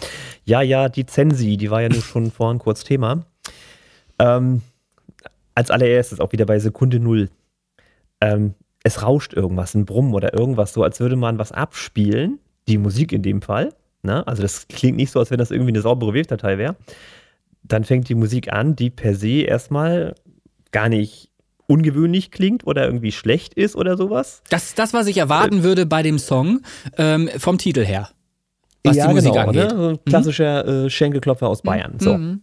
Ja, 0.45 0.61
ja, 0.61 0.89
die 0.89 1.05
Zensi, 1.05 1.57
die 1.57 1.71
war 1.71 1.81
ja 1.81 1.89
nur 1.89 2.01
schon 2.01 2.31
vorhin 2.31 2.59
kurz 2.59 2.83
Thema. 2.83 3.25
Ähm, 4.19 4.61
als 5.53 5.71
allererstes 5.71 6.19
auch 6.19 6.31
wieder 6.31 6.45
bei 6.45 6.59
Sekunde 6.59 6.99
Null. 6.99 7.29
Ähm, 8.21 8.53
es 8.83 9.01
rauscht 9.01 9.33
irgendwas, 9.33 9.73
ein 9.73 9.85
Brummen 9.85 10.13
oder 10.13 10.37
irgendwas, 10.37 10.73
so 10.73 10.83
als 10.83 10.99
würde 10.99 11.15
man 11.15 11.39
was 11.39 11.51
abspielen. 11.51 12.39
Die 12.67 12.77
Musik 12.77 13.11
in 13.11 13.21
dem 13.21 13.41
Fall. 13.41 13.73
Ne? 14.03 14.25
Also 14.27 14.41
das 14.41 14.67
klingt 14.67 14.97
nicht 14.97 15.11
so, 15.11 15.19
als 15.19 15.31
wenn 15.31 15.37
das 15.37 15.51
irgendwie 15.51 15.71
eine 15.71 15.81
saubere 15.81 16.13
Wave-Datei 16.13 16.57
wäre. 16.57 16.75
Dann 17.63 17.83
fängt 17.83 18.09
die 18.09 18.15
Musik 18.15 18.53
an, 18.53 18.75
die 18.75 18.91
per 18.91 19.15
se 19.15 19.41
erstmal 19.41 20.15
gar 20.71 20.89
nicht 20.89 21.31
ungewöhnlich 21.67 22.31
klingt 22.31 22.67
oder 22.67 22.85
irgendwie 22.85 23.11
schlecht 23.11 23.55
ist 23.55 23.75
oder 23.75 23.97
sowas. 23.97 24.43
Das 24.49 24.65
ist 24.65 24.79
das, 24.79 24.93
was 24.93 25.07
ich 25.07 25.17
erwarten 25.17 25.63
würde 25.63 25.85
bei 25.85 26.03
dem 26.03 26.19
Song 26.19 26.61
ähm, 26.97 27.29
vom 27.37 27.57
Titel 27.57 27.83
her. 27.83 28.09
Was 28.85 28.97
die 28.97 29.13
Musik 29.13 29.35
angeht. 29.35 29.71
Ne? 29.71 29.77
So 29.77 29.87
ein 29.89 30.05
klassischer 30.05 30.85
äh, 30.85 30.89
Schenkelklopfer 30.89 31.47
aus 31.47 31.61
Bayern. 31.61 31.99
So. 31.99 32.17
Mhm. 32.17 32.41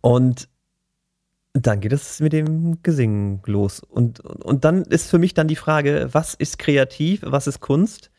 Und 0.00 0.48
dann 1.52 1.80
geht 1.80 1.92
es 1.92 2.20
mit 2.20 2.32
dem 2.32 2.82
Gesingen 2.82 3.40
los. 3.46 3.80
Und, 3.80 4.20
und 4.20 4.64
dann 4.64 4.82
ist 4.82 5.10
für 5.10 5.18
mich 5.18 5.34
dann 5.34 5.48
die 5.48 5.56
Frage, 5.56 6.08
was 6.12 6.34
ist 6.34 6.58
kreativ, 6.58 7.22
was 7.24 7.46
ist 7.46 7.60
Kunst 7.60 8.10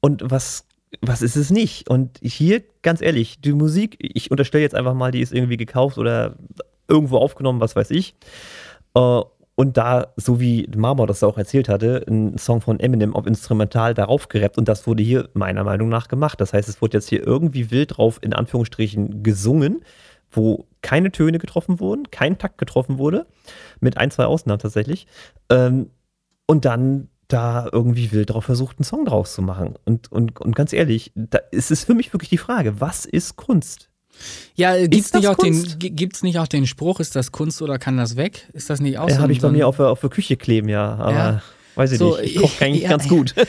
und 0.00 0.22
was, 0.30 0.66
was 1.02 1.22
ist 1.22 1.36
es 1.36 1.50
nicht? 1.50 1.90
Und 1.90 2.18
hier, 2.22 2.62
ganz 2.82 3.02
ehrlich, 3.02 3.40
die 3.40 3.52
Musik, 3.52 3.96
ich 3.98 4.30
unterstelle 4.30 4.62
jetzt 4.62 4.74
einfach 4.74 4.94
mal, 4.94 5.10
die 5.10 5.20
ist 5.20 5.32
irgendwie 5.32 5.56
gekauft 5.56 5.98
oder 5.98 6.36
irgendwo 6.88 7.18
aufgenommen, 7.18 7.60
was 7.60 7.76
weiß 7.76 7.90
ich. 7.90 8.14
Äh, 8.94 9.20
und 9.56 9.76
da, 9.76 10.12
so 10.16 10.40
wie 10.40 10.68
Marmor 10.74 11.06
das 11.06 11.22
auch 11.22 11.38
erzählt 11.38 11.68
hatte, 11.68 12.04
ein 12.08 12.38
Song 12.38 12.60
von 12.60 12.80
Eminem 12.80 13.14
auf 13.14 13.26
Instrumental 13.26 13.94
darauf 13.94 14.28
gerappt 14.28 14.58
und 14.58 14.68
das 14.68 14.86
wurde 14.86 15.02
hier 15.02 15.28
meiner 15.34 15.62
Meinung 15.62 15.88
nach 15.88 16.08
gemacht. 16.08 16.40
Das 16.40 16.52
heißt, 16.52 16.68
es 16.68 16.82
wurde 16.82 16.96
jetzt 16.96 17.08
hier 17.08 17.24
irgendwie 17.24 17.70
wild 17.70 17.96
drauf 17.96 18.18
in 18.20 18.32
Anführungsstrichen 18.32 19.22
gesungen, 19.22 19.84
wo 20.30 20.66
keine 20.82 21.12
Töne 21.12 21.38
getroffen 21.38 21.78
wurden, 21.78 22.10
kein 22.10 22.38
Takt 22.38 22.58
getroffen 22.58 22.98
wurde, 22.98 23.26
mit 23.80 23.96
ein, 23.96 24.10
zwei 24.10 24.24
Ausnahmen 24.24 24.58
tatsächlich. 24.58 25.06
Ähm, 25.50 25.90
und 26.46 26.64
dann 26.64 27.08
da 27.28 27.68
irgendwie 27.72 28.12
wild 28.12 28.30
drauf 28.30 28.44
versucht, 28.44 28.78
einen 28.78 28.84
Song 28.84 29.04
draus 29.04 29.34
zu 29.34 29.42
machen. 29.42 29.76
Und, 29.84 30.10
und, 30.10 30.40
und 30.40 30.56
ganz 30.56 30.72
ehrlich, 30.72 31.12
da 31.14 31.38
ist 31.52 31.70
es 31.70 31.84
für 31.84 31.94
mich 31.94 32.12
wirklich 32.12 32.28
die 32.28 32.38
Frage, 32.38 32.80
was 32.80 33.06
ist 33.06 33.36
Kunst? 33.36 33.90
Ja, 34.56 34.76
äh, 34.76 34.88
gibt's 34.88 35.12
nicht, 35.12 35.26
auch 35.28 35.36
den, 35.36 35.54
Kunst? 35.54 35.80
gi- 35.80 35.90
gibt's 35.90 36.22
nicht 36.22 36.38
auch 36.38 36.46
den 36.46 36.66
Spruch, 36.66 37.00
ist 37.00 37.16
das 37.16 37.32
Kunst 37.32 37.60
oder 37.62 37.78
kann 37.78 37.96
das 37.96 38.16
weg? 38.16 38.48
Ist 38.52 38.70
das 38.70 38.80
nicht 38.80 38.98
auch 38.98 39.08
Ja, 39.08 39.16
so 39.16 39.22
habe 39.22 39.32
ich 39.32 39.40
bei 39.40 39.50
mir 39.50 39.66
auf, 39.66 39.76
der- 39.76 39.88
auf 39.88 40.00
der 40.00 40.10
Küche 40.10 40.36
kleben, 40.36 40.68
ja. 40.68 40.94
Aber 40.96 41.12
Ja. 41.12 41.42
weiß 41.74 41.92
ich 41.92 41.98
So, 41.98 42.16
nicht. 42.16 42.36
Ich 42.36 42.40
koche 42.42 42.64
eigentlich 42.64 42.82
ja, 42.84 42.88
ganz 42.90 43.04
ja. 43.04 43.10
gut. 43.10 43.34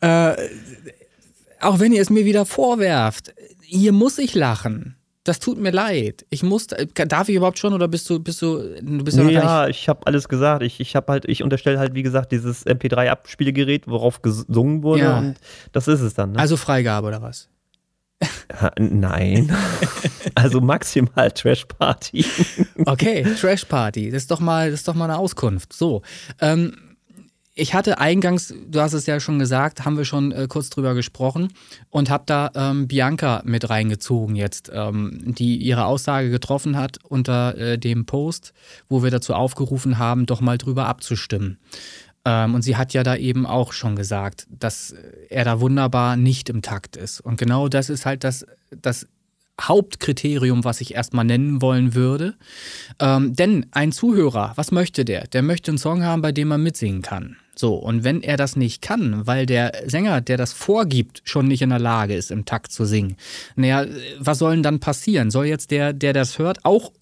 Auch 1.60 1.78
wenn 1.78 1.92
ihr 1.92 2.02
es 2.02 2.10
mir 2.10 2.24
wieder 2.24 2.44
vorwerft, 2.44 3.32
hier 3.62 3.92
muss 3.92 4.18
ich 4.18 4.34
lachen. 4.34 4.96
Das 5.24 5.38
tut 5.38 5.56
mir 5.56 5.70
leid. 5.70 6.26
Ich 6.30 6.42
muss, 6.42 6.66
darf 6.66 7.28
ich 7.28 7.36
überhaupt 7.36 7.56
schon 7.60 7.72
oder 7.74 7.86
bist 7.86 8.10
du, 8.10 8.18
bist 8.18 8.42
du, 8.42 8.58
du 8.82 9.04
bist 9.04 9.16
ja 9.16 9.22
nicht. 9.22 9.34
Ja, 9.34 9.68
ich 9.68 9.88
habe 9.88 10.04
alles 10.08 10.28
gesagt. 10.28 10.64
Ich, 10.64 10.80
ich 10.80 10.96
habe 10.96 11.12
halt, 11.12 11.24
ich 11.26 11.44
unterstelle 11.44 11.78
halt, 11.78 11.94
wie 11.94 12.02
gesagt, 12.02 12.32
dieses 12.32 12.66
MP3-Abspielgerät, 12.66 13.86
worauf 13.86 14.20
gesungen 14.22 14.82
wurde. 14.82 15.02
Ja. 15.02 15.18
Und 15.18 15.36
das 15.70 15.86
ist 15.86 16.00
es 16.00 16.14
dann. 16.14 16.32
Ne? 16.32 16.40
Also 16.40 16.56
Freigabe 16.56 17.06
oder 17.06 17.22
was? 17.22 17.48
Nein. 18.78 19.54
also 20.34 20.60
maximal 20.60 21.30
Trash 21.30 21.64
Party. 21.66 22.24
Okay, 22.86 23.24
Trash 23.40 23.64
Party. 23.64 24.10
Das 24.10 24.22
ist 24.22 24.30
doch 24.30 24.40
mal, 24.40 24.70
das 24.70 24.80
ist 24.80 24.88
doch 24.88 24.94
mal 24.94 25.04
eine 25.04 25.18
Auskunft. 25.18 25.72
So. 25.72 26.02
Ähm, 26.40 26.74
ich 27.54 27.74
hatte 27.74 27.98
eingangs, 27.98 28.54
du 28.66 28.80
hast 28.80 28.94
es 28.94 29.04
ja 29.04 29.20
schon 29.20 29.38
gesagt, 29.38 29.84
haben 29.84 29.98
wir 29.98 30.06
schon 30.06 30.32
äh, 30.32 30.46
kurz 30.48 30.70
drüber 30.70 30.94
gesprochen 30.94 31.52
und 31.90 32.08
habe 32.08 32.24
da 32.26 32.50
ähm, 32.54 32.88
Bianca 32.88 33.42
mit 33.44 33.68
reingezogen 33.68 34.36
jetzt, 34.36 34.70
ähm, 34.72 35.34
die 35.36 35.56
ihre 35.56 35.84
Aussage 35.84 36.30
getroffen 36.30 36.78
hat 36.78 36.98
unter 37.06 37.56
äh, 37.58 37.78
dem 37.78 38.06
Post, 38.06 38.54
wo 38.88 39.02
wir 39.02 39.10
dazu 39.10 39.34
aufgerufen 39.34 39.98
haben, 39.98 40.24
doch 40.24 40.40
mal 40.40 40.56
drüber 40.56 40.86
abzustimmen. 40.86 41.58
Ähm, 42.24 42.54
und 42.54 42.62
sie 42.62 42.76
hat 42.76 42.92
ja 42.92 43.02
da 43.02 43.16
eben 43.16 43.46
auch 43.46 43.72
schon 43.72 43.96
gesagt, 43.96 44.46
dass 44.48 44.94
er 45.28 45.44
da 45.44 45.60
wunderbar 45.60 46.16
nicht 46.16 46.48
im 46.48 46.62
Takt 46.62 46.96
ist. 46.96 47.20
Und 47.20 47.38
genau 47.38 47.68
das 47.68 47.90
ist 47.90 48.06
halt 48.06 48.24
das, 48.24 48.46
das 48.70 49.06
Hauptkriterium, 49.60 50.64
was 50.64 50.80
ich 50.80 50.94
erstmal 50.94 51.24
nennen 51.24 51.62
wollen 51.62 51.94
würde. 51.94 52.34
Ähm, 52.98 53.34
denn 53.34 53.66
ein 53.70 53.92
Zuhörer, 53.92 54.52
was 54.56 54.72
möchte 54.72 55.04
der? 55.04 55.26
Der 55.28 55.42
möchte 55.42 55.70
einen 55.70 55.78
Song 55.78 56.04
haben, 56.04 56.22
bei 56.22 56.32
dem 56.32 56.50
er 56.50 56.58
mitsingen 56.58 57.02
kann. 57.02 57.36
So, 57.54 57.74
und 57.74 58.02
wenn 58.02 58.22
er 58.22 58.38
das 58.38 58.56
nicht 58.56 58.80
kann, 58.80 59.26
weil 59.26 59.44
der 59.44 59.72
Sänger, 59.86 60.22
der 60.22 60.38
das 60.38 60.54
vorgibt, 60.54 61.20
schon 61.24 61.48
nicht 61.48 61.60
in 61.60 61.68
der 61.68 61.78
Lage 61.78 62.14
ist, 62.14 62.30
im 62.30 62.46
Takt 62.46 62.72
zu 62.72 62.86
singen, 62.86 63.16
naja, 63.56 63.84
was 64.18 64.38
soll 64.38 64.54
denn 64.54 64.62
dann 64.62 64.80
passieren? 64.80 65.30
Soll 65.30 65.46
jetzt 65.46 65.70
der, 65.70 65.92
der 65.92 66.14
das 66.14 66.38
hört, 66.38 66.64
auch 66.64 66.92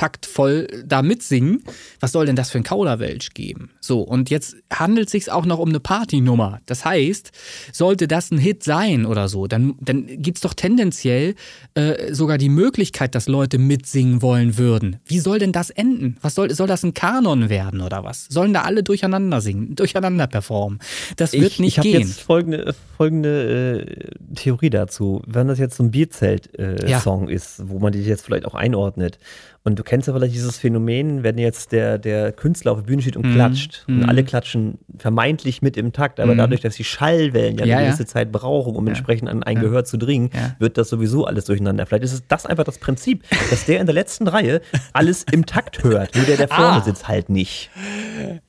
untaktvoll 0.00 0.66
da 0.86 1.02
mitsingen? 1.02 1.62
Was 2.00 2.12
soll 2.12 2.24
denn 2.26 2.36
das 2.36 2.50
für 2.50 2.58
ein 2.58 2.64
Kauderwelsch 2.64 3.30
geben? 3.34 3.70
So, 3.80 4.00
und 4.00 4.30
jetzt 4.30 4.56
handelt 4.72 5.06
es 5.06 5.12
sich 5.12 5.30
auch 5.30 5.44
noch 5.44 5.58
um 5.58 5.68
eine 5.68 5.80
Partynummer. 5.80 6.60
Das 6.66 6.84
heißt, 6.84 7.32
sollte 7.72 8.08
das 8.08 8.30
ein 8.30 8.38
Hit 8.38 8.64
sein 8.64 9.04
oder 9.04 9.28
so, 9.28 9.46
dann, 9.46 9.74
dann 9.80 10.06
gibt 10.06 10.38
es 10.38 10.42
doch 10.42 10.54
tendenziell 10.54 11.34
äh, 11.74 12.14
sogar 12.14 12.38
die 12.38 12.48
Möglichkeit, 12.48 13.14
dass 13.14 13.28
Leute 13.28 13.58
mitsingen 13.58 14.22
wollen 14.22 14.56
würden. 14.56 14.96
Wie 15.04 15.18
soll 15.18 15.38
denn 15.38 15.52
das 15.52 15.68
enden? 15.68 16.16
Was 16.22 16.34
soll, 16.34 16.50
soll 16.54 16.66
das 16.66 16.82
ein 16.82 16.94
Kanon 16.94 17.50
werden 17.50 17.82
oder 17.82 18.02
was? 18.02 18.26
Sollen 18.30 18.54
da 18.54 18.62
alle 18.62 18.82
durcheinander 18.82 19.40
singen, 19.40 19.74
durcheinander 19.76 20.26
performen? 20.26 20.78
Das 21.16 21.32
wird 21.32 21.44
ich 21.44 21.60
nicht 21.60 21.72
ich 21.72 21.78
habe 21.78 21.90
gehen. 21.90 22.00
jetzt 22.00 22.20
folgende, 22.20 22.74
folgende 22.96 23.82
äh, 23.82 24.34
Theorie 24.34 24.70
dazu. 24.70 25.20
Wenn 25.26 25.48
das 25.48 25.58
jetzt 25.58 25.76
so 25.76 25.82
ein 25.82 25.90
Bierzelt-Song 25.90 27.28
äh, 27.28 27.30
Ja. 27.30 27.36
Ist, 27.36 27.68
wo 27.68 27.78
man 27.78 27.92
die 27.92 28.00
jetzt 28.00 28.24
vielleicht 28.24 28.46
auch 28.46 28.54
einordnet, 28.54 29.18
und 29.62 29.78
du 29.78 29.82
kennst 29.90 30.06
ja 30.06 30.14
vielleicht 30.14 30.34
dieses 30.34 30.56
Phänomen, 30.56 31.24
wenn 31.24 31.36
jetzt 31.36 31.72
der, 31.72 31.98
der 31.98 32.30
Künstler 32.30 32.70
auf 32.72 32.78
der 32.78 32.84
Bühne 32.86 33.02
steht 33.02 33.16
und 33.16 33.26
Mhm. 33.26 33.32
klatscht, 33.34 33.84
und 33.88 33.98
Mhm. 33.98 34.08
alle 34.08 34.22
klatschen 34.22 34.78
vermeintlich 34.98 35.62
mit 35.62 35.76
im 35.76 35.92
Takt, 35.92 36.20
aber 36.20 36.34
Mhm. 36.34 36.38
dadurch, 36.38 36.60
dass 36.60 36.76
die 36.76 36.84
Schallwellen 36.84 37.58
ja, 37.58 37.64
Ja, 37.66 37.76
eine 37.76 37.84
ja. 37.86 37.90
gewisse 37.90 38.06
Zeit 38.06 38.30
brauchen, 38.30 38.76
um 38.76 38.86
Ja. 38.86 38.90
entsprechend 38.90 39.28
an 39.28 39.42
ein 39.42 39.56
Ja. 39.56 39.62
Gehör 39.64 39.84
zu 39.84 39.96
dringen, 39.98 40.30
Ja. 40.32 40.54
wird 40.60 40.78
das 40.78 40.88
sowieso 40.90 41.24
alles 41.26 41.44
durcheinander. 41.46 41.84
Vielleicht 41.86 42.04
ist 42.04 42.12
es 42.12 42.22
das 42.28 42.46
einfach 42.46 42.64
das 42.64 42.78
Prinzip, 42.78 43.24
dass 43.50 43.64
der 43.66 43.80
in 43.80 43.86
der 43.86 43.94
letzten 43.94 44.28
Reihe 44.28 44.60
alles 44.92 45.24
im 45.32 45.44
Takt 45.44 45.82
hört, 45.82 46.14
nur 46.14 46.24
der, 46.24 46.36
der 46.36 46.46
vorne 46.48 46.76
Ah. 46.76 46.80
sitzt, 46.82 47.08
halt 47.08 47.28
nicht. 47.28 47.70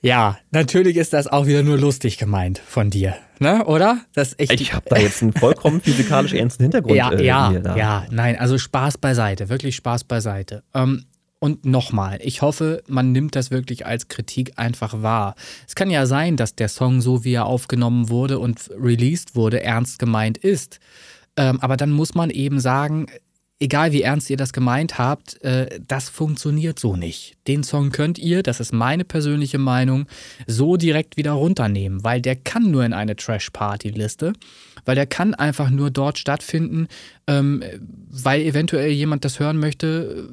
Ja, 0.01 0.37
natürlich 0.51 0.95
ist 0.97 1.11
das 1.13 1.25
auch 1.27 1.47
wieder 1.47 1.63
nur 1.63 1.77
lustig 1.79 2.17
gemeint 2.19 2.59
von 2.59 2.89
dir, 2.91 3.15
ne? 3.39 3.65
Oder? 3.65 3.99
Das 4.13 4.35
echt 4.37 4.51
Ich 4.61 4.73
habe 4.73 4.85
da 4.89 4.97
jetzt 4.97 5.21
einen 5.23 5.33
vollkommen 5.33 5.81
physikalisch 5.81 6.33
ernsten 6.33 6.63
Hintergrund. 6.63 6.95
ja, 6.95 7.11
äh, 7.11 7.25
ja, 7.25 7.51
ja, 7.75 8.05
nein, 8.11 8.37
also 8.37 8.57
Spaß 8.59 8.99
beiseite, 8.99 9.49
wirklich 9.49 9.75
Spaß 9.75 10.03
beiseite. 10.03 10.63
Ähm, 10.75 11.05
und 11.43 11.65
nochmal, 11.65 12.19
ich 12.21 12.43
hoffe, 12.43 12.83
man 12.87 13.11
nimmt 13.11 13.35
das 13.35 13.49
wirklich 13.49 13.87
als 13.87 14.07
Kritik 14.07 14.53
einfach 14.59 15.01
wahr. 15.01 15.33
Es 15.67 15.73
kann 15.73 15.89
ja 15.89 16.05
sein, 16.05 16.37
dass 16.37 16.53
der 16.53 16.69
Song, 16.69 17.01
so 17.01 17.23
wie 17.23 17.33
er 17.33 17.47
aufgenommen 17.47 18.09
wurde 18.09 18.37
und 18.37 18.69
released 18.79 19.35
wurde, 19.35 19.63
ernst 19.63 19.97
gemeint 19.97 20.37
ist. 20.37 20.79
Ähm, 21.35 21.59
aber 21.59 21.77
dann 21.77 21.89
muss 21.89 22.13
man 22.13 22.29
eben 22.29 22.59
sagen, 22.59 23.07
egal 23.59 23.91
wie 23.91 24.03
ernst 24.03 24.29
ihr 24.29 24.37
das 24.37 24.53
gemeint 24.53 24.99
habt, 24.99 25.41
äh, 25.43 25.79
das 25.87 26.09
funktioniert 26.09 26.77
so 26.77 26.95
nicht. 26.95 27.37
Den 27.47 27.63
Song 27.63 27.91
könnt 27.91 28.19
ihr, 28.19 28.43
das 28.43 28.59
ist 28.59 28.71
meine 28.71 29.03
persönliche 29.03 29.57
Meinung, 29.57 30.05
so 30.45 30.77
direkt 30.77 31.17
wieder 31.17 31.31
runternehmen, 31.31 32.03
weil 32.03 32.21
der 32.21 32.35
kann 32.35 32.69
nur 32.69 32.85
in 32.85 32.93
eine 32.93 33.15
Trash-Party-Liste, 33.15 34.33
weil 34.85 34.95
der 34.95 35.07
kann 35.07 35.33
einfach 35.33 35.71
nur 35.71 35.89
dort 35.89 36.19
stattfinden, 36.19 36.87
ähm, 37.25 37.63
weil 38.09 38.41
eventuell 38.41 38.91
jemand 38.91 39.25
das 39.25 39.39
hören 39.39 39.57
möchte, 39.57 40.29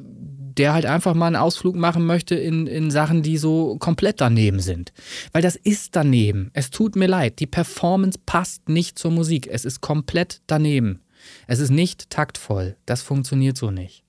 der 0.59 0.75
halt 0.75 0.87
einfach 0.87 1.15
mal 1.15 1.29
einen 1.29 1.37
Ausflug 1.37 1.77
machen 1.77 2.05
möchte 2.05 2.35
in, 2.35 2.67
in 2.67 2.91
Sachen, 2.91 3.23
die 3.23 3.39
so 3.39 3.77
komplett 3.79 4.21
daneben 4.21 4.61
sind. 4.61 4.93
Weil 5.33 5.43
das 5.43 5.57
ist 5.57 5.97
daneben. 5.97 6.51
Es 6.53 6.71
tut 6.71 6.97
mir 6.97 7.07
leid. 7.07 7.39
Die 7.39 7.47
Performance 7.47 8.19
passt 8.27 8.69
nicht 8.69 8.99
zur 8.99 9.13
Musik. 9.13 9.49
Es 9.51 9.65
ist 9.65 9.81
komplett 9.81 10.41
daneben. 10.47 11.01
Es 11.47 11.61
ist 11.61 11.71
nicht 11.71 12.11
taktvoll. 12.11 12.77
Das 12.87 13.03
funktioniert 13.03 13.57
so 13.57 13.71
nicht. 13.71 14.05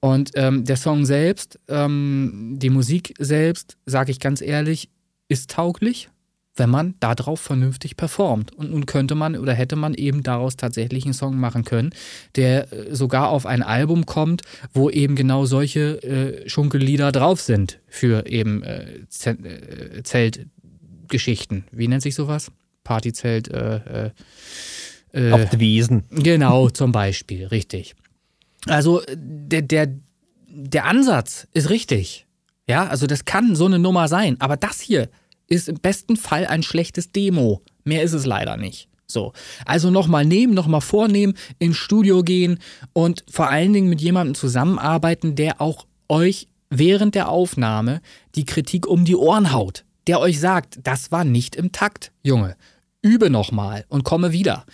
Und 0.00 0.32
ähm, 0.34 0.64
der 0.64 0.76
Song 0.76 1.04
selbst, 1.06 1.60
ähm, 1.68 2.56
die 2.56 2.70
Musik 2.70 3.14
selbst, 3.18 3.76
sage 3.86 4.10
ich 4.10 4.18
ganz 4.18 4.40
ehrlich, 4.40 4.90
ist 5.28 5.50
tauglich, 5.50 6.08
wenn 6.54 6.70
man 6.70 6.94
darauf 7.00 7.40
vernünftig 7.40 7.96
performt. 7.96 8.54
Und 8.54 8.70
nun 8.70 8.86
könnte 8.86 9.14
man 9.14 9.36
oder 9.36 9.54
hätte 9.54 9.76
man 9.76 9.94
eben 9.94 10.22
daraus 10.22 10.56
tatsächlich 10.56 11.04
einen 11.04 11.14
Song 11.14 11.38
machen 11.38 11.64
können, 11.64 11.90
der 12.36 12.72
äh, 12.72 12.94
sogar 12.94 13.30
auf 13.30 13.46
ein 13.46 13.62
Album 13.62 14.06
kommt, 14.06 14.42
wo 14.72 14.90
eben 14.90 15.14
genau 15.16 15.46
solche 15.46 16.02
äh, 16.02 16.48
Schunkellieder 16.48 17.12
drauf 17.12 17.40
sind 17.40 17.80
für 17.88 18.26
eben 18.26 18.62
äh, 18.62 19.00
äh 19.24 20.02
Zeltgeschichten. 20.02 21.64
Wie 21.72 21.88
nennt 21.88 22.02
sich 22.02 22.14
sowas? 22.14 22.52
Partyzelt. 22.84 23.48
Äh, 23.48 24.10
äh, 25.12 25.30
auf 25.30 25.48
die 25.50 25.60
Wiesen. 25.60 26.04
Genau, 26.10 26.68
zum 26.70 26.92
Beispiel, 26.92 27.46
richtig. 27.46 27.94
Also 28.66 29.02
der, 29.14 29.62
der, 29.62 29.88
der 30.48 30.84
Ansatz 30.84 31.46
ist 31.52 31.70
richtig. 31.70 32.26
Ja, 32.68 32.86
also 32.86 33.06
das 33.06 33.24
kann 33.24 33.56
so 33.56 33.66
eine 33.66 33.78
Nummer 33.78 34.08
sein. 34.08 34.36
Aber 34.40 34.56
das 34.56 34.80
hier 34.80 35.08
ist 35.52 35.68
im 35.68 35.76
besten 35.76 36.16
Fall 36.16 36.46
ein 36.46 36.62
schlechtes 36.62 37.12
Demo. 37.12 37.62
Mehr 37.84 38.02
ist 38.02 38.12
es 38.12 38.26
leider 38.26 38.56
nicht. 38.56 38.88
So. 39.06 39.32
Also 39.66 39.90
nochmal 39.90 40.24
nehmen, 40.24 40.54
nochmal 40.54 40.80
vornehmen, 40.80 41.34
ins 41.58 41.76
Studio 41.76 42.22
gehen 42.22 42.58
und 42.92 43.24
vor 43.30 43.50
allen 43.50 43.72
Dingen 43.72 43.88
mit 43.88 44.00
jemandem 44.00 44.34
zusammenarbeiten, 44.34 45.34
der 45.34 45.60
auch 45.60 45.86
euch 46.08 46.48
während 46.70 47.14
der 47.14 47.28
Aufnahme 47.28 48.00
die 48.34 48.44
Kritik 48.44 48.86
um 48.86 49.04
die 49.04 49.16
Ohren 49.16 49.52
haut. 49.52 49.84
Der 50.06 50.18
euch 50.18 50.40
sagt, 50.40 50.80
das 50.82 51.12
war 51.12 51.24
nicht 51.24 51.54
im 51.54 51.70
Takt, 51.70 52.12
Junge. 52.22 52.56
Übe 53.02 53.30
nochmal 53.30 53.84
und 53.88 54.04
komme 54.04 54.32
wieder 54.32 54.64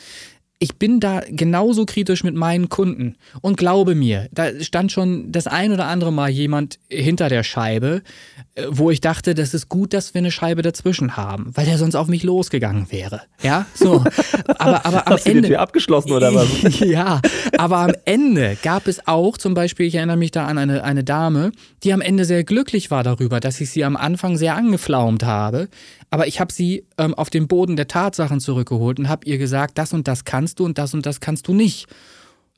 ich 0.61 0.76
bin 0.76 0.98
da 0.98 1.22
genauso 1.28 1.86
kritisch 1.86 2.24
mit 2.24 2.34
meinen 2.34 2.68
Kunden. 2.68 3.16
Und 3.42 3.56
glaube 3.56 3.94
mir, 3.94 4.28
da 4.32 4.48
stand 4.61 4.90
schon 4.90 5.30
das 5.30 5.46
ein 5.46 5.72
oder 5.72 5.86
andere 5.86 6.12
Mal 6.12 6.30
jemand 6.30 6.80
hinter 6.88 7.28
der 7.28 7.44
Scheibe, 7.44 8.02
äh, 8.56 8.64
wo 8.68 8.90
ich 8.90 9.00
dachte, 9.00 9.34
das 9.34 9.54
ist 9.54 9.68
gut, 9.68 9.92
dass 9.92 10.14
wir 10.14 10.18
eine 10.18 10.32
Scheibe 10.32 10.62
dazwischen 10.62 11.16
haben, 11.16 11.52
weil 11.54 11.64
der 11.64 11.78
sonst 11.78 11.94
auf 11.94 12.09
mich 12.09 12.24
losgegangen 12.24 12.90
wäre. 12.90 13.22
Ja, 13.40 13.66
so. 13.74 14.04
Aber, 14.59 14.84
aber 14.84 15.06
am 15.06 15.14
Hast 15.14 15.26
Ende. 15.26 15.42
Du 15.42 15.48
die 15.48 15.56
abgeschlossen 15.56 16.11
oder 16.11 16.34
was? 16.34 16.48
ja, 16.80 17.20
aber 17.59 17.78
am 17.78 17.92
Ende 18.04 18.56
gab 18.62 18.88
es 18.88 19.06
auch, 19.06 19.36
zum 19.36 19.54
Beispiel, 19.54 19.86
ich 19.86 19.94
erinnere 19.94 20.16
mich 20.16 20.30
da 20.30 20.46
an 20.46 20.59
eine, 20.59 20.82
eine 20.82 21.04
Dame, 21.04 21.52
die 21.84 21.92
am 21.92 22.00
Ende 22.00 22.24
sehr 22.24 22.44
glücklich 22.44 22.90
war 22.90 23.04
darüber, 23.04 23.40
dass 23.40 23.61
ich 23.61 23.70
sie 23.70 23.84
am 23.84 23.96
Anfang 23.96 24.36
sehr 24.36 24.56
angeflaumt 24.56 25.24
habe. 25.24 25.68
Aber 26.11 26.26
ich 26.26 26.40
habe 26.40 26.52
sie 26.52 26.86
ähm, 26.96 27.14
auf 27.14 27.30
den 27.30 27.48
Boden 27.48 27.76
der 27.76 27.88
Tatsachen 27.88 28.40
zurückgeholt 28.40 28.98
und 28.98 29.09
habe 29.09 29.26
ihr 29.26 29.38
gesagt, 29.38 29.78
das 29.78 29.92
und 29.92 30.09
das 30.09 30.24
kannst 30.24 30.59
du 30.59 30.64
und 30.64 30.78
das 30.78 30.94
und 30.94 31.04
das 31.06 31.20
kannst 31.20 31.48
du 31.48 31.54
nicht. 31.54 31.86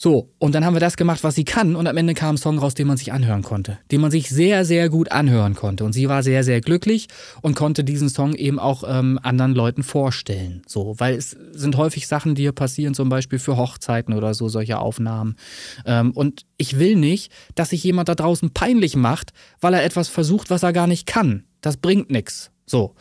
So, 0.02 0.30
und 0.38 0.54
dann 0.54 0.64
haben 0.64 0.74
wir 0.74 0.80
das 0.80 0.96
gemacht, 0.96 1.22
was 1.24 1.34
sie 1.34 1.44
kann, 1.44 1.76
und 1.76 1.86
am 1.86 1.94
Ende 1.94 2.14
kam 2.14 2.36
ein 2.36 2.38
Song 2.38 2.56
raus, 2.56 2.72
den 2.72 2.86
man 2.86 2.96
sich 2.96 3.12
anhören 3.12 3.42
konnte, 3.42 3.78
den 3.90 4.00
man 4.00 4.10
sich 4.10 4.30
sehr, 4.30 4.64
sehr 4.64 4.88
gut 4.88 5.12
anhören 5.12 5.54
konnte. 5.54 5.84
Und 5.84 5.92
sie 5.92 6.08
war 6.08 6.22
sehr, 6.22 6.42
sehr 6.42 6.62
glücklich 6.62 7.08
und 7.42 7.54
konnte 7.54 7.84
diesen 7.84 8.08
Song 8.08 8.32
eben 8.32 8.58
auch 8.58 8.82
ähm, 8.88 9.20
anderen 9.22 9.52
Leuten 9.52 9.82
vorstellen. 9.82 10.62
So, 10.66 10.94
weil 10.96 11.16
es 11.16 11.36
sind 11.52 11.76
häufig 11.76 12.06
Sachen, 12.06 12.34
die 12.34 12.44
hier 12.44 12.52
passieren, 12.52 12.94
zum 12.94 13.10
Beispiel 13.10 13.38
für 13.38 13.58
Hochzeiten 13.58 14.14
oder 14.14 14.32
so, 14.32 14.48
solche 14.48 14.78
Aufnahmen. 14.78 15.36
Ähm, 15.84 16.12
und 16.12 16.46
ich 16.56 16.78
will 16.78 16.96
nicht, 16.96 17.30
dass 17.54 17.68
sich 17.68 17.84
jemand 17.84 18.08
da 18.08 18.14
draußen 18.14 18.52
peinlich 18.54 18.96
macht, 18.96 19.34
weil 19.60 19.74
er 19.74 19.84
etwas 19.84 20.08
versucht, 20.08 20.48
was 20.48 20.62
er 20.62 20.72
gar 20.72 20.86
nicht 20.86 21.06
kann. 21.06 21.44
Das 21.60 21.76
bringt 21.76 22.10
nichts. 22.10 22.50
So. 22.70 22.94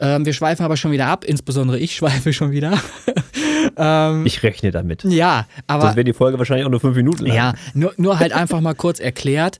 Ähm, 0.00 0.24
wir 0.24 0.32
schweifen 0.32 0.64
aber 0.64 0.76
schon 0.76 0.92
wieder 0.92 1.08
ab, 1.08 1.24
insbesondere 1.24 1.78
ich 1.78 1.96
schweife 1.96 2.32
schon 2.32 2.52
wieder. 2.52 2.80
ähm, 3.76 4.24
ich 4.24 4.42
rechne 4.42 4.70
damit. 4.70 5.04
Ja, 5.04 5.46
aber. 5.66 5.82
Sonst 5.82 5.96
wäre 5.96 6.04
die 6.04 6.12
Folge 6.12 6.38
wahrscheinlich 6.38 6.64
auch 6.66 6.70
nur 6.70 6.80
fünf 6.80 6.96
Minuten 6.96 7.26
lang. 7.26 7.36
Ja, 7.36 7.54
nur, 7.74 7.92
nur 7.96 8.18
halt 8.18 8.32
einfach 8.32 8.60
mal 8.60 8.74
kurz 8.74 9.00
erklärt. 9.00 9.58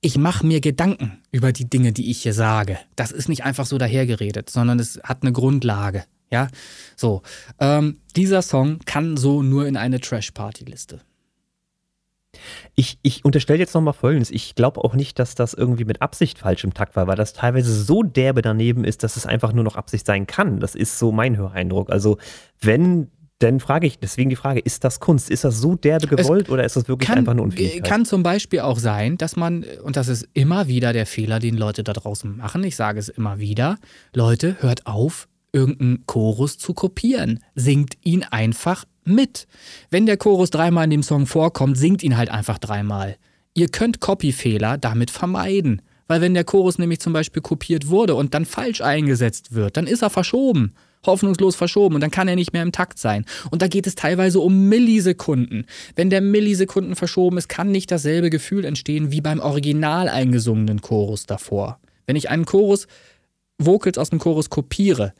Ich 0.00 0.16
mache 0.16 0.46
mir 0.46 0.60
Gedanken 0.60 1.18
über 1.32 1.52
die 1.52 1.68
Dinge, 1.68 1.92
die 1.92 2.08
ich 2.08 2.22
hier 2.22 2.32
sage. 2.32 2.78
Das 2.94 3.10
ist 3.10 3.28
nicht 3.28 3.42
einfach 3.44 3.66
so 3.66 3.78
dahergeredet, 3.78 4.48
sondern 4.48 4.78
es 4.78 5.00
hat 5.02 5.22
eine 5.22 5.32
Grundlage. 5.32 6.04
Ja, 6.30 6.48
so. 6.94 7.22
Ähm, 7.58 7.98
dieser 8.14 8.42
Song 8.42 8.78
kann 8.84 9.16
so 9.16 9.42
nur 9.42 9.66
in 9.66 9.76
eine 9.76 9.98
Trash-Party-Liste. 9.98 11.00
Ich, 12.74 12.98
ich 13.02 13.24
unterstelle 13.24 13.58
jetzt 13.58 13.74
nochmal 13.74 13.94
Folgendes. 13.94 14.30
Ich 14.30 14.54
glaube 14.54 14.84
auch 14.84 14.94
nicht, 14.94 15.18
dass 15.18 15.34
das 15.34 15.54
irgendwie 15.54 15.84
mit 15.84 16.02
Absicht 16.02 16.38
falsch 16.38 16.64
im 16.64 16.74
Takt 16.74 16.94
war, 16.94 17.06
weil 17.06 17.16
das 17.16 17.32
teilweise 17.32 17.72
so 17.72 18.02
derbe 18.02 18.42
daneben 18.42 18.84
ist, 18.84 19.02
dass 19.02 19.16
es 19.16 19.26
einfach 19.26 19.52
nur 19.52 19.64
noch 19.64 19.76
Absicht 19.76 20.06
sein 20.06 20.26
kann. 20.26 20.60
Das 20.60 20.74
ist 20.74 20.98
so 20.98 21.10
mein 21.10 21.36
Höreindruck. 21.36 21.90
Also, 21.90 22.18
wenn 22.60 23.10
dann 23.40 23.60
frage 23.60 23.86
ich, 23.86 24.00
deswegen 24.00 24.30
die 24.30 24.36
Frage, 24.36 24.60
ist 24.60 24.82
das 24.82 24.98
Kunst? 24.98 25.30
Ist 25.30 25.44
das 25.44 25.58
so 25.58 25.76
derbe 25.76 26.08
gewollt 26.08 26.46
es 26.46 26.50
oder 26.50 26.64
ist 26.64 26.76
das 26.76 26.88
wirklich 26.88 27.08
kann, 27.08 27.18
einfach 27.18 27.34
nur 27.34 27.44
Unfähigkeit? 27.44 27.84
Kann 27.84 28.04
zum 28.04 28.22
Beispiel 28.24 28.60
auch 28.60 28.78
sein, 28.78 29.16
dass 29.16 29.36
man, 29.36 29.64
und 29.84 29.96
das 29.96 30.08
ist 30.08 30.28
immer 30.34 30.66
wieder 30.66 30.92
der 30.92 31.06
Fehler, 31.06 31.38
den 31.38 31.56
Leute 31.56 31.84
da 31.84 31.92
draußen 31.92 32.36
machen, 32.36 32.64
ich 32.64 32.74
sage 32.74 32.98
es 32.98 33.08
immer 33.08 33.38
wieder, 33.38 33.78
Leute, 34.12 34.56
hört 34.60 34.86
auf, 34.86 35.28
irgendeinen 35.52 36.04
Chorus 36.06 36.58
zu 36.58 36.74
kopieren. 36.74 37.38
Singt 37.54 37.96
ihn 38.04 38.24
einfach 38.24 38.84
mit. 39.08 39.46
Wenn 39.90 40.06
der 40.06 40.16
Chorus 40.16 40.50
dreimal 40.50 40.84
in 40.84 40.90
dem 40.90 41.02
Song 41.02 41.26
vorkommt, 41.26 41.76
singt 41.76 42.02
ihn 42.02 42.16
halt 42.16 42.30
einfach 42.30 42.58
dreimal. 42.58 43.16
Ihr 43.54 43.68
könnt 43.68 44.00
Copyfehler 44.00 44.78
damit 44.78 45.10
vermeiden. 45.10 45.82
Weil 46.08 46.22
wenn 46.22 46.34
der 46.34 46.44
Chorus 46.44 46.78
nämlich 46.78 47.00
zum 47.00 47.12
Beispiel 47.12 47.42
kopiert 47.42 47.88
wurde 47.88 48.14
und 48.14 48.32
dann 48.32 48.46
falsch 48.46 48.80
eingesetzt 48.80 49.54
wird, 49.54 49.76
dann 49.76 49.86
ist 49.86 50.02
er 50.02 50.10
verschoben. 50.10 50.72
Hoffnungslos 51.06 51.54
verschoben 51.54 51.94
und 51.94 52.00
dann 52.00 52.10
kann 52.10 52.28
er 52.28 52.34
nicht 52.34 52.52
mehr 52.52 52.62
im 52.62 52.72
Takt 52.72 52.98
sein. 52.98 53.24
Und 53.50 53.62
da 53.62 53.68
geht 53.68 53.86
es 53.86 53.94
teilweise 53.94 54.40
um 54.40 54.68
Millisekunden. 54.68 55.66
Wenn 55.94 56.10
der 56.10 56.20
Millisekunden 56.20 56.96
verschoben 56.96 57.38
ist, 57.38 57.48
kann 57.48 57.70
nicht 57.70 57.90
dasselbe 57.90 58.30
Gefühl 58.30 58.64
entstehen 58.64 59.12
wie 59.12 59.20
beim 59.20 59.38
original 59.38 60.08
eingesungenen 60.08 60.80
Chorus 60.80 61.26
davor. 61.26 61.78
Wenn 62.06 62.16
ich 62.16 62.30
einen 62.30 62.46
Chorus, 62.46 62.88
Vocals 63.58 63.98
aus 63.98 64.10
dem 64.10 64.18
Chorus 64.18 64.50
kopiere, 64.50 65.12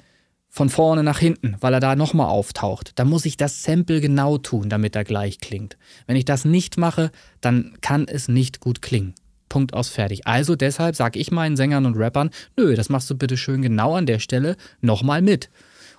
von 0.49 0.71
vorne 0.71 1.03
nach 1.03 1.19
hinten, 1.19 1.57
weil 1.61 1.75
er 1.75 1.81
da 1.81 1.95
nochmal 1.95 2.29
auftaucht. 2.29 2.93
Dann 2.97 3.09
muss 3.09 3.27
ich 3.27 3.37
das 3.37 3.63
Sample 3.63 4.01
genau 4.01 4.39
tun, 4.39 4.69
damit 4.69 4.97
er 4.97 5.05
gleich 5.05 5.39
klingt. 5.39 5.77
Wenn 6.07 6.17
ich 6.17 6.25
das 6.25 6.45
nicht 6.45 6.79
mache, 6.79 7.11
dann 7.41 7.77
kann 7.81 8.07
es 8.09 8.29
nicht 8.29 8.61
gut 8.61 8.83
klingen. 8.83 9.15
Punkt 9.49 9.75
aus 9.75 9.89
fertig. 9.89 10.27
Also 10.27 10.57
deshalb 10.57 10.97
sage 10.97 11.19
ich 11.19 11.31
meinen 11.31 11.57
Sängern 11.57 11.87
und 11.87 11.97
Rappern, 11.97 12.31
nö, 12.57 12.75
das 12.75 12.89
machst 12.89 13.09
du 13.11 13.17
bitte 13.17 13.37
schön 13.37 13.63
genau 13.63 13.95
an 13.95 14.07
der 14.07 14.19
Stelle 14.19 14.57
nochmal 14.81 15.23
mit. 15.23 15.51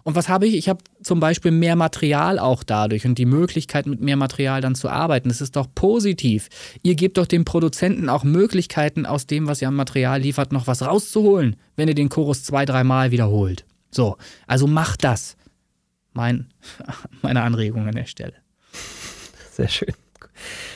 Und 0.03 0.15
was 0.15 0.29
habe 0.29 0.47
ich? 0.47 0.55
Ich 0.55 0.69
habe 0.69 0.83
zum 1.03 1.19
Beispiel 1.19 1.51
mehr 1.51 1.75
Material 1.75 2.39
auch 2.39 2.63
dadurch 2.63 3.05
und 3.05 3.17
die 3.17 3.25
Möglichkeit, 3.25 3.85
mit 3.85 4.01
mehr 4.01 4.15
Material 4.15 4.61
dann 4.61 4.75
zu 4.75 4.89
arbeiten. 4.89 5.29
Das 5.29 5.41
ist 5.41 5.55
doch 5.55 5.67
positiv. 5.75 6.47
Ihr 6.83 6.95
gebt 6.95 7.17
doch 7.17 7.25
dem 7.25 7.45
Produzenten 7.45 8.09
auch 8.09 8.23
Möglichkeiten, 8.23 9.05
aus 9.05 9.27
dem, 9.27 9.47
was 9.47 9.61
ihr 9.61 9.67
an 9.67 9.75
Material 9.75 10.21
liefert, 10.21 10.51
noch 10.53 10.67
was 10.67 10.81
rauszuholen, 10.81 11.57
wenn 11.75 11.89
ihr 11.89 11.95
den 11.95 12.09
Chorus 12.09 12.43
zwei, 12.43 12.65
dreimal 12.65 13.11
wiederholt. 13.11 13.65
So, 13.91 14.17
also 14.47 14.67
macht 14.67 15.03
das. 15.03 15.37
Mein, 16.13 16.49
meine 17.21 17.41
Anregung 17.41 17.87
an 17.87 17.95
der 17.95 18.05
Stelle. 18.05 18.33
Sehr 19.51 19.67
schön. 19.67 19.93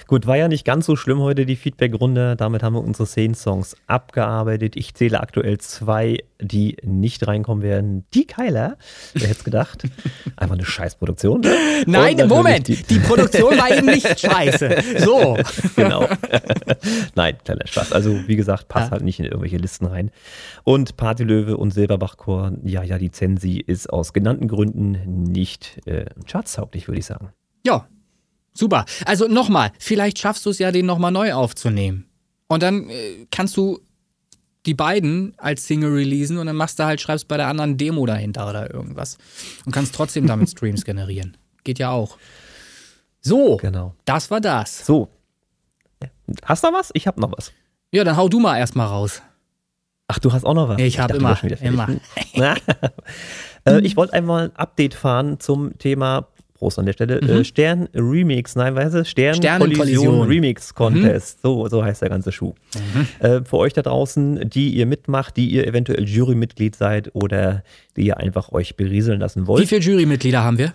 Gut, 0.07 0.27
war 0.27 0.37
ja 0.37 0.47
nicht 0.47 0.65
ganz 0.65 0.85
so 0.85 0.95
schlimm 0.95 1.19
heute 1.19 1.45
die 1.45 1.55
Feedback-Runde. 1.55 2.35
Damit 2.35 2.63
haben 2.63 2.73
wir 2.73 2.83
unsere 2.83 3.05
Szenen-Songs 3.05 3.75
abgearbeitet. 3.87 4.75
Ich 4.75 4.93
zähle 4.93 5.19
aktuell 5.21 5.57
zwei, 5.59 6.19
die 6.39 6.77
nicht 6.83 7.25
reinkommen 7.27 7.63
werden. 7.63 8.05
Die 8.13 8.25
Keiler, 8.25 8.77
wer 9.13 9.27
hätte 9.27 9.39
es 9.39 9.43
gedacht? 9.43 9.83
Einfach 10.35 10.55
eine 10.55 10.65
Scheißproduktion. 10.65 11.41
Ne? 11.41 11.55
Nein, 11.85 12.27
Moment, 12.27 12.67
die, 12.67 12.75
die, 12.75 12.99
Produktion 12.99 13.57
war 13.57 13.75
eben 13.75 13.87
nicht 13.87 14.19
scheiße. 14.19 14.77
So. 14.99 15.37
Genau. 15.75 16.07
Nein, 17.15 17.37
kleiner 17.43 17.65
Spaß. 17.65 17.93
Also, 17.93 18.27
wie 18.27 18.35
gesagt, 18.35 18.67
passt 18.67 18.87
ja. 18.87 18.91
halt 18.91 19.03
nicht 19.03 19.19
in 19.19 19.25
irgendwelche 19.25 19.57
Listen 19.57 19.85
rein. 19.85 20.11
Und 20.63 20.97
Partylöwe 20.97 21.57
und 21.57 21.71
Silberbachchor, 21.71 22.51
ja, 22.63 22.83
ja, 22.83 22.97
die 22.97 23.11
Zensi 23.11 23.63
ist 23.65 23.91
aus 23.91 24.13
genannten 24.13 24.47
Gründen 24.47 25.23
nicht 25.23 25.81
äh, 25.85 26.05
chartstauglich, 26.27 26.87
würde 26.87 26.99
ich 26.99 27.05
sagen. 27.05 27.29
Ja, 27.65 27.87
Super. 28.53 28.85
Also 29.05 29.27
nochmal, 29.27 29.71
vielleicht 29.79 30.19
schaffst 30.19 30.45
du 30.45 30.51
es 30.51 30.59
ja, 30.59 30.71
den 30.71 30.85
nochmal 30.85 31.11
neu 31.11 31.33
aufzunehmen. 31.33 32.05
Und 32.47 32.63
dann 32.63 32.89
äh, 32.89 33.25
kannst 33.31 33.57
du 33.57 33.79
die 34.65 34.73
beiden 34.73 35.33
als 35.37 35.67
Single 35.67 35.93
releasen 35.93 36.37
und 36.37 36.47
dann 36.47 36.55
machst 36.55 36.79
du 36.79 36.85
halt, 36.85 37.01
schreibst 37.01 37.27
bei 37.27 37.37
der 37.37 37.47
anderen 37.47 37.77
Demo 37.77 38.05
dahinter 38.05 38.49
oder 38.49 38.73
irgendwas. 38.73 39.17
Und 39.65 39.71
kannst 39.73 39.95
trotzdem 39.95 40.27
damit 40.27 40.49
Streams 40.51 40.85
generieren. 40.85 41.35
Geht 41.63 41.79
ja 41.79 41.89
auch. 41.89 42.17
So, 43.21 43.57
genau. 43.57 43.95
das 44.05 44.29
war 44.31 44.41
das. 44.41 44.85
So. 44.85 45.09
Hast 46.43 46.63
du 46.63 46.67
noch 46.67 46.77
was? 46.77 46.91
Ich 46.93 47.07
hab 47.07 47.17
noch 47.17 47.31
was. 47.35 47.51
Ja, 47.91 48.03
dann 48.03 48.17
hau 48.17 48.29
du 48.29 48.39
mal 48.39 48.57
erstmal 48.57 48.87
raus. 48.87 49.21
Ach, 50.07 50.19
du 50.19 50.33
hast 50.33 50.45
auch 50.45 50.53
noch 50.53 50.67
was? 50.67 50.79
Ich, 50.79 50.85
ich 50.85 50.99
habe 50.99 51.15
immer. 51.15 51.39
immer. 51.61 51.87
äh, 53.65 53.79
ich 53.79 53.95
wollte 53.95 54.13
einmal 54.13 54.45
ein 54.45 54.55
Update 54.55 54.93
fahren 54.93 55.39
zum 55.39 55.77
Thema 55.77 56.27
Prost 56.53 56.79
an 56.79 56.85
der 56.85 56.93
Stelle. 56.93 57.19
Mhm. 57.21 57.29
Äh, 57.29 57.43
Stern 57.43 57.89
Remix, 57.93 58.55
nein, 58.55 58.75
weißt 58.75 58.95
du? 58.95 59.05
Stern. 59.05 59.39
Kollision 59.59 60.27
Remix 60.27 60.73
Contest. 60.73 61.41
So, 61.41 61.67
so 61.67 61.83
heißt 61.83 62.01
der 62.01 62.09
ganze 62.09 62.31
Schuh. 62.31 62.53
Äh, 63.19 63.41
für 63.43 63.57
euch 63.57 63.73
da 63.73 63.81
draußen, 63.81 64.49
die 64.49 64.69
ihr 64.69 64.85
mitmacht, 64.85 65.37
die 65.37 65.49
ihr 65.49 65.67
eventuell 65.67 66.07
Jurymitglied 66.07 66.75
seid 66.75 67.13
oder 67.15 67.63
die 67.97 68.07
ihr 68.07 68.17
einfach 68.17 68.51
euch 68.51 68.75
berieseln 68.75 69.19
lassen 69.19 69.43
Wie 69.43 69.47
wollt. 69.47 69.67
viele 69.67 69.81
Jurymitglieder 69.81 70.43
haben 70.43 70.57
wir? 70.57 70.73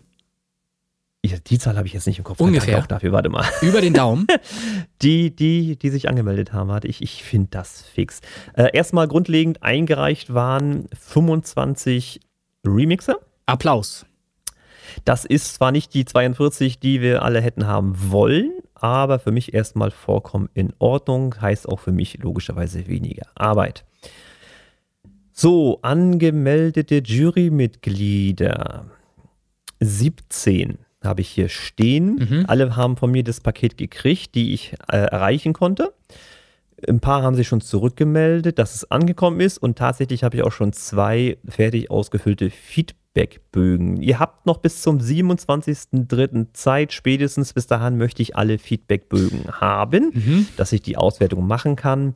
Ja, 1.24 1.36
die 1.44 1.58
Zahl 1.58 1.76
habe 1.76 1.86
ich 1.86 1.94
jetzt 1.94 2.06
nicht 2.06 2.18
im 2.18 2.24
Kopf. 2.24 2.38
Ungefähr. 2.40 2.74
Danke 2.74 2.84
Auch 2.84 2.86
dafür, 2.86 3.12
warte 3.12 3.28
mal. 3.28 3.44
Über 3.62 3.80
den 3.80 3.92
Daumen. 3.92 4.26
Die, 5.02 5.34
die, 5.34 5.76
die 5.78 5.90
sich 5.90 6.08
angemeldet 6.08 6.52
haben, 6.52 6.68
warte 6.68 6.88
ich, 6.88 7.02
ich 7.02 7.22
finde 7.22 7.48
das 7.52 7.82
fix. 7.82 8.20
Äh, 8.54 8.70
erstmal 8.72 9.06
grundlegend 9.06 9.62
eingereicht 9.62 10.34
waren 10.34 10.86
25 10.92 12.18
Remixer. 12.66 13.18
Applaus. 13.46 14.06
Das 15.08 15.24
ist 15.24 15.54
zwar 15.54 15.72
nicht 15.72 15.94
die 15.94 16.04
42, 16.04 16.80
die 16.80 17.00
wir 17.00 17.22
alle 17.22 17.40
hätten 17.40 17.66
haben 17.66 17.94
wollen, 18.10 18.50
aber 18.74 19.18
für 19.18 19.32
mich 19.32 19.54
erstmal 19.54 19.90
vollkommen 19.90 20.50
in 20.52 20.74
Ordnung. 20.80 21.34
Heißt 21.40 21.66
auch 21.66 21.80
für 21.80 21.92
mich 21.92 22.18
logischerweise 22.18 22.86
weniger 22.88 23.24
Arbeit. 23.34 23.86
So, 25.32 25.78
angemeldete 25.80 26.98
Jurymitglieder. 26.98 28.84
17 29.80 30.76
habe 31.02 31.22
ich 31.22 31.28
hier 31.30 31.48
stehen. 31.48 32.16
Mhm. 32.16 32.44
Alle 32.46 32.76
haben 32.76 32.98
von 32.98 33.10
mir 33.10 33.24
das 33.24 33.40
Paket 33.40 33.78
gekriegt, 33.78 34.34
die 34.34 34.52
ich 34.52 34.74
äh, 34.92 34.98
erreichen 34.98 35.54
konnte. 35.54 35.94
Ein 36.86 37.00
paar 37.00 37.22
haben 37.22 37.34
sich 37.34 37.48
schon 37.48 37.62
zurückgemeldet, 37.62 38.58
dass 38.58 38.74
es 38.74 38.90
angekommen 38.90 39.40
ist 39.40 39.56
und 39.56 39.78
tatsächlich 39.78 40.22
habe 40.22 40.36
ich 40.36 40.42
auch 40.42 40.52
schon 40.52 40.74
zwei 40.74 41.38
fertig 41.48 41.90
ausgefüllte 41.90 42.50
Feedbackbögen. 43.18 44.00
Ihr 44.02 44.18
habt 44.18 44.46
noch 44.46 44.58
bis 44.58 44.82
zum 44.82 44.98
27.03. 44.98 46.52
Zeit, 46.52 46.92
spätestens 46.92 47.52
bis 47.52 47.66
dahin 47.66 47.98
möchte 47.98 48.22
ich 48.22 48.36
alle 48.36 48.58
Feedbackbögen 48.58 49.46
haben, 49.60 50.10
Mhm. 50.14 50.46
dass 50.56 50.72
ich 50.72 50.82
die 50.82 50.96
Auswertung 50.96 51.46
machen 51.46 51.76
kann. 51.76 52.14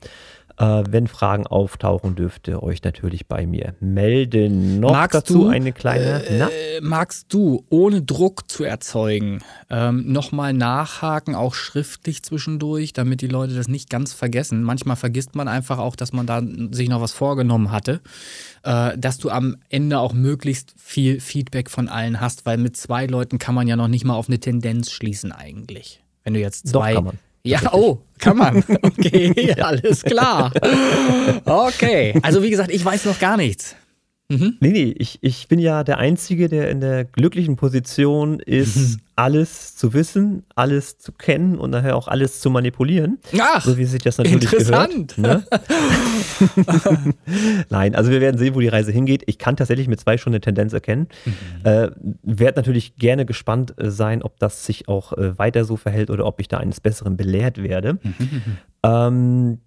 Äh, 0.58 0.84
wenn 0.88 1.06
Fragen 1.06 1.46
auftauchen, 1.46 2.14
dürft 2.14 2.48
ihr 2.48 2.62
euch 2.62 2.82
natürlich 2.82 3.26
bei 3.26 3.46
mir 3.46 3.74
melden. 3.80 4.80
Noch 4.80 4.92
Magst 4.92 5.14
dazu 5.14 5.44
du, 5.44 5.48
eine 5.48 5.72
kleine. 5.72 6.24
Äh, 6.26 6.80
magst 6.80 7.32
du, 7.32 7.64
ohne 7.70 8.02
Druck 8.02 8.50
zu 8.50 8.64
erzeugen, 8.64 9.40
ähm, 9.70 10.12
nochmal 10.12 10.52
nachhaken, 10.52 11.34
auch 11.34 11.54
schriftlich 11.54 12.22
zwischendurch, 12.22 12.92
damit 12.92 13.20
die 13.20 13.28
Leute 13.28 13.54
das 13.54 13.68
nicht 13.68 13.90
ganz 13.90 14.12
vergessen? 14.12 14.62
Manchmal 14.62 14.96
vergisst 14.96 15.34
man 15.34 15.48
einfach 15.48 15.78
auch, 15.78 15.96
dass 15.96 16.12
man 16.12 16.26
da 16.26 16.42
sich 16.70 16.88
noch 16.88 17.00
was 17.00 17.12
vorgenommen 17.12 17.70
hatte, 17.70 18.00
äh, 18.62 18.96
dass 18.98 19.18
du 19.18 19.30
am 19.30 19.56
Ende 19.68 19.98
auch 19.98 20.12
möglichst 20.12 20.74
viel 20.76 21.20
Feedback 21.20 21.70
von 21.70 21.88
allen 21.88 22.20
hast, 22.20 22.46
weil 22.46 22.58
mit 22.58 22.76
zwei 22.76 23.06
Leuten 23.06 23.38
kann 23.38 23.54
man 23.54 23.68
ja 23.68 23.76
noch 23.76 23.88
nicht 23.88 24.04
mal 24.04 24.14
auf 24.14 24.28
eine 24.28 24.38
Tendenz 24.38 24.90
schließen 24.90 25.32
eigentlich. 25.32 26.02
Wenn 26.24 26.34
du 26.34 26.40
jetzt 26.40 26.66
Doch, 26.74 26.80
zwei. 26.82 26.94
kann 26.94 27.04
man. 27.04 27.18
Ja, 27.44 27.60
oh, 27.72 27.98
kann 28.18 28.36
man. 28.36 28.64
Okay, 28.82 29.54
alles 29.60 30.02
klar. 30.02 30.52
Okay, 31.44 32.14
also 32.22 32.42
wie 32.42 32.50
gesagt, 32.50 32.70
ich 32.70 32.84
weiß 32.84 33.04
noch 33.06 33.18
gar 33.18 33.36
nichts. 33.36 33.74
Mhm. 34.28 34.56
Nee, 34.60 34.70
nee, 34.70 34.94
ich, 34.96 35.18
ich 35.20 35.48
bin 35.48 35.58
ja 35.58 35.84
der 35.84 35.98
Einzige, 35.98 36.48
der 36.48 36.70
in 36.70 36.80
der 36.80 37.04
glücklichen 37.04 37.56
Position 37.56 38.40
ist, 38.40 38.98
alles 39.22 39.76
zu 39.76 39.94
wissen, 39.94 40.42
alles 40.56 40.98
zu 40.98 41.12
kennen 41.12 41.56
und 41.56 41.70
nachher 41.70 41.94
auch 41.94 42.08
alles 42.08 42.40
zu 42.40 42.50
manipulieren. 42.50 43.18
Ach, 43.40 43.64
So 43.64 43.78
wie 43.78 43.84
sich 43.84 44.02
das 44.02 44.18
natürlich 44.18 44.42
interessant. 44.52 45.14
gehört. 45.14 45.46
Ne? 45.46 45.46
Nein, 47.70 47.94
also 47.94 48.10
wir 48.10 48.20
werden 48.20 48.36
sehen, 48.36 48.56
wo 48.56 48.60
die 48.60 48.66
Reise 48.66 48.90
hingeht. 48.90 49.22
Ich 49.26 49.38
kann 49.38 49.56
tatsächlich 49.56 49.86
mit 49.86 50.00
zwei 50.00 50.18
schon 50.18 50.32
eine 50.32 50.40
Tendenz 50.40 50.72
erkennen. 50.72 51.06
Mhm. 51.24 51.32
Äh, 51.62 51.90
Werde 52.24 52.58
natürlich 52.58 52.96
gerne 52.96 53.24
gespannt 53.24 53.74
äh, 53.78 53.90
sein, 53.92 54.22
ob 54.24 54.40
das 54.40 54.66
sich 54.66 54.88
auch 54.88 55.12
äh, 55.12 55.38
weiter 55.38 55.64
so 55.64 55.76
verhält 55.76 56.10
oder 56.10 56.26
ob 56.26 56.40
ich 56.40 56.48
da 56.48 56.58
eines 56.58 56.80
Besseren 56.80 57.16
belehrt 57.16 57.62
werde. 57.62 58.00
Mhm. 58.02 58.42
Ähm, 58.82 59.58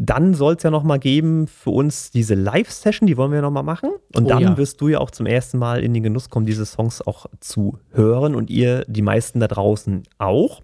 dann 0.00 0.34
soll 0.34 0.54
es 0.54 0.62
ja 0.62 0.70
noch 0.70 0.84
mal 0.84 0.98
geben 0.98 1.46
für 1.46 1.70
uns 1.70 2.10
diese 2.10 2.34
Live-Session, 2.34 3.06
die 3.06 3.16
wollen 3.16 3.32
wir 3.32 3.42
noch 3.42 3.50
mal 3.50 3.62
machen. 3.62 3.90
Und 4.14 4.26
Oh 4.26 4.28
dann 4.28 4.42
ja. 4.42 4.56
wirst 4.56 4.80
du 4.80 4.88
ja 4.88 4.98
auch 4.98 5.10
zum 5.10 5.26
ersten 5.26 5.58
Mal 5.58 5.82
in 5.82 5.92
den 5.92 6.02
Genuss 6.02 6.30
kommen, 6.30 6.46
diese 6.46 6.66
Songs 6.66 7.02
auch 7.02 7.26
zu 7.40 7.78
hören 7.92 8.34
und 8.34 8.50
ihr, 8.50 8.84
die 8.86 9.02
meisten 9.02 9.40
da 9.40 9.48
draußen 9.48 10.04
auch. 10.18 10.62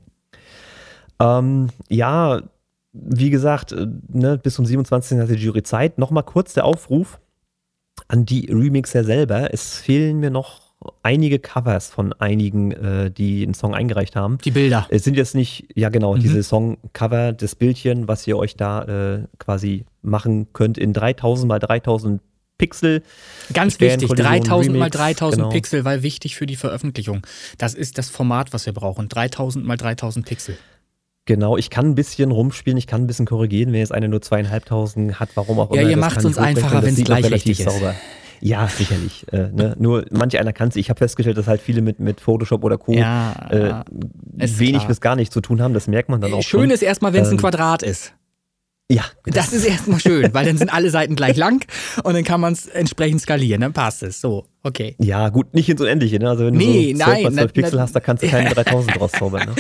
Ähm, 1.20 1.69
ja, 1.89 2.43
wie 2.93 3.31
gesagt, 3.31 3.73
äh, 3.73 3.86
ne, 4.09 4.39
bis 4.39 4.55
zum 4.55 4.66
27. 4.66 5.19
hat 5.19 5.28
die 5.28 5.35
Jury 5.35 5.62
Zeit. 5.62 5.99
Noch 5.99 6.11
mal 6.11 6.23
kurz 6.23 6.55
der 6.55 6.65
Aufruf 6.65 7.19
an 8.07 8.24
die 8.24 8.47
Remixer 8.47 9.05
selber. 9.05 9.53
Es 9.53 9.77
fehlen 9.78 10.20
mir 10.20 10.31
noch 10.31 10.68
einige 11.03 11.39
Covers 11.41 11.89
von 11.91 12.13
einigen, 12.13 12.71
äh, 12.73 13.11
die 13.11 13.43
einen 13.43 13.55
Song 13.55 13.75
eingereicht 13.75 14.15
haben. 14.17 14.39
die 14.45 14.51
Bilder. 14.53 14.87
Es 14.91 15.03
sind 15.05 15.17
jetzt 15.17 15.35
nicht, 15.35 15.67
ja 15.75 15.89
genau, 15.89 16.15
Mhm. 16.15 16.21
diese 16.21 16.43
Songcover, 16.43 17.33
das 17.33 17.55
Bildchen, 17.57 18.07
was 18.09 18.27
ihr 18.27 18.37
euch 18.37 18.57
da 18.57 18.83
äh, 18.85 19.25
quasi 19.39 19.85
machen 20.03 20.53
könnt 20.53 20.79
in 20.79 20.93
3000 20.93 21.49
mal 21.49 21.59
3000 21.59 22.21
Pixel. 22.59 23.03
Ganz 23.53 23.79
wichtig, 23.81 24.09
Sternkollision 24.11 24.45
3000 24.49 24.77
mal 24.77 24.85
Remix, 24.87 24.97
3000 24.97 25.37
genau. 25.43 25.49
Pixel, 25.51 25.85
weil 25.85 26.03
wichtig 26.03 26.37
für 26.37 26.47
die 26.47 26.57
Veröffentlichung. 26.57 27.25
Das 27.57 27.75
ist 27.75 27.99
das 27.99 28.09
Format, 28.09 28.53
was 28.53 28.67
wir 28.67 28.73
brauchen. 28.73 29.09
3000 29.09 29.65
mal 29.65 29.77
3000 29.77 30.27
Pixel. 30.27 30.57
Genau, 31.25 31.57
ich 31.57 31.71
kann 31.71 31.87
ein 31.91 31.95
bisschen 31.95 32.31
rumspielen, 32.31 32.77
ich 32.79 32.87
kann 32.87 33.03
ein 33.03 33.07
bisschen 33.07 33.27
korrigieren, 33.27 33.73
wenn 33.73 33.81
jetzt 33.81 33.93
eine 33.93 34.09
nur 34.09 34.23
zweieinhalbtausend 34.23 35.21
hat, 35.21 35.31
warum 35.35 35.61
auch 35.61 35.71
Ja, 35.75 35.83
immer. 35.83 35.91
ihr 35.91 35.97
das 35.97 36.01
macht's 36.01 36.17
kann 36.17 36.27
uns 36.27 36.39
einfacher, 36.39 36.83
sieht 36.91 37.11
auch 37.11 37.19
gleich 37.19 37.33
richtig 37.33 37.61
ist. 37.61 37.71
sauber. 37.71 37.95
Ja, 38.40 38.69
sicherlich. 38.69 39.27
Äh, 39.32 39.48
ne? 39.52 39.74
Nur 39.78 40.05
manch 40.10 40.39
einer 40.39 40.52
kann 40.52 40.69
es. 40.69 40.77
Ich 40.77 40.90
habe 40.90 40.98
festgestellt, 40.98 41.36
dass 41.39 41.47
halt 41.47 41.60
viele 41.60 41.81
mit, 41.82 41.98
mit 42.01 42.20
Photoshop 42.20 42.65
oder 42.65 42.78
Co. 42.78 42.93
Ja, 42.93 43.35
äh, 43.51 43.74
wenig 44.36 44.85
bis 44.85 45.01
gar 45.01 45.16
nicht 45.16 45.32
zu 45.32 45.40
tun 45.40 45.60
haben. 45.60 45.74
Das 45.74 45.86
merkt 45.89 46.09
man 46.09 46.20
dann 46.20 46.32
auch 46.35 46.43
Schön 46.43 46.62
schon. 46.62 46.70
ist 46.70 46.82
erstmal, 46.82 47.12
wenn 47.12 47.23
es 47.23 47.28
ein 47.28 47.32
Ähm, 47.35 47.39
Quadrat 47.40 47.82
ist. 47.82 48.15
Ja, 48.90 49.05
Das 49.27 49.52
ist 49.52 49.66
erstmal 49.66 50.01
schön, 50.01 50.32
weil 50.32 50.47
dann 50.47 50.56
sind 50.56 50.73
alle 50.73 50.89
Seiten 50.89 51.15
gleich 51.15 51.36
lang 51.36 51.62
und 52.05 52.15
dann 52.15 52.24
kann 52.24 52.40
man 52.40 52.55
es 52.55 52.66
entsprechend 52.66 53.20
skalieren. 53.20 53.60
Dann 53.60 53.74
passt 53.74 54.02
es. 54.02 54.19
So, 54.23 54.47
okay. 54.62 54.97
Ja, 54.98 55.28
gut, 55.28 55.52
nicht 55.52 55.69
ins 55.69 55.82
Unendliche, 55.82 56.19
ne? 56.19 56.31
Also 56.31 56.47
wenn 56.47 56.55
Nee, 56.55 56.94
du 56.94 56.98
so 57.01 57.05
12 57.05 57.06
nein, 57.06 57.23
mal 57.24 57.32
12 57.32 57.35
na- 57.35 57.52
Pixel 57.52 57.77
na- 57.77 57.82
hast, 57.82 57.94
da 57.94 58.01
kannst 58.01 58.23
du 58.23 58.28
keine 58.28 58.48
3000 58.48 58.97
draus 58.98 59.12
zaubern, 59.12 59.47
ne? 59.47 59.55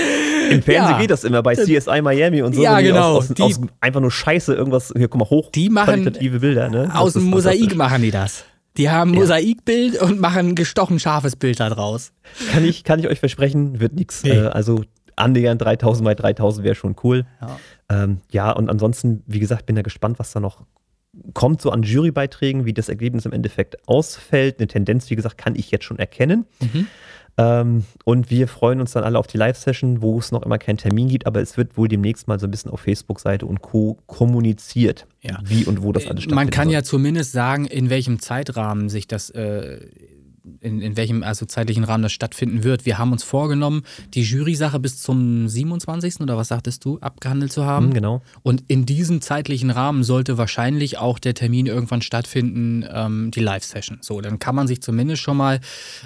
Im 0.50 0.62
Fernsehen 0.62 0.92
Ja. 0.94 0.98
geht 0.98 1.10
das 1.10 1.24
immer, 1.24 1.42
bei 1.42 1.54
CSI 1.56 2.00
Miami 2.00 2.40
und 2.40 2.54
so. 2.54 2.62
Ja, 2.62 2.80
genau, 2.80 3.16
Aus, 3.18 3.28
aus, 3.28 3.34
die- 3.34 3.42
aus 3.42 3.60
einfach 3.82 4.00
nur 4.00 4.10
Scheiße 4.10 4.54
irgendwas, 4.54 4.94
hier, 4.96 5.08
guck 5.08 5.20
mal, 5.20 5.28
hoch 5.28 5.50
Die 5.52 5.68
machen 5.68 5.84
qualitative 6.04 6.40
Bilder, 6.40 6.70
ne? 6.70 6.84
Das 6.86 6.94
Aus 6.94 7.12
dem 7.12 7.24
Mosaik 7.24 7.76
machen 7.76 8.00
die 8.00 8.10
das. 8.10 8.46
Die 8.78 8.88
haben 8.90 9.10
ein 9.10 9.14
Ja. 9.14 9.20
Mosaikbild 9.20 10.00
und 10.00 10.20
machen 10.20 10.50
ein 10.50 10.54
gestochen 10.54 10.98
scharfes 10.98 11.36
Bild 11.36 11.60
da 11.60 11.68
draus. 11.68 12.12
Kann 12.52 12.64
ich, 12.64 12.84
kann 12.84 13.00
ich 13.00 13.08
euch 13.08 13.20
versprechen, 13.20 13.80
wird 13.80 13.92
nichts. 13.94 14.22
Nee. 14.22 14.30
Äh, 14.30 14.46
also 14.46 14.82
annähernd 15.16 15.60
3000 15.60 16.04
bei 16.04 16.14
3000 16.14 16.64
wäre 16.64 16.74
schon 16.74 16.94
cool. 17.02 17.26
Ja. 17.40 17.58
Ähm, 17.90 18.20
ja, 18.30 18.52
und 18.52 18.70
ansonsten, 18.70 19.22
wie 19.26 19.40
gesagt, 19.40 19.66
bin 19.66 19.76
da 19.76 19.82
gespannt, 19.82 20.18
was 20.18 20.32
da 20.32 20.40
noch 20.40 20.62
kommt, 21.34 21.60
so 21.60 21.70
an 21.70 21.82
Jurybeiträgen, 21.82 22.64
wie 22.64 22.72
das 22.72 22.88
Ergebnis 22.88 23.26
im 23.26 23.32
Endeffekt 23.32 23.88
ausfällt. 23.88 24.58
Eine 24.60 24.68
Tendenz, 24.68 25.10
wie 25.10 25.16
gesagt, 25.16 25.38
kann 25.38 25.56
ich 25.56 25.70
jetzt 25.70 25.84
schon 25.84 25.98
erkennen. 25.98 26.46
Mhm. 26.60 26.86
Ähm, 27.38 27.84
und 28.04 28.30
wir 28.30 28.48
freuen 28.48 28.80
uns 28.80 28.92
dann 28.92 29.04
alle 29.04 29.16
auf 29.18 29.28
die 29.28 29.36
Live-Session, 29.38 30.02
wo 30.02 30.18
es 30.18 30.32
noch 30.32 30.42
immer 30.42 30.58
keinen 30.58 30.76
Termin 30.76 31.08
gibt, 31.08 31.24
aber 31.26 31.40
es 31.40 31.56
wird 31.56 31.76
wohl 31.76 31.86
demnächst 31.86 32.26
mal 32.26 32.38
so 32.40 32.48
ein 32.48 32.50
bisschen 32.50 32.70
auf 32.72 32.80
Facebook-Seite 32.80 33.46
und 33.46 33.62
Co. 33.62 33.96
kommuniziert, 34.06 35.06
Ja. 35.22 35.38
wie 35.44 35.64
und 35.64 35.82
wo 35.82 35.92
das 35.92 36.06
alles 36.06 36.24
stattfindet. 36.24 36.34
Man 36.34 36.50
kann 36.50 36.68
ja 36.68 36.82
zumindest 36.82 37.30
sagen, 37.32 37.64
in 37.66 37.90
welchem 37.90 38.18
Zeitrahmen 38.18 38.88
sich 38.88 39.06
das, 39.06 39.30
äh, 39.30 39.78
in, 40.60 40.80
in 40.80 40.96
welchem 40.96 41.22
also 41.22 41.46
zeitlichen 41.46 41.84
Rahmen 41.84 42.02
das 42.02 42.12
stattfinden 42.12 42.64
wird. 42.64 42.86
Wir 42.86 42.98
haben 42.98 43.12
uns 43.12 43.22
vorgenommen, 43.22 43.82
die 44.14 44.22
Jury-Sache 44.22 44.78
bis 44.78 45.02
zum 45.02 45.48
27. 45.48 46.20
oder 46.20 46.36
was 46.36 46.48
sagtest 46.48 46.84
du, 46.84 46.98
abgehandelt 47.00 47.52
zu 47.52 47.64
haben. 47.64 47.86
Hm, 47.86 47.94
genau. 47.94 48.22
Und 48.42 48.64
in 48.68 48.86
diesem 48.86 49.20
zeitlichen 49.20 49.70
Rahmen 49.70 50.04
sollte 50.04 50.38
wahrscheinlich 50.38 50.98
auch 50.98 51.18
der 51.18 51.34
Termin 51.34 51.66
irgendwann 51.66 52.02
stattfinden, 52.02 52.84
ähm, 52.90 53.30
die 53.30 53.40
Live-Session. 53.40 53.98
So, 54.00 54.20
dann 54.20 54.38
kann 54.38 54.54
man 54.54 54.66
sich 54.66 54.82
zumindest 54.82 55.22
schon 55.22 55.36
mal 55.36 55.60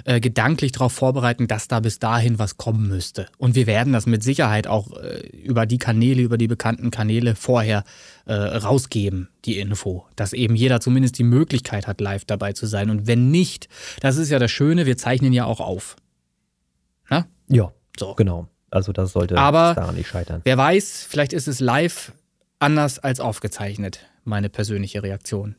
äh, 0.05 0.19
gedanklich 0.19 0.71
darauf 0.71 0.93
vorbereiten, 0.93 1.47
dass 1.47 1.67
da 1.67 1.79
bis 1.79 1.99
dahin 1.99 2.39
was 2.39 2.57
kommen 2.57 2.87
müsste. 2.87 3.27
Und 3.37 3.55
wir 3.55 3.67
werden 3.67 3.93
das 3.93 4.05
mit 4.05 4.23
Sicherheit 4.23 4.67
auch 4.67 4.91
äh, 4.97 5.27
über 5.43 5.65
die 5.65 5.77
Kanäle, 5.77 6.21
über 6.21 6.37
die 6.37 6.47
bekannten 6.47 6.91
Kanäle 6.91 7.35
vorher 7.35 7.83
äh, 8.25 8.33
rausgeben, 8.33 9.29
die 9.45 9.59
Info. 9.59 10.05
Dass 10.15 10.33
eben 10.33 10.55
jeder 10.55 10.79
zumindest 10.79 11.17
die 11.19 11.23
Möglichkeit 11.23 11.87
hat, 11.87 11.99
live 12.01 12.25
dabei 12.25 12.53
zu 12.53 12.65
sein. 12.67 12.89
Und 12.89 13.05
wenn 13.07 13.31
nicht, 13.31 13.67
das 14.01 14.17
ist 14.17 14.29
ja 14.29 14.39
das 14.39 14.51
Schöne, 14.51 14.85
wir 14.85 14.97
zeichnen 14.97 15.33
ja 15.33 15.45
auch 15.45 15.59
auf. 15.59 15.95
Na? 17.09 17.27
Ja, 17.49 17.71
So. 17.97 18.13
genau. 18.15 18.47
Also 18.71 18.91
das 18.91 19.11
sollte 19.11 19.37
Aber- 19.37 19.73
daran 19.75 19.95
nicht 19.95 20.07
scheitern. 20.07 20.41
Wer 20.45 20.57
weiß, 20.57 21.05
vielleicht 21.09 21.33
ist 21.33 21.47
es 21.47 21.59
live 21.59 22.11
anders 22.59 22.97
als 22.99 23.19
aufgezeichnet. 23.19 23.99
Meine 24.23 24.49
persönliche 24.49 25.03
Reaktion. 25.03 25.55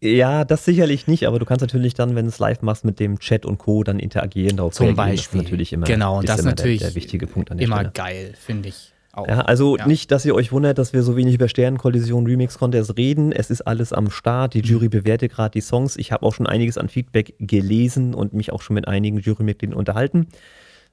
Ja, 0.00 0.44
das 0.44 0.66
sicherlich 0.66 1.06
nicht, 1.06 1.26
aber 1.26 1.38
du 1.38 1.46
kannst 1.46 1.62
natürlich 1.62 1.94
dann, 1.94 2.14
wenn 2.14 2.26
du 2.26 2.28
es 2.28 2.38
live 2.38 2.60
machst, 2.60 2.84
mit 2.84 3.00
dem 3.00 3.18
Chat 3.20 3.46
und 3.46 3.56
Co. 3.56 3.82
dann 3.84 3.98
interagieren. 3.98 4.58
Darauf 4.58 4.74
Zum. 4.74 4.94
Beispiel. 4.94 5.38
Das 5.40 5.44
natürlich 5.44 5.72
immer, 5.72 5.86
Genau, 5.86 6.18
und 6.18 6.24
ist 6.24 6.28
das 6.28 6.36
ist 6.40 6.42
immer 6.44 6.50
natürlich 6.50 6.80
der, 6.80 6.88
der 6.90 6.94
wichtige 6.94 7.26
Punkt 7.26 7.50
an 7.50 7.56
der 7.56 7.64
Immer 7.66 7.76
Stelle. 7.78 7.90
geil, 7.94 8.34
finde 8.38 8.68
ich. 8.68 8.92
Auch. 9.16 9.28
Ja, 9.28 9.40
also 9.42 9.76
Ja. 9.76 9.86
nicht, 9.86 10.10
dass 10.10 10.24
ihr 10.24 10.34
euch 10.34 10.50
wundert, 10.52 10.78
dass 10.78 10.92
wir 10.92 11.02
so 11.02 11.16
wenig 11.16 11.34
über 11.34 11.48
Sternenkollision 11.48 12.26
Remix 12.26 12.58
Contest 12.58 12.96
reden. 12.96 13.30
Es 13.32 13.48
ist 13.50 13.62
alles 13.62 13.92
am 13.92 14.10
Start. 14.10 14.54
Die 14.54 14.58
Mhm. 14.58 14.64
Jury 14.64 14.88
bewertet 14.88 15.32
gerade 15.32 15.52
die 15.52 15.60
Songs. 15.60 15.96
Ich 15.96 16.10
habe 16.12 16.24
auch 16.26 16.34
schon 16.34 16.46
einiges 16.46 16.78
an 16.78 16.88
Feedback 16.88 17.34
gelesen 17.38 18.14
und 18.14 18.32
mich 18.32 18.52
auch 18.52 18.60
schon 18.62 18.74
mit 18.74 18.88
einigen 18.88 19.18
Jurymitgliedern 19.18 19.76
unterhalten. 19.76 20.26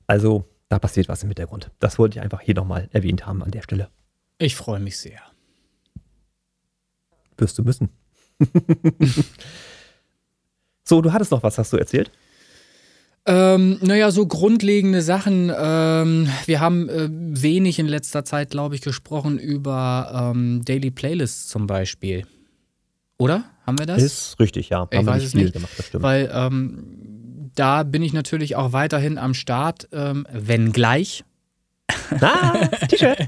Also 0.07 0.45
da 0.69 0.77
passiert 0.79 1.09
was 1.09 1.23
im 1.23 1.29
Hintergrund. 1.29 1.71
Das 1.79 1.97
wollte 1.99 2.17
ich 2.19 2.23
einfach 2.23 2.41
hier 2.41 2.53
nochmal 2.55 2.87
erwähnt 2.91 3.25
haben 3.25 3.41
an 3.43 3.51
der 3.51 3.61
Stelle. 3.63 3.89
Ich 4.37 4.55
freue 4.55 4.79
mich 4.79 4.97
sehr. 4.97 5.19
Wirst 7.37 7.57
du 7.57 7.63
müssen. 7.63 7.89
so, 10.83 11.01
du 11.01 11.11
hattest 11.13 11.31
noch 11.31 11.43
was, 11.43 11.57
hast 11.57 11.73
du 11.73 11.77
erzählt? 11.77 12.11
Ähm, 13.25 13.77
naja, 13.81 14.09
so 14.09 14.25
grundlegende 14.25 15.01
Sachen. 15.01 15.51
Ähm, 15.55 16.27
wir 16.45 16.59
haben 16.59 16.89
äh, 16.89 17.07
wenig 17.11 17.77
in 17.77 17.87
letzter 17.87 18.25
Zeit, 18.25 18.49
glaube 18.49 18.75
ich, 18.75 18.81
gesprochen 18.81 19.37
über 19.37 20.31
ähm, 20.33 20.63
Daily 20.65 20.89
Playlists 20.89 21.47
zum 21.47 21.67
Beispiel. 21.67 22.25
Oder? 23.17 23.45
Haben 23.67 23.77
wir 23.77 23.85
das? 23.85 24.01
Ist 24.01 24.39
richtig, 24.39 24.69
ja. 24.69 24.87
Ich 24.89 24.97
Haben 24.97 25.05
wir 25.05 25.13
weiß 25.13 25.21
nicht 25.21 25.27
es 25.27 25.31
viel 25.33 25.43
nicht, 25.43 25.53
gemacht, 25.53 25.71
das 25.77 25.85
stimmt. 25.85 26.03
Weil 26.03 26.31
ähm, 26.33 27.51
da 27.53 27.83
bin 27.83 28.01
ich 28.01 28.13
natürlich 28.13 28.55
auch 28.55 28.73
weiterhin 28.73 29.19
am 29.19 29.35
Start, 29.35 29.87
ähm, 29.91 30.25
wenngleich, 30.31 31.23
ah, 32.21 32.67
T-Shirt. 32.89 33.19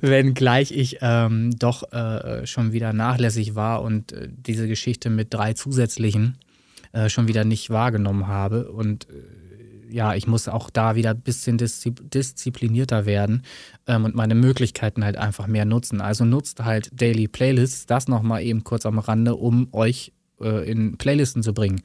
wenngleich 0.00 0.72
ich 0.72 0.98
ähm, 1.02 1.56
doch 1.56 1.92
äh, 1.92 2.44
schon 2.46 2.72
wieder 2.72 2.92
nachlässig 2.92 3.54
war 3.54 3.82
und 3.82 4.12
äh, 4.12 4.28
diese 4.28 4.66
Geschichte 4.66 5.08
mit 5.08 5.32
drei 5.32 5.52
zusätzlichen 5.52 6.38
äh, 6.94 7.08
schon 7.08 7.28
wieder 7.28 7.44
nicht 7.44 7.70
wahrgenommen 7.70 8.26
habe. 8.28 8.70
Und 8.70 9.08
äh, 9.10 9.92
ja, 9.94 10.14
ich 10.14 10.26
muss 10.26 10.48
auch 10.48 10.70
da 10.70 10.96
wieder 10.96 11.10
ein 11.10 11.20
bisschen 11.20 11.58
diszi 11.58 11.92
disziplinierter 11.92 13.04
werden 13.04 13.42
ähm, 13.86 14.04
und 14.04 14.14
meine 14.14 14.34
Möglichkeiten 14.34 15.04
halt 15.04 15.16
einfach 15.16 15.46
mehr 15.46 15.64
nutzen. 15.64 16.00
Also 16.00 16.24
nutzt 16.24 16.64
halt 16.64 16.90
Daily 16.92 17.28
Playlists, 17.28 17.86
das 17.86 18.08
nochmal 18.08 18.42
eben 18.42 18.64
kurz 18.64 18.86
am 18.86 18.98
Rande, 18.98 19.36
um 19.36 19.68
euch 19.72 20.12
äh, 20.40 20.70
in 20.70 20.96
Playlisten 20.96 21.42
zu 21.42 21.52
bringen 21.52 21.82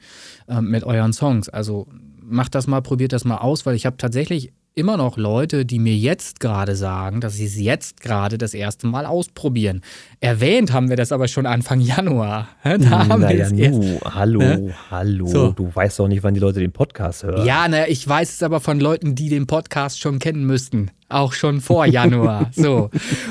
ähm, 0.48 0.70
mit 0.70 0.84
euren 0.84 1.12
Songs. 1.12 1.48
Also 1.48 1.86
macht 2.22 2.54
das 2.54 2.66
mal, 2.66 2.80
probiert 2.80 3.12
das 3.12 3.24
mal 3.24 3.38
aus, 3.38 3.66
weil 3.66 3.74
ich 3.74 3.86
habe 3.86 3.96
tatsächlich 3.96 4.52
immer 4.74 4.96
noch 4.96 5.16
Leute, 5.16 5.64
die 5.66 5.78
mir 5.78 5.94
jetzt 5.96 6.40
gerade 6.40 6.76
sagen, 6.76 7.20
dass 7.20 7.34
sie 7.34 7.44
es 7.46 7.58
jetzt 7.58 8.00
gerade 8.00 8.38
das 8.38 8.54
erste 8.54 8.86
Mal 8.86 9.04
ausprobieren. 9.06 9.82
Erwähnt 10.20 10.72
haben 10.72 10.88
wir 10.88 10.96
das 10.96 11.12
aber 11.12 11.28
schon 11.28 11.46
Anfang 11.46 11.80
Januar. 11.80 12.48
Da 12.64 13.08
haben 13.08 13.20
wir 13.22 13.28
Naja, 13.28 13.44
es 13.46 13.52
erst 13.52 13.78
nu, 13.78 14.00
hallo, 14.04 14.38
Ne? 14.38 14.74
hallo. 14.90 15.26
So. 15.26 15.52
Du 15.52 15.70
weißt 15.74 15.98
doch 15.98 16.08
nicht, 16.08 16.22
wann 16.22 16.34
die 16.34 16.40
Leute 16.40 16.60
den 16.60 16.72
Podcast 16.72 17.22
hören. 17.24 17.44
Ja, 17.46 17.66
naja, 17.68 17.84
ich 17.88 18.06
weiß 18.06 18.32
es 18.32 18.42
aber 18.42 18.60
von 18.60 18.80
Leuten, 18.80 19.14
die 19.14 19.28
den 19.28 19.46
Podcast 19.46 20.00
schon 20.00 20.18
kennen 20.18 20.44
müssten. 20.46 20.90
Auch 21.10 21.32
schon 21.34 21.60
vor 21.60 21.84
Januar. 21.86 22.50
so. 22.54 22.88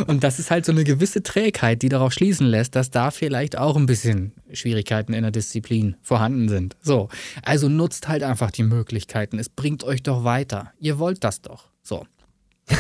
Und 0.07 0.23
das 0.23 0.37
ist 0.37 0.51
halt 0.51 0.65
so 0.65 0.71
eine 0.71 0.83
gewisse 0.83 1.23
Trägheit, 1.23 1.81
die 1.81 1.89
darauf 1.89 2.13
schließen 2.13 2.45
lässt, 2.45 2.75
dass 2.75 2.91
da 2.91 3.09
vielleicht 3.09 3.57
auch 3.57 3.75
ein 3.77 3.85
bisschen 3.85 4.33
Schwierigkeiten 4.53 5.13
in 5.13 5.21
der 5.23 5.31
Disziplin 5.31 5.95
vorhanden 6.01 6.49
sind. 6.49 6.75
So. 6.81 7.09
Also 7.43 7.69
nutzt 7.69 8.07
halt 8.07 8.21
einfach 8.23 8.51
die 8.51 8.63
Möglichkeiten. 8.63 9.39
Es 9.39 9.49
bringt 9.49 9.83
euch 9.83 10.03
doch 10.03 10.23
weiter. 10.23 10.71
Ihr 10.79 10.99
wollt 10.99 11.23
das 11.23 11.41
doch. 11.41 11.69
So. 11.81 12.05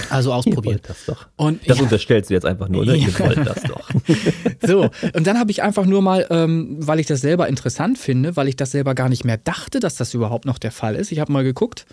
Also 0.09 0.29
Ihr 0.31 0.35
ausprobiert. 0.35 0.83
das 0.87 1.05
doch. 1.05 1.27
Und 1.35 1.67
Das 1.67 1.77
ja. 1.77 1.83
unterstellst 1.83 2.29
du 2.29 2.35
jetzt 2.35 2.45
einfach 2.45 2.69
nur, 2.69 2.85
ne? 2.85 2.95
Ihr 2.95 3.09
Ja. 3.09 3.19
wollt 3.19 3.37
das 3.47 3.63
doch. 3.63 3.89
So, 4.61 4.89
und 5.13 5.25
dann 5.25 5.39
habe 5.39 5.51
ich 5.51 5.63
einfach 5.63 5.85
nur 5.85 6.01
mal, 6.01 6.27
ähm, 6.29 6.75
weil 6.79 6.99
ich 6.99 7.07
das 7.07 7.21
selber 7.21 7.47
interessant 7.47 7.97
finde, 7.97 8.35
weil 8.35 8.49
ich 8.49 8.57
das 8.57 8.71
selber 8.71 8.93
gar 8.93 9.07
nicht 9.07 9.23
mehr 9.23 9.37
dachte, 9.37 9.79
dass 9.79 9.95
das 9.95 10.13
überhaupt 10.13 10.43
noch 10.45 10.59
der 10.59 10.71
Fall 10.71 10.95
ist. 10.95 11.13
Ich 11.13 11.19
habe 11.19 11.31
mal 11.31 11.45
geguckt, 11.45 11.85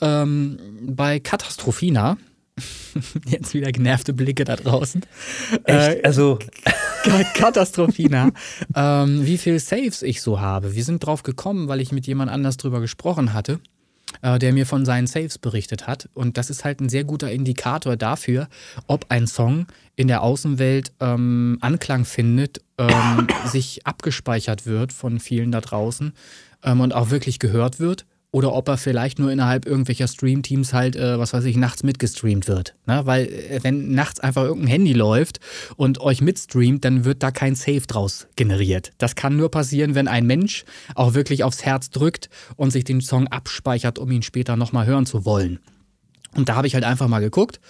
ähm, 0.00 0.58
bei 0.80 1.20
Katastrophina, 1.20 2.16
jetzt 3.26 3.54
wieder 3.54 3.72
genervte 3.72 4.12
Blicke 4.12 4.44
da 4.44 4.56
draußen, 4.56 5.02
Äh, 5.64 5.94
Echt? 5.94 6.04
Also, 6.04 6.38
Katastrophina, 7.34 8.30
ähm, 8.74 9.26
wie 9.26 9.38
viel 9.38 9.58
Saves 9.58 10.02
ich 10.02 10.22
so 10.22 10.40
habe. 10.40 10.74
Wir 10.74 10.84
sind 10.84 11.04
drauf 11.04 11.22
gekommen, 11.22 11.68
weil 11.68 11.80
ich 11.80 11.92
mit 11.92 12.06
jemand 12.06 12.30
anders 12.30 12.56
drüber 12.56 12.80
gesprochen 12.80 13.32
hatte, 13.32 13.60
äh, 14.22 14.38
der 14.38 14.52
mir 14.52 14.66
von 14.66 14.84
seinen 14.84 15.06
Saves 15.06 15.38
berichtet 15.38 15.86
hat. 15.86 16.08
Und 16.14 16.38
das 16.38 16.50
ist 16.50 16.64
halt 16.64 16.80
ein 16.80 16.88
sehr 16.88 17.04
guter 17.04 17.30
Indikator 17.30 17.96
dafür, 17.96 18.48
ob 18.86 19.06
ein 19.08 19.26
Song 19.26 19.66
in 19.96 20.08
der 20.08 20.22
Außenwelt 20.22 20.92
ähm, 21.00 21.58
Anklang 21.60 22.04
findet, 22.04 22.60
ähm, 22.78 23.26
sich 23.46 23.86
abgespeichert 23.86 24.66
wird 24.66 24.92
von 24.92 25.18
vielen 25.20 25.52
da 25.52 25.60
draußen 25.60 26.12
ähm, 26.62 26.80
und 26.80 26.94
auch 26.94 27.10
wirklich 27.10 27.38
gehört 27.38 27.80
wird. 27.80 28.06
Oder 28.34 28.52
ob 28.52 28.66
er 28.66 28.78
vielleicht 28.78 29.20
nur 29.20 29.30
innerhalb 29.30 29.64
irgendwelcher 29.64 30.08
Streamteams 30.08 30.72
halt, 30.72 30.96
äh, 30.96 31.20
was 31.20 31.32
weiß 31.32 31.44
ich, 31.44 31.56
nachts 31.56 31.84
mitgestreamt 31.84 32.48
wird. 32.48 32.74
Ne? 32.84 33.02
Weil 33.04 33.26
äh, 33.26 33.60
wenn 33.62 33.92
nachts 33.92 34.18
einfach 34.18 34.42
irgendein 34.42 34.70
Handy 34.70 34.92
läuft 34.92 35.38
und 35.76 36.00
euch 36.00 36.20
mitstreamt, 36.20 36.84
dann 36.84 37.04
wird 37.04 37.22
da 37.22 37.30
kein 37.30 37.54
Save 37.54 37.82
draus 37.86 38.26
generiert. 38.34 38.90
Das 38.98 39.14
kann 39.14 39.36
nur 39.36 39.52
passieren, 39.52 39.94
wenn 39.94 40.08
ein 40.08 40.26
Mensch 40.26 40.64
auch 40.96 41.14
wirklich 41.14 41.44
aufs 41.44 41.64
Herz 41.64 41.90
drückt 41.90 42.28
und 42.56 42.72
sich 42.72 42.82
den 42.82 43.02
Song 43.02 43.28
abspeichert, 43.28 44.00
um 44.00 44.10
ihn 44.10 44.22
später 44.22 44.56
nochmal 44.56 44.86
hören 44.86 45.06
zu 45.06 45.24
wollen. 45.24 45.60
Und 46.36 46.48
da 46.48 46.56
habe 46.56 46.66
ich 46.66 46.74
halt 46.74 46.84
einfach 46.84 47.08
mal 47.08 47.20
geguckt 47.20 47.60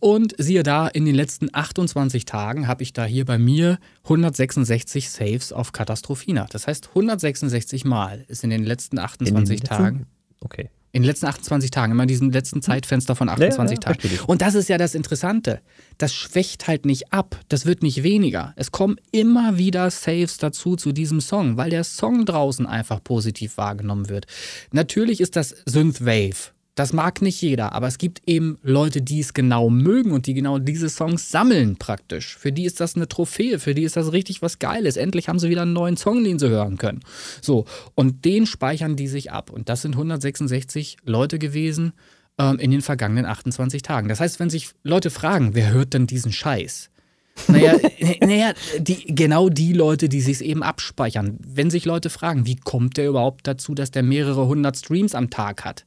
und 0.00 0.34
siehe 0.38 0.62
da, 0.62 0.88
in 0.88 1.04
den 1.04 1.14
letzten 1.14 1.48
28 1.52 2.24
Tagen 2.24 2.66
habe 2.66 2.82
ich 2.82 2.92
da 2.92 3.04
hier 3.04 3.24
bei 3.24 3.38
mir 3.38 3.78
166 4.04 5.10
Saves 5.10 5.52
auf 5.52 5.72
Katastrophina. 5.72 6.46
Das 6.50 6.66
heißt, 6.66 6.88
166 6.88 7.84
Mal 7.84 8.24
ist 8.28 8.44
in 8.44 8.50
den 8.50 8.64
letzten 8.64 8.96
in 8.96 9.00
den 9.00 9.04
28 9.04 9.60
letzten- 9.60 9.66
Tagen 9.74 10.06
Okay. 10.40 10.70
in 10.92 11.02
den 11.02 11.06
letzten 11.06 11.26
28 11.26 11.70
Tagen, 11.70 11.92
immer 11.92 12.04
in 12.04 12.08
diesem 12.08 12.30
letzten 12.30 12.62
Zeitfenster 12.62 13.14
von 13.16 13.28
28 13.28 13.76
ja, 13.76 13.80
Tagen. 13.80 14.00
verstehe 14.00 14.20
ich. 14.20 14.28
Und 14.28 14.40
das 14.42 14.54
ist 14.54 14.68
ja 14.68 14.78
das 14.78 14.94
Interessante. 14.94 15.60
Das 15.98 16.14
schwächt 16.14 16.66
halt 16.68 16.86
nicht 16.86 17.12
ab. 17.12 17.38
Das 17.48 17.66
wird 17.66 17.82
nicht 17.82 18.02
weniger. 18.02 18.52
Es 18.56 18.70
kommen 18.72 18.96
immer 19.12 19.58
wieder 19.58 19.90
Saves 19.90 20.38
dazu 20.38 20.76
zu 20.76 20.92
diesem 20.92 21.20
Song, 21.20 21.56
weil 21.56 21.70
der 21.70 21.84
Song 21.84 22.24
draußen 22.24 22.66
einfach 22.66 23.02
positiv 23.02 23.56
wahrgenommen 23.56 24.08
wird. 24.08 24.26
Natürlich 24.72 25.20
ist 25.20 25.34
das 25.36 25.54
Synthwave. 25.66 26.52
Das 26.78 26.92
mag 26.92 27.22
nicht 27.22 27.42
jeder, 27.42 27.72
aber 27.72 27.88
es 27.88 27.98
gibt 27.98 28.22
eben 28.26 28.56
Leute, 28.62 29.02
die 29.02 29.18
es 29.18 29.34
genau 29.34 29.68
mögen 29.68 30.12
und 30.12 30.28
die 30.28 30.34
genau 30.34 30.60
diese 30.60 30.88
Songs 30.88 31.28
sammeln 31.28 31.76
praktisch. 31.76 32.38
Für 32.38 32.52
die 32.52 32.66
ist 32.66 32.78
das 32.78 32.94
eine 32.94 33.08
Trophäe, 33.08 33.58
für 33.58 33.74
die 33.74 33.82
ist 33.82 33.96
das 33.96 34.12
richtig 34.12 34.42
was 34.42 34.60
Geiles. 34.60 34.96
Endlich 34.96 35.28
haben 35.28 35.40
sie 35.40 35.50
wieder 35.50 35.62
einen 35.62 35.72
neuen 35.72 35.96
Song, 35.96 36.22
den 36.22 36.38
sie 36.38 36.48
hören 36.48 36.78
können. 36.78 37.00
So, 37.42 37.64
und 37.96 38.24
den 38.24 38.46
speichern 38.46 38.94
die 38.94 39.08
sich 39.08 39.32
ab. 39.32 39.50
Und 39.50 39.68
das 39.68 39.82
sind 39.82 39.94
166 39.94 40.98
Leute 41.04 41.40
gewesen 41.40 41.94
ähm, 42.38 42.60
in 42.60 42.70
den 42.70 42.82
vergangenen 42.82 43.26
28 43.26 43.82
Tagen. 43.82 44.08
Das 44.08 44.20
heißt, 44.20 44.38
wenn 44.38 44.48
sich 44.48 44.70
Leute 44.84 45.10
fragen, 45.10 45.56
wer 45.56 45.72
hört 45.72 45.94
denn 45.94 46.06
diesen 46.06 46.30
Scheiß? 46.30 46.90
Naja, 47.48 47.74
naja 48.20 48.52
die, 48.78 49.16
genau 49.16 49.48
die 49.48 49.72
Leute, 49.72 50.08
die 50.08 50.20
sich 50.20 50.42
eben 50.42 50.62
abspeichern. 50.62 51.38
Wenn 51.44 51.70
sich 51.70 51.84
Leute 51.86 52.08
fragen, 52.08 52.46
wie 52.46 52.54
kommt 52.54 52.98
der 52.98 53.08
überhaupt 53.08 53.48
dazu, 53.48 53.74
dass 53.74 53.90
der 53.90 54.04
mehrere 54.04 54.46
hundert 54.46 54.76
Streams 54.76 55.16
am 55.16 55.28
Tag 55.28 55.64
hat? 55.64 55.84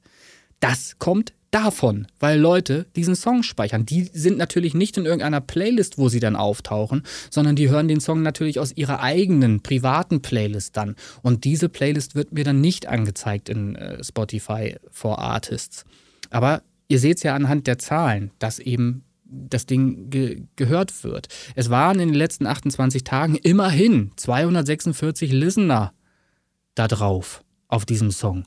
Das 0.62 0.98
kommt 1.00 1.34
davon, 1.50 2.08
weil 2.20 2.40
Leute 2.40 2.86
diesen 2.96 3.16
Song 3.16 3.44
speichern. 3.44 3.86
Die 3.86 4.04
sind 4.14 4.38
natürlich 4.38 4.74
nicht 4.74 4.98
in 4.98 5.06
irgendeiner 5.06 5.42
Playlist, 5.42 5.98
wo 5.98 6.08
sie 6.08 6.22
dann 6.22 6.38
auftauchen, 6.38 7.04
sondern 7.30 7.58
die 7.58 7.70
hören 7.70 7.90
den 7.90 8.00
Song 8.00 8.22
natürlich 8.22 8.60
aus 8.60 8.72
ihrer 8.72 9.02
eigenen 9.02 9.62
privaten 9.62 10.22
Playlist 10.22 10.78
dann. 10.78 10.96
Und 11.22 11.44
diese 11.44 11.68
Playlist 11.68 12.16
wird 12.16 12.32
mir 12.32 12.46
dann 12.46 12.62
nicht 12.62 12.88
angezeigt 12.88 13.50
in 13.50 13.76
äh, 13.76 14.02
Spotify 14.04 14.78
for 14.90 15.20
Artists. 15.20 15.84
Aber 16.30 16.64
ihr 16.88 17.00
seht 17.00 17.18
es 17.18 17.24
ja 17.24 17.36
anhand 17.36 17.68
der 17.68 17.78
Zahlen, 17.78 18.32
dass 18.40 18.60
eben 18.60 19.04
das 19.26 19.66
Ding 19.66 20.10
ge 20.10 20.44
gehört 20.58 21.04
wird. 21.04 21.28
Es 21.56 21.70
waren 21.70 22.00
in 22.00 22.10
den 22.10 22.18
letzten 22.18 22.46
28 22.46 23.04
Tagen 23.04 23.36
immerhin 23.36 24.12
246 24.16 25.32
Listener 25.32 25.94
da 26.76 26.88
drauf 26.88 27.44
auf 27.68 27.86
diesem 27.86 28.12
Song. 28.12 28.46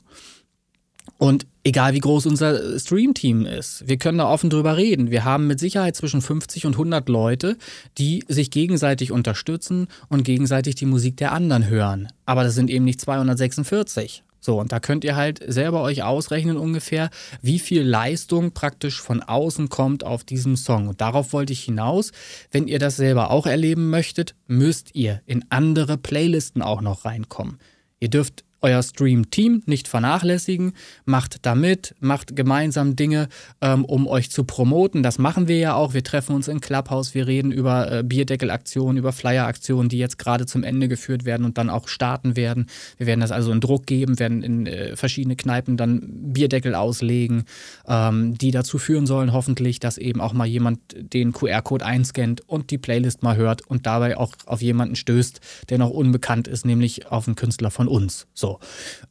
Und 1.25 1.47
egal 1.63 1.95
wie 1.95 2.01
groß 2.01 2.27
unser 2.27 2.79
Streamteam 2.79 3.47
ist, 3.47 3.87
wir 3.87 3.97
können 3.97 4.19
da 4.19 4.29
offen 4.29 4.51
drüber 4.51 4.77
reden. 4.77 5.09
Wir 5.09 5.25
haben 5.25 5.47
mit 5.47 5.59
Sicherheit 5.59 5.95
zwischen 5.95 6.21
50 6.21 6.67
und 6.67 6.73
100 6.73 7.09
Leute, 7.09 7.57
die 7.97 8.23
sich 8.27 8.51
gegenseitig 8.51 9.11
unterstützen 9.11 9.87
und 10.07 10.23
gegenseitig 10.23 10.75
die 10.75 10.85
Musik 10.85 11.17
der 11.17 11.31
anderen 11.31 11.67
hören. 11.67 12.09
Aber 12.27 12.43
das 12.43 12.53
sind 12.53 12.69
eben 12.69 12.85
nicht 12.85 13.01
246. 13.01 14.21
So, 14.39 14.59
und 14.59 14.71
da 14.71 14.79
könnt 14.79 15.03
ihr 15.03 15.15
halt 15.15 15.41
selber 15.47 15.81
euch 15.81 16.03
ausrechnen 16.03 16.57
ungefähr, 16.57 17.09
wie 17.41 17.57
viel 17.57 17.81
Leistung 17.81 18.51
praktisch 18.51 19.01
von 19.01 19.23
außen 19.23 19.67
kommt 19.69 20.03
auf 20.03 20.23
diesem 20.25 20.55
Song. 20.55 20.87
Und 20.87 21.01
darauf 21.01 21.33
wollte 21.33 21.53
ich 21.53 21.63
hinaus. 21.63 22.11
Wenn 22.51 22.67
ihr 22.67 22.77
das 22.77 22.97
selber 22.97 23.31
auch 23.31 23.47
erleben 23.47 23.89
möchtet, 23.89 24.35
müsst 24.45 24.93
ihr 24.93 25.23
in 25.25 25.43
andere 25.49 25.97
Playlisten 25.97 26.61
auch 26.61 26.81
noch 26.81 27.03
reinkommen. 27.03 27.57
Ihr 27.99 28.11
dürft 28.11 28.44
euer 28.61 28.81
Stream-Team 28.81 29.63
nicht 29.65 29.87
vernachlässigen, 29.87 30.73
macht 31.05 31.45
damit, 31.45 31.95
macht 31.99 32.35
gemeinsam 32.35 32.95
Dinge, 32.95 33.27
ähm, 33.61 33.85
um 33.85 34.07
euch 34.07 34.31
zu 34.31 34.43
promoten. 34.43 35.03
Das 35.03 35.19
machen 35.19 35.47
wir 35.47 35.57
ja 35.57 35.75
auch. 35.75 35.93
Wir 35.93 36.03
treffen 36.03 36.35
uns 36.35 36.47
in 36.47 36.61
Clubhouse, 36.61 37.13
wir 37.13 37.27
reden 37.27 37.51
über 37.51 37.91
äh, 37.91 38.03
Bierdeckelaktionen, 38.03 38.97
über 38.97 39.11
Flyer-Aktionen, 39.11 39.89
die 39.89 39.99
jetzt 39.99 40.17
gerade 40.17 40.45
zum 40.45 40.63
Ende 40.63 40.87
geführt 40.87 41.25
werden 41.25 41.45
und 41.45 41.57
dann 41.57 41.69
auch 41.69 41.87
starten 41.87 42.35
werden. 42.35 42.67
Wir 42.97 43.07
werden 43.07 43.19
das 43.19 43.31
also 43.31 43.51
in 43.51 43.59
Druck 43.59 43.85
geben, 43.85 44.19
werden 44.19 44.41
in 44.41 44.65
äh, 44.65 44.95
verschiedene 44.95 45.35
Kneipen 45.35 45.77
dann 45.77 46.01
Bierdeckel 46.33 46.75
auslegen, 46.75 47.43
ähm, 47.87 48.37
die 48.37 48.51
dazu 48.51 48.77
führen 48.77 49.05
sollen, 49.05 49.33
hoffentlich, 49.33 49.79
dass 49.79 49.97
eben 49.97 50.21
auch 50.21 50.33
mal 50.33 50.47
jemand 50.47 50.79
den 50.95 51.33
QR-Code 51.33 51.85
einscannt 51.85 52.41
und 52.47 52.71
die 52.71 52.77
Playlist 52.77 53.21
mal 53.21 53.35
hört 53.35 53.67
und 53.67 53.85
dabei 53.85 54.17
auch 54.17 54.33
auf 54.45 54.61
jemanden 54.61 54.95
stößt, 54.95 55.39
der 55.69 55.77
noch 55.77 55.89
unbekannt 55.89 56.47
ist, 56.47 56.65
nämlich 56.65 57.07
auf 57.07 57.27
einen 57.27 57.35
Künstler 57.35 57.71
von 57.71 57.87
uns. 57.87 58.27
So. 58.33 58.44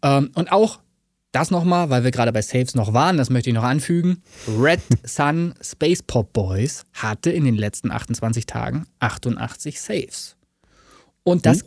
Ähm, 0.02 0.30
und 0.34 0.50
auch 0.52 0.80
das 1.34 1.50
nochmal, 1.50 1.90
weil 1.90 2.04
wir 2.04 2.10
gerade 2.12 2.32
bei 2.32 2.42
Saves 2.42 2.74
noch 2.74 2.92
waren, 2.92 3.16
das 3.16 3.28
möchte 3.28 3.50
ich 3.50 3.54
noch 3.54 3.64
anfügen. 3.64 4.22
Red 4.46 4.80
Sun 5.02 5.54
Space 5.60 6.02
Pop 6.02 6.32
Boys 6.32 6.84
hatte 6.92 7.30
in 7.30 7.44
den 7.44 7.56
letzten 7.56 7.90
28 7.90 8.46
Tagen 8.46 8.86
88 9.00 9.80
Saves. 9.80 10.36
Und 11.24 11.44
das, 11.44 11.64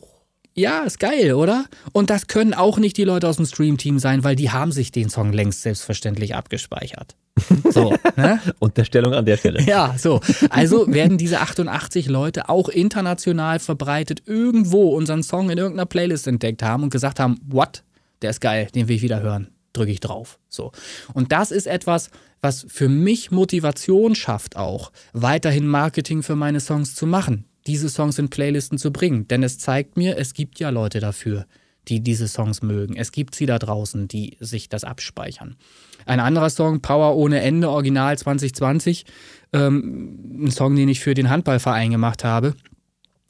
ja, 0.53 0.81
ist 0.81 0.99
geil, 0.99 1.33
oder? 1.33 1.65
Und 1.91 2.09
das 2.09 2.27
können 2.27 2.53
auch 2.53 2.77
nicht 2.77 2.95
die 2.97 3.03
Leute 3.03 3.27
aus 3.27 3.37
dem 3.37 3.45
Stream-Team 3.45 3.99
sein, 3.99 4.23
weil 4.23 4.35
die 4.35 4.51
haben 4.51 4.71
sich 4.71 4.91
den 4.91 5.09
Song 5.09 5.33
längst 5.33 5.61
selbstverständlich 5.63 6.35
abgespeichert. 6.35 7.15
So, 7.71 7.93
ne? 8.15 8.39
Unterstellung 8.59 9.13
an 9.13 9.25
der 9.25 9.37
Stelle. 9.37 9.61
Ja, 9.61 9.95
so. 9.97 10.21
Also 10.49 10.91
werden 10.91 11.17
diese 11.17 11.39
88 11.41 12.07
Leute 12.07 12.49
auch 12.49 12.69
international 12.69 13.59
verbreitet 13.59 14.23
irgendwo 14.25 14.95
unseren 14.95 15.23
Song 15.23 15.49
in 15.49 15.57
irgendeiner 15.57 15.85
Playlist 15.85 16.27
entdeckt 16.27 16.63
haben 16.63 16.83
und 16.83 16.89
gesagt 16.89 17.19
haben, 17.19 17.39
what? 17.45 17.83
Der 18.21 18.31
ist 18.31 18.41
geil, 18.41 18.67
den 18.73 18.87
will 18.87 18.95
ich 18.95 19.01
wieder 19.01 19.21
hören. 19.21 19.49
Drücke 19.73 19.91
ich 19.91 19.99
drauf. 19.99 20.39
So. 20.49 20.71
Und 21.13 21.31
das 21.31 21.51
ist 21.51 21.67
etwas, 21.67 22.09
was 22.41 22.65
für 22.67 22.89
mich 22.89 23.31
Motivation 23.31 24.15
schafft, 24.15 24.55
auch 24.55 24.91
weiterhin 25.13 25.67
Marketing 25.67 26.23
für 26.23 26.35
meine 26.35 26.59
Songs 26.59 26.95
zu 26.95 27.05
machen, 27.05 27.45
diese 27.67 27.89
Songs 27.89 28.17
in 28.17 28.29
Playlisten 28.29 28.77
zu 28.77 28.91
bringen. 28.91 29.27
Denn 29.27 29.43
es 29.43 29.59
zeigt 29.59 29.97
mir, 29.97 30.17
es 30.17 30.33
gibt 30.33 30.59
ja 30.59 30.69
Leute 30.69 30.99
dafür, 30.99 31.45
die 31.87 32.01
diese 32.01 32.27
Songs 32.27 32.61
mögen. 32.61 32.95
Es 32.95 33.11
gibt 33.11 33.35
sie 33.35 33.45
da 33.45 33.59
draußen, 33.59 34.07
die 34.07 34.37
sich 34.39 34.69
das 34.69 34.83
abspeichern. 34.83 35.55
Ein 36.05 36.19
anderer 36.19 36.49
Song, 36.49 36.81
Power 36.81 37.15
ohne 37.15 37.41
Ende, 37.41 37.69
Original 37.69 38.17
2020, 38.17 39.05
ähm, 39.53 40.43
ein 40.45 40.51
Song, 40.51 40.75
den 40.75 40.89
ich 40.89 40.99
für 40.99 41.13
den 41.13 41.29
Handballverein 41.29 41.91
gemacht 41.91 42.23
habe, 42.23 42.55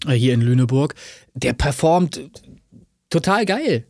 äh, 0.06 0.14
hier 0.14 0.34
in 0.34 0.42
Lüneburg, 0.42 0.96
der 1.34 1.54
performt 1.54 2.30
total 3.10 3.46
geil. 3.46 3.86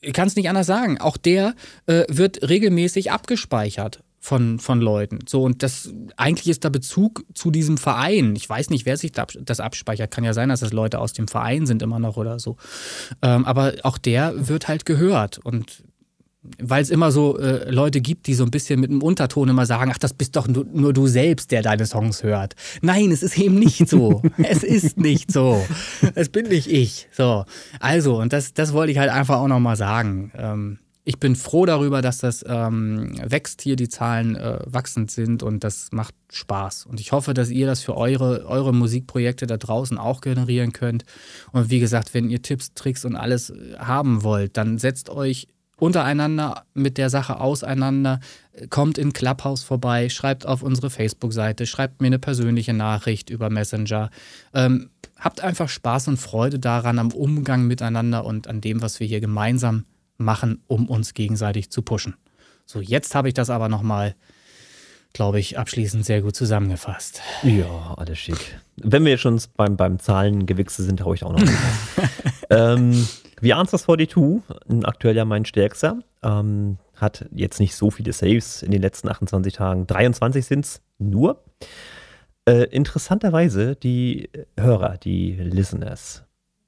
Ich 0.00 0.12
kann 0.12 0.28
es 0.28 0.36
nicht 0.36 0.48
anders 0.48 0.66
sagen. 0.66 0.98
Auch 0.98 1.16
der 1.16 1.54
äh, 1.86 2.04
wird 2.08 2.48
regelmäßig 2.48 3.12
abgespeichert 3.12 4.02
von, 4.20 4.58
von 4.58 4.80
Leuten. 4.80 5.20
So, 5.26 5.42
und 5.42 5.62
das 5.62 5.92
eigentlich 6.16 6.48
ist 6.48 6.62
der 6.62 6.70
Bezug 6.70 7.24
zu 7.34 7.50
diesem 7.50 7.78
Verein. 7.78 8.36
Ich 8.36 8.48
weiß 8.48 8.68
nicht, 8.68 8.84
wer 8.84 8.98
sich 8.98 9.12
das 9.12 9.60
abspeichert. 9.60 10.10
Kann 10.10 10.24
ja 10.24 10.34
sein, 10.34 10.50
dass 10.50 10.60
das 10.60 10.72
Leute 10.72 10.98
aus 10.98 11.14
dem 11.14 11.26
Verein 11.26 11.66
sind 11.66 11.82
immer 11.82 11.98
noch 11.98 12.18
oder 12.18 12.38
so. 12.38 12.56
Ähm, 13.22 13.46
aber 13.46 13.74
auch 13.82 13.96
der 13.96 14.48
wird 14.48 14.68
halt 14.68 14.84
gehört. 14.84 15.38
Und 15.38 15.82
weil 16.58 16.82
es 16.82 16.90
immer 16.90 17.12
so 17.12 17.38
äh, 17.38 17.70
Leute 17.70 18.00
gibt, 18.02 18.26
die 18.26 18.34
so 18.34 18.44
ein 18.44 18.50
bisschen 18.50 18.78
mit 18.80 18.90
einem 18.90 19.02
Unterton 19.02 19.48
immer 19.48 19.64
sagen, 19.64 19.90
ach, 19.94 19.98
das 19.98 20.12
bist 20.12 20.36
doch 20.36 20.48
nur, 20.48 20.66
nur 20.72 20.92
du 20.92 21.06
selbst, 21.06 21.50
der 21.50 21.62
deine 21.62 21.86
Songs 21.86 22.22
hört. 22.22 22.54
Nein, 22.82 23.10
es 23.10 23.22
ist 23.22 23.38
eben 23.38 23.56
nicht 23.56 23.88
so. 23.88 24.22
es 24.42 24.62
ist 24.62 24.98
nicht 24.98 25.32
so. 25.32 25.66
Es 26.14 26.28
bin 26.28 26.48
nicht 26.48 26.66
ich. 26.66 27.08
So. 27.12 27.44
Also, 27.78 28.20
und 28.20 28.34
das, 28.34 28.52
das 28.52 28.74
wollte 28.74 28.92
ich 28.92 28.98
halt 28.98 29.10
einfach 29.10 29.38
auch 29.38 29.48
nochmal 29.48 29.76
sagen. 29.76 30.30
Ähm, 30.36 30.78
ich 31.04 31.18
bin 31.18 31.34
froh 31.34 31.64
darüber, 31.64 32.02
dass 32.02 32.18
das 32.18 32.44
ähm, 32.46 33.18
wächst 33.24 33.62
hier, 33.62 33.76
die 33.76 33.88
Zahlen 33.88 34.36
äh, 34.36 34.58
wachsend 34.66 35.10
sind 35.10 35.42
und 35.42 35.64
das 35.64 35.88
macht 35.92 36.14
Spaß. 36.30 36.86
Und 36.86 37.00
ich 37.00 37.12
hoffe, 37.12 37.32
dass 37.32 37.50
ihr 37.50 37.66
das 37.66 37.82
für 37.82 37.96
eure, 37.96 38.46
eure 38.46 38.74
Musikprojekte 38.74 39.46
da 39.46 39.56
draußen 39.56 39.96
auch 39.98 40.20
generieren 40.20 40.72
könnt. 40.72 41.04
Und 41.52 41.70
wie 41.70 41.80
gesagt, 41.80 42.12
wenn 42.12 42.28
ihr 42.28 42.42
Tipps, 42.42 42.74
Tricks 42.74 43.04
und 43.04 43.16
alles 43.16 43.50
äh, 43.50 43.76
haben 43.78 44.22
wollt, 44.22 44.56
dann 44.56 44.78
setzt 44.78 45.08
euch 45.08 45.48
untereinander 45.76 46.64
mit 46.74 46.98
der 46.98 47.08
Sache 47.08 47.40
auseinander, 47.40 48.20
kommt 48.68 48.98
in 48.98 49.14
Clubhouse 49.14 49.62
vorbei, 49.62 50.10
schreibt 50.10 50.44
auf 50.44 50.62
unsere 50.62 50.90
Facebook-Seite, 50.90 51.66
schreibt 51.66 52.02
mir 52.02 52.08
eine 52.08 52.18
persönliche 52.18 52.74
Nachricht 52.74 53.30
über 53.30 53.48
Messenger. 53.48 54.10
Ähm, 54.52 54.90
habt 55.18 55.40
einfach 55.40 55.70
Spaß 55.70 56.08
und 56.08 56.18
Freude 56.18 56.58
daran 56.58 56.98
am 56.98 57.10
Umgang 57.12 57.66
miteinander 57.66 58.26
und 58.26 58.46
an 58.46 58.60
dem, 58.60 58.82
was 58.82 59.00
wir 59.00 59.06
hier 59.06 59.20
gemeinsam 59.20 59.76
machen, 59.76 59.99
um 60.66 60.88
uns 60.88 61.14
gegenseitig 61.14 61.70
zu 61.70 61.82
pushen. 61.82 62.14
So, 62.66 62.80
jetzt 62.80 63.14
habe 63.14 63.28
ich 63.28 63.34
das 63.34 63.50
aber 63.50 63.68
nochmal, 63.68 64.14
glaube 65.12 65.40
ich, 65.40 65.58
abschließend 65.58 66.04
sehr 66.04 66.22
gut 66.22 66.36
zusammengefasst. 66.36 67.20
Ja, 67.42 67.94
alles 67.96 68.18
schick. 68.18 68.60
Wenn 68.76 69.04
wir 69.04 69.18
schon 69.18 69.40
beim, 69.56 69.76
beim 69.76 69.98
Zahlengewichse 69.98 70.84
sind, 70.84 71.04
haue 71.04 71.16
ich 71.16 71.24
auch 71.24 71.32
noch. 71.32 71.42
ähm, 72.50 73.08
The 73.40 73.54
Answers 73.54 73.82
42, 73.82 74.42
aktuell 74.84 75.16
ja 75.16 75.24
mein 75.24 75.44
stärkster, 75.44 75.98
ähm, 76.22 76.78
hat 76.94 77.26
jetzt 77.32 77.58
nicht 77.58 77.74
so 77.74 77.90
viele 77.90 78.12
Saves 78.12 78.62
in 78.62 78.70
den 78.70 78.82
letzten 78.82 79.08
28 79.08 79.54
Tagen. 79.54 79.86
23 79.86 80.44
sind 80.44 80.64
es 80.64 80.82
nur. 80.98 81.42
Äh, 82.46 82.64
interessanterweise 82.64 83.76
die 83.76 84.30
Hörer, 84.58 84.96
die 84.98 85.32
Listeners, 85.32 86.24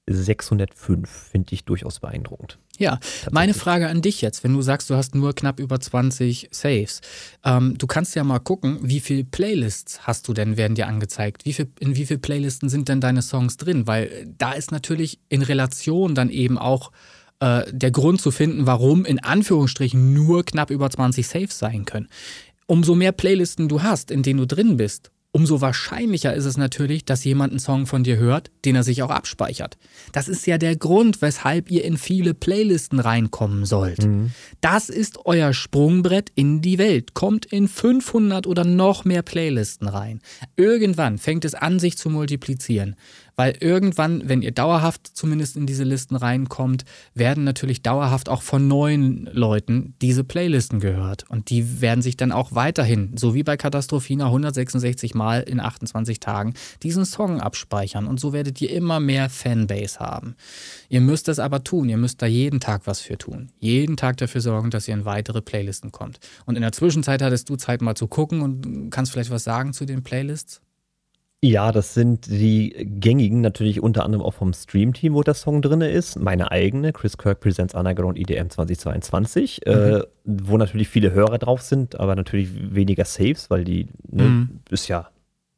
605 0.07 1.09
finde 1.09 1.55
ich 1.55 1.65
durchaus 1.65 2.01
beeindruckend. 2.01 2.59
Ja, 2.79 2.99
meine 3.31 3.55
Frage 3.55 3.89
an 3.89 4.03
dich 4.03 4.21
jetzt, 4.21 4.43
wenn 4.43 4.53
du 4.53 4.63
sagst, 4.63 4.91
du 4.91 4.97
hast 4.97 5.15
nur 5.15 5.35
knapp 5.35 5.61
über 5.61 5.79
20 5.79 6.49
Saves, 6.51 7.01
ähm, 7.45 7.79
du 7.79 7.87
kannst 7.87 8.17
ja 8.17 8.25
mal 8.25 8.41
gucken, 8.41 8.79
wie 8.83 9.01
viele 9.01 9.25
Playlists 9.25 10.07
hast 10.07 10.27
du 10.27 10.33
denn, 10.33 10.57
werden 10.57 10.75
dir 10.75 10.89
angezeigt? 10.89 11.45
Wie 11.45 11.53
viel, 11.53 11.71
in 11.79 11.95
wie 11.95 12.07
viele 12.07 12.19
Playlisten 12.19 12.69
sind 12.69 12.89
denn 12.89 13.01
deine 13.01 13.23
Songs 13.23 13.57
drin? 13.57 13.87
Weil 13.87 14.35
da 14.39 14.53
ist 14.53 14.73
natürlich 14.73 15.21
in 15.29 15.43
Relation 15.43 16.15
dann 16.17 16.31
eben 16.31 16.59
auch 16.59 16.91
äh, 17.39 17.65
der 17.71 17.93
Grund 17.93 18.21
zu 18.21 18.33
finden, 18.33 18.67
warum 18.67 19.05
in 19.05 19.23
Anführungsstrichen 19.23 20.13
nur 20.13 20.45
knapp 20.45 20.71
über 20.71 20.91
20 20.91 21.27
Saves 21.27 21.59
sein 21.59 21.85
können. 21.85 22.09
Umso 22.67 22.95
mehr 22.95 23.13
Playlisten 23.13 23.69
du 23.69 23.83
hast, 23.83 24.11
in 24.11 24.23
denen 24.23 24.39
du 24.39 24.47
drin 24.47 24.77
bist, 24.77 25.13
umso 25.33 25.63
wahrscheinlicher 25.63 26.35
ist 26.35 26.45
es 26.45 26.59
natürlich, 26.59 27.07
dass 27.07 27.25
jemand 27.25 27.53
einen 27.53 27.59
Song 27.59 27.87
von 27.87 28.05
dir 28.05 28.19
hört, 28.19 28.51
den 28.67 28.77
er 28.77 28.83
sich 28.83 29.03
auch 29.03 29.11
abspeichert. 29.11 29.79
Das 30.13 30.29
ist 30.29 30.47
ja 30.47 30.59
der 30.59 30.77
Grund, 30.77 31.23
weshalb 31.23 31.71
ihr 31.71 31.85
in 31.85 31.97
viele 31.97 32.35
Playlisten 32.35 33.01
reinkommen 33.01 33.65
sollt. 33.65 34.05
Mhm. 34.05 34.33
Das 34.61 34.91
ist 34.91 35.25
euer 35.25 35.55
Sprungbrett 35.55 36.31
in 36.35 36.61
die 36.61 36.77
Welt. 36.77 37.15
Kommt 37.15 37.47
in 37.47 37.67
500 37.67 38.47
oder 38.47 38.65
noch 38.65 39.07
mehr 39.07 39.23
Playlisten 39.23 39.89
rein. 39.89 40.21
Irgendwann 40.57 41.17
fängt 41.17 41.47
es 41.47 41.55
an, 41.55 41.79
sich 41.79 41.97
zu 41.97 42.11
multiplizieren. 42.11 42.95
Weil 43.37 43.57
irgendwann, 43.61 44.29
wenn 44.29 44.43
ihr 44.43 44.53
dauerhaft 44.53 45.07
zumindest 45.15 45.57
in 45.57 45.67
diese 45.67 45.85
Listen 45.85 46.17
reinkommt, 46.17 46.85
werden 47.15 47.45
natürlich 47.45 47.83
dauerhaft 47.83 48.29
auch 48.29 48.43
von 48.43 48.69
neuen 48.69 49.29
Leuten 49.33 49.95
diese 50.03 50.25
Playlisten 50.25 50.81
gehört. 50.81 51.29
Und 51.31 51.51
die 51.51 51.81
werden 51.81 52.03
sich 52.03 52.17
dann 52.17 52.33
auch 52.33 52.53
weiterhin, 52.53 53.17
so 53.17 53.35
wie 53.35 53.43
bei 53.43 53.57
Katastrophina, 53.57 54.27
166 54.27 55.15
Mal 55.15 55.41
in 55.41 55.61
28 55.61 56.21
Tagen 56.21 56.55
diesen 56.83 57.05
Song 57.05 57.41
abspeichern. 57.41 58.07
Und 58.07 58.21
so 58.21 58.33
werdet 58.33 58.61
ihr 58.61 58.71
immer 58.71 59.01
mehr 59.01 59.31
Fanbase 59.31 59.99
haben. 59.99 60.35
Ihr 60.89 61.01
müsst 61.01 61.29
es 61.29 61.39
aber 61.39 61.65
tun. 61.65 61.89
Ihr 61.89 61.97
müsst 61.99 62.21
da 62.23 62.27
jeden 62.27 62.61
Tag 62.61 62.83
was 62.87 63.01
für 63.01 63.19
tun. 63.19 63.51
Jeden 63.59 63.97
Tag 63.97 64.19
dafür 64.19 64.41
sorgen, 64.41 64.71
dass 64.71 64.89
ihr 64.89 64.95
in 64.95 65.05
weitere 65.05 65.41
Playlisten 65.41 65.93
kommt. 65.93 66.19
Und 66.45 66.57
in 66.57 66.63
der 66.63 66.73
Zwischenzeit 66.73 67.23
hattest 67.23 67.49
du 67.49 67.57
Zeit 67.57 67.83
mal 67.83 67.95
zu 67.95 68.07
gucken 68.07 68.43
und 68.43 68.91
kannst 68.91 69.13
vielleicht 69.13 69.31
was 69.31 69.45
sagen 69.45 69.73
zu 69.73 69.85
den 69.85 70.03
Playlists? 70.03 70.61
Ja, 71.45 71.73
das 71.73 71.93
sind 71.93 72.27
die 72.31 72.71
gängigen, 73.01 73.41
natürlich 73.41 73.83
unter 73.83 74.05
anderem 74.05 74.25
auch 74.25 74.35
vom 74.35 74.53
Stream-Team, 74.53 75.15
wo 75.15 75.25
der 75.25 75.35
Song 75.35 75.61
drin 75.61 75.81
ist. 75.81 76.17
Meine 76.17 76.53
eigene, 76.53 76.93
Chris 76.93 77.19
Kirk 77.19 77.41
Presents 77.41 77.75
Underground 77.75 78.17
IDM 78.17 78.49
2022, 78.49 79.67
äh, 79.67 79.71
mhm. 79.75 79.95
äh, 79.97 80.03
wo 80.25 80.57
natürlich 80.57 80.89
viele 80.89 81.11
Hörer 81.11 81.39
drauf 81.39 81.61
sind, 81.61 81.99
aber 81.99 82.15
natürlich 82.15 82.49
weniger 82.73 83.05
Saves, 83.05 83.51
weil 83.51 83.65
die 83.65 83.89
ne, 84.09 84.23
mhm. 84.23 84.61
ist 84.71 84.87
ja 84.87 85.09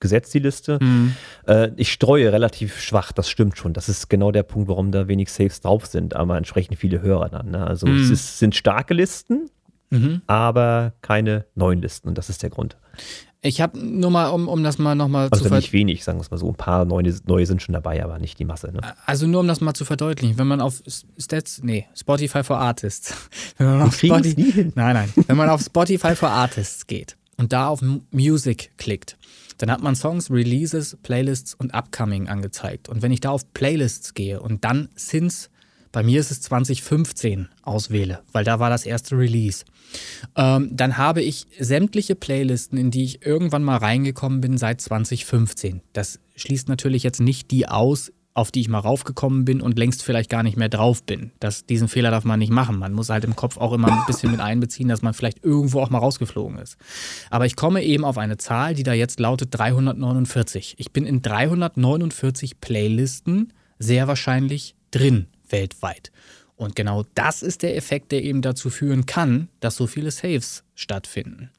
gesetzt, 0.00 0.32
die 0.32 0.38
Liste. 0.38 0.78
Mhm. 0.80 1.16
Äh, 1.46 1.70
ich 1.76 1.92
streue 1.92 2.32
relativ 2.32 2.80
schwach, 2.80 3.12
das 3.12 3.28
stimmt 3.28 3.58
schon. 3.58 3.74
Das 3.74 3.90
ist 3.90 4.08
genau 4.08 4.32
der 4.32 4.42
Punkt, 4.42 4.70
warum 4.70 4.90
da 4.90 5.06
wenig 5.06 5.30
Saves 5.30 5.60
drauf 5.60 5.84
sind, 5.84 6.16
aber 6.16 6.38
entsprechend 6.38 6.78
viele 6.78 7.02
Hörer 7.02 7.28
dann. 7.28 7.50
Ne? 7.50 7.66
Also 7.66 7.86
es 7.88 8.06
mhm. 8.06 8.12
ist, 8.14 8.38
sind 8.38 8.54
starke 8.54 8.94
Listen, 8.94 9.50
mhm. 9.90 10.22
aber 10.26 10.94
keine 11.02 11.44
neuen 11.54 11.82
Listen 11.82 12.08
und 12.08 12.16
das 12.16 12.30
ist 12.30 12.42
der 12.42 12.48
Grund. 12.48 12.78
Ich 13.46 13.60
habe 13.60 13.78
nur 13.78 14.10
mal, 14.10 14.28
um, 14.28 14.48
um 14.48 14.64
das 14.64 14.78
mal 14.78 14.94
nochmal 14.94 15.28
also 15.30 15.44
zu 15.44 15.44
Also 15.44 15.56
nicht 15.56 15.74
wenig, 15.74 16.02
sagen 16.02 16.18
wir 16.18 16.22
es 16.22 16.30
mal 16.30 16.38
so. 16.38 16.48
Ein 16.48 16.54
paar 16.54 16.86
neue, 16.86 17.14
neue 17.26 17.44
sind 17.44 17.60
schon 17.60 17.74
dabei, 17.74 18.02
aber 18.02 18.18
nicht 18.18 18.38
die 18.38 18.46
Masse. 18.46 18.72
Ne? 18.72 18.80
Also 19.04 19.26
nur 19.26 19.40
um 19.40 19.46
das 19.46 19.60
mal 19.60 19.74
zu 19.74 19.84
verdeutlichen, 19.84 20.38
wenn 20.38 20.46
man 20.46 20.62
auf 20.62 20.82
Stats, 21.18 21.62
nee, 21.62 21.86
Spotify 21.94 22.42
for 22.42 22.58
Artists. 22.58 23.14
Wenn 23.58 23.66
man 23.66 23.82
auf 23.82 23.96
Spotify, 23.96 24.72
nein, 24.74 24.94
nein. 24.94 25.12
Wenn 25.26 25.36
man 25.36 25.50
auf 25.50 25.60
Spotify 25.60 26.16
for 26.16 26.30
Artists 26.30 26.86
geht 26.86 27.16
und 27.36 27.52
da 27.52 27.68
auf 27.68 27.82
Music 28.10 28.70
klickt, 28.78 29.18
dann 29.58 29.70
hat 29.70 29.82
man 29.82 29.94
Songs, 29.94 30.30
Releases, 30.30 30.96
Playlists 31.02 31.54
und 31.54 31.74
Upcoming 31.74 32.28
angezeigt. 32.28 32.88
Und 32.88 33.02
wenn 33.02 33.12
ich 33.12 33.20
da 33.20 33.30
auf 33.30 33.52
Playlists 33.52 34.14
gehe 34.14 34.40
und 34.40 34.64
dann 34.64 34.88
since 34.96 35.50
bei 35.94 36.02
mir 36.02 36.18
ist 36.18 36.32
es 36.32 36.40
2015 36.42 37.48
auswähle, 37.62 38.20
weil 38.32 38.42
da 38.42 38.58
war 38.58 38.68
das 38.68 38.84
erste 38.84 39.16
Release, 39.16 39.64
ähm, 40.34 40.68
dann 40.72 40.98
habe 40.98 41.22
ich 41.22 41.46
sämtliche 41.56 42.16
Playlisten, 42.16 42.76
in 42.76 42.90
die 42.90 43.04
ich 43.04 43.24
irgendwann 43.24 43.62
mal 43.62 43.76
reingekommen 43.76 44.40
bin 44.40 44.58
seit 44.58 44.80
2015. 44.80 45.82
Das 45.92 46.18
schließt 46.34 46.68
natürlich 46.68 47.04
jetzt 47.04 47.20
nicht 47.20 47.52
die 47.52 47.68
aus, 47.68 48.10
auf 48.34 48.50
die 48.50 48.60
ich 48.60 48.68
mal 48.68 48.80
raufgekommen 48.80 49.44
bin 49.44 49.60
und 49.60 49.78
längst 49.78 50.02
vielleicht 50.02 50.30
gar 50.30 50.42
nicht 50.42 50.56
mehr 50.56 50.68
drauf 50.68 51.04
bin. 51.04 51.30
Das, 51.38 51.64
diesen 51.64 51.86
Fehler 51.86 52.10
darf 52.10 52.24
man 52.24 52.40
nicht 52.40 52.50
machen. 52.50 52.76
Man 52.76 52.92
muss 52.92 53.08
halt 53.08 53.22
im 53.22 53.36
Kopf 53.36 53.56
auch 53.56 53.72
immer 53.72 53.92
ein 53.92 54.06
bisschen 54.08 54.32
mit 54.32 54.40
einbeziehen, 54.40 54.88
dass 54.88 55.02
man 55.02 55.14
vielleicht 55.14 55.44
irgendwo 55.44 55.80
auch 55.80 55.90
mal 55.90 55.98
rausgeflogen 55.98 56.58
ist. 56.58 56.76
Aber 57.30 57.46
ich 57.46 57.54
komme 57.54 57.84
eben 57.84 58.04
auf 58.04 58.18
eine 58.18 58.36
Zahl, 58.36 58.74
die 58.74 58.82
da 58.82 58.94
jetzt 58.94 59.20
lautet 59.20 59.50
349. 59.52 60.74
Ich 60.78 60.92
bin 60.92 61.06
in 61.06 61.22
349 61.22 62.60
Playlisten 62.60 63.52
sehr 63.78 64.08
wahrscheinlich 64.08 64.74
drin 64.90 65.28
weltweit. 65.54 66.10
Und 66.56 66.76
genau 66.76 67.04
das 67.14 67.42
ist 67.42 67.62
der 67.62 67.76
Effekt, 67.76 68.12
der 68.12 68.22
eben 68.22 68.40
dazu 68.40 68.70
führen 68.70 69.06
kann, 69.06 69.48
dass 69.58 69.74
so 69.76 69.88
viele 69.88 70.12
Saves 70.12 70.62
stattfinden. 70.76 71.50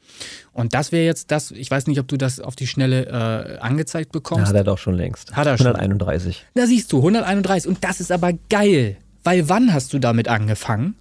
Und 0.54 0.74
das 0.74 0.94
wäre 0.94 1.04
jetzt 1.04 1.32
das, 1.32 1.52
ich 1.52 1.70
weiß 1.70 1.88
nicht, 1.88 2.00
ob 2.00 2.08
du 2.08 2.18
das 2.18 2.40
auf 2.40 2.56
die 2.56 2.68
Schnelle 2.68 3.06
äh, 3.08 3.58
angezeigt 3.60 4.14
bekommst. 4.14 4.44
Ja, 4.44 4.50
hat 4.50 4.56
er 4.56 4.64
doch 4.64 4.78
schon 4.78 4.96
längst. 4.96 5.36
Hat 5.36 5.48
er 5.48 5.54
131. 5.54 6.38
Schon. 6.38 6.46
Da 6.54 6.66
siehst 6.66 6.92
du, 6.94 6.98
131. 6.98 7.68
Und 7.68 7.84
das 7.84 8.00
ist 8.00 8.12
aber 8.12 8.32
geil. 8.50 8.98
Weil 9.24 9.50
wann 9.50 9.74
hast 9.74 9.92
du 9.92 10.00
damit 10.00 10.30
angefangen? 10.30 10.96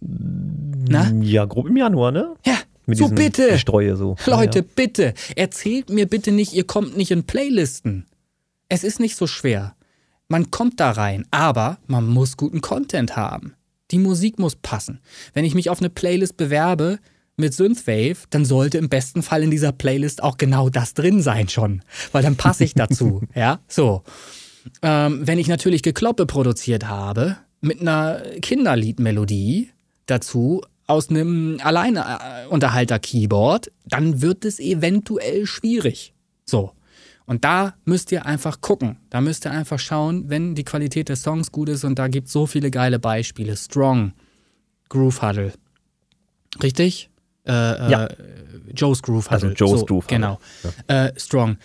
Na? 0.00 1.10
Ja, 1.20 1.46
grob 1.46 1.66
im 1.66 1.76
Januar, 1.76 2.12
ne? 2.12 2.34
Ja, 2.44 2.58
Mit 2.86 2.98
so 2.98 3.08
bitte. 3.08 3.58
Streue 3.58 3.96
so. 3.96 4.16
Leute, 4.26 4.60
ja. 4.60 4.64
bitte. 4.76 5.14
Erzählt 5.34 5.90
mir 5.90 6.06
bitte 6.06 6.30
nicht, 6.30 6.52
ihr 6.52 6.64
kommt 6.64 6.96
nicht 6.96 7.10
in 7.10 7.24
Playlisten. 7.24 8.06
Es 8.68 8.84
ist 8.84 9.00
nicht 9.00 9.16
so 9.16 9.26
schwer. 9.26 9.75
Man 10.28 10.50
kommt 10.50 10.80
da 10.80 10.90
rein, 10.90 11.24
aber 11.30 11.78
man 11.86 12.06
muss 12.06 12.36
guten 12.36 12.60
Content 12.60 13.16
haben. 13.16 13.54
Die 13.92 13.98
Musik 13.98 14.38
muss 14.38 14.56
passen. 14.56 15.00
Wenn 15.32 15.44
ich 15.44 15.54
mich 15.54 15.70
auf 15.70 15.78
eine 15.78 15.90
Playlist 15.90 16.36
bewerbe 16.36 16.98
mit 17.36 17.54
Synthwave, 17.54 18.26
dann 18.30 18.44
sollte 18.44 18.78
im 18.78 18.88
besten 18.88 19.22
Fall 19.22 19.44
in 19.44 19.52
dieser 19.52 19.70
Playlist 19.70 20.20
auch 20.22 20.38
genau 20.38 20.68
das 20.68 20.94
drin 20.94 21.22
sein 21.22 21.48
schon, 21.48 21.82
weil 22.10 22.24
dann 22.24 22.34
passe 22.36 22.64
ich 22.64 22.74
dazu. 22.74 23.22
ja, 23.34 23.60
so. 23.68 24.02
Ähm, 24.82 25.24
wenn 25.24 25.38
ich 25.38 25.46
natürlich 25.46 25.82
Gekloppe 25.82 26.26
produziert 26.26 26.88
habe 26.88 27.36
mit 27.60 27.80
einer 27.80 28.22
Kinderliedmelodie 28.42 29.70
dazu 30.06 30.62
aus 30.88 31.10
einem 31.10 31.60
Alleinunterhalter-Keyboard, 31.62 33.70
dann 33.84 34.22
wird 34.22 34.44
es 34.44 34.58
eventuell 34.58 35.46
schwierig. 35.46 36.14
So. 36.44 36.72
Und 37.26 37.44
da 37.44 37.74
müsst 37.84 38.12
ihr 38.12 38.24
einfach 38.24 38.60
gucken. 38.60 38.98
Da 39.10 39.20
müsst 39.20 39.44
ihr 39.46 39.50
einfach 39.50 39.78
schauen, 39.78 40.30
wenn 40.30 40.54
die 40.54 40.64
Qualität 40.64 41.08
des 41.08 41.22
Songs 41.22 41.50
gut 41.50 41.68
ist. 41.68 41.84
Und 41.84 41.98
da 41.98 42.08
gibt 42.08 42.28
es 42.28 42.32
so 42.32 42.46
viele 42.46 42.70
geile 42.70 42.98
Beispiele. 42.98 43.56
Strong, 43.56 44.12
Groove 44.88 45.22
Huddle. 45.22 45.52
Richtig? 46.62 47.10
Äh, 47.44 47.52
äh 47.52 47.90
ja. 47.90 48.06
Äh, 48.06 48.16
Joe's 48.74 49.02
Groove 49.02 49.30
Huddle. 49.30 49.48
Also 49.50 49.64
Joe's 49.64 49.80
so, 49.80 49.86
Groove 49.86 50.04
Huddle. 50.04 50.16
Genau. 50.16 50.38
Ja. 50.88 51.06
Äh, 51.06 51.12
Strong. 51.18 51.58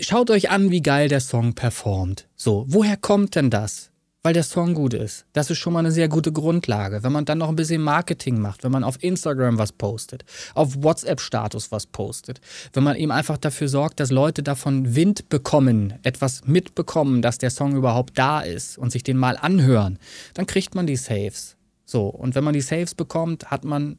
Schaut 0.00 0.30
euch 0.30 0.50
an, 0.50 0.70
wie 0.70 0.82
geil 0.82 1.08
der 1.08 1.20
Song 1.20 1.54
performt. 1.54 2.28
So, 2.36 2.64
woher 2.68 2.96
kommt 2.96 3.34
denn 3.34 3.50
das? 3.50 3.90
Weil 4.24 4.32
der 4.32 4.42
Song 4.42 4.72
gut 4.72 4.94
ist. 4.94 5.26
Das 5.34 5.50
ist 5.50 5.58
schon 5.58 5.74
mal 5.74 5.80
eine 5.80 5.92
sehr 5.92 6.08
gute 6.08 6.32
Grundlage. 6.32 7.02
Wenn 7.02 7.12
man 7.12 7.26
dann 7.26 7.38
noch 7.38 7.50
ein 7.50 7.56
bisschen 7.56 7.82
Marketing 7.82 8.40
macht, 8.40 8.64
wenn 8.64 8.72
man 8.72 8.82
auf 8.82 8.96
Instagram 9.02 9.58
was 9.58 9.70
postet, 9.72 10.24
auf 10.54 10.82
WhatsApp-Status 10.82 11.70
was 11.70 11.86
postet, 11.86 12.40
wenn 12.72 12.84
man 12.84 12.96
eben 12.96 13.12
einfach 13.12 13.36
dafür 13.36 13.68
sorgt, 13.68 14.00
dass 14.00 14.10
Leute 14.10 14.42
davon 14.42 14.96
Wind 14.96 15.28
bekommen, 15.28 15.94
etwas 16.02 16.46
mitbekommen, 16.46 17.20
dass 17.20 17.36
der 17.36 17.50
Song 17.50 17.76
überhaupt 17.76 18.18
da 18.18 18.40
ist 18.40 18.78
und 18.78 18.90
sich 18.90 19.02
den 19.02 19.18
mal 19.18 19.36
anhören, 19.36 19.98
dann 20.32 20.46
kriegt 20.46 20.74
man 20.74 20.86
die 20.86 20.96
Saves. 20.96 21.56
So, 21.84 22.06
und 22.06 22.34
wenn 22.34 22.44
man 22.44 22.54
die 22.54 22.62
Saves 22.62 22.94
bekommt, 22.94 23.50
hat 23.50 23.64
man 23.66 23.98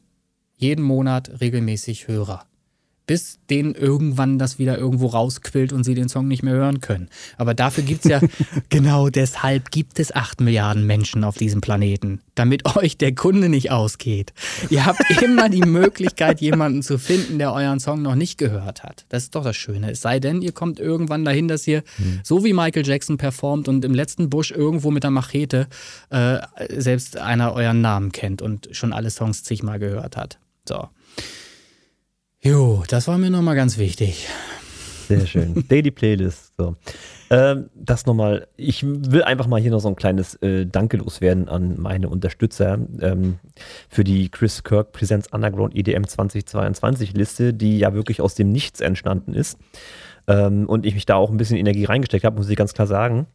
jeden 0.57 0.83
Monat 0.83 1.39
regelmäßig 1.39 2.07
Hörer 2.07 2.47
bis 3.07 3.37
denen 3.49 3.75
irgendwann 3.75 4.39
das 4.39 4.57
wieder 4.57 4.77
irgendwo 4.77 5.07
rausquillt 5.07 5.73
und 5.73 5.83
sie 5.83 5.93
den 5.93 6.09
Song 6.09 6.27
nicht 6.27 6.43
mehr 6.43 6.53
hören 6.53 6.81
können. 6.81 7.09
Aber 7.37 7.53
dafür 7.53 7.83
gibt 7.83 8.05
es 8.05 8.11
ja, 8.11 8.19
genau 8.69 9.09
deshalb 9.09 9.71
gibt 9.71 9.99
es 9.99 10.13
acht 10.13 10.41
Milliarden 10.41 10.85
Menschen 10.85 11.23
auf 11.23 11.37
diesem 11.37 11.61
Planeten, 11.61 12.21
damit 12.33 12.65
euch 12.75 12.97
der 12.97 13.13
Kunde 13.13 13.49
nicht 13.49 13.71
ausgeht. 13.71 14.33
Ihr 14.69 14.85
habt 14.85 14.99
immer 15.21 15.49
die 15.49 15.61
Möglichkeit, 15.61 16.41
jemanden 16.41 16.81
zu 16.81 16.97
finden, 16.97 17.37
der 17.37 17.53
euren 17.53 17.79
Song 17.79 18.01
noch 18.01 18.15
nicht 18.15 18.37
gehört 18.37 18.83
hat. 18.83 19.05
Das 19.09 19.23
ist 19.23 19.35
doch 19.35 19.43
das 19.43 19.55
Schöne. 19.55 19.91
Es 19.91 20.01
sei 20.01 20.19
denn, 20.19 20.41
ihr 20.41 20.51
kommt 20.51 20.79
irgendwann 20.79 21.25
dahin, 21.25 21.47
dass 21.47 21.67
ihr, 21.67 21.83
hm. 21.97 22.21
so 22.23 22.43
wie 22.43 22.53
Michael 22.53 22.85
Jackson 22.85 23.17
performt 23.17 23.67
und 23.67 23.85
im 23.85 23.93
letzten 23.93 24.29
Busch 24.29 24.51
irgendwo 24.51 24.91
mit 24.91 25.03
der 25.03 25.11
Machete 25.11 25.67
äh, 26.09 26.39
selbst 26.69 27.17
einer 27.17 27.53
euren 27.53 27.81
Namen 27.81 28.11
kennt 28.11 28.41
und 28.41 28.69
schon 28.71 28.93
alle 28.93 29.11
Songs 29.11 29.43
zigmal 29.43 29.79
gehört 29.79 30.17
hat. 30.17 30.39
So. 30.67 30.89
Jo, 32.45 32.83
das 32.87 33.07
war 33.07 33.17
mir 33.17 33.31
nochmal 33.31 33.55
ganz 33.55 33.79
wichtig. 33.79 34.27
Sehr 35.07 35.25
schön. 35.25 35.65
Daily 35.67 35.89
Playlist. 35.89 36.53
So. 36.55 36.75
Ähm, 37.31 37.71
das 37.73 38.05
nochmal, 38.05 38.45
ich 38.55 38.85
will 38.85 39.23
einfach 39.23 39.47
mal 39.47 39.59
hier 39.59 39.71
noch 39.71 39.79
so 39.79 39.87
ein 39.87 39.95
kleines 39.95 40.35
äh, 40.43 40.67
Danke 40.67 40.97
loswerden 40.97 41.49
an 41.49 41.81
meine 41.81 42.07
Unterstützer 42.07 42.77
ähm, 43.01 43.39
für 43.89 44.03
die 44.03 44.29
Chris 44.29 44.63
Kirk 44.63 44.91
Presents 44.91 45.33
Underground 45.33 45.75
EDM 45.75 46.03
2022 46.03 47.13
Liste, 47.13 47.51
die 47.51 47.79
ja 47.79 47.95
wirklich 47.95 48.21
aus 48.21 48.35
dem 48.35 48.51
Nichts 48.51 48.79
entstanden 48.79 49.33
ist. 49.33 49.57
Ähm, 50.27 50.69
und 50.69 50.85
ich 50.85 50.93
mich 50.93 51.07
da 51.07 51.15
auch 51.15 51.31
ein 51.31 51.37
bisschen 51.37 51.57
Energie 51.57 51.85
reingesteckt 51.85 52.25
habe, 52.25 52.37
muss 52.37 52.47
ich 52.47 52.57
ganz 52.57 52.75
klar 52.75 52.85
sagen. 52.85 53.25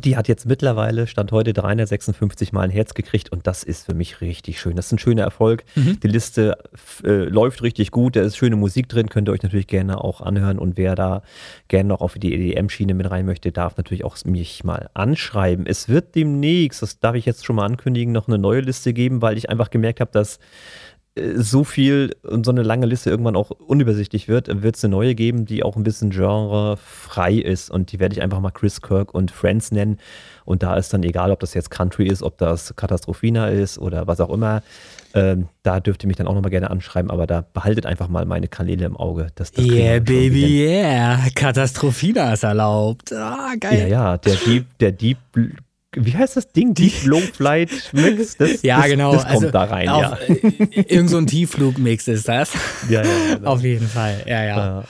Die 0.00 0.16
hat 0.16 0.28
jetzt 0.28 0.46
mittlerweile, 0.46 1.06
Stand 1.06 1.32
heute, 1.32 1.52
356 1.52 2.52
Mal 2.52 2.62
ein 2.62 2.70
Herz 2.70 2.94
gekriegt 2.94 3.30
und 3.30 3.46
das 3.46 3.62
ist 3.62 3.86
für 3.86 3.94
mich 3.94 4.20
richtig 4.20 4.60
schön. 4.60 4.76
Das 4.76 4.86
ist 4.86 4.92
ein 4.92 4.98
schöner 4.98 5.22
Erfolg. 5.22 5.64
Mhm. 5.74 6.00
Die 6.00 6.08
Liste 6.08 6.56
äh, 7.04 7.24
läuft 7.24 7.62
richtig 7.62 7.90
gut, 7.90 8.16
da 8.16 8.22
ist 8.22 8.36
schöne 8.36 8.56
Musik 8.56 8.88
drin, 8.88 9.08
könnt 9.08 9.28
ihr 9.28 9.32
euch 9.32 9.42
natürlich 9.42 9.66
gerne 9.66 10.02
auch 10.02 10.20
anhören 10.20 10.58
und 10.58 10.76
wer 10.76 10.94
da 10.94 11.22
gerne 11.68 11.88
noch 11.88 12.00
auf 12.00 12.14
die 12.14 12.32
EDM-Schiene 12.34 12.94
mit 12.94 13.10
rein 13.10 13.26
möchte, 13.26 13.52
darf 13.52 13.76
natürlich 13.76 14.04
auch 14.04 14.16
mich 14.24 14.64
mal 14.64 14.88
anschreiben. 14.94 15.66
Es 15.66 15.88
wird 15.88 16.14
demnächst, 16.14 16.82
das 16.82 17.00
darf 17.00 17.14
ich 17.14 17.26
jetzt 17.26 17.44
schon 17.44 17.56
mal 17.56 17.66
ankündigen, 17.66 18.12
noch 18.12 18.28
eine 18.28 18.38
neue 18.38 18.60
Liste 18.60 18.92
geben, 18.92 19.22
weil 19.22 19.36
ich 19.36 19.50
einfach 19.50 19.70
gemerkt 19.70 20.00
habe, 20.00 20.10
dass 20.12 20.38
so 21.14 21.62
viel 21.62 22.16
und 22.22 22.46
so 22.46 22.52
eine 22.52 22.62
lange 22.62 22.86
Liste 22.86 23.10
irgendwann 23.10 23.36
auch 23.36 23.50
unübersichtlich 23.50 24.28
wird, 24.28 24.62
wird 24.62 24.76
es 24.76 24.84
eine 24.84 24.92
neue 24.92 25.14
geben, 25.14 25.44
die 25.44 25.62
auch 25.62 25.76
ein 25.76 25.82
bisschen 25.82 26.08
genrefrei 26.08 27.34
ist. 27.34 27.70
Und 27.70 27.92
die 27.92 28.00
werde 28.00 28.14
ich 28.14 28.22
einfach 28.22 28.40
mal 28.40 28.50
Chris 28.50 28.80
Kirk 28.80 29.12
und 29.12 29.30
Friends 29.30 29.72
nennen. 29.72 29.98
Und 30.46 30.62
da 30.62 30.74
ist 30.76 30.92
dann 30.94 31.02
egal, 31.02 31.30
ob 31.30 31.40
das 31.40 31.52
jetzt 31.52 31.70
Country 31.70 32.06
ist, 32.06 32.22
ob 32.22 32.38
das 32.38 32.74
Katastrophina 32.76 33.48
ist 33.48 33.78
oder 33.78 34.06
was 34.06 34.20
auch 34.20 34.30
immer. 34.30 34.62
Ähm, 35.14 35.48
da 35.62 35.80
dürft 35.80 36.02
ihr 36.02 36.06
mich 36.06 36.16
dann 36.16 36.26
auch 36.26 36.34
nochmal 36.34 36.50
gerne 36.50 36.70
anschreiben, 36.70 37.10
aber 37.10 37.26
da 37.26 37.42
behaltet 37.52 37.84
einfach 37.84 38.08
mal 38.08 38.24
meine 38.24 38.48
Kanäle 38.48 38.86
im 38.86 38.96
Auge. 38.96 39.26
Das, 39.34 39.52
das 39.52 39.66
yeah, 39.66 39.98
baby, 39.98 40.66
yeah. 40.66 41.20
Katastrophina 41.34 42.32
ist 42.32 42.44
erlaubt. 42.44 43.12
Ah, 43.12 43.52
geil. 43.60 43.80
Ja, 43.80 43.86
ja, 43.86 44.16
der 44.16 44.36
Deep, 44.36 44.78
der 44.78 44.92
Deep 44.92 45.18
wie 45.94 46.16
heißt 46.16 46.36
das 46.36 46.50
Ding? 46.52 46.74
Deep 46.74 47.04
Low 47.04 47.20
Flight 47.20 47.70
Mix? 47.92 48.36
Das, 48.42 48.62
ja, 48.62 48.78
das, 48.78 48.86
genau. 48.90 49.12
Das 49.12 49.22
kommt 49.22 49.34
also 49.34 49.50
da 49.50 49.64
rein, 49.64 49.88
auf, 49.88 50.02
ja. 50.02 50.16
Äh, 50.26 50.84
irgend 50.88 51.10
so 51.10 51.18
ein 51.18 51.26
Tiefflugmix 51.26 52.08
ist 52.08 52.28
das. 52.28 52.52
Ja, 52.88 53.02
ja. 53.02 53.34
Genau. 53.34 53.50
Auf 53.52 53.62
jeden 53.62 53.86
Fall, 53.86 54.22
ja, 54.26 54.44
ja. 54.44 54.84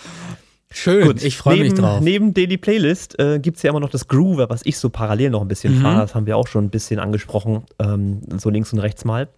Schön, 0.70 1.06
Gut, 1.06 1.22
ich 1.22 1.36
freue 1.36 1.58
mich 1.58 1.74
drauf. 1.74 2.00
Neben 2.00 2.32
Daily 2.32 2.56
Playlist 2.56 3.18
äh, 3.18 3.38
gibt 3.38 3.58
es 3.58 3.62
ja 3.62 3.70
immer 3.70 3.80
noch 3.80 3.90
das 3.90 4.08
Groover, 4.08 4.48
was 4.48 4.62
ich 4.64 4.78
so 4.78 4.88
parallel 4.88 5.30
noch 5.30 5.42
ein 5.42 5.48
bisschen 5.48 5.78
mhm. 5.78 5.82
fahre. 5.82 6.00
Das 6.00 6.14
haben 6.14 6.24
wir 6.26 6.36
auch 6.36 6.46
schon 6.46 6.64
ein 6.64 6.70
bisschen 6.70 6.98
angesprochen, 6.98 7.64
ähm, 7.78 8.22
so 8.38 8.48
links 8.48 8.72
und 8.72 8.78
rechts 8.78 9.04
mal 9.04 9.28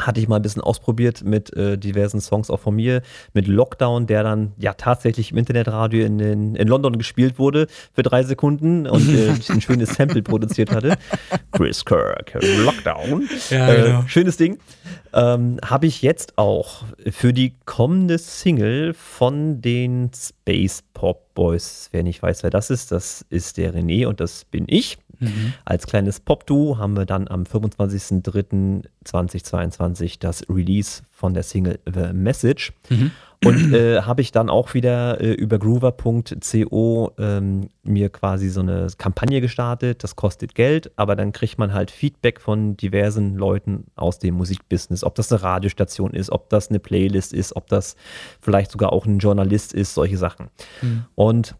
hatte 0.00 0.20
ich 0.20 0.28
mal 0.28 0.36
ein 0.36 0.42
bisschen 0.42 0.62
ausprobiert 0.62 1.24
mit 1.24 1.54
äh, 1.56 1.78
diversen 1.78 2.20
Songs 2.20 2.50
auch 2.50 2.60
von 2.60 2.74
mir, 2.74 3.02
mit 3.32 3.46
Lockdown, 3.46 4.06
der 4.06 4.22
dann 4.22 4.52
ja 4.58 4.74
tatsächlich 4.74 5.32
im 5.32 5.38
Internetradio 5.38 6.04
in, 6.04 6.20
in, 6.20 6.54
in 6.54 6.68
London 6.68 6.98
gespielt 6.98 7.38
wurde 7.38 7.66
für 7.92 8.02
drei 8.02 8.22
Sekunden 8.22 8.86
und 8.86 9.08
äh, 9.14 9.28
ein 9.48 9.60
schönes 9.60 9.94
Sample 9.94 10.22
produziert 10.22 10.70
hatte. 10.70 10.96
Chris 11.52 11.84
Kirk, 11.84 12.38
Lockdown. 12.40 13.28
Ja, 13.50 13.74
genau. 13.74 14.00
äh, 14.00 14.08
schönes 14.08 14.36
Ding. 14.36 14.58
Ähm, 15.12 15.58
Habe 15.64 15.86
ich 15.86 16.02
jetzt 16.02 16.36
auch 16.36 16.84
für 17.10 17.32
die 17.32 17.54
kommende 17.64 18.18
Single 18.18 18.94
von 18.94 19.60
den 19.60 20.10
Space 20.14 20.82
Pop 20.94 21.34
Boys, 21.34 21.88
wer 21.92 22.02
nicht 22.02 22.22
weiß, 22.22 22.42
wer 22.42 22.50
das 22.50 22.68
ist, 22.70 22.90
das 22.90 23.24
ist 23.30 23.58
der 23.58 23.72
René 23.74 24.06
und 24.06 24.20
das 24.20 24.44
bin 24.44 24.64
ich. 24.66 24.98
Mhm. 25.20 25.52
Als 25.64 25.86
kleines 25.86 26.20
Pop-Duo 26.20 26.76
haben 26.78 26.96
wir 26.96 27.06
dann 27.06 27.26
am 27.28 27.44
25.03.2022 27.44 30.18
das 30.20 30.44
Release 30.48 31.02
von 31.10 31.34
der 31.34 31.42
Single 31.42 31.80
The 31.86 32.12
Message. 32.12 32.72
Mhm. 32.88 33.10
Und 33.44 33.72
äh, 33.72 34.02
habe 34.02 34.20
ich 34.20 34.32
dann 34.32 34.50
auch 34.50 34.74
wieder 34.74 35.20
äh, 35.20 35.32
über 35.32 35.60
groover.co 35.60 37.12
ähm, 37.18 37.68
mir 37.84 38.08
quasi 38.08 38.48
so 38.48 38.60
eine 38.60 38.88
Kampagne 38.98 39.40
gestartet. 39.40 40.02
Das 40.02 40.16
kostet 40.16 40.56
Geld, 40.56 40.90
aber 40.96 41.14
dann 41.14 41.32
kriegt 41.32 41.56
man 41.56 41.72
halt 41.72 41.92
Feedback 41.92 42.40
von 42.40 42.76
diversen 42.76 43.36
Leuten 43.36 43.84
aus 43.94 44.18
dem 44.18 44.34
Musikbusiness. 44.34 45.04
Ob 45.04 45.14
das 45.14 45.30
eine 45.30 45.42
Radiostation 45.42 46.14
ist, 46.14 46.30
ob 46.30 46.50
das 46.50 46.68
eine 46.68 46.80
Playlist 46.80 47.32
ist, 47.32 47.54
ob 47.54 47.68
das 47.68 47.94
vielleicht 48.40 48.72
sogar 48.72 48.92
auch 48.92 49.06
ein 49.06 49.18
Journalist 49.18 49.72
ist, 49.72 49.94
solche 49.94 50.16
Sachen. 50.16 50.48
Mhm. 50.82 51.04
Und 51.14 51.54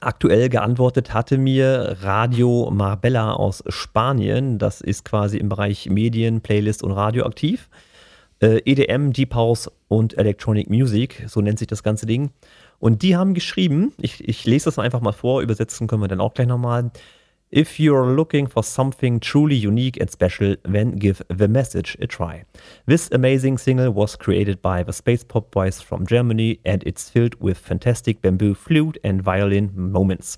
Aktuell 0.00 0.48
geantwortet 0.48 1.12
hatte 1.14 1.38
mir 1.38 1.96
Radio 2.00 2.70
Marbella 2.72 3.32
aus 3.32 3.62
Spanien. 3.68 4.58
Das 4.58 4.80
ist 4.80 5.04
quasi 5.04 5.38
im 5.38 5.48
Bereich 5.48 5.88
Medien, 5.88 6.40
Playlist 6.40 6.82
und 6.82 6.92
Radio 6.92 7.26
aktiv. 7.26 7.68
Äh, 8.40 8.60
EDM, 8.64 9.12
Deep 9.12 9.34
House 9.34 9.70
und 9.88 10.18
Electronic 10.18 10.68
Music, 10.68 11.24
so 11.28 11.40
nennt 11.40 11.58
sich 11.58 11.68
das 11.68 11.82
ganze 11.82 12.06
Ding. 12.06 12.30
Und 12.78 13.02
die 13.02 13.16
haben 13.16 13.34
geschrieben, 13.34 13.92
ich, 13.98 14.28
ich 14.28 14.44
lese 14.44 14.66
das 14.66 14.78
einfach 14.78 15.00
mal 15.00 15.12
vor, 15.12 15.40
übersetzen 15.40 15.86
können 15.86 16.02
wir 16.02 16.08
dann 16.08 16.20
auch 16.20 16.34
gleich 16.34 16.48
nochmal. 16.48 16.90
If 17.54 17.78
you're 17.78 18.16
looking 18.16 18.48
for 18.48 18.64
something 18.64 19.20
truly 19.20 19.54
unique 19.54 19.96
and 20.00 20.10
special, 20.10 20.56
then 20.64 20.96
give 20.96 21.22
the 21.28 21.46
message 21.46 21.96
a 22.00 22.06
try. 22.08 22.46
This 22.86 23.08
amazing 23.12 23.58
single 23.58 23.92
was 23.92 24.16
created 24.16 24.60
by 24.60 24.82
the 24.82 24.92
Space 24.92 25.22
Pop 25.22 25.52
Boys 25.52 25.80
from 25.80 26.04
Germany 26.04 26.58
and 26.64 26.82
it's 26.84 27.08
filled 27.08 27.36
with 27.40 27.56
fantastic 27.56 28.20
bamboo 28.20 28.54
flute 28.54 28.98
and 29.04 29.22
violin 29.22 29.70
moments. 29.72 30.36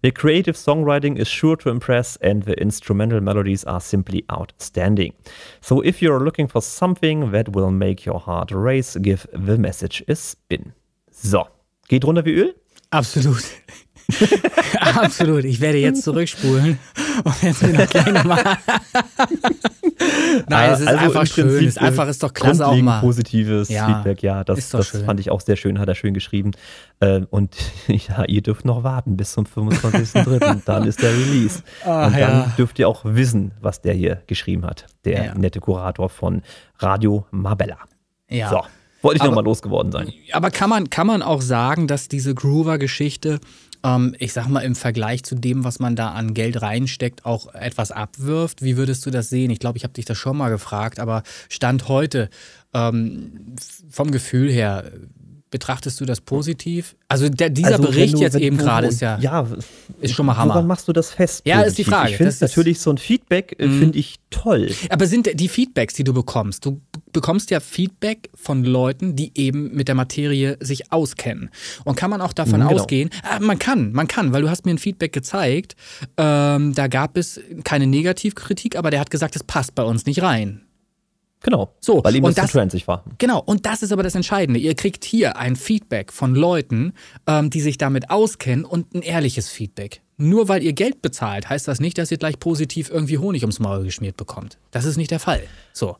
The 0.00 0.10
creative 0.10 0.56
songwriting 0.56 1.18
is 1.18 1.28
sure 1.28 1.56
to 1.56 1.68
impress 1.68 2.16
and 2.22 2.44
the 2.44 2.58
instrumental 2.58 3.20
melodies 3.20 3.62
are 3.64 3.82
simply 3.82 4.24
outstanding. 4.32 5.12
So 5.60 5.82
if 5.82 6.00
you're 6.00 6.24
looking 6.24 6.46
for 6.46 6.62
something 6.62 7.32
that 7.32 7.50
will 7.50 7.70
make 7.70 8.06
your 8.06 8.18
heart 8.18 8.50
race, 8.50 8.96
give 8.96 9.26
the 9.34 9.58
message 9.58 10.02
a 10.08 10.16
spin. 10.16 10.72
So, 11.10 11.48
geht 11.86 12.04
runter 12.04 12.24
wie 12.24 12.40
Öl? 12.40 12.54
Absolut. 12.92 13.44
Absolut. 14.80 15.44
Ich 15.44 15.60
werde 15.60 15.78
jetzt 15.78 16.02
zurückspulen 16.02 16.78
und 17.24 17.42
jetzt 17.42 17.66
wieder 17.66 17.86
kleine 17.86 18.24
mal. 18.24 18.56
Nein, 20.48 20.70
es 20.72 20.80
ist 20.80 20.86
Also 20.88 20.98
einfach 21.00 21.26
schön. 21.26 21.48
Es 21.48 21.62
ist 21.62 21.80
einfach 21.80 22.08
ist 22.08 22.22
doch 22.22 22.32
klasse 22.32 22.66
auch 22.66 22.76
mal. 22.76 23.00
positives 23.00 23.68
Ja, 23.68 23.86
Feedback, 23.86 24.22
ja, 24.22 24.44
das, 24.44 24.58
ist 24.58 24.74
doch 24.74 24.78
das 24.80 24.88
schön. 24.88 25.04
fand 25.04 25.20
ich 25.20 25.30
auch 25.30 25.40
sehr 25.40 25.56
schön, 25.56 25.78
hat 25.78 25.88
er 25.88 25.94
schön 25.94 26.14
geschrieben. 26.14 26.52
Äh, 27.00 27.22
und 27.30 27.56
ja, 27.88 28.24
ihr 28.26 28.42
dürft 28.42 28.64
noch 28.64 28.84
warten 28.84 29.16
bis 29.16 29.32
zum 29.32 29.44
25.03. 29.44 30.60
dann 30.64 30.84
ist 30.86 31.02
der 31.02 31.12
Release. 31.12 31.62
Ach, 31.84 32.06
und 32.06 32.12
dann 32.14 32.20
ja. 32.20 32.52
dürft 32.56 32.78
ihr 32.78 32.88
auch 32.88 33.04
wissen, 33.04 33.52
was 33.60 33.80
der 33.80 33.94
hier 33.94 34.22
geschrieben 34.26 34.64
hat, 34.64 34.86
der 35.04 35.24
Ja. 35.26 35.34
nette 35.34 35.60
Kurator 35.60 36.08
von 36.08 36.42
Radio 36.78 37.26
Marbella. 37.30 37.78
Ja. 38.28 38.50
So, 38.50 38.62
wollte 39.02 39.18
ich 39.18 39.22
nochmal 39.24 39.44
losgeworden 39.44 39.92
sein. 39.92 40.12
Aber 40.32 40.50
kann 40.50 40.68
man, 40.70 40.90
kann 40.90 41.06
man 41.06 41.22
auch 41.22 41.40
sagen, 41.42 41.86
dass 41.86 42.08
diese 42.08 42.34
Groover-Geschichte, 42.34 43.40
ähm, 43.86 44.16
ich 44.18 44.32
sag 44.32 44.48
mal, 44.48 44.60
im 44.60 44.74
Vergleich 44.74 45.22
zu 45.22 45.36
dem, 45.36 45.62
was 45.62 45.78
man 45.78 45.94
da 45.94 46.10
an 46.10 46.34
Geld 46.34 46.60
reinsteckt, 46.60 47.24
auch 47.24 47.54
etwas 47.54 47.92
abwirft? 47.92 48.62
Wie 48.62 48.76
würdest 48.76 49.06
du 49.06 49.10
das 49.10 49.28
sehen? 49.28 49.50
Ich 49.50 49.60
glaube, 49.60 49.78
ich 49.78 49.84
habe 49.84 49.94
dich 49.94 50.04
das 50.04 50.18
schon 50.18 50.36
mal 50.36 50.50
gefragt, 50.50 50.98
aber 50.98 51.22
Stand 51.48 51.88
heute, 51.88 52.28
ähm, 52.74 53.54
vom 53.88 54.10
Gefühl 54.10 54.50
her, 54.50 54.90
betrachtest 55.50 56.00
du 56.00 56.04
das 56.04 56.20
positiv? 56.20 56.96
Also 57.08 57.28
der, 57.28 57.50
dieser 57.50 57.76
Also, 57.76 57.82
Bericht 57.84 58.14
du- 58.14 58.18
jetzt 58.20 58.36
eben 58.36 58.56
gerade 58.56 58.88
ist 58.88 59.00
ja, 59.00 59.18
ja, 59.20 59.46
ist 60.00 60.14
schon 60.14 60.26
mal 60.26 60.36
Hammer. 60.36 60.54
Woran 60.54 60.66
machst 60.66 60.88
du 60.88 60.92
das 60.92 61.10
fest? 61.12 61.42
Ja, 61.44 61.60
ist 61.62 61.78
die 61.78 61.82
positiv? 61.84 61.94
Frage. 61.98 62.10
Ich 62.10 62.16
finde 62.16 62.34
natürlich 62.40 62.80
so 62.80 62.90
ein 62.90 62.98
Feedback, 62.98 63.56
äh, 63.58 63.66
Mhm. 63.68 63.78
finde 63.78 63.98
ich 63.98 64.16
toll. 64.30 64.70
Aber 64.90 65.06
sind 65.06 65.30
die 65.38 65.48
Feedbacks, 65.48 65.94
die 65.94 66.04
du 66.04 66.12
bekommst, 66.12 66.64
du 66.64 66.80
bekommst 67.12 67.50
ja 67.50 67.60
Feedback 67.60 68.28
von 68.34 68.64
Leuten, 68.64 69.14
die 69.16 69.30
eben 69.38 69.72
mit 69.74 69.88
der 69.88 69.94
Materie 69.94 70.56
sich 70.60 70.92
auskennen. 70.92 71.50
Und 71.84 71.96
kann 71.96 72.10
man 72.10 72.20
auch 72.20 72.32
davon 72.32 72.60
Mhm, 72.60 72.68
genau. 72.68 72.80
ausgehen, 72.80 73.10
ah, 73.22 73.38
man 73.40 73.58
kann, 73.58 73.92
man 73.92 74.08
kann, 74.08 74.32
weil 74.32 74.42
du 74.42 74.50
hast 74.50 74.66
mir 74.66 74.72
ein 74.72 74.78
Feedback 74.78 75.12
gezeigt, 75.12 75.76
ähm, 76.16 76.74
da 76.74 76.88
gab 76.88 77.16
es 77.16 77.40
keine 77.64 77.86
Negativkritik, 77.86 78.76
aber 78.76 78.90
der 78.90 79.00
hat 79.00 79.10
gesagt, 79.10 79.36
es 79.36 79.44
passt 79.44 79.74
bei 79.74 79.84
uns 79.84 80.06
nicht 80.06 80.22
rein. 80.22 80.62
Genau. 81.42 81.70
So, 81.80 82.02
weil 82.02 82.16
ihm 82.16 82.24
und 82.24 82.36
das, 82.36 82.50
transig 82.52 82.88
war. 82.88 83.04
Genau, 83.18 83.40
und 83.44 83.66
das 83.66 83.82
ist 83.82 83.92
aber 83.92 84.02
das 84.02 84.14
Entscheidende. 84.14 84.58
Ihr 84.58 84.74
kriegt 84.74 85.04
hier 85.04 85.36
ein 85.36 85.54
Feedback 85.54 86.12
von 86.12 86.34
Leuten, 86.34 86.92
ähm, 87.26 87.50
die 87.50 87.60
sich 87.60 87.78
damit 87.78 88.10
auskennen 88.10 88.64
und 88.64 88.94
ein 88.94 89.02
ehrliches 89.02 89.48
Feedback. 89.50 90.00
Nur 90.16 90.48
weil 90.48 90.62
ihr 90.62 90.72
Geld 90.72 91.02
bezahlt, 91.02 91.48
heißt 91.48 91.68
das 91.68 91.78
nicht, 91.78 91.98
dass 91.98 92.10
ihr 92.10 92.16
gleich 92.16 92.40
positiv 92.40 92.90
irgendwie 92.90 93.18
Honig 93.18 93.42
ums 93.42 93.60
Maul 93.60 93.84
geschmiert 93.84 94.16
bekommt. 94.16 94.58
Das 94.70 94.86
ist 94.86 94.96
nicht 94.96 95.10
der 95.10 95.20
Fall. 95.20 95.42
So. 95.72 95.96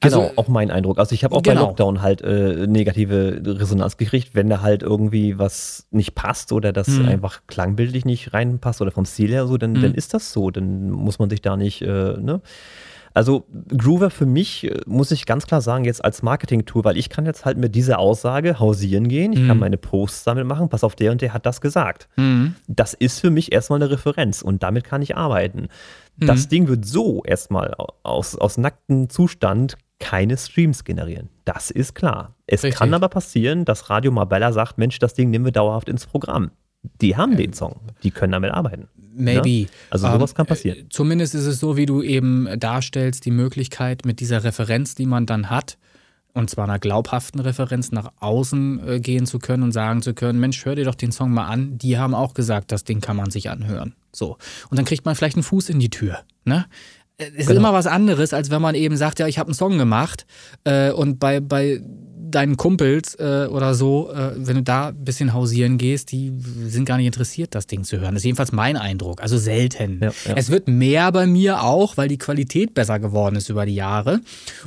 Genau, 0.00 0.22
Also, 0.22 0.32
auch 0.36 0.48
mein 0.48 0.70
Eindruck. 0.70 0.98
Also 0.98 1.14
ich 1.14 1.24
habe 1.24 1.34
auch 1.36 1.42
bei 1.42 1.52
Genau. 1.52 1.66
Lockdown 1.68 2.02
halt 2.02 2.20
äh, 2.22 2.66
negative 2.66 3.40
Resonanz 3.44 3.96
gekriegt, 3.96 4.30
wenn 4.34 4.48
da 4.50 4.60
halt 4.60 4.82
irgendwie 4.82 5.38
was 5.38 5.86
nicht 5.90 6.14
passt 6.14 6.52
oder 6.52 6.72
das 6.72 6.88
Mhm. 6.88 7.06
einfach 7.06 7.42
klangbildlich 7.46 8.04
nicht 8.04 8.32
reinpasst 8.34 8.80
oder 8.82 8.90
vom 8.90 9.04
Stil 9.06 9.30
her 9.30 9.46
so, 9.46 9.56
dann, 9.56 9.72
Mhm. 9.74 9.82
dann 9.82 9.94
ist 9.94 10.12
das 10.12 10.32
so. 10.32 10.50
Dann 10.50 10.90
muss 10.90 11.18
man 11.18 11.30
sich 11.30 11.40
da 11.42 11.56
nicht, 11.56 11.80
äh, 11.82 11.86
ne? 12.18 12.40
Also 13.14 13.46
Groover 13.68 14.10
für 14.10 14.26
mich, 14.26 14.64
äh, 14.64 14.80
muss 14.86 15.12
ich 15.12 15.24
ganz 15.24 15.46
klar 15.46 15.60
sagen, 15.60 15.84
jetzt 15.84 16.04
als 16.04 16.22
Marketing-Tool, 16.22 16.84
weil 16.84 16.96
ich 16.96 17.08
kann 17.08 17.24
jetzt 17.26 17.44
halt 17.44 17.56
mit 17.56 17.74
dieser 17.76 18.00
Aussage 18.00 18.58
hausieren 18.58 19.06
gehen, 19.08 19.32
ich 19.32 19.46
kann 19.46 19.56
Mhm. 19.56 19.60
meine 19.60 19.76
Posts 19.78 20.24
damit 20.24 20.46
machen, 20.46 20.68
pass 20.68 20.82
auf, 20.84 20.96
der 20.96 21.12
und 21.12 21.22
der 21.22 21.32
hat 21.32 21.46
das 21.46 21.60
gesagt. 21.60 22.08
Mhm. 22.16 22.56
Das 22.66 22.92
ist 22.92 23.20
für 23.20 23.30
mich 23.30 23.52
erstmal 23.52 23.80
eine 23.80 23.90
Referenz 23.90 24.42
und 24.42 24.62
damit 24.64 24.82
kann 24.84 25.00
ich 25.00 25.16
arbeiten. 25.16 25.68
Mhm. 26.16 26.26
Das 26.26 26.48
Ding 26.48 26.66
wird 26.66 26.84
so 26.84 27.22
erstmal 27.24 27.74
aus, 28.02 28.36
aus 28.36 28.58
nacktem 28.58 29.08
Zustand 29.08 29.76
keine 30.00 30.36
Streams 30.36 30.82
generieren. 30.82 31.28
Das 31.44 31.70
ist 31.70 31.94
klar. 31.94 32.34
Es 32.48 32.64
Richtig. 32.64 32.78
kann 32.80 32.92
aber 32.94 33.08
passieren, 33.08 33.64
dass 33.64 33.90
Radio 33.90 34.10
Marbella 34.10 34.52
sagt, 34.52 34.76
Mensch, 34.76 34.98
das 34.98 35.14
Ding 35.14 35.30
nehmen 35.30 35.44
wir 35.44 35.52
dauerhaft 35.52 35.88
ins 35.88 36.04
Programm. 36.06 36.50
Die 37.00 37.16
haben 37.16 37.36
den 37.36 37.52
Song, 37.52 37.80
die 38.02 38.10
können 38.10 38.32
damit 38.32 38.50
arbeiten. 38.52 38.88
Maybe. 39.16 39.68
Also 39.90 40.08
sowas 40.10 40.34
kann 40.34 40.46
passieren. 40.46 40.78
äh, 40.78 40.88
Zumindest 40.90 41.34
ist 41.34 41.46
es 41.46 41.60
so, 41.60 41.76
wie 41.76 41.86
du 41.86 42.02
eben 42.02 42.48
darstellst, 42.58 43.24
die 43.24 43.30
Möglichkeit 43.30 44.04
mit 44.04 44.18
dieser 44.20 44.42
Referenz, 44.44 44.94
die 44.96 45.06
man 45.06 45.24
dann 45.26 45.50
hat, 45.50 45.78
und 46.32 46.50
zwar 46.50 46.64
einer 46.64 46.80
glaubhaften 46.80 47.38
Referenz 47.40 47.92
nach 47.92 48.10
außen 48.18 48.88
äh, 48.88 49.00
gehen 49.00 49.24
zu 49.24 49.38
können 49.38 49.62
und 49.62 49.70
sagen 49.70 50.02
zu 50.02 50.14
können, 50.14 50.40
Mensch, 50.40 50.64
hör 50.64 50.74
dir 50.74 50.84
doch 50.84 50.96
den 50.96 51.12
Song 51.12 51.30
mal 51.32 51.46
an. 51.46 51.78
Die 51.78 51.96
haben 51.96 52.12
auch 52.12 52.34
gesagt, 52.34 52.72
das 52.72 52.82
Ding 52.82 53.00
kann 53.00 53.16
man 53.16 53.30
sich 53.30 53.50
anhören. 53.50 53.94
So. 54.12 54.36
Und 54.68 54.76
dann 54.78 54.84
kriegt 54.84 55.04
man 55.04 55.14
vielleicht 55.14 55.36
einen 55.36 55.44
Fuß 55.44 55.68
in 55.68 55.78
die 55.78 55.90
Tür. 55.90 56.18
Ne? 56.44 56.66
Äh, 57.18 57.26
Es 57.34 57.42
ist 57.42 57.46
Genau. 57.46 57.60
immer 57.60 57.72
was 57.72 57.86
anderes, 57.86 58.34
als 58.34 58.50
wenn 58.50 58.60
man 58.60 58.74
eben 58.74 58.96
sagt, 58.96 59.20
ja, 59.20 59.28
ich 59.28 59.38
habe 59.38 59.46
einen 59.50 59.54
Song 59.54 59.78
gemacht 59.78 60.26
äh, 60.64 60.90
und 60.90 61.20
bei, 61.20 61.38
bei 61.38 61.80
deinen 62.30 62.56
Kumpels 62.56 63.14
äh, 63.16 63.46
oder 63.50 63.74
so, 63.74 64.10
äh, 64.12 64.32
wenn 64.36 64.56
du 64.56 64.62
da 64.62 64.88
ein 64.88 65.04
bisschen 65.04 65.32
hausieren 65.32 65.78
gehst, 65.78 66.12
die 66.12 66.32
sind 66.66 66.84
gar 66.84 66.96
nicht 66.96 67.06
interessiert, 67.06 67.54
das 67.54 67.66
Ding 67.66 67.84
zu 67.84 68.00
hören. 68.00 68.14
Das 68.14 68.20
ist 68.20 68.24
jedenfalls 68.24 68.52
mein 68.52 68.76
Eindruck. 68.76 69.22
Also 69.22 69.38
selten. 69.38 70.00
Ja, 70.02 70.10
ja. 70.26 70.34
Es 70.36 70.50
wird 70.50 70.68
mehr 70.68 71.10
bei 71.12 71.26
mir 71.26 71.62
auch, 71.62 71.96
weil 71.96 72.08
die 72.08 72.18
Qualität 72.18 72.74
besser 72.74 72.98
geworden 72.98 73.36
ist 73.36 73.48
über 73.48 73.66
die 73.66 73.74
Jahre 73.74 74.20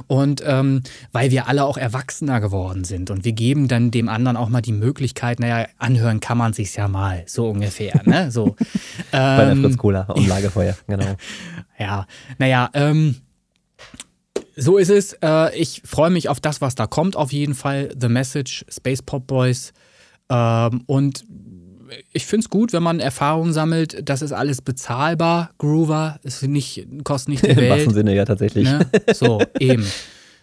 und 0.08 0.42
ähm, 0.46 0.84
weil 1.12 1.32
wir 1.32 1.48
alle 1.48 1.64
auch 1.66 1.78
erwachsener 1.78 2.40
geworden 2.42 2.84
sind. 2.84 3.10
Und 3.10 3.26
wir 3.26 3.34
geben 3.34 3.68
dann 3.68 3.92
dem 3.92 4.10
anderen 4.10 4.38
auch 4.38 4.50
mal 4.50 4.62
die 4.62 4.72
Möglichkeit, 4.72 5.40
naja, 5.40 5.68
anhören 5.78 6.20
kann 6.20 6.38
man 6.38 6.54
sich's 6.54 6.76
ja 6.76 6.88
mal, 6.88 7.24
so 7.28 7.50
ungefähr. 7.50 8.02
Ne? 8.08 8.32
So. 8.32 8.56
Bei 9.12 9.44
der 9.44 9.50
Ähm, 9.52 9.64
Fritz 9.64 9.78
Cola 9.78 10.04
und 10.04 10.28
Lagerfeuer, 10.28 10.78
genau. 10.88 11.18
ja, 11.78 12.08
naja, 12.38 12.70
ähm, 12.74 13.16
so 14.58 14.78
ist 14.78 14.90
es. 14.90 15.14
Äh, 15.24 15.56
ich 15.58 15.82
freue 15.86 16.10
mich 16.10 16.30
auf 16.30 16.40
das, 16.40 16.62
was 16.62 16.76
da 16.76 16.88
kommt. 16.88 17.16
Auf 17.16 17.32
jeden 17.32 17.54
Fall 17.54 17.90
The 18.00 18.10
Message, 18.10 18.66
Space 18.70 19.02
Pop 19.02 19.28
Boys. 19.28 19.72
Ähm, 20.30 20.84
und 20.88 21.24
ich 22.12 22.26
finde 22.26 22.44
es 22.46 22.50
gut, 22.50 22.74
wenn 22.74 22.84
man 22.84 23.00
Erfahrung 23.00 23.54
sammelt. 23.54 24.10
Das 24.10 24.22
ist 24.22 24.32
alles 24.34 24.62
bezahlbar. 24.62 25.52
Groover 25.58 26.20
ist 26.24 26.44
nicht, 26.44 26.86
kostet 27.04 27.30
nicht 27.30 27.46
die 27.46 27.50
Im 27.52 27.58
Welt. 27.58 27.70
wahrsten 27.72 27.94
Sinne 27.94 28.16
ja 28.16 28.26
tatsächlich. 28.26 28.66
Ne? 28.66 28.86
So, 29.14 29.42
eben. 29.60 29.86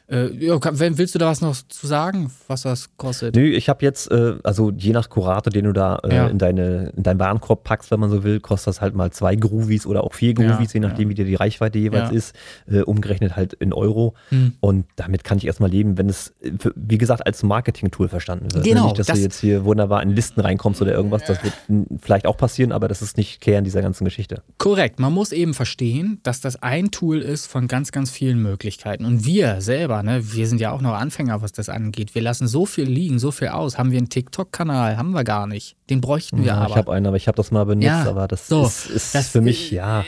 Äh, 0.07 0.33
ja, 0.45 0.59
willst 0.63 1.15
du 1.15 1.19
da 1.19 1.29
was 1.29 1.41
noch 1.41 1.57
zu 1.69 1.87
sagen, 1.87 2.31
was 2.47 2.63
das 2.63 2.91
kostet? 2.99 3.35
Nö, 3.37 3.43
ich 3.47 3.71
habe 3.71 3.83
jetzt, 3.85 4.11
äh, 4.11 4.35
also 4.43 4.71
je 4.71 4.93
nach 4.93 5.09
Kurator, 5.09 5.51
den 5.51 5.65
du 5.65 5.73
da 5.73 5.97
äh, 6.05 6.15
Ja. 6.15 6.27
in, 6.27 6.39
deine, 6.39 6.93
in 6.95 7.03
deinen 7.03 7.19
Warenkorb 7.19 7.65
packst, 7.65 7.91
wenn 7.91 8.01
man 8.01 8.11
so 8.11 8.23
will, 8.23 8.39
kostet 8.41 8.69
das 8.69 8.81
halt 8.83 8.95
mal 8.95 9.11
zwei 9.13 9.35
Groovies 9.35 9.87
oder 9.87 10.05
auch 10.05 10.13
vier 10.13 10.35
Groovies, 10.35 10.75
Ja, 10.75 10.75
je 10.75 10.81
nachdem, 10.81 11.09
ja. 11.09 11.11
wie 11.11 11.15
dir 11.15 11.25
die 11.25 11.35
Reichweite 11.37 11.79
jeweils 11.79 12.11
ist, 12.13 12.35
äh, 12.71 12.81
umgerechnet 12.83 13.35
halt 13.35 13.55
in 13.55 13.73
Euro. 13.73 14.13
Hm. 14.29 14.53
Und 14.61 14.85
damit 14.97 15.25
kann 15.25 15.39
ich 15.39 15.47
erstmal 15.47 15.71
leben, 15.71 15.97
wenn 15.97 16.11
es, 16.11 16.35
wie 16.75 16.99
gesagt, 16.99 17.27
als 17.27 17.43
Marketing-Tool 17.43 18.09
verstanden 18.09 18.53
wird. 18.53 18.65
Genau, 18.65 18.85
Nicht, 18.85 18.99
dass 18.99 19.07
das- 19.07 19.17
du 19.17 19.23
jetzt 19.23 19.41
hier 19.41 19.65
wunderbar 19.65 20.03
in 20.03 20.11
Listen 20.11 20.41
reinkommst 20.41 20.83
oder 20.83 20.93
irgendwas, 20.93 21.23
das 21.25 21.43
wird 21.43 21.55
vielleicht 22.03 22.27
auch 22.27 22.37
passieren, 22.37 22.73
aber 22.73 22.89
das 22.89 23.01
ist 23.01 23.17
nicht 23.17 23.41
Kern 23.41 23.65
dieser 23.65 23.81
ganzen 23.81 24.05
Geschichte. 24.05 24.43
Korrekt. 24.59 25.01
Man 25.01 25.15
muss 25.15 25.33
eben 25.33 25.55
verstehen, 25.55 26.19
dass 26.25 26.43
das 26.43 26.63
ein 26.63 26.91
Tool 26.91 27.21
ist 27.23 27.47
von 27.47 27.69
ganz, 27.69 27.91
ganz 27.91 28.11
vielen 28.11 28.43
Möglichkeiten. 28.43 29.07
Und 29.07 29.25
wir 29.25 29.63
selber, 29.63 29.94
ne, 30.03 30.33
wir 30.33 30.47
sind 30.47 30.61
ja 30.61 30.73
auch 30.73 30.81
noch 30.81 30.95
Anfänger, 30.95 31.43
was 31.43 31.53
das 31.53 31.69
angeht. 31.69 32.15
Wir 32.15 32.23
lassen 32.23 32.47
so 32.49 32.67
viel 32.67 32.85
liegen, 32.85 33.19
so 33.19 33.31
viel 33.31 33.49
aus. 33.49 33.79
Haben 33.79 33.91
wir 33.93 33.99
einen 33.99 34.09
TikTok-Kanal? 34.09 34.97
Haben 34.97 35.11
wir 35.13 35.25
gar 35.25 35.47
nicht. 35.47 35.77
Den 35.91 36.01
bräuchten 36.01 36.39
wir 36.39 36.47
Ja, 36.47 36.55
aber. 36.57 36.71
ich 36.71 36.77
habe 36.77 36.93
einen, 36.93 37.07
aber 37.07 37.17
ich 37.17 37.29
habe 37.29 37.37
das 37.37 37.51
mal 37.51 37.65
benutzt, 37.65 37.85
Ja, 37.87 38.09
aber 38.09 38.27
das 38.27 38.49
so, 38.49 38.65
ist, 38.65 38.87
ist 38.87 39.15
das- 39.15 39.29
für 39.29 39.43
mich, 39.43 39.71
ja. 39.71 40.05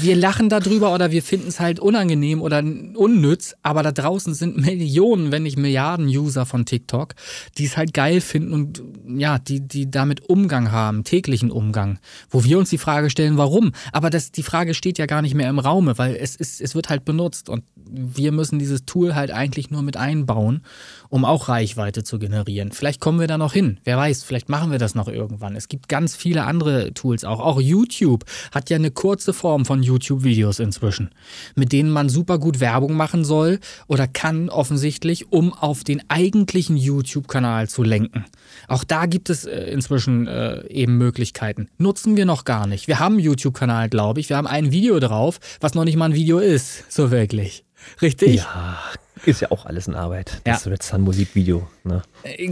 wir 0.00 0.16
lachen 0.16 0.48
darüber 0.48 0.94
oder 0.94 1.10
wir 1.10 1.22
finden 1.22 1.48
es 1.48 1.60
halt 1.60 1.78
unangenehm 1.78 2.40
oder 2.40 2.62
unnütz, 2.94 3.54
aber 3.62 3.82
da 3.82 3.92
draußen 3.92 4.32
sind 4.32 4.56
Millionen, 4.56 5.30
wenn 5.30 5.42
nicht 5.42 5.58
Milliarden 5.58 6.06
User 6.06 6.46
von 6.46 6.64
TikTok, 6.64 7.14
die 7.58 7.66
es 7.66 7.76
halt 7.76 7.92
geil 7.92 8.22
finden 8.22 8.54
und 8.54 8.82
ja, 9.06 9.38
die, 9.38 9.60
die 9.60 9.90
damit 9.90 10.26
Umgang 10.30 10.72
haben, 10.72 11.04
täglichen 11.04 11.50
Umgang, 11.50 11.98
wo 12.30 12.42
wir 12.44 12.58
uns 12.58 12.70
die 12.70 12.78
Frage 12.78 13.10
stellen, 13.10 13.36
warum? 13.36 13.72
Aber 13.92 14.08
das, 14.08 14.32
die 14.32 14.42
Frage 14.42 14.72
steht 14.72 14.96
ja 14.96 15.04
gar 15.04 15.20
nicht 15.20 15.34
mehr 15.34 15.50
im 15.50 15.58
Raume, 15.58 15.98
weil 15.98 16.16
es, 16.16 16.34
ist, 16.34 16.62
es 16.62 16.74
wird 16.74 16.88
halt 16.88 17.04
benutzt 17.04 17.50
und 17.50 17.62
wir 17.92 18.32
müssen 18.32 18.58
dieses 18.58 18.86
Tool 18.86 19.14
halt 19.14 19.19
halt 19.20 19.30
eigentlich 19.30 19.70
nur 19.70 19.82
mit 19.82 19.96
einbauen, 19.96 20.62
um 21.08 21.24
auch 21.24 21.48
Reichweite 21.48 22.02
zu 22.02 22.18
generieren. 22.18 22.72
Vielleicht 22.72 23.00
kommen 23.00 23.20
wir 23.20 23.26
da 23.26 23.38
noch 23.38 23.52
hin. 23.52 23.78
Wer 23.84 23.96
weiß, 23.96 24.24
vielleicht 24.24 24.48
machen 24.48 24.70
wir 24.70 24.78
das 24.78 24.94
noch 24.94 25.08
irgendwann. 25.08 25.56
Es 25.56 25.68
gibt 25.68 25.88
ganz 25.88 26.16
viele 26.16 26.44
andere 26.44 26.92
Tools 26.94 27.24
auch. 27.24 27.40
Auch 27.40 27.60
YouTube 27.60 28.24
hat 28.52 28.70
ja 28.70 28.76
eine 28.76 28.90
kurze 28.90 29.32
Form 29.32 29.64
von 29.64 29.82
YouTube-Videos 29.82 30.58
inzwischen, 30.58 31.10
mit 31.54 31.72
denen 31.72 31.90
man 31.90 32.08
super 32.08 32.38
gut 32.38 32.60
Werbung 32.60 32.94
machen 32.94 33.24
soll 33.24 33.60
oder 33.86 34.06
kann 34.06 34.48
offensichtlich, 34.48 35.30
um 35.30 35.52
auf 35.52 35.84
den 35.84 36.02
eigentlichen 36.08 36.76
YouTube-Kanal 36.76 37.68
zu 37.68 37.82
lenken. 37.82 38.24
Auch 38.68 38.84
da 38.84 39.06
gibt 39.06 39.30
es 39.30 39.44
äh, 39.44 39.70
inzwischen 39.70 40.26
äh, 40.26 40.66
eben 40.68 40.96
Möglichkeiten. 40.96 41.68
Nutzen 41.78 42.16
wir 42.16 42.24
noch 42.24 42.44
gar 42.44 42.66
nicht. 42.66 42.88
Wir 42.88 42.98
haben 42.98 43.16
einen 43.16 43.24
YouTube-Kanal, 43.24 43.88
glaube 43.88 44.20
ich. 44.20 44.28
Wir 44.28 44.36
haben 44.36 44.46
ein 44.46 44.72
Video 44.72 44.98
drauf, 45.00 45.38
was 45.60 45.74
noch 45.74 45.84
nicht 45.84 45.96
mal 45.96 46.06
ein 46.06 46.14
Video 46.14 46.38
ist. 46.38 46.90
So 46.90 47.10
wirklich. 47.10 47.64
Richtig? 48.02 48.36
Ja, 48.36 48.78
ist 49.26 49.40
ja 49.40 49.50
auch 49.50 49.66
alles 49.66 49.86
in 49.88 49.94
Arbeit. 49.94 50.40
Das 50.44 50.64
Ja. 50.64 50.72
ist 50.72 50.82
so 50.84 50.96
ein 50.96 51.02
Musikvideo. 51.02 51.68
Ne? 51.84 52.02
Äh, 52.24 52.50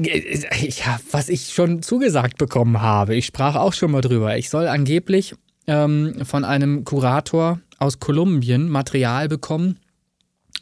Ja, 0.68 0.98
was 1.10 1.28
ich 1.28 1.52
schon 1.52 1.82
zugesagt 1.82 2.38
bekommen 2.38 2.80
habe. 2.80 3.14
Ich 3.14 3.26
sprach 3.26 3.54
auch 3.56 3.72
schon 3.72 3.90
mal 3.90 4.00
drüber. 4.00 4.36
Ich 4.36 4.50
soll 4.50 4.66
angeblich 4.68 5.34
ähm, 5.66 6.24
von 6.24 6.44
einem 6.44 6.84
Kurator 6.84 7.60
aus 7.78 8.00
Kolumbien 8.00 8.68
Material 8.68 9.28
bekommen. 9.28 9.78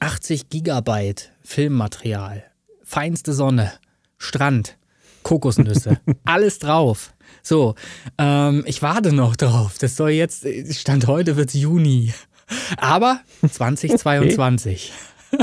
80 0.01 0.49
Gigabyte 0.51 1.31
Filmmaterial. 1.43 2.45
Feinste 2.85 3.33
Sonne. 3.33 3.73
Strand. 4.19 4.77
Kokosnüsse. 5.23 5.99
alles 6.24 6.59
drauf. 6.59 7.12
So, 7.43 7.74
ähm, 8.19 8.62
ich 8.66 8.83
warte 8.83 9.12
noch 9.12 9.37
drauf. 9.37 9.77
Das 9.81 9.97
soll 9.97 10.11
jetzt, 10.11 10.47
Stand 10.73 11.07
heute 11.07 11.37
wird 11.37 11.55
Juni. 11.55 12.12
Aber 12.77 13.20
2022. 13.49 14.93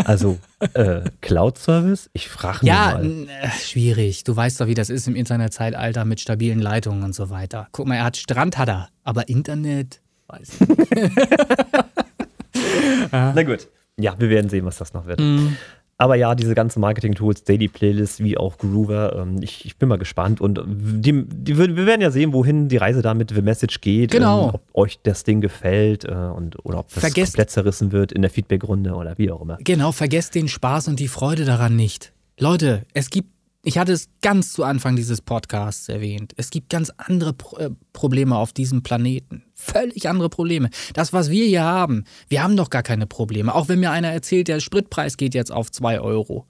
Also, 0.06 0.38
äh, 0.74 1.02
Cloud-Service? 1.22 2.10
Ich 2.14 2.30
frage 2.30 2.60
nur 2.62 2.68
Ja, 2.74 2.92
mal. 2.94 3.06
n- 3.06 3.30
äh, 3.30 3.50
schwierig. 3.52 4.24
Du 4.24 4.36
weißt 4.36 4.60
doch, 4.62 4.68
wie 4.68 4.74
das 4.74 4.90
ist 4.90 5.08
im 5.08 5.16
Internetzeitalter 5.16 6.06
mit 6.06 6.20
stabilen 6.20 6.60
Leitungen 6.60 7.04
und 7.04 7.14
so 7.16 7.30
weiter. 7.30 7.68
Guck 7.72 7.88
mal, 7.88 7.96
er 7.96 8.04
hat 8.06 8.18
Strand, 8.18 8.58
hat 8.58 8.70
er, 8.70 8.90
aber 9.04 9.28
Internet, 9.30 10.02
weiß 10.28 10.50
ich 10.62 10.68
nicht. 10.68 10.92
Na 13.12 13.44
gut. 13.44 13.68
Ja, 13.98 14.16
wir 14.20 14.30
werden 14.30 14.50
sehen, 14.50 14.66
was 14.66 14.78
das 14.78 14.94
noch 14.94 15.06
wird. 15.06 15.20
Mhm. 15.20 15.58
Aber 15.98 16.16
ja, 16.16 16.34
diese 16.36 16.56
ganzen 16.56 16.80
Marketing-Tools, 16.82 17.44
Daily 17.44 17.68
Playlists, 17.68 18.20
wie 18.20 18.36
auch 18.38 18.58
Groover, 18.58 19.16
ähm, 19.16 19.42
ich, 19.42 19.66
ich 19.66 19.78
bin 19.78 19.88
mal 19.90 19.98
gespannt. 19.98 20.42
Und 20.42 20.60
die, 20.66 21.24
die, 21.26 21.58
wir 21.58 21.86
werden 21.86 22.02
ja 22.02 22.10
sehen, 22.12 22.34
wohin 22.34 22.68
die 22.68 22.78
Reise 22.78 23.02
da 23.02 23.14
mit 23.14 23.32
The 23.32 23.42
Message 23.42 23.80
geht. 23.80 24.12
Genau. 24.12 24.50
Ähm, 24.50 24.56
ob 24.56 24.62
euch 24.74 25.00
das 25.04 25.24
Ding 25.24 25.40
gefällt 25.40 26.04
äh, 26.04 26.12
und, 26.12 26.66
oder 26.66 26.80
ob 26.80 26.90
das 26.94 27.00
Vergesst- 27.00 27.34
komplett 27.34 27.52
zerrissen 27.52 27.92
wird 27.92 28.12
in 28.12 28.22
der 28.22 28.32
Feedback-Runde 28.32 28.94
oder 28.94 29.18
wie 29.18 29.32
auch 29.32 29.42
immer. 29.42 29.58
Genau, 29.64 29.92
vergesst 29.92 30.36
den 30.36 30.48
Spaß 30.48 30.88
und 30.88 31.00
die 31.00 31.08
Freude 31.08 31.46
daran 31.46 31.76
nicht. 31.76 32.12
Leute, 32.40 32.86
es 32.94 33.12
gibt, 33.12 33.30
ich 33.64 33.78
hatte 33.78 33.94
es 33.94 34.10
ganz 34.22 34.52
zu 34.52 34.64
Anfang 34.64 34.96
dieses 34.96 35.22
Podcasts 35.22 35.88
erwähnt, 35.88 36.34
es 36.36 36.50
gibt 36.50 36.70
ganz 36.70 36.92
andere 36.98 37.34
Pro 37.34 37.58
äh, 37.58 37.70
Probleme 37.94 38.36
auf 38.36 38.52
diesem 38.52 38.82
Planeten. 38.82 39.44
Völlig 39.64 40.10
andere 40.10 40.30
Probleme. 40.30 40.70
Das, 40.94 41.14
was 41.14 41.30
wir 41.30 41.46
hier 41.46 41.64
haben, 41.64 42.04
wir 42.28 42.44
haben 42.44 42.58
doch 42.58 42.70
gar 42.70 42.84
keine 42.84 43.08
Probleme. 43.08 43.54
Auch 43.56 43.70
wenn 43.70 43.80
mir 43.80 43.92
einer 43.92 44.10
erzählt, 44.12 44.48
der 44.48 44.60
Spritpreis 44.60 45.18
geht 45.18 45.34
jetzt 45.34 45.52
auf 45.52 45.72
2 45.72 46.00
Euro. 46.00 46.46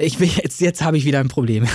Ich 0.00 0.20
will 0.20 0.28
jetzt, 0.28 0.60
jetzt 0.60 0.80
habe 0.82 0.96
ich 0.96 1.04
wieder 1.04 1.18
ein 1.18 1.26
Problem. 1.26 1.66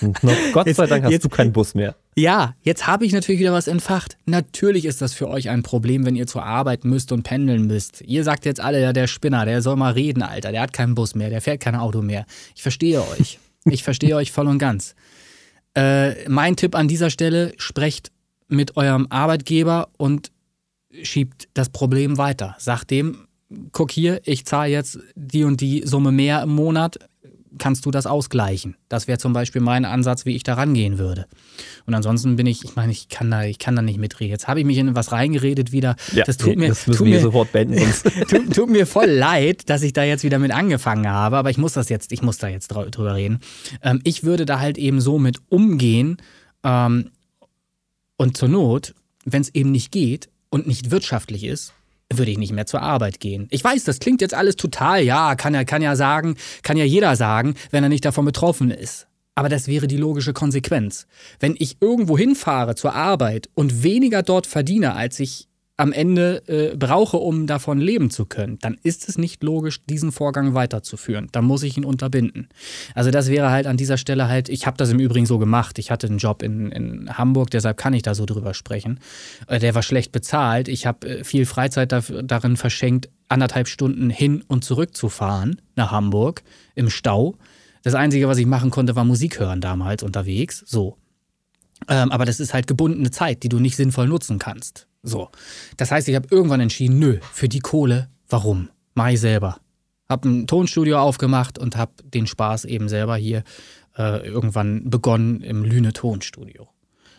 Und 0.00 0.22
noch, 0.24 0.32
Gott 0.52 0.66
sei 0.74 0.86
Dank 0.86 1.04
hast 1.04 1.12
jetzt- 1.12 1.24
du 1.24 1.28
keinen 1.28 1.52
Bus 1.52 1.74
mehr. 1.74 1.94
Ja, 2.16 2.54
jetzt 2.62 2.86
habe 2.86 3.04
ich 3.04 3.12
natürlich 3.12 3.38
wieder 3.40 3.52
was 3.52 3.68
entfacht. 3.68 4.16
Natürlich 4.24 4.84
ist 4.86 5.00
das 5.02 5.12
für 5.12 5.28
euch 5.28 5.48
ein 5.50 5.62
Problem, 5.62 6.04
wenn 6.06 6.16
ihr 6.16 6.26
zur 6.26 6.42
Arbeit 6.42 6.84
müsst 6.84 7.12
und 7.12 7.22
pendeln 7.22 7.66
müsst. 7.66 8.00
Ihr 8.00 8.24
sagt 8.24 8.46
jetzt 8.46 8.60
alle, 8.60 8.80
ja, 8.80 8.92
der 8.94 9.06
Spinner, 9.06 9.44
der 9.44 9.60
soll 9.60 9.76
mal 9.76 9.92
reden, 9.92 10.22
Alter. 10.22 10.52
Der 10.52 10.62
hat 10.62 10.72
keinen 10.72 10.94
Bus 10.94 11.14
mehr, 11.14 11.28
der 11.30 11.40
fährt 11.42 11.60
kein 11.60 11.76
Auto 11.76 12.00
mehr. 12.02 12.24
Ich 12.56 12.62
verstehe 12.62 13.02
euch. 13.02 13.38
Ich 13.66 13.82
verstehe 13.84 14.16
euch 14.16 14.32
voll 14.32 14.48
und 14.48 14.58
ganz. 14.58 14.94
Äh, 15.76 16.28
mein 16.28 16.56
Tipp 16.56 16.74
an 16.74 16.88
dieser 16.88 17.10
Stelle, 17.10 17.52
sprecht 17.58 18.10
mit 18.50 18.76
eurem 18.76 19.06
Arbeitgeber 19.10 19.88
und 19.96 20.30
schiebt 21.02 21.48
das 21.54 21.68
Problem 21.70 22.18
weiter. 22.18 22.56
Sagt 22.58 22.90
dem, 22.90 23.26
guck 23.72 23.90
hier, 23.90 24.20
ich 24.24 24.44
zahle 24.44 24.70
jetzt 24.72 24.98
die 25.14 25.44
und 25.44 25.60
die 25.60 25.82
Summe 25.86 26.12
mehr 26.12 26.42
im 26.42 26.50
Monat, 26.50 26.98
kannst 27.58 27.84
du 27.84 27.90
das 27.90 28.06
ausgleichen? 28.06 28.76
Das 28.88 29.08
wäre 29.08 29.18
zum 29.18 29.32
Beispiel 29.32 29.60
mein 29.60 29.84
Ansatz, 29.84 30.24
wie 30.24 30.36
ich 30.36 30.44
da 30.44 30.54
rangehen 30.54 30.98
würde. 30.98 31.26
Und 31.84 31.94
ansonsten 31.94 32.36
bin 32.36 32.46
ich, 32.46 32.64
ich 32.64 32.76
meine, 32.76 32.92
ich 32.92 33.08
kann 33.08 33.28
da, 33.30 33.42
ich 33.44 33.58
kann 33.58 33.74
da 33.74 33.82
nicht 33.82 33.98
mitreden. 33.98 34.30
Jetzt 34.30 34.46
habe 34.48 34.60
ich 34.60 34.66
mich 34.66 34.78
in 34.78 34.94
was 34.94 35.10
reingeredet 35.12 35.72
wieder. 35.72 35.96
das 36.26 36.36
tut 36.36 36.56
mir, 36.56 36.68
das 36.68 36.86
müssen 36.86 36.98
tut 36.98 37.06
wir 37.08 37.14
mir, 37.16 37.20
sofort 37.20 37.50
beenden. 37.52 37.78
Tut, 38.28 38.54
tut 38.54 38.70
mir 38.70 38.86
voll 38.86 39.10
leid, 39.10 39.68
dass 39.68 39.82
ich 39.82 39.92
da 39.92 40.04
jetzt 40.04 40.22
wieder 40.22 40.38
mit 40.38 40.52
angefangen 40.52 41.08
habe, 41.08 41.36
aber 41.36 41.50
ich 41.50 41.58
muss 41.58 41.72
das 41.72 41.88
jetzt, 41.88 42.12
ich 42.12 42.22
muss 42.22 42.38
da 42.38 42.46
jetzt 42.48 42.72
drü- 42.72 42.90
drüber 42.90 43.16
reden. 43.16 43.40
Ähm, 43.82 44.00
ich 44.04 44.22
würde 44.22 44.46
da 44.46 44.60
halt 44.60 44.78
eben 44.78 45.00
so 45.00 45.18
mit 45.18 45.38
umgehen 45.48 46.18
ähm, 46.62 47.10
und 48.20 48.36
zur 48.36 48.50
Not, 48.50 48.94
wenn 49.24 49.40
es 49.40 49.54
eben 49.54 49.72
nicht 49.72 49.92
geht 49.92 50.28
und 50.50 50.66
nicht 50.66 50.90
wirtschaftlich 50.90 51.42
ist, 51.42 51.72
würde 52.12 52.30
ich 52.30 52.36
nicht 52.36 52.52
mehr 52.52 52.66
zur 52.66 52.82
Arbeit 52.82 53.18
gehen. 53.18 53.48
Ich 53.48 53.64
weiß, 53.64 53.84
das 53.84 53.98
klingt 53.98 54.20
jetzt 54.20 54.34
alles 54.34 54.56
total, 54.56 55.02
ja, 55.02 55.34
kann 55.36 55.54
ja, 55.54 55.64
kann 55.64 55.80
ja 55.80 55.96
sagen, 55.96 56.36
kann 56.62 56.76
ja 56.76 56.84
jeder 56.84 57.16
sagen, 57.16 57.54
wenn 57.70 57.82
er 57.82 57.88
nicht 57.88 58.04
davon 58.04 58.26
betroffen 58.26 58.70
ist. 58.70 59.06
Aber 59.36 59.48
das 59.48 59.68
wäre 59.68 59.86
die 59.86 59.96
logische 59.96 60.34
Konsequenz. 60.34 61.06
Wenn 61.38 61.54
ich 61.58 61.78
irgendwo 61.80 62.18
hinfahre 62.18 62.74
zur 62.74 62.94
Arbeit 62.94 63.48
und 63.54 63.82
weniger 63.82 64.22
dort 64.22 64.46
verdiene, 64.46 64.96
als 64.96 65.18
ich 65.18 65.48
am 65.80 65.92
Ende 65.92 66.46
äh, 66.46 66.76
brauche, 66.76 67.16
um 67.16 67.46
davon 67.46 67.80
leben 67.80 68.10
zu 68.10 68.26
können, 68.26 68.58
dann 68.60 68.76
ist 68.82 69.08
es 69.08 69.16
nicht 69.16 69.42
logisch, 69.42 69.80
diesen 69.86 70.12
Vorgang 70.12 70.52
weiterzuführen. 70.52 71.28
Dann 71.32 71.46
muss 71.46 71.62
ich 71.62 71.78
ihn 71.78 71.86
unterbinden. 71.86 72.48
Also 72.94 73.10
das 73.10 73.28
wäre 73.28 73.50
halt 73.50 73.66
an 73.66 73.78
dieser 73.78 73.96
Stelle 73.96 74.28
halt, 74.28 74.50
ich 74.50 74.66
habe 74.66 74.76
das 74.76 74.90
im 74.90 75.00
Übrigen 75.00 75.24
so 75.24 75.38
gemacht. 75.38 75.78
Ich 75.78 75.90
hatte 75.90 76.06
einen 76.06 76.18
Job 76.18 76.42
in, 76.42 76.70
in 76.70 77.16
Hamburg, 77.16 77.50
deshalb 77.50 77.78
kann 77.78 77.94
ich 77.94 78.02
da 78.02 78.14
so 78.14 78.26
drüber 78.26 78.52
sprechen. 78.52 79.00
Äh, 79.46 79.58
der 79.58 79.74
war 79.74 79.82
schlecht 79.82 80.12
bezahlt. 80.12 80.68
Ich 80.68 80.84
habe 80.84 81.08
äh, 81.08 81.24
viel 81.24 81.46
Freizeit 81.46 81.92
dafür, 81.92 82.22
darin 82.22 82.58
verschenkt, 82.58 83.08
anderthalb 83.28 83.66
Stunden 83.66 84.10
hin 84.10 84.44
und 84.48 84.64
zurück 84.64 84.94
zu 84.94 85.08
fahren 85.08 85.62
nach 85.76 85.92
Hamburg 85.92 86.42
im 86.74 86.90
Stau. 86.90 87.36
Das 87.82 87.94
Einzige, 87.94 88.28
was 88.28 88.36
ich 88.36 88.44
machen 88.44 88.68
konnte, 88.68 88.96
war 88.96 89.04
Musik 89.04 89.40
hören 89.40 89.62
damals 89.62 90.02
unterwegs. 90.02 90.62
So. 90.66 90.98
Ähm, 91.88 92.12
aber 92.12 92.26
das 92.26 92.38
ist 92.38 92.52
halt 92.52 92.66
gebundene 92.66 93.10
Zeit, 93.10 93.42
die 93.44 93.48
du 93.48 93.58
nicht 93.58 93.76
sinnvoll 93.76 94.08
nutzen 94.08 94.38
kannst. 94.38 94.89
So. 95.02 95.30
Das 95.76 95.90
heißt, 95.90 96.08
ich 96.08 96.14
habe 96.14 96.28
irgendwann 96.30 96.60
entschieden, 96.60 96.98
nö, 96.98 97.18
für 97.32 97.48
die 97.48 97.60
Kohle, 97.60 98.08
warum? 98.28 98.70
Ich 99.08 99.20
selber. 99.20 99.60
Hab 100.08 100.24
ein 100.24 100.46
Tonstudio 100.46 100.98
aufgemacht 100.98 101.58
und 101.58 101.76
hab 101.76 102.02
den 102.10 102.26
Spaß 102.26 102.66
eben 102.66 102.88
selber 102.88 103.16
hier 103.16 103.44
äh, 103.96 104.26
irgendwann 104.26 104.90
begonnen 104.90 105.40
im 105.40 105.64
Lüne 105.64 105.92
Tonstudio. 105.92 106.68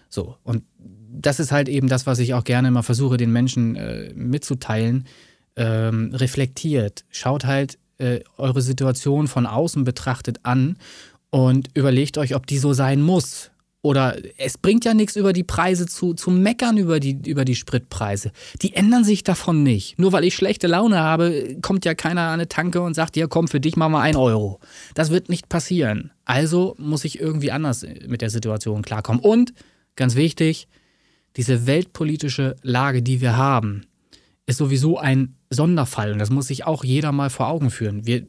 So. 0.09 0.35
Und 0.43 0.63
das 0.77 1.39
ist 1.39 1.51
halt 1.51 1.69
eben 1.69 1.87
das, 1.87 2.05
was 2.05 2.19
ich 2.19 2.33
auch 2.33 2.43
gerne 2.43 2.67
immer 2.67 2.83
versuche, 2.83 3.17
den 3.17 3.31
Menschen 3.31 3.75
äh, 3.75 4.13
mitzuteilen. 4.13 5.07
Ähm, 5.57 6.13
reflektiert. 6.13 7.03
Schaut 7.09 7.45
halt 7.45 7.77
äh, 7.97 8.21
eure 8.37 8.61
Situation 8.61 9.27
von 9.27 9.45
außen 9.45 9.83
betrachtet 9.83 10.39
an 10.43 10.77
und 11.29 11.69
überlegt 11.73 12.17
euch, 12.17 12.35
ob 12.35 12.47
die 12.47 12.57
so 12.57 12.73
sein 12.73 13.01
muss. 13.01 13.50
Oder 13.83 14.17
es 14.37 14.59
bringt 14.59 14.85
ja 14.85 14.93
nichts, 14.93 15.15
über 15.15 15.33
die 15.33 15.43
Preise 15.43 15.87
zu, 15.87 16.13
zu 16.13 16.29
meckern, 16.29 16.77
über 16.77 16.99
die, 16.99 17.19
über 17.25 17.45
die 17.45 17.55
Spritpreise. 17.55 18.31
Die 18.61 18.75
ändern 18.75 19.03
sich 19.03 19.23
davon 19.23 19.63
nicht. 19.63 19.97
Nur 19.97 20.11
weil 20.11 20.23
ich 20.23 20.35
schlechte 20.35 20.67
Laune 20.67 20.99
habe, 20.99 21.57
kommt 21.63 21.83
ja 21.85 21.95
keiner 21.95 22.21
an 22.21 22.33
eine 22.33 22.47
Tanke 22.47 22.81
und 22.81 22.93
sagt, 22.93 23.17
ja 23.17 23.25
komm, 23.25 23.47
für 23.47 23.59
dich 23.59 23.75
machen 23.77 23.93
wir 23.93 24.01
ein 24.01 24.15
Euro. 24.15 24.59
Das 24.93 25.09
wird 25.09 25.29
nicht 25.29 25.49
passieren. 25.49 26.11
Also 26.25 26.75
muss 26.77 27.05
ich 27.05 27.19
irgendwie 27.19 27.51
anders 27.51 27.83
mit 28.07 28.21
der 28.21 28.29
Situation 28.29 28.83
klarkommen. 28.83 29.21
Und, 29.21 29.53
ganz 29.95 30.15
wichtig, 30.15 30.67
diese 31.35 31.65
weltpolitische 31.65 32.57
Lage, 32.61 33.01
die 33.01 33.19
wir 33.19 33.35
haben, 33.35 33.87
ist 34.45 34.57
sowieso 34.57 34.99
ein 34.99 35.37
Sonderfall. 35.49 36.11
Und 36.11 36.19
das 36.19 36.29
muss 36.29 36.47
sich 36.47 36.67
auch 36.67 36.83
jeder 36.83 37.11
mal 37.11 37.31
vor 37.31 37.47
Augen 37.47 37.71
führen. 37.71 38.05
Wir 38.05 38.27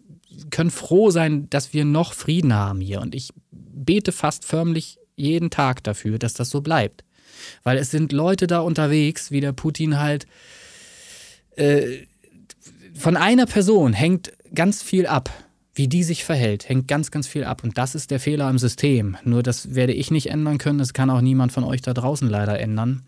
können 0.51 0.70
froh 0.70 1.11
sein, 1.11 1.51
dass 1.51 1.74
wir 1.74 1.85
noch 1.85 2.15
Frieden 2.15 2.55
haben 2.55 2.81
hier. 2.81 3.03
Und 3.03 3.15
ich 3.15 3.31
bete 3.51 4.12
fast 4.12 4.47
förmlich 4.47 4.99
jeden 5.16 5.51
Tag 5.51 5.82
dafür, 5.84 6.18
dass 6.18 6.34
das 6.34 6.51
so 6.51 6.60
bleibt. 6.60 7.05
Weil 7.62 7.78
es 7.78 7.90
sind 7.90 8.12
Leute 8.12 8.47
da 8.47 8.60
unterwegs, 8.60 9.30
wie 9.30 9.40
der 9.40 9.52
Putin 9.52 9.98
halt. 9.98 10.26
Äh, 11.56 12.06
von 12.94 13.16
einer 13.16 13.47
Person 13.47 13.93
hängt 13.93 14.32
ganz 14.55 14.82
viel 14.82 15.06
ab. 15.06 15.30
Wie 15.74 15.89
die 15.89 16.02
sich 16.02 16.24
verhält, 16.24 16.68
hängt 16.68 16.86
ganz, 16.86 17.10
ganz 17.10 17.26
viel 17.26 17.44
ab. 17.44 17.64
Und 17.64 17.78
das 17.78 17.94
ist 17.94 18.10
der 18.10 18.20
Fehler 18.20 18.51
im 18.51 18.59
System. 18.59 19.16
Nur 19.24 19.43
das 19.43 19.74
werde 19.74 19.94
ich 19.94 20.10
nicht 20.10 20.28
ändern 20.28 20.59
können. 20.59 20.78
Das 20.78 20.93
kann 20.93 21.09
auch 21.09 21.22
niemand 21.22 21.51
von 21.51 21.64
euch 21.64 21.80
da 21.80 21.94
draußen 21.94 22.28
leider 22.28 22.60
ändern. 22.60 23.02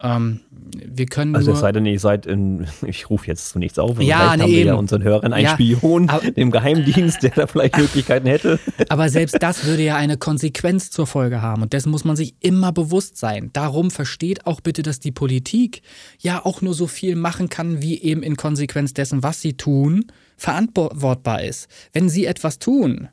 Ähm, 0.00 0.40
wir 0.50 1.06
können 1.06 1.34
Also 1.34 1.52
es 1.52 1.58
sei 1.58 1.72
denn, 1.72 1.84
ihr 1.84 1.98
seid 1.98 2.24
in, 2.24 2.68
ich 2.86 3.10
rufe 3.10 3.26
jetzt 3.26 3.48
zunächst 3.50 3.80
auf, 3.80 4.00
Ja, 4.00 4.18
vielleicht 4.18 4.36
nee, 4.36 4.42
haben 4.42 4.50
wir 4.52 4.58
ja 4.64 4.66
eben. 4.72 4.78
unseren 4.78 5.02
Hörern 5.02 5.32
einen 5.32 5.44
Ja, 5.44 5.54
Spion 5.54 6.08
aber- 6.08 6.22
im 6.36 6.52
Geheimdienst, 6.52 7.22
der 7.24 7.30
da 7.30 7.46
vielleicht 7.48 7.76
Möglichkeiten 7.76 8.26
hätte. 8.28 8.60
Aber 8.90 9.08
selbst 9.08 9.36
das 9.40 9.64
würde 9.66 9.82
ja 9.82 9.96
eine 9.96 10.16
Konsequenz 10.16 10.90
zur 10.92 11.08
Folge 11.08 11.42
haben. 11.42 11.62
Und 11.62 11.72
dessen 11.72 11.90
muss 11.90 12.04
man 12.04 12.14
sich 12.14 12.34
immer 12.38 12.70
bewusst 12.70 13.16
sein. 13.16 13.50
Darum 13.52 13.90
versteht 13.90 14.46
auch 14.46 14.60
bitte, 14.60 14.82
dass 14.82 15.00
die 15.00 15.10
Politik 15.10 15.82
ja 16.20 16.44
auch 16.44 16.62
nur 16.62 16.74
so 16.74 16.86
viel 16.86 17.16
machen 17.16 17.48
kann, 17.48 17.82
wie 17.82 18.00
eben 18.00 18.22
in 18.22 18.36
Konsequenz 18.36 18.94
dessen, 18.94 19.24
was 19.24 19.40
sie 19.40 19.54
tun, 19.54 20.04
verantwortbar 20.36 21.42
ist. 21.42 21.68
Wenn 21.92 22.08
sie 22.08 22.26
etwas 22.26 22.58
tun 22.60 23.08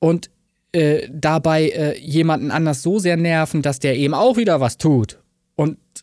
und 0.00 0.30
äh, 0.72 1.08
dabei 1.12 1.68
äh, 1.70 1.98
jemanden 2.00 2.50
anders 2.50 2.82
so 2.82 2.98
sehr 2.98 3.16
nerven, 3.16 3.62
dass 3.62 3.78
der 3.78 3.96
eben 3.96 4.12
auch 4.14 4.36
wieder 4.36 4.60
was 4.60 4.76
tut, 4.78 5.20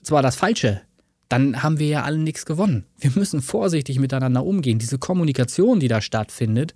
zwar 0.02 0.22
das 0.22 0.36
Falsche, 0.36 0.82
dann 1.30 1.64
haben 1.64 1.80
wir 1.80 1.88
ja 1.88 2.04
alle 2.04 2.20
nichts 2.20 2.46
gewonnen. 2.46 2.86
Wir 3.00 3.12
müssen 3.16 3.42
vorsichtig 3.42 4.00
miteinander 4.00 4.46
umgehen. 4.46 4.78
Diese 4.78 5.00
Kommunikation, 5.00 5.80
die 5.80 5.88
da 5.88 6.00
stattfindet, 6.02 6.76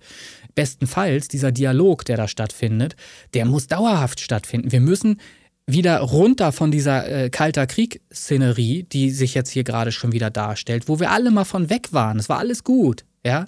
bestenfalls 0.54 1.28
dieser 1.28 1.52
Dialog, 1.52 2.04
der 2.04 2.16
da 2.16 2.26
stattfindet, 2.26 2.96
der 3.34 3.44
muss 3.44 3.68
dauerhaft 3.68 4.20
stattfinden. 4.20 4.72
Wir 4.72 4.80
müssen 4.80 5.20
wieder 5.68 6.00
runter 6.00 6.50
von 6.50 6.70
dieser 6.70 7.08
äh, 7.08 7.30
kalter 7.30 7.66
Krieg-Szenerie, 7.66 8.84
die 8.84 9.10
sich 9.10 9.34
jetzt 9.34 9.50
hier 9.50 9.64
gerade 9.64 9.92
schon 9.92 10.12
wieder 10.12 10.30
darstellt, 10.30 10.88
wo 10.88 10.98
wir 10.98 11.10
alle 11.12 11.30
mal 11.30 11.44
von 11.44 11.70
weg 11.70 11.92
waren. 11.92 12.18
Es 12.18 12.28
war 12.28 12.38
alles 12.38 12.64
gut, 12.64 13.04
ja, 13.24 13.46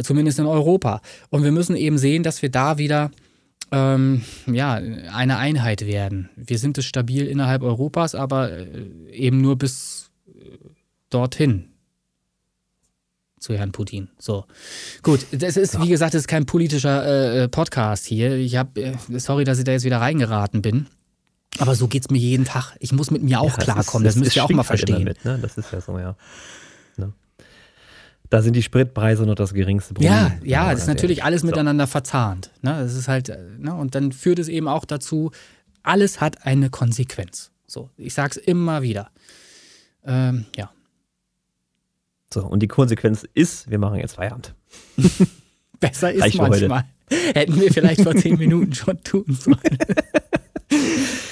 zumindest 0.00 0.38
in 0.38 0.46
Europa. 0.46 1.00
Und 1.30 1.42
wir 1.42 1.52
müssen 1.52 1.74
eben 1.74 1.98
sehen, 1.98 2.22
dass 2.22 2.42
wir 2.42 2.50
da 2.50 2.78
wieder 2.78 3.10
ähm, 3.74 4.22
ja, 4.46 4.74
eine 4.74 5.36
Einheit 5.38 5.86
werden. 5.86 6.30
Wir 6.36 6.58
sind 6.58 6.78
es 6.78 6.84
stabil 6.84 7.26
innerhalb 7.26 7.62
Europas, 7.62 8.14
aber 8.14 8.50
äh, 8.52 8.66
eben 9.10 9.40
nur 9.40 9.56
bis 9.56 10.10
äh, 10.26 10.32
dorthin 11.10 11.68
zu 13.38 13.54
Herrn 13.54 13.72
Putin. 13.72 14.08
So. 14.18 14.46
Gut, 15.02 15.26
das 15.32 15.56
ist, 15.58 15.80
wie 15.82 15.88
gesagt, 15.88 16.14
das 16.14 16.22
ist 16.22 16.28
kein 16.28 16.46
politischer 16.46 17.04
äh, 17.04 17.42
äh, 17.44 17.48
Podcast 17.48 18.06
hier. 18.06 18.36
Ich 18.36 18.56
habe, 18.56 18.80
äh, 18.80 18.94
sorry, 19.18 19.44
dass 19.44 19.58
ich 19.58 19.64
da 19.64 19.72
jetzt 19.72 19.84
wieder 19.84 20.00
reingeraten 20.00 20.62
bin. 20.62 20.86
Aber 21.58 21.74
so 21.74 21.86
geht's 21.86 22.10
mir 22.10 22.18
jeden 22.18 22.44
Tag. 22.46 22.74
Ich 22.80 22.92
muss 22.92 23.10
mit 23.10 23.22
mir 23.22 23.40
auch 23.40 23.50
Ja, 23.50 23.54
es 23.58 23.64
klarkommen. 23.64 24.06
ist- 24.06 24.14
Das 24.14 24.16
es 24.16 24.20
müsst 24.24 24.36
ihr 24.36 24.44
auch 24.44 24.48
mal 24.50 24.56
halt 24.58 24.66
verstehen. 24.66 25.04
Mit, 25.04 25.24
ne? 25.24 25.38
Das 25.40 25.56
ist 25.58 25.70
ja 25.72 25.80
so, 25.80 25.98
ja. 25.98 26.16
Da 28.30 28.42
sind 28.42 28.54
die 28.56 28.62
Spritpreise 28.62 29.24
noch 29.26 29.34
das 29.34 29.52
geringste 29.54 29.94
Problem. 29.94 30.12
Ja, 30.12 30.32
ja, 30.42 30.70
das 30.72 30.82
ist 30.82 30.86
natürlich 30.86 31.18
ehrlich. 31.18 31.24
alles 31.24 31.40
So. 31.42 31.46
miteinander 31.48 31.86
verzahnt. 31.86 32.50
Ne? 32.62 32.76
Das 32.80 32.94
ist 32.94 33.06
halt, 33.08 33.36
ne? 33.58 33.74
Und 33.74 33.94
dann 33.94 34.12
führt 34.12 34.38
es 34.38 34.48
eben 34.48 34.66
auch 34.66 34.84
dazu, 34.84 35.30
alles 35.82 36.20
hat 36.20 36.46
eine 36.46 36.70
Konsequenz. 36.70 37.50
So, 37.66 37.90
ich 37.96 38.14
sag's 38.14 38.36
immer 38.36 38.82
wieder. 38.82 39.10
Ähm, 40.04 40.46
ja. 40.56 40.70
So, 42.32 42.44
und 42.46 42.60
die 42.60 42.68
Konsequenz 42.68 43.24
ist, 43.34 43.70
wir 43.70 43.78
machen 43.78 43.98
jetzt 44.00 44.14
Feierabend. 44.14 44.54
Besser 45.80 46.12
ist 46.12 46.22
Reicht 46.22 46.38
manchmal. 46.38 46.84
Hätten 47.34 47.60
wir 47.60 47.72
vielleicht 47.72 48.00
vor 48.00 48.16
zehn 48.16 48.38
Minuten 48.38 48.74
schon 48.74 49.02
tun 49.04 49.24
sollen. 49.28 49.58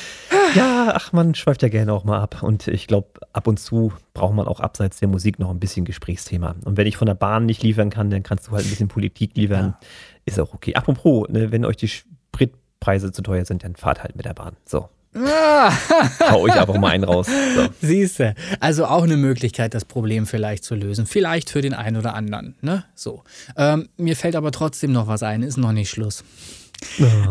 Ja, 0.54 0.92
ach, 0.94 1.12
man 1.12 1.34
schweift 1.34 1.62
ja 1.62 1.68
gerne 1.68 1.92
auch 1.92 2.04
mal 2.04 2.20
ab. 2.20 2.42
Und 2.42 2.68
ich 2.68 2.86
glaube, 2.86 3.08
ab 3.32 3.46
und 3.46 3.58
zu 3.58 3.92
braucht 4.14 4.34
man 4.34 4.46
auch 4.46 4.60
abseits 4.60 4.98
der 4.98 5.08
Musik 5.08 5.38
noch 5.38 5.50
ein 5.50 5.60
bisschen 5.60 5.84
Gesprächsthema. 5.84 6.54
Und 6.64 6.76
wenn 6.76 6.86
ich 6.86 6.96
von 6.96 7.06
der 7.06 7.14
Bahn 7.14 7.46
nicht 7.46 7.62
liefern 7.62 7.90
kann, 7.90 8.10
dann 8.10 8.22
kannst 8.22 8.48
du 8.48 8.52
halt 8.52 8.66
ein 8.66 8.70
bisschen 8.70 8.88
Politik 8.88 9.36
liefern. 9.36 9.76
Ist 10.24 10.38
auch 10.38 10.54
okay. 10.54 10.74
Apropos, 10.74 11.28
ne, 11.28 11.52
wenn 11.52 11.64
euch 11.64 11.76
die 11.76 11.88
Spritpreise 11.88 13.12
zu 13.12 13.22
teuer 13.22 13.44
sind, 13.44 13.64
dann 13.64 13.76
fahrt 13.76 14.02
halt 14.02 14.16
mit 14.16 14.24
der 14.24 14.34
Bahn. 14.34 14.56
So, 14.64 14.88
hau 15.14 16.40
euch 16.40 16.52
einfach 16.52 16.78
mal 16.78 16.90
einen 16.90 17.04
raus. 17.04 17.26
So. 17.26 17.68
Siehste, 17.86 18.34
also 18.60 18.86
auch 18.86 19.02
eine 19.02 19.16
Möglichkeit, 19.16 19.74
das 19.74 19.84
Problem 19.84 20.26
vielleicht 20.26 20.64
zu 20.64 20.74
lösen. 20.74 21.06
Vielleicht 21.06 21.50
für 21.50 21.60
den 21.60 21.74
einen 21.74 21.96
oder 21.96 22.14
anderen. 22.14 22.56
Ne? 22.60 22.84
So. 22.94 23.22
Ähm, 23.56 23.88
mir 23.96 24.16
fällt 24.16 24.36
aber 24.36 24.52
trotzdem 24.52 24.92
noch 24.92 25.06
was 25.06 25.22
ein, 25.22 25.42
ist 25.42 25.58
noch 25.58 25.72
nicht 25.72 25.90
Schluss. 25.90 26.24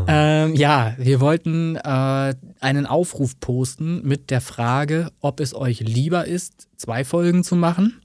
Ähm, 0.08 0.56
ja, 0.56 0.96
wir 0.98 1.20
wollten 1.20 1.76
äh, 1.76 2.34
einen 2.60 2.86
Aufruf 2.86 3.40
posten 3.40 4.02
mit 4.04 4.30
der 4.30 4.42
Frage, 4.42 5.12
ob 5.20 5.40
es 5.40 5.54
euch 5.54 5.82
lieber 5.82 6.26
ist, 6.26 6.68
zwei 6.78 7.04
Folgen 7.04 7.44
zu 7.44 7.56
machen 7.56 8.02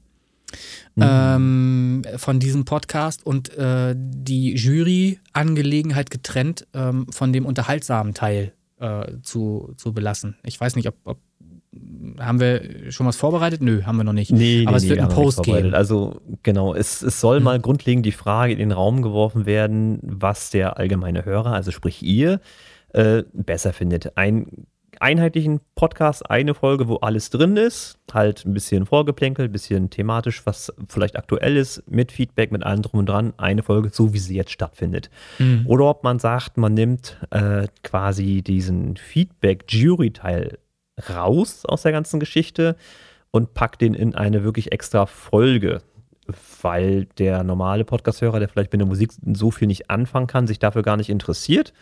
ähm, 0.98 2.02
von 2.16 2.40
diesem 2.40 2.64
Podcast 2.64 3.24
und 3.26 3.56
äh, 3.56 3.94
die 3.96 4.54
Jury-Angelegenheit 4.54 6.10
getrennt 6.10 6.66
ähm, 6.72 7.06
von 7.10 7.32
dem 7.32 7.46
unterhaltsamen 7.46 8.14
Teil 8.14 8.52
äh, 8.78 9.12
zu, 9.22 9.74
zu 9.76 9.92
belassen. 9.92 10.36
Ich 10.42 10.60
weiß 10.60 10.76
nicht, 10.76 10.88
ob, 10.88 10.96
ob 11.04 11.18
haben 12.18 12.40
wir 12.40 12.90
schon 12.90 13.06
was 13.06 13.16
vorbereitet? 13.16 13.62
Nö, 13.62 13.82
haben 13.84 13.96
wir 13.96 14.04
noch 14.04 14.12
nicht. 14.12 14.32
Nee, 14.32 14.62
Aber 14.62 14.72
nee, 14.72 14.76
es 14.76 14.82
nee, 14.84 14.88
wird 14.90 14.98
wir 15.00 15.04
einen 15.04 15.14
Post 15.14 15.42
geben. 15.42 15.74
Also 15.74 16.20
genau, 16.42 16.74
es, 16.74 17.02
es 17.02 17.20
soll 17.20 17.40
mal 17.40 17.60
grundlegend 17.60 18.06
die 18.06 18.12
Frage 18.12 18.52
in 18.52 18.58
den 18.58 18.72
Raum 18.72 19.02
geworfen 19.02 19.46
werden, 19.46 19.98
was 20.02 20.50
der 20.50 20.78
allgemeine 20.78 21.24
Hörer, 21.24 21.52
also 21.52 21.70
sprich 21.70 22.02
ihr, 22.02 22.40
äh, 22.92 23.24
besser 23.32 23.72
findet. 23.72 24.16
Ein 24.16 24.66
einheitlichen 25.00 25.60
Podcast, 25.74 26.30
eine 26.30 26.54
Folge, 26.54 26.88
wo 26.88 26.96
alles 26.96 27.30
drin 27.30 27.56
ist, 27.56 27.98
halt 28.12 28.44
ein 28.44 28.54
bisschen 28.54 28.86
vorgeplänkelt, 28.86 29.50
ein 29.50 29.52
bisschen 29.52 29.90
thematisch, 29.90 30.44
was 30.46 30.72
vielleicht 30.88 31.16
aktuell 31.16 31.56
ist, 31.56 31.82
mit 31.86 32.12
Feedback, 32.12 32.52
mit 32.52 32.62
allem 32.62 32.82
drum 32.82 33.00
und 33.00 33.08
dran, 33.08 33.34
eine 33.36 33.62
Folge, 33.62 33.90
so 33.92 34.12
wie 34.12 34.18
sie 34.18 34.36
jetzt 34.36 34.52
stattfindet. 34.52 35.10
Mhm. 35.38 35.64
Oder 35.66 35.86
ob 35.86 36.04
man 36.04 36.18
sagt, 36.18 36.56
man 36.56 36.74
nimmt 36.74 37.18
äh, 37.30 37.66
quasi 37.82 38.42
diesen 38.42 38.96
Feedback-Jury-Teil 38.96 40.58
raus 41.10 41.64
aus 41.66 41.82
der 41.82 41.92
ganzen 41.92 42.20
Geschichte 42.20 42.76
und 43.30 43.54
packt 43.54 43.80
den 43.80 43.94
in 43.94 44.14
eine 44.14 44.44
wirklich 44.44 44.72
extra 44.72 45.06
Folge, 45.06 45.82
weil 46.62 47.04
der 47.18 47.44
normale 47.44 47.84
Podcast-Hörer, 47.84 48.38
der 48.40 48.48
vielleicht 48.48 48.72
mit 48.72 48.80
der 48.80 48.88
Musik 48.88 49.12
so 49.34 49.50
viel 49.50 49.68
nicht 49.68 49.90
anfangen 49.90 50.26
kann, 50.26 50.46
sich 50.46 50.58
dafür 50.58 50.82
gar 50.82 50.96
nicht 50.96 51.10
interessiert. 51.10 51.72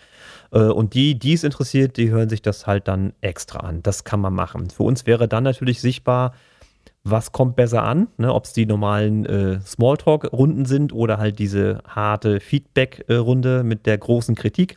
Äh, 0.53 0.59
Und 0.59 0.95
die, 0.95 1.19
die 1.19 1.33
es 1.33 1.45
interessiert, 1.45 1.97
die 1.97 2.11
hören 2.11 2.29
sich 2.29 2.43
das 2.43 2.67
halt 2.67 2.89
dann 2.89 3.13
extra 3.21 3.61
an. 3.61 3.83
Das 3.83 4.05
kann 4.05 4.21
man 4.21 4.35
machen. 4.35 4.69
Für 4.71 4.83
uns 4.83 5.07
wäre 5.07 5.29
dann 5.29 5.45
natürlich 5.45 5.81
sichtbar, 5.81 6.35
was 7.05 7.33
kommt 7.33 7.55
besser 7.57 7.83
an, 7.85 8.09
ne? 8.17 8.33
ob 8.33 8.45
es 8.45 8.55
die 8.55 8.65
normalen 8.67 9.27
äh, 9.27 9.61
Smalltalk-Runden 9.61 10.65
sind 10.65 10.93
oder 10.93 11.19
halt 11.19 11.39
diese 11.39 11.83
harte 11.87 12.41
Feedback-Runde 12.41 13.63
mit 13.63 13.87
der 13.87 13.99
großen 13.99 14.35
Kritik 14.35 14.77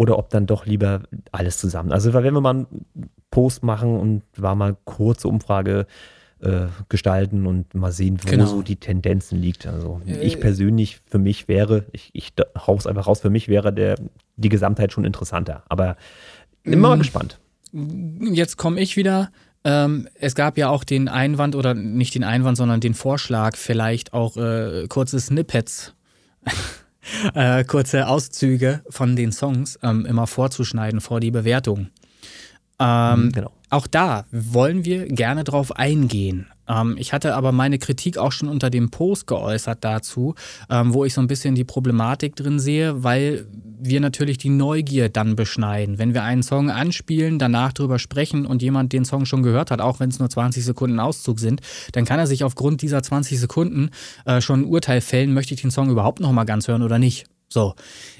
oder 0.00 0.16
ob 0.18 0.30
dann 0.30 0.46
doch 0.46 0.64
lieber 0.64 1.02
alles 1.30 1.58
zusammen. 1.58 1.92
Also 1.92 2.14
wenn 2.14 2.24
wir 2.32 2.40
mal 2.40 2.50
einen 2.54 2.86
Post 3.30 3.62
machen 3.62 3.98
und 3.98 4.22
war 4.36 4.54
mal 4.54 4.74
kurze 4.86 5.28
Umfrage 5.28 5.86
äh, 6.40 6.68
gestalten 6.88 7.46
und 7.46 7.74
mal 7.74 7.92
sehen, 7.92 8.18
wo 8.22 8.30
Genau. 8.30 8.46
so 8.46 8.62
die 8.62 8.76
Tendenzen 8.76 9.38
liegt. 9.42 9.66
Also 9.66 10.00
Äh, 10.06 10.22
ich 10.22 10.40
persönlich, 10.40 11.00
für 11.04 11.18
mich 11.18 11.48
wäre, 11.48 11.84
ich, 11.92 12.08
ich 12.14 12.32
hau's 12.66 12.86
einfach 12.86 13.08
raus, 13.08 13.20
für 13.20 13.28
mich 13.28 13.48
wäre 13.48 13.74
der, 13.74 13.96
die 14.36 14.48
Gesamtheit 14.48 14.90
schon 14.94 15.04
interessanter. 15.04 15.64
Aber 15.68 15.96
immer 16.64 16.88
mal 16.88 16.96
Mm. 16.96 17.00
gespannt. 17.00 17.38
Jetzt 18.32 18.56
komme 18.56 18.80
ich 18.80 18.96
wieder. 18.96 19.30
Ähm, 19.64 20.08
es 20.14 20.34
gab 20.34 20.56
ja 20.56 20.70
auch 20.70 20.82
den 20.84 21.08
Einwand 21.08 21.54
oder 21.54 21.74
nicht 21.74 22.14
den 22.14 22.24
Einwand, 22.24 22.56
sondern 22.56 22.80
den 22.80 22.94
Vorschlag, 22.94 23.54
vielleicht 23.58 24.14
auch 24.14 24.38
äh, 24.38 24.86
kurze 24.88 25.20
Snippets, 25.20 25.94
äh, 27.34 27.64
kurze 27.64 28.06
Auszüge 28.08 28.82
von 28.88 29.16
den 29.16 29.32
Songs 29.32 29.78
ähm, 29.82 30.06
immer 30.06 30.26
vorzuschneiden 30.26 31.00
vor 31.00 31.20
die 31.20 31.30
Bewertung. 31.30 31.88
Ähm, 32.78 33.32
genau. 33.32 33.52
Auch 33.68 33.86
da 33.86 34.26
wollen 34.32 34.84
wir 34.84 35.06
gerne 35.06 35.44
drauf 35.44 35.76
eingehen. 35.76 36.48
Ähm, 36.70 36.96
ich 36.98 37.12
hatte 37.12 37.34
aber 37.34 37.52
meine 37.52 37.78
Kritik 37.78 38.18
auch 38.18 38.32
schon 38.32 38.48
unter 38.48 38.70
dem 38.70 38.90
Post 38.90 39.26
geäußert 39.26 39.78
dazu, 39.82 40.34
ähm, 40.70 40.94
wo 40.94 41.04
ich 41.04 41.14
so 41.14 41.20
ein 41.20 41.26
bisschen 41.26 41.54
die 41.54 41.64
Problematik 41.64 42.36
drin 42.36 42.58
sehe, 42.58 43.02
weil 43.02 43.46
wir 43.82 44.00
natürlich 44.00 44.38
die 44.38 44.50
Neugier 44.50 45.08
dann 45.08 45.36
beschneiden. 45.36 45.98
Wenn 45.98 46.14
wir 46.14 46.22
einen 46.22 46.42
Song 46.42 46.70
anspielen, 46.70 47.38
danach 47.38 47.72
drüber 47.72 47.98
sprechen 47.98 48.46
und 48.46 48.62
jemand 48.62 48.92
den 48.92 49.04
Song 49.04 49.24
schon 49.24 49.42
gehört 49.42 49.70
hat, 49.70 49.80
auch 49.80 50.00
wenn 50.00 50.10
es 50.10 50.18
nur 50.18 50.28
20 50.28 50.64
Sekunden 50.64 51.00
Auszug 51.00 51.40
sind, 51.40 51.60
dann 51.92 52.04
kann 52.04 52.18
er 52.18 52.26
sich 52.26 52.44
aufgrund 52.44 52.82
dieser 52.82 53.02
20 53.02 53.40
Sekunden 53.40 53.90
äh, 54.26 54.40
schon 54.40 54.60
ein 54.60 54.64
Urteil 54.64 55.00
fällen, 55.00 55.32
möchte 55.32 55.54
ich 55.54 55.62
den 55.62 55.70
Song 55.70 55.90
überhaupt 55.90 56.20
noch 56.20 56.32
mal 56.32 56.44
ganz 56.44 56.68
hören 56.68 56.82
oder 56.82 56.98
nicht. 56.98 57.29
So, 57.52 57.74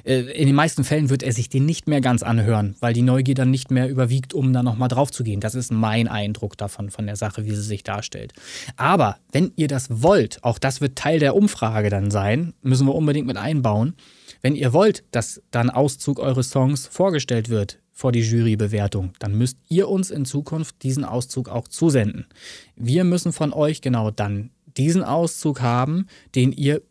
äh, 0.04 0.22
in 0.32 0.46
den 0.46 0.56
meisten 0.56 0.82
Fällen 0.82 1.08
wird 1.08 1.22
er 1.22 1.32
sich 1.32 1.48
den 1.48 1.64
nicht 1.64 1.86
mehr 1.86 2.00
ganz 2.00 2.24
anhören, 2.24 2.74
weil 2.80 2.94
die 2.94 3.02
Neugier 3.02 3.36
dann 3.36 3.52
nicht 3.52 3.70
mehr 3.70 3.88
überwiegt, 3.88 4.34
um 4.34 4.52
da 4.52 4.64
nochmal 4.64 4.88
drauf 4.88 5.12
zu 5.12 5.22
gehen. 5.22 5.38
Das 5.38 5.54
ist 5.54 5.70
mein 5.70 6.08
Eindruck 6.08 6.58
davon, 6.58 6.90
von 6.90 7.06
der 7.06 7.14
Sache, 7.14 7.44
wie 7.44 7.54
sie 7.54 7.62
sich 7.62 7.84
darstellt. 7.84 8.32
Aber 8.76 9.18
wenn 9.30 9.52
ihr 9.54 9.68
das 9.68 10.02
wollt, 10.02 10.42
auch 10.42 10.58
das 10.58 10.80
wird 10.80 10.96
Teil 10.96 11.20
der 11.20 11.36
Umfrage 11.36 11.90
dann 11.90 12.10
sein, 12.10 12.54
müssen 12.62 12.88
wir 12.88 12.94
unbedingt 12.96 13.28
mit 13.28 13.36
einbauen. 13.36 13.94
Wenn 14.42 14.56
ihr 14.56 14.72
wollt, 14.72 15.04
dass 15.12 15.40
dann 15.52 15.70
Auszug 15.70 16.18
eures 16.18 16.50
Songs 16.50 16.88
vorgestellt 16.88 17.50
wird 17.50 17.78
vor 17.92 18.10
die 18.10 18.22
Jurybewertung, 18.22 19.12
dann 19.20 19.38
müsst 19.38 19.58
ihr 19.68 19.88
uns 19.88 20.10
in 20.10 20.24
Zukunft 20.24 20.82
diesen 20.82 21.04
Auszug 21.04 21.48
auch 21.48 21.68
zusenden. 21.68 22.26
Wir 22.74 23.04
müssen 23.04 23.32
von 23.32 23.52
euch 23.52 23.80
genau 23.80 24.10
dann 24.10 24.50
diesen 24.76 25.04
Auszug 25.04 25.60
haben, 25.60 26.06
den 26.34 26.52
ihr 26.52 26.82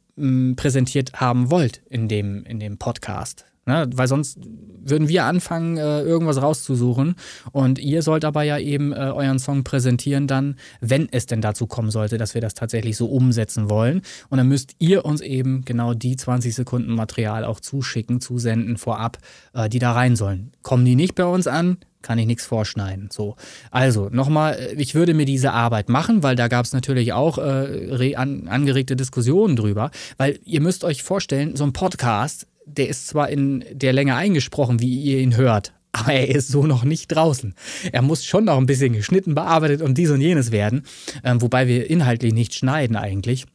präsentiert 0.55 1.13
haben 1.13 1.51
wollt 1.51 1.81
in 1.89 2.07
dem, 2.07 2.43
in 2.43 2.59
dem 2.59 2.77
Podcast. 2.77 3.45
Ne? 3.69 3.87
Weil 3.93 4.07
sonst 4.07 4.39
würden 4.83 5.09
wir 5.09 5.25
anfangen, 5.25 5.77
äh, 5.77 6.01
irgendwas 6.01 6.41
rauszusuchen. 6.41 7.15
Und 7.51 7.77
ihr 7.77 8.01
sollt 8.01 8.25
aber 8.25 8.41
ja 8.41 8.57
eben 8.57 8.93
äh, 8.93 8.95
euren 8.95 9.37
Song 9.37 9.63
präsentieren 9.63 10.25
dann, 10.25 10.55
wenn 10.81 11.07
es 11.11 11.27
denn 11.27 11.41
dazu 11.41 11.67
kommen 11.67 11.91
sollte, 11.91 12.17
dass 12.17 12.33
wir 12.33 12.41
das 12.41 12.55
tatsächlich 12.55 12.97
so 12.97 13.05
umsetzen 13.05 13.69
wollen. 13.69 14.01
Und 14.29 14.39
dann 14.39 14.47
müsst 14.47 14.75
ihr 14.79 15.05
uns 15.05 15.21
eben 15.21 15.63
genau 15.65 15.93
die 15.93 16.15
20 16.15 16.55
Sekunden 16.55 16.95
Material 16.95 17.45
auch 17.45 17.59
zuschicken, 17.59 18.21
zusenden 18.21 18.77
vorab, 18.77 19.19
äh, 19.53 19.69
die 19.69 19.79
da 19.79 19.91
rein 19.91 20.15
sollen. 20.15 20.51
Kommen 20.63 20.85
die 20.85 20.95
nicht 20.95 21.13
bei 21.13 21.25
uns 21.25 21.45
an, 21.45 21.77
kann 22.01 22.17
ich 22.17 22.25
nichts 22.25 22.45
vorschneiden. 22.45 23.09
So, 23.11 23.35
also 23.71 24.09
nochmal, 24.11 24.55
äh, 24.55 24.73
ich 24.75 24.95
würde 24.95 25.13
mir 25.13 25.25
diese 25.25 25.51
Arbeit 25.51 25.89
machen, 25.89 26.23
weil 26.23 26.35
da 26.35 26.47
gab 26.47 26.65
es 26.65 26.73
natürlich 26.73 27.13
auch 27.13 27.37
äh, 27.37 28.15
an, 28.15 28.47
angeregte 28.47 28.95
Diskussionen 28.95 29.55
drüber, 29.55 29.91
weil 30.17 30.39
ihr 30.45 30.61
müsst 30.61 30.83
euch 30.83 31.03
vorstellen, 31.03 31.55
so 31.55 31.63
ein 31.63 31.73
Podcast, 31.73 32.47
der 32.65 32.87
ist 32.87 33.07
zwar 33.07 33.29
in 33.29 33.65
der 33.71 33.93
Länge 33.93 34.15
eingesprochen, 34.15 34.79
wie 34.79 35.01
ihr 35.01 35.19
ihn 35.19 35.35
hört, 35.35 35.73
aber 35.91 36.13
er 36.13 36.29
ist 36.29 36.49
so 36.49 36.65
noch 36.65 36.83
nicht 36.83 37.07
draußen. 37.07 37.55
Er 37.91 38.01
muss 38.01 38.23
schon 38.25 38.45
noch 38.45 38.57
ein 38.57 38.65
bisschen 38.65 38.93
geschnitten, 38.93 39.35
bearbeitet 39.35 39.81
und 39.81 39.97
dies 39.97 40.11
und 40.11 40.21
jenes 40.21 40.51
werden, 40.51 40.85
ähm, 41.23 41.41
wobei 41.41 41.67
wir 41.67 41.89
inhaltlich 41.89 42.33
nicht 42.33 42.53
schneiden 42.53 42.95
eigentlich. 42.95 43.45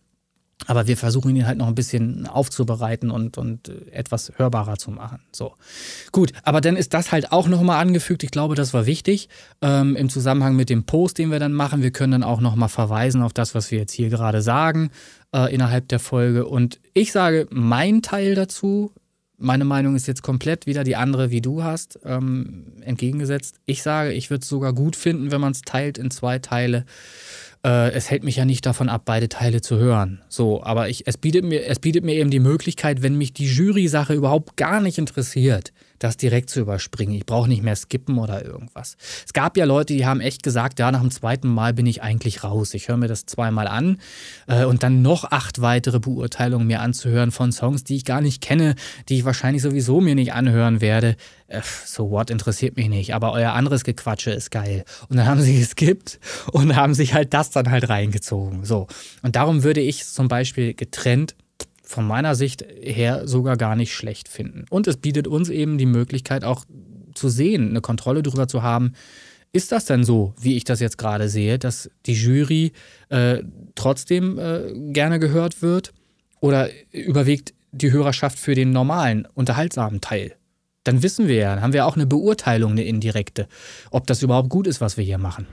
Aber 0.66 0.86
wir 0.86 0.96
versuchen 0.96 1.34
ihn 1.34 1.46
halt 1.46 1.58
noch 1.58 1.68
ein 1.68 1.74
bisschen 1.74 2.26
aufzubereiten 2.26 3.10
und, 3.10 3.38
und 3.38 3.68
äh, 3.68 3.90
etwas 3.90 4.32
hörbarer 4.36 4.76
zu 4.76 4.90
machen. 4.90 5.20
So. 5.32 5.54
Gut, 6.12 6.32
aber 6.42 6.60
dann 6.60 6.76
ist 6.76 6.94
das 6.94 7.12
halt 7.12 7.32
auch 7.32 7.48
nochmal 7.48 7.80
angefügt. 7.80 8.22
Ich 8.22 8.30
glaube, 8.30 8.54
das 8.54 8.74
war 8.74 8.86
wichtig 8.86 9.28
ähm, 9.62 9.96
im 9.96 10.08
Zusammenhang 10.08 10.56
mit 10.56 10.70
dem 10.70 10.84
Post, 10.84 11.18
den 11.18 11.30
wir 11.30 11.38
dann 11.38 11.52
machen. 11.52 11.82
Wir 11.82 11.90
können 11.90 12.12
dann 12.12 12.22
auch 12.22 12.40
nochmal 12.40 12.68
verweisen 12.68 13.22
auf 13.22 13.32
das, 13.32 13.54
was 13.54 13.70
wir 13.70 13.78
jetzt 13.78 13.92
hier 13.92 14.10
gerade 14.10 14.42
sagen 14.42 14.90
äh, 15.34 15.52
innerhalb 15.52 15.88
der 15.88 15.98
Folge. 15.98 16.46
Und 16.46 16.80
ich 16.92 17.12
sage, 17.12 17.46
mein 17.50 18.02
Teil 18.02 18.34
dazu, 18.34 18.92
meine 19.36 19.64
Meinung 19.64 19.96
ist 19.96 20.06
jetzt 20.06 20.22
komplett 20.22 20.66
wieder 20.66 20.84
die 20.84 20.96
andere, 20.96 21.30
wie 21.30 21.40
du 21.40 21.62
hast, 21.62 21.98
ähm, 22.04 22.66
entgegengesetzt. 22.80 23.56
Ich 23.66 23.82
sage, 23.82 24.12
ich 24.12 24.30
würde 24.30 24.42
es 24.42 24.48
sogar 24.48 24.72
gut 24.72 24.96
finden, 24.96 25.30
wenn 25.30 25.40
man 25.40 25.52
es 25.52 25.62
teilt 25.62 25.98
in 25.98 26.10
zwei 26.10 26.38
Teile 26.38 26.84
äh, 27.64 27.90
es 27.92 28.10
hält 28.10 28.24
mich 28.24 28.36
ja 28.36 28.44
nicht 28.44 28.66
davon 28.66 28.88
ab, 28.88 29.02
beide 29.04 29.28
Teile 29.28 29.60
zu 29.60 29.78
hören. 29.78 30.20
So, 30.28 30.62
aber 30.62 30.88
ich, 30.88 31.06
es, 31.06 31.16
bietet 31.16 31.44
mir, 31.44 31.66
es 31.66 31.78
bietet 31.78 32.04
mir 32.04 32.14
eben 32.14 32.30
die 32.30 32.40
Möglichkeit, 32.40 33.02
wenn 33.02 33.16
mich 33.16 33.32
die 33.32 33.46
Jury-Sache 33.46 34.14
überhaupt 34.14 34.56
gar 34.56 34.80
nicht 34.80 34.98
interessiert, 34.98 35.72
das 35.98 36.16
direkt 36.16 36.50
zu 36.50 36.60
überspringen. 36.60 37.14
Ich 37.14 37.26
brauche 37.26 37.48
nicht 37.48 37.62
mehr 37.62 37.76
skippen 37.76 38.18
oder 38.18 38.44
irgendwas. 38.44 38.96
Es 39.24 39.32
gab 39.32 39.56
ja 39.56 39.64
Leute, 39.64 39.94
die 39.94 40.06
haben 40.06 40.20
echt 40.20 40.42
gesagt, 40.42 40.78
ja, 40.78 40.90
nach 40.90 41.00
dem 41.00 41.10
zweiten 41.10 41.48
Mal 41.48 41.74
bin 41.74 41.86
ich 41.86 42.02
eigentlich 42.02 42.44
raus. 42.44 42.74
Ich 42.74 42.88
höre 42.88 42.96
mir 42.96 43.08
das 43.08 43.26
zweimal 43.26 43.66
an 43.66 43.98
äh, 44.46 44.64
und 44.64 44.82
dann 44.82 45.02
noch 45.02 45.24
acht 45.24 45.60
weitere 45.60 46.00
Beurteilungen 46.00 46.66
mir 46.66 46.80
anzuhören 46.80 47.30
von 47.30 47.52
Songs, 47.52 47.84
die 47.84 47.96
ich 47.96 48.04
gar 48.04 48.20
nicht 48.20 48.42
kenne, 48.42 48.74
die 49.08 49.18
ich 49.18 49.24
wahrscheinlich 49.24 49.62
sowieso 49.62 50.00
mir 50.00 50.14
nicht 50.14 50.32
anhören 50.32 50.80
werde. 50.80 51.16
Äh, 51.46 51.60
so 51.84 52.10
what, 52.10 52.30
interessiert 52.30 52.76
mich 52.76 52.88
nicht. 52.88 53.14
Aber 53.14 53.32
euer 53.32 53.52
anderes 53.52 53.84
Gequatsche 53.84 54.30
ist 54.30 54.50
geil. 54.50 54.84
Und 55.08 55.16
dann 55.16 55.26
haben 55.26 55.40
sie 55.40 55.58
geskippt 55.58 56.18
und 56.52 56.76
haben 56.76 56.94
sich 56.94 57.14
halt 57.14 57.34
das 57.34 57.50
dann 57.50 57.70
halt 57.70 57.88
reingezogen. 57.88 58.64
So. 58.64 58.86
Und 59.22 59.36
darum 59.36 59.62
würde 59.62 59.80
ich 59.80 60.04
zum 60.04 60.28
Beispiel 60.28 60.74
getrennt 60.74 61.34
von 61.84 62.06
meiner 62.06 62.34
Sicht 62.34 62.64
her 62.82 63.28
sogar 63.28 63.56
gar 63.56 63.76
nicht 63.76 63.94
schlecht 63.94 64.28
finden. 64.28 64.64
Und 64.70 64.86
es 64.86 64.96
bietet 64.96 65.28
uns 65.28 65.50
eben 65.50 65.78
die 65.78 65.86
Möglichkeit 65.86 66.44
auch 66.44 66.64
zu 67.14 67.28
sehen, 67.28 67.70
eine 67.70 67.80
Kontrolle 67.80 68.22
darüber 68.22 68.48
zu 68.48 68.62
haben, 68.62 68.94
ist 69.52 69.70
das 69.70 69.84
denn 69.84 70.02
so, 70.02 70.34
wie 70.40 70.56
ich 70.56 70.64
das 70.64 70.80
jetzt 70.80 70.98
gerade 70.98 71.28
sehe, 71.28 71.60
dass 71.60 71.88
die 72.06 72.14
Jury 72.14 72.72
äh, 73.08 73.38
trotzdem 73.76 74.36
äh, 74.36 74.72
gerne 74.92 75.20
gehört 75.20 75.62
wird? 75.62 75.92
Oder 76.40 76.68
überwiegt 76.90 77.54
die 77.70 77.92
Hörerschaft 77.92 78.38
für 78.38 78.56
den 78.56 78.72
normalen, 78.72 79.28
unterhaltsamen 79.34 80.00
Teil? 80.00 80.34
Dann 80.82 81.04
wissen 81.04 81.28
wir 81.28 81.36
ja, 81.36 81.54
dann 81.54 81.62
haben 81.62 81.72
wir 81.72 81.86
auch 81.86 81.94
eine 81.94 82.06
Beurteilung, 82.06 82.72
eine 82.72 82.82
indirekte, 82.82 83.46
ob 83.92 84.08
das 84.08 84.22
überhaupt 84.22 84.50
gut 84.50 84.66
ist, 84.66 84.80
was 84.80 84.96
wir 84.96 85.04
hier 85.04 85.18
machen. 85.18 85.46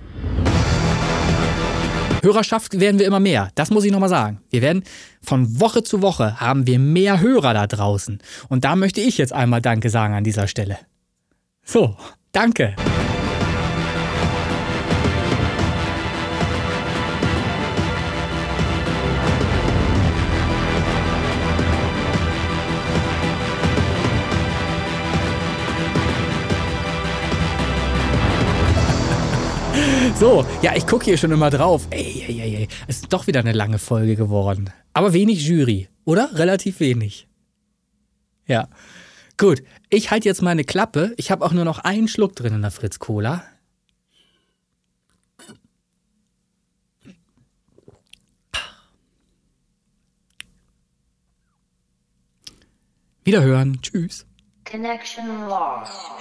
Hörerschaft 2.21 2.79
werden 2.79 2.99
wir 2.99 3.05
immer 3.05 3.19
mehr. 3.19 3.49
Das 3.55 3.71
muss 3.71 3.83
ich 3.83 3.91
nochmal 3.91 4.09
sagen. 4.09 4.41
Wir 4.49 4.61
werden 4.61 4.83
von 5.21 5.59
Woche 5.59 5.83
zu 5.83 6.01
Woche 6.01 6.39
haben 6.39 6.67
wir 6.67 6.79
mehr 6.79 7.19
Hörer 7.19 7.53
da 7.53 7.67
draußen. 7.67 8.19
Und 8.49 8.63
da 8.63 8.75
möchte 8.75 9.01
ich 9.01 9.17
jetzt 9.17 9.33
einmal 9.33 9.61
Danke 9.61 9.89
sagen 9.89 10.13
an 10.13 10.23
dieser 10.23 10.47
Stelle. 10.47 10.77
So, 11.63 11.95
danke. 12.31 12.75
So, 30.21 30.45
ja, 30.61 30.75
ich 30.75 30.85
gucke 30.85 31.05
hier 31.05 31.17
schon 31.17 31.31
immer 31.31 31.49
drauf. 31.49 31.87
Ey, 31.89 32.23
ey, 32.27 32.39
ey, 32.39 32.55
ey. 32.57 32.67
Es 32.87 32.97
ist 32.97 33.11
doch 33.11 33.25
wieder 33.25 33.39
eine 33.39 33.53
lange 33.53 33.79
Folge 33.79 34.15
geworden. 34.15 34.69
Aber 34.93 35.13
wenig 35.13 35.41
Jury, 35.41 35.89
oder? 36.05 36.29
Relativ 36.35 36.79
wenig. 36.79 37.27
Ja. 38.45 38.67
Gut, 39.37 39.63
ich 39.89 40.11
halte 40.11 40.29
jetzt 40.29 40.43
meine 40.43 40.63
Klappe. 40.63 41.15
Ich 41.17 41.31
habe 41.31 41.43
auch 41.43 41.53
nur 41.53 41.65
noch 41.65 41.79
einen 41.79 42.07
Schluck 42.07 42.35
drin 42.35 42.53
in 42.53 42.61
der 42.61 42.69
Fritz 42.69 42.99
Cola. 42.99 43.43
Wiederhören. 53.23 53.81
Tschüss. 53.81 54.27
Connection 54.69 55.47
lost. 55.49 56.11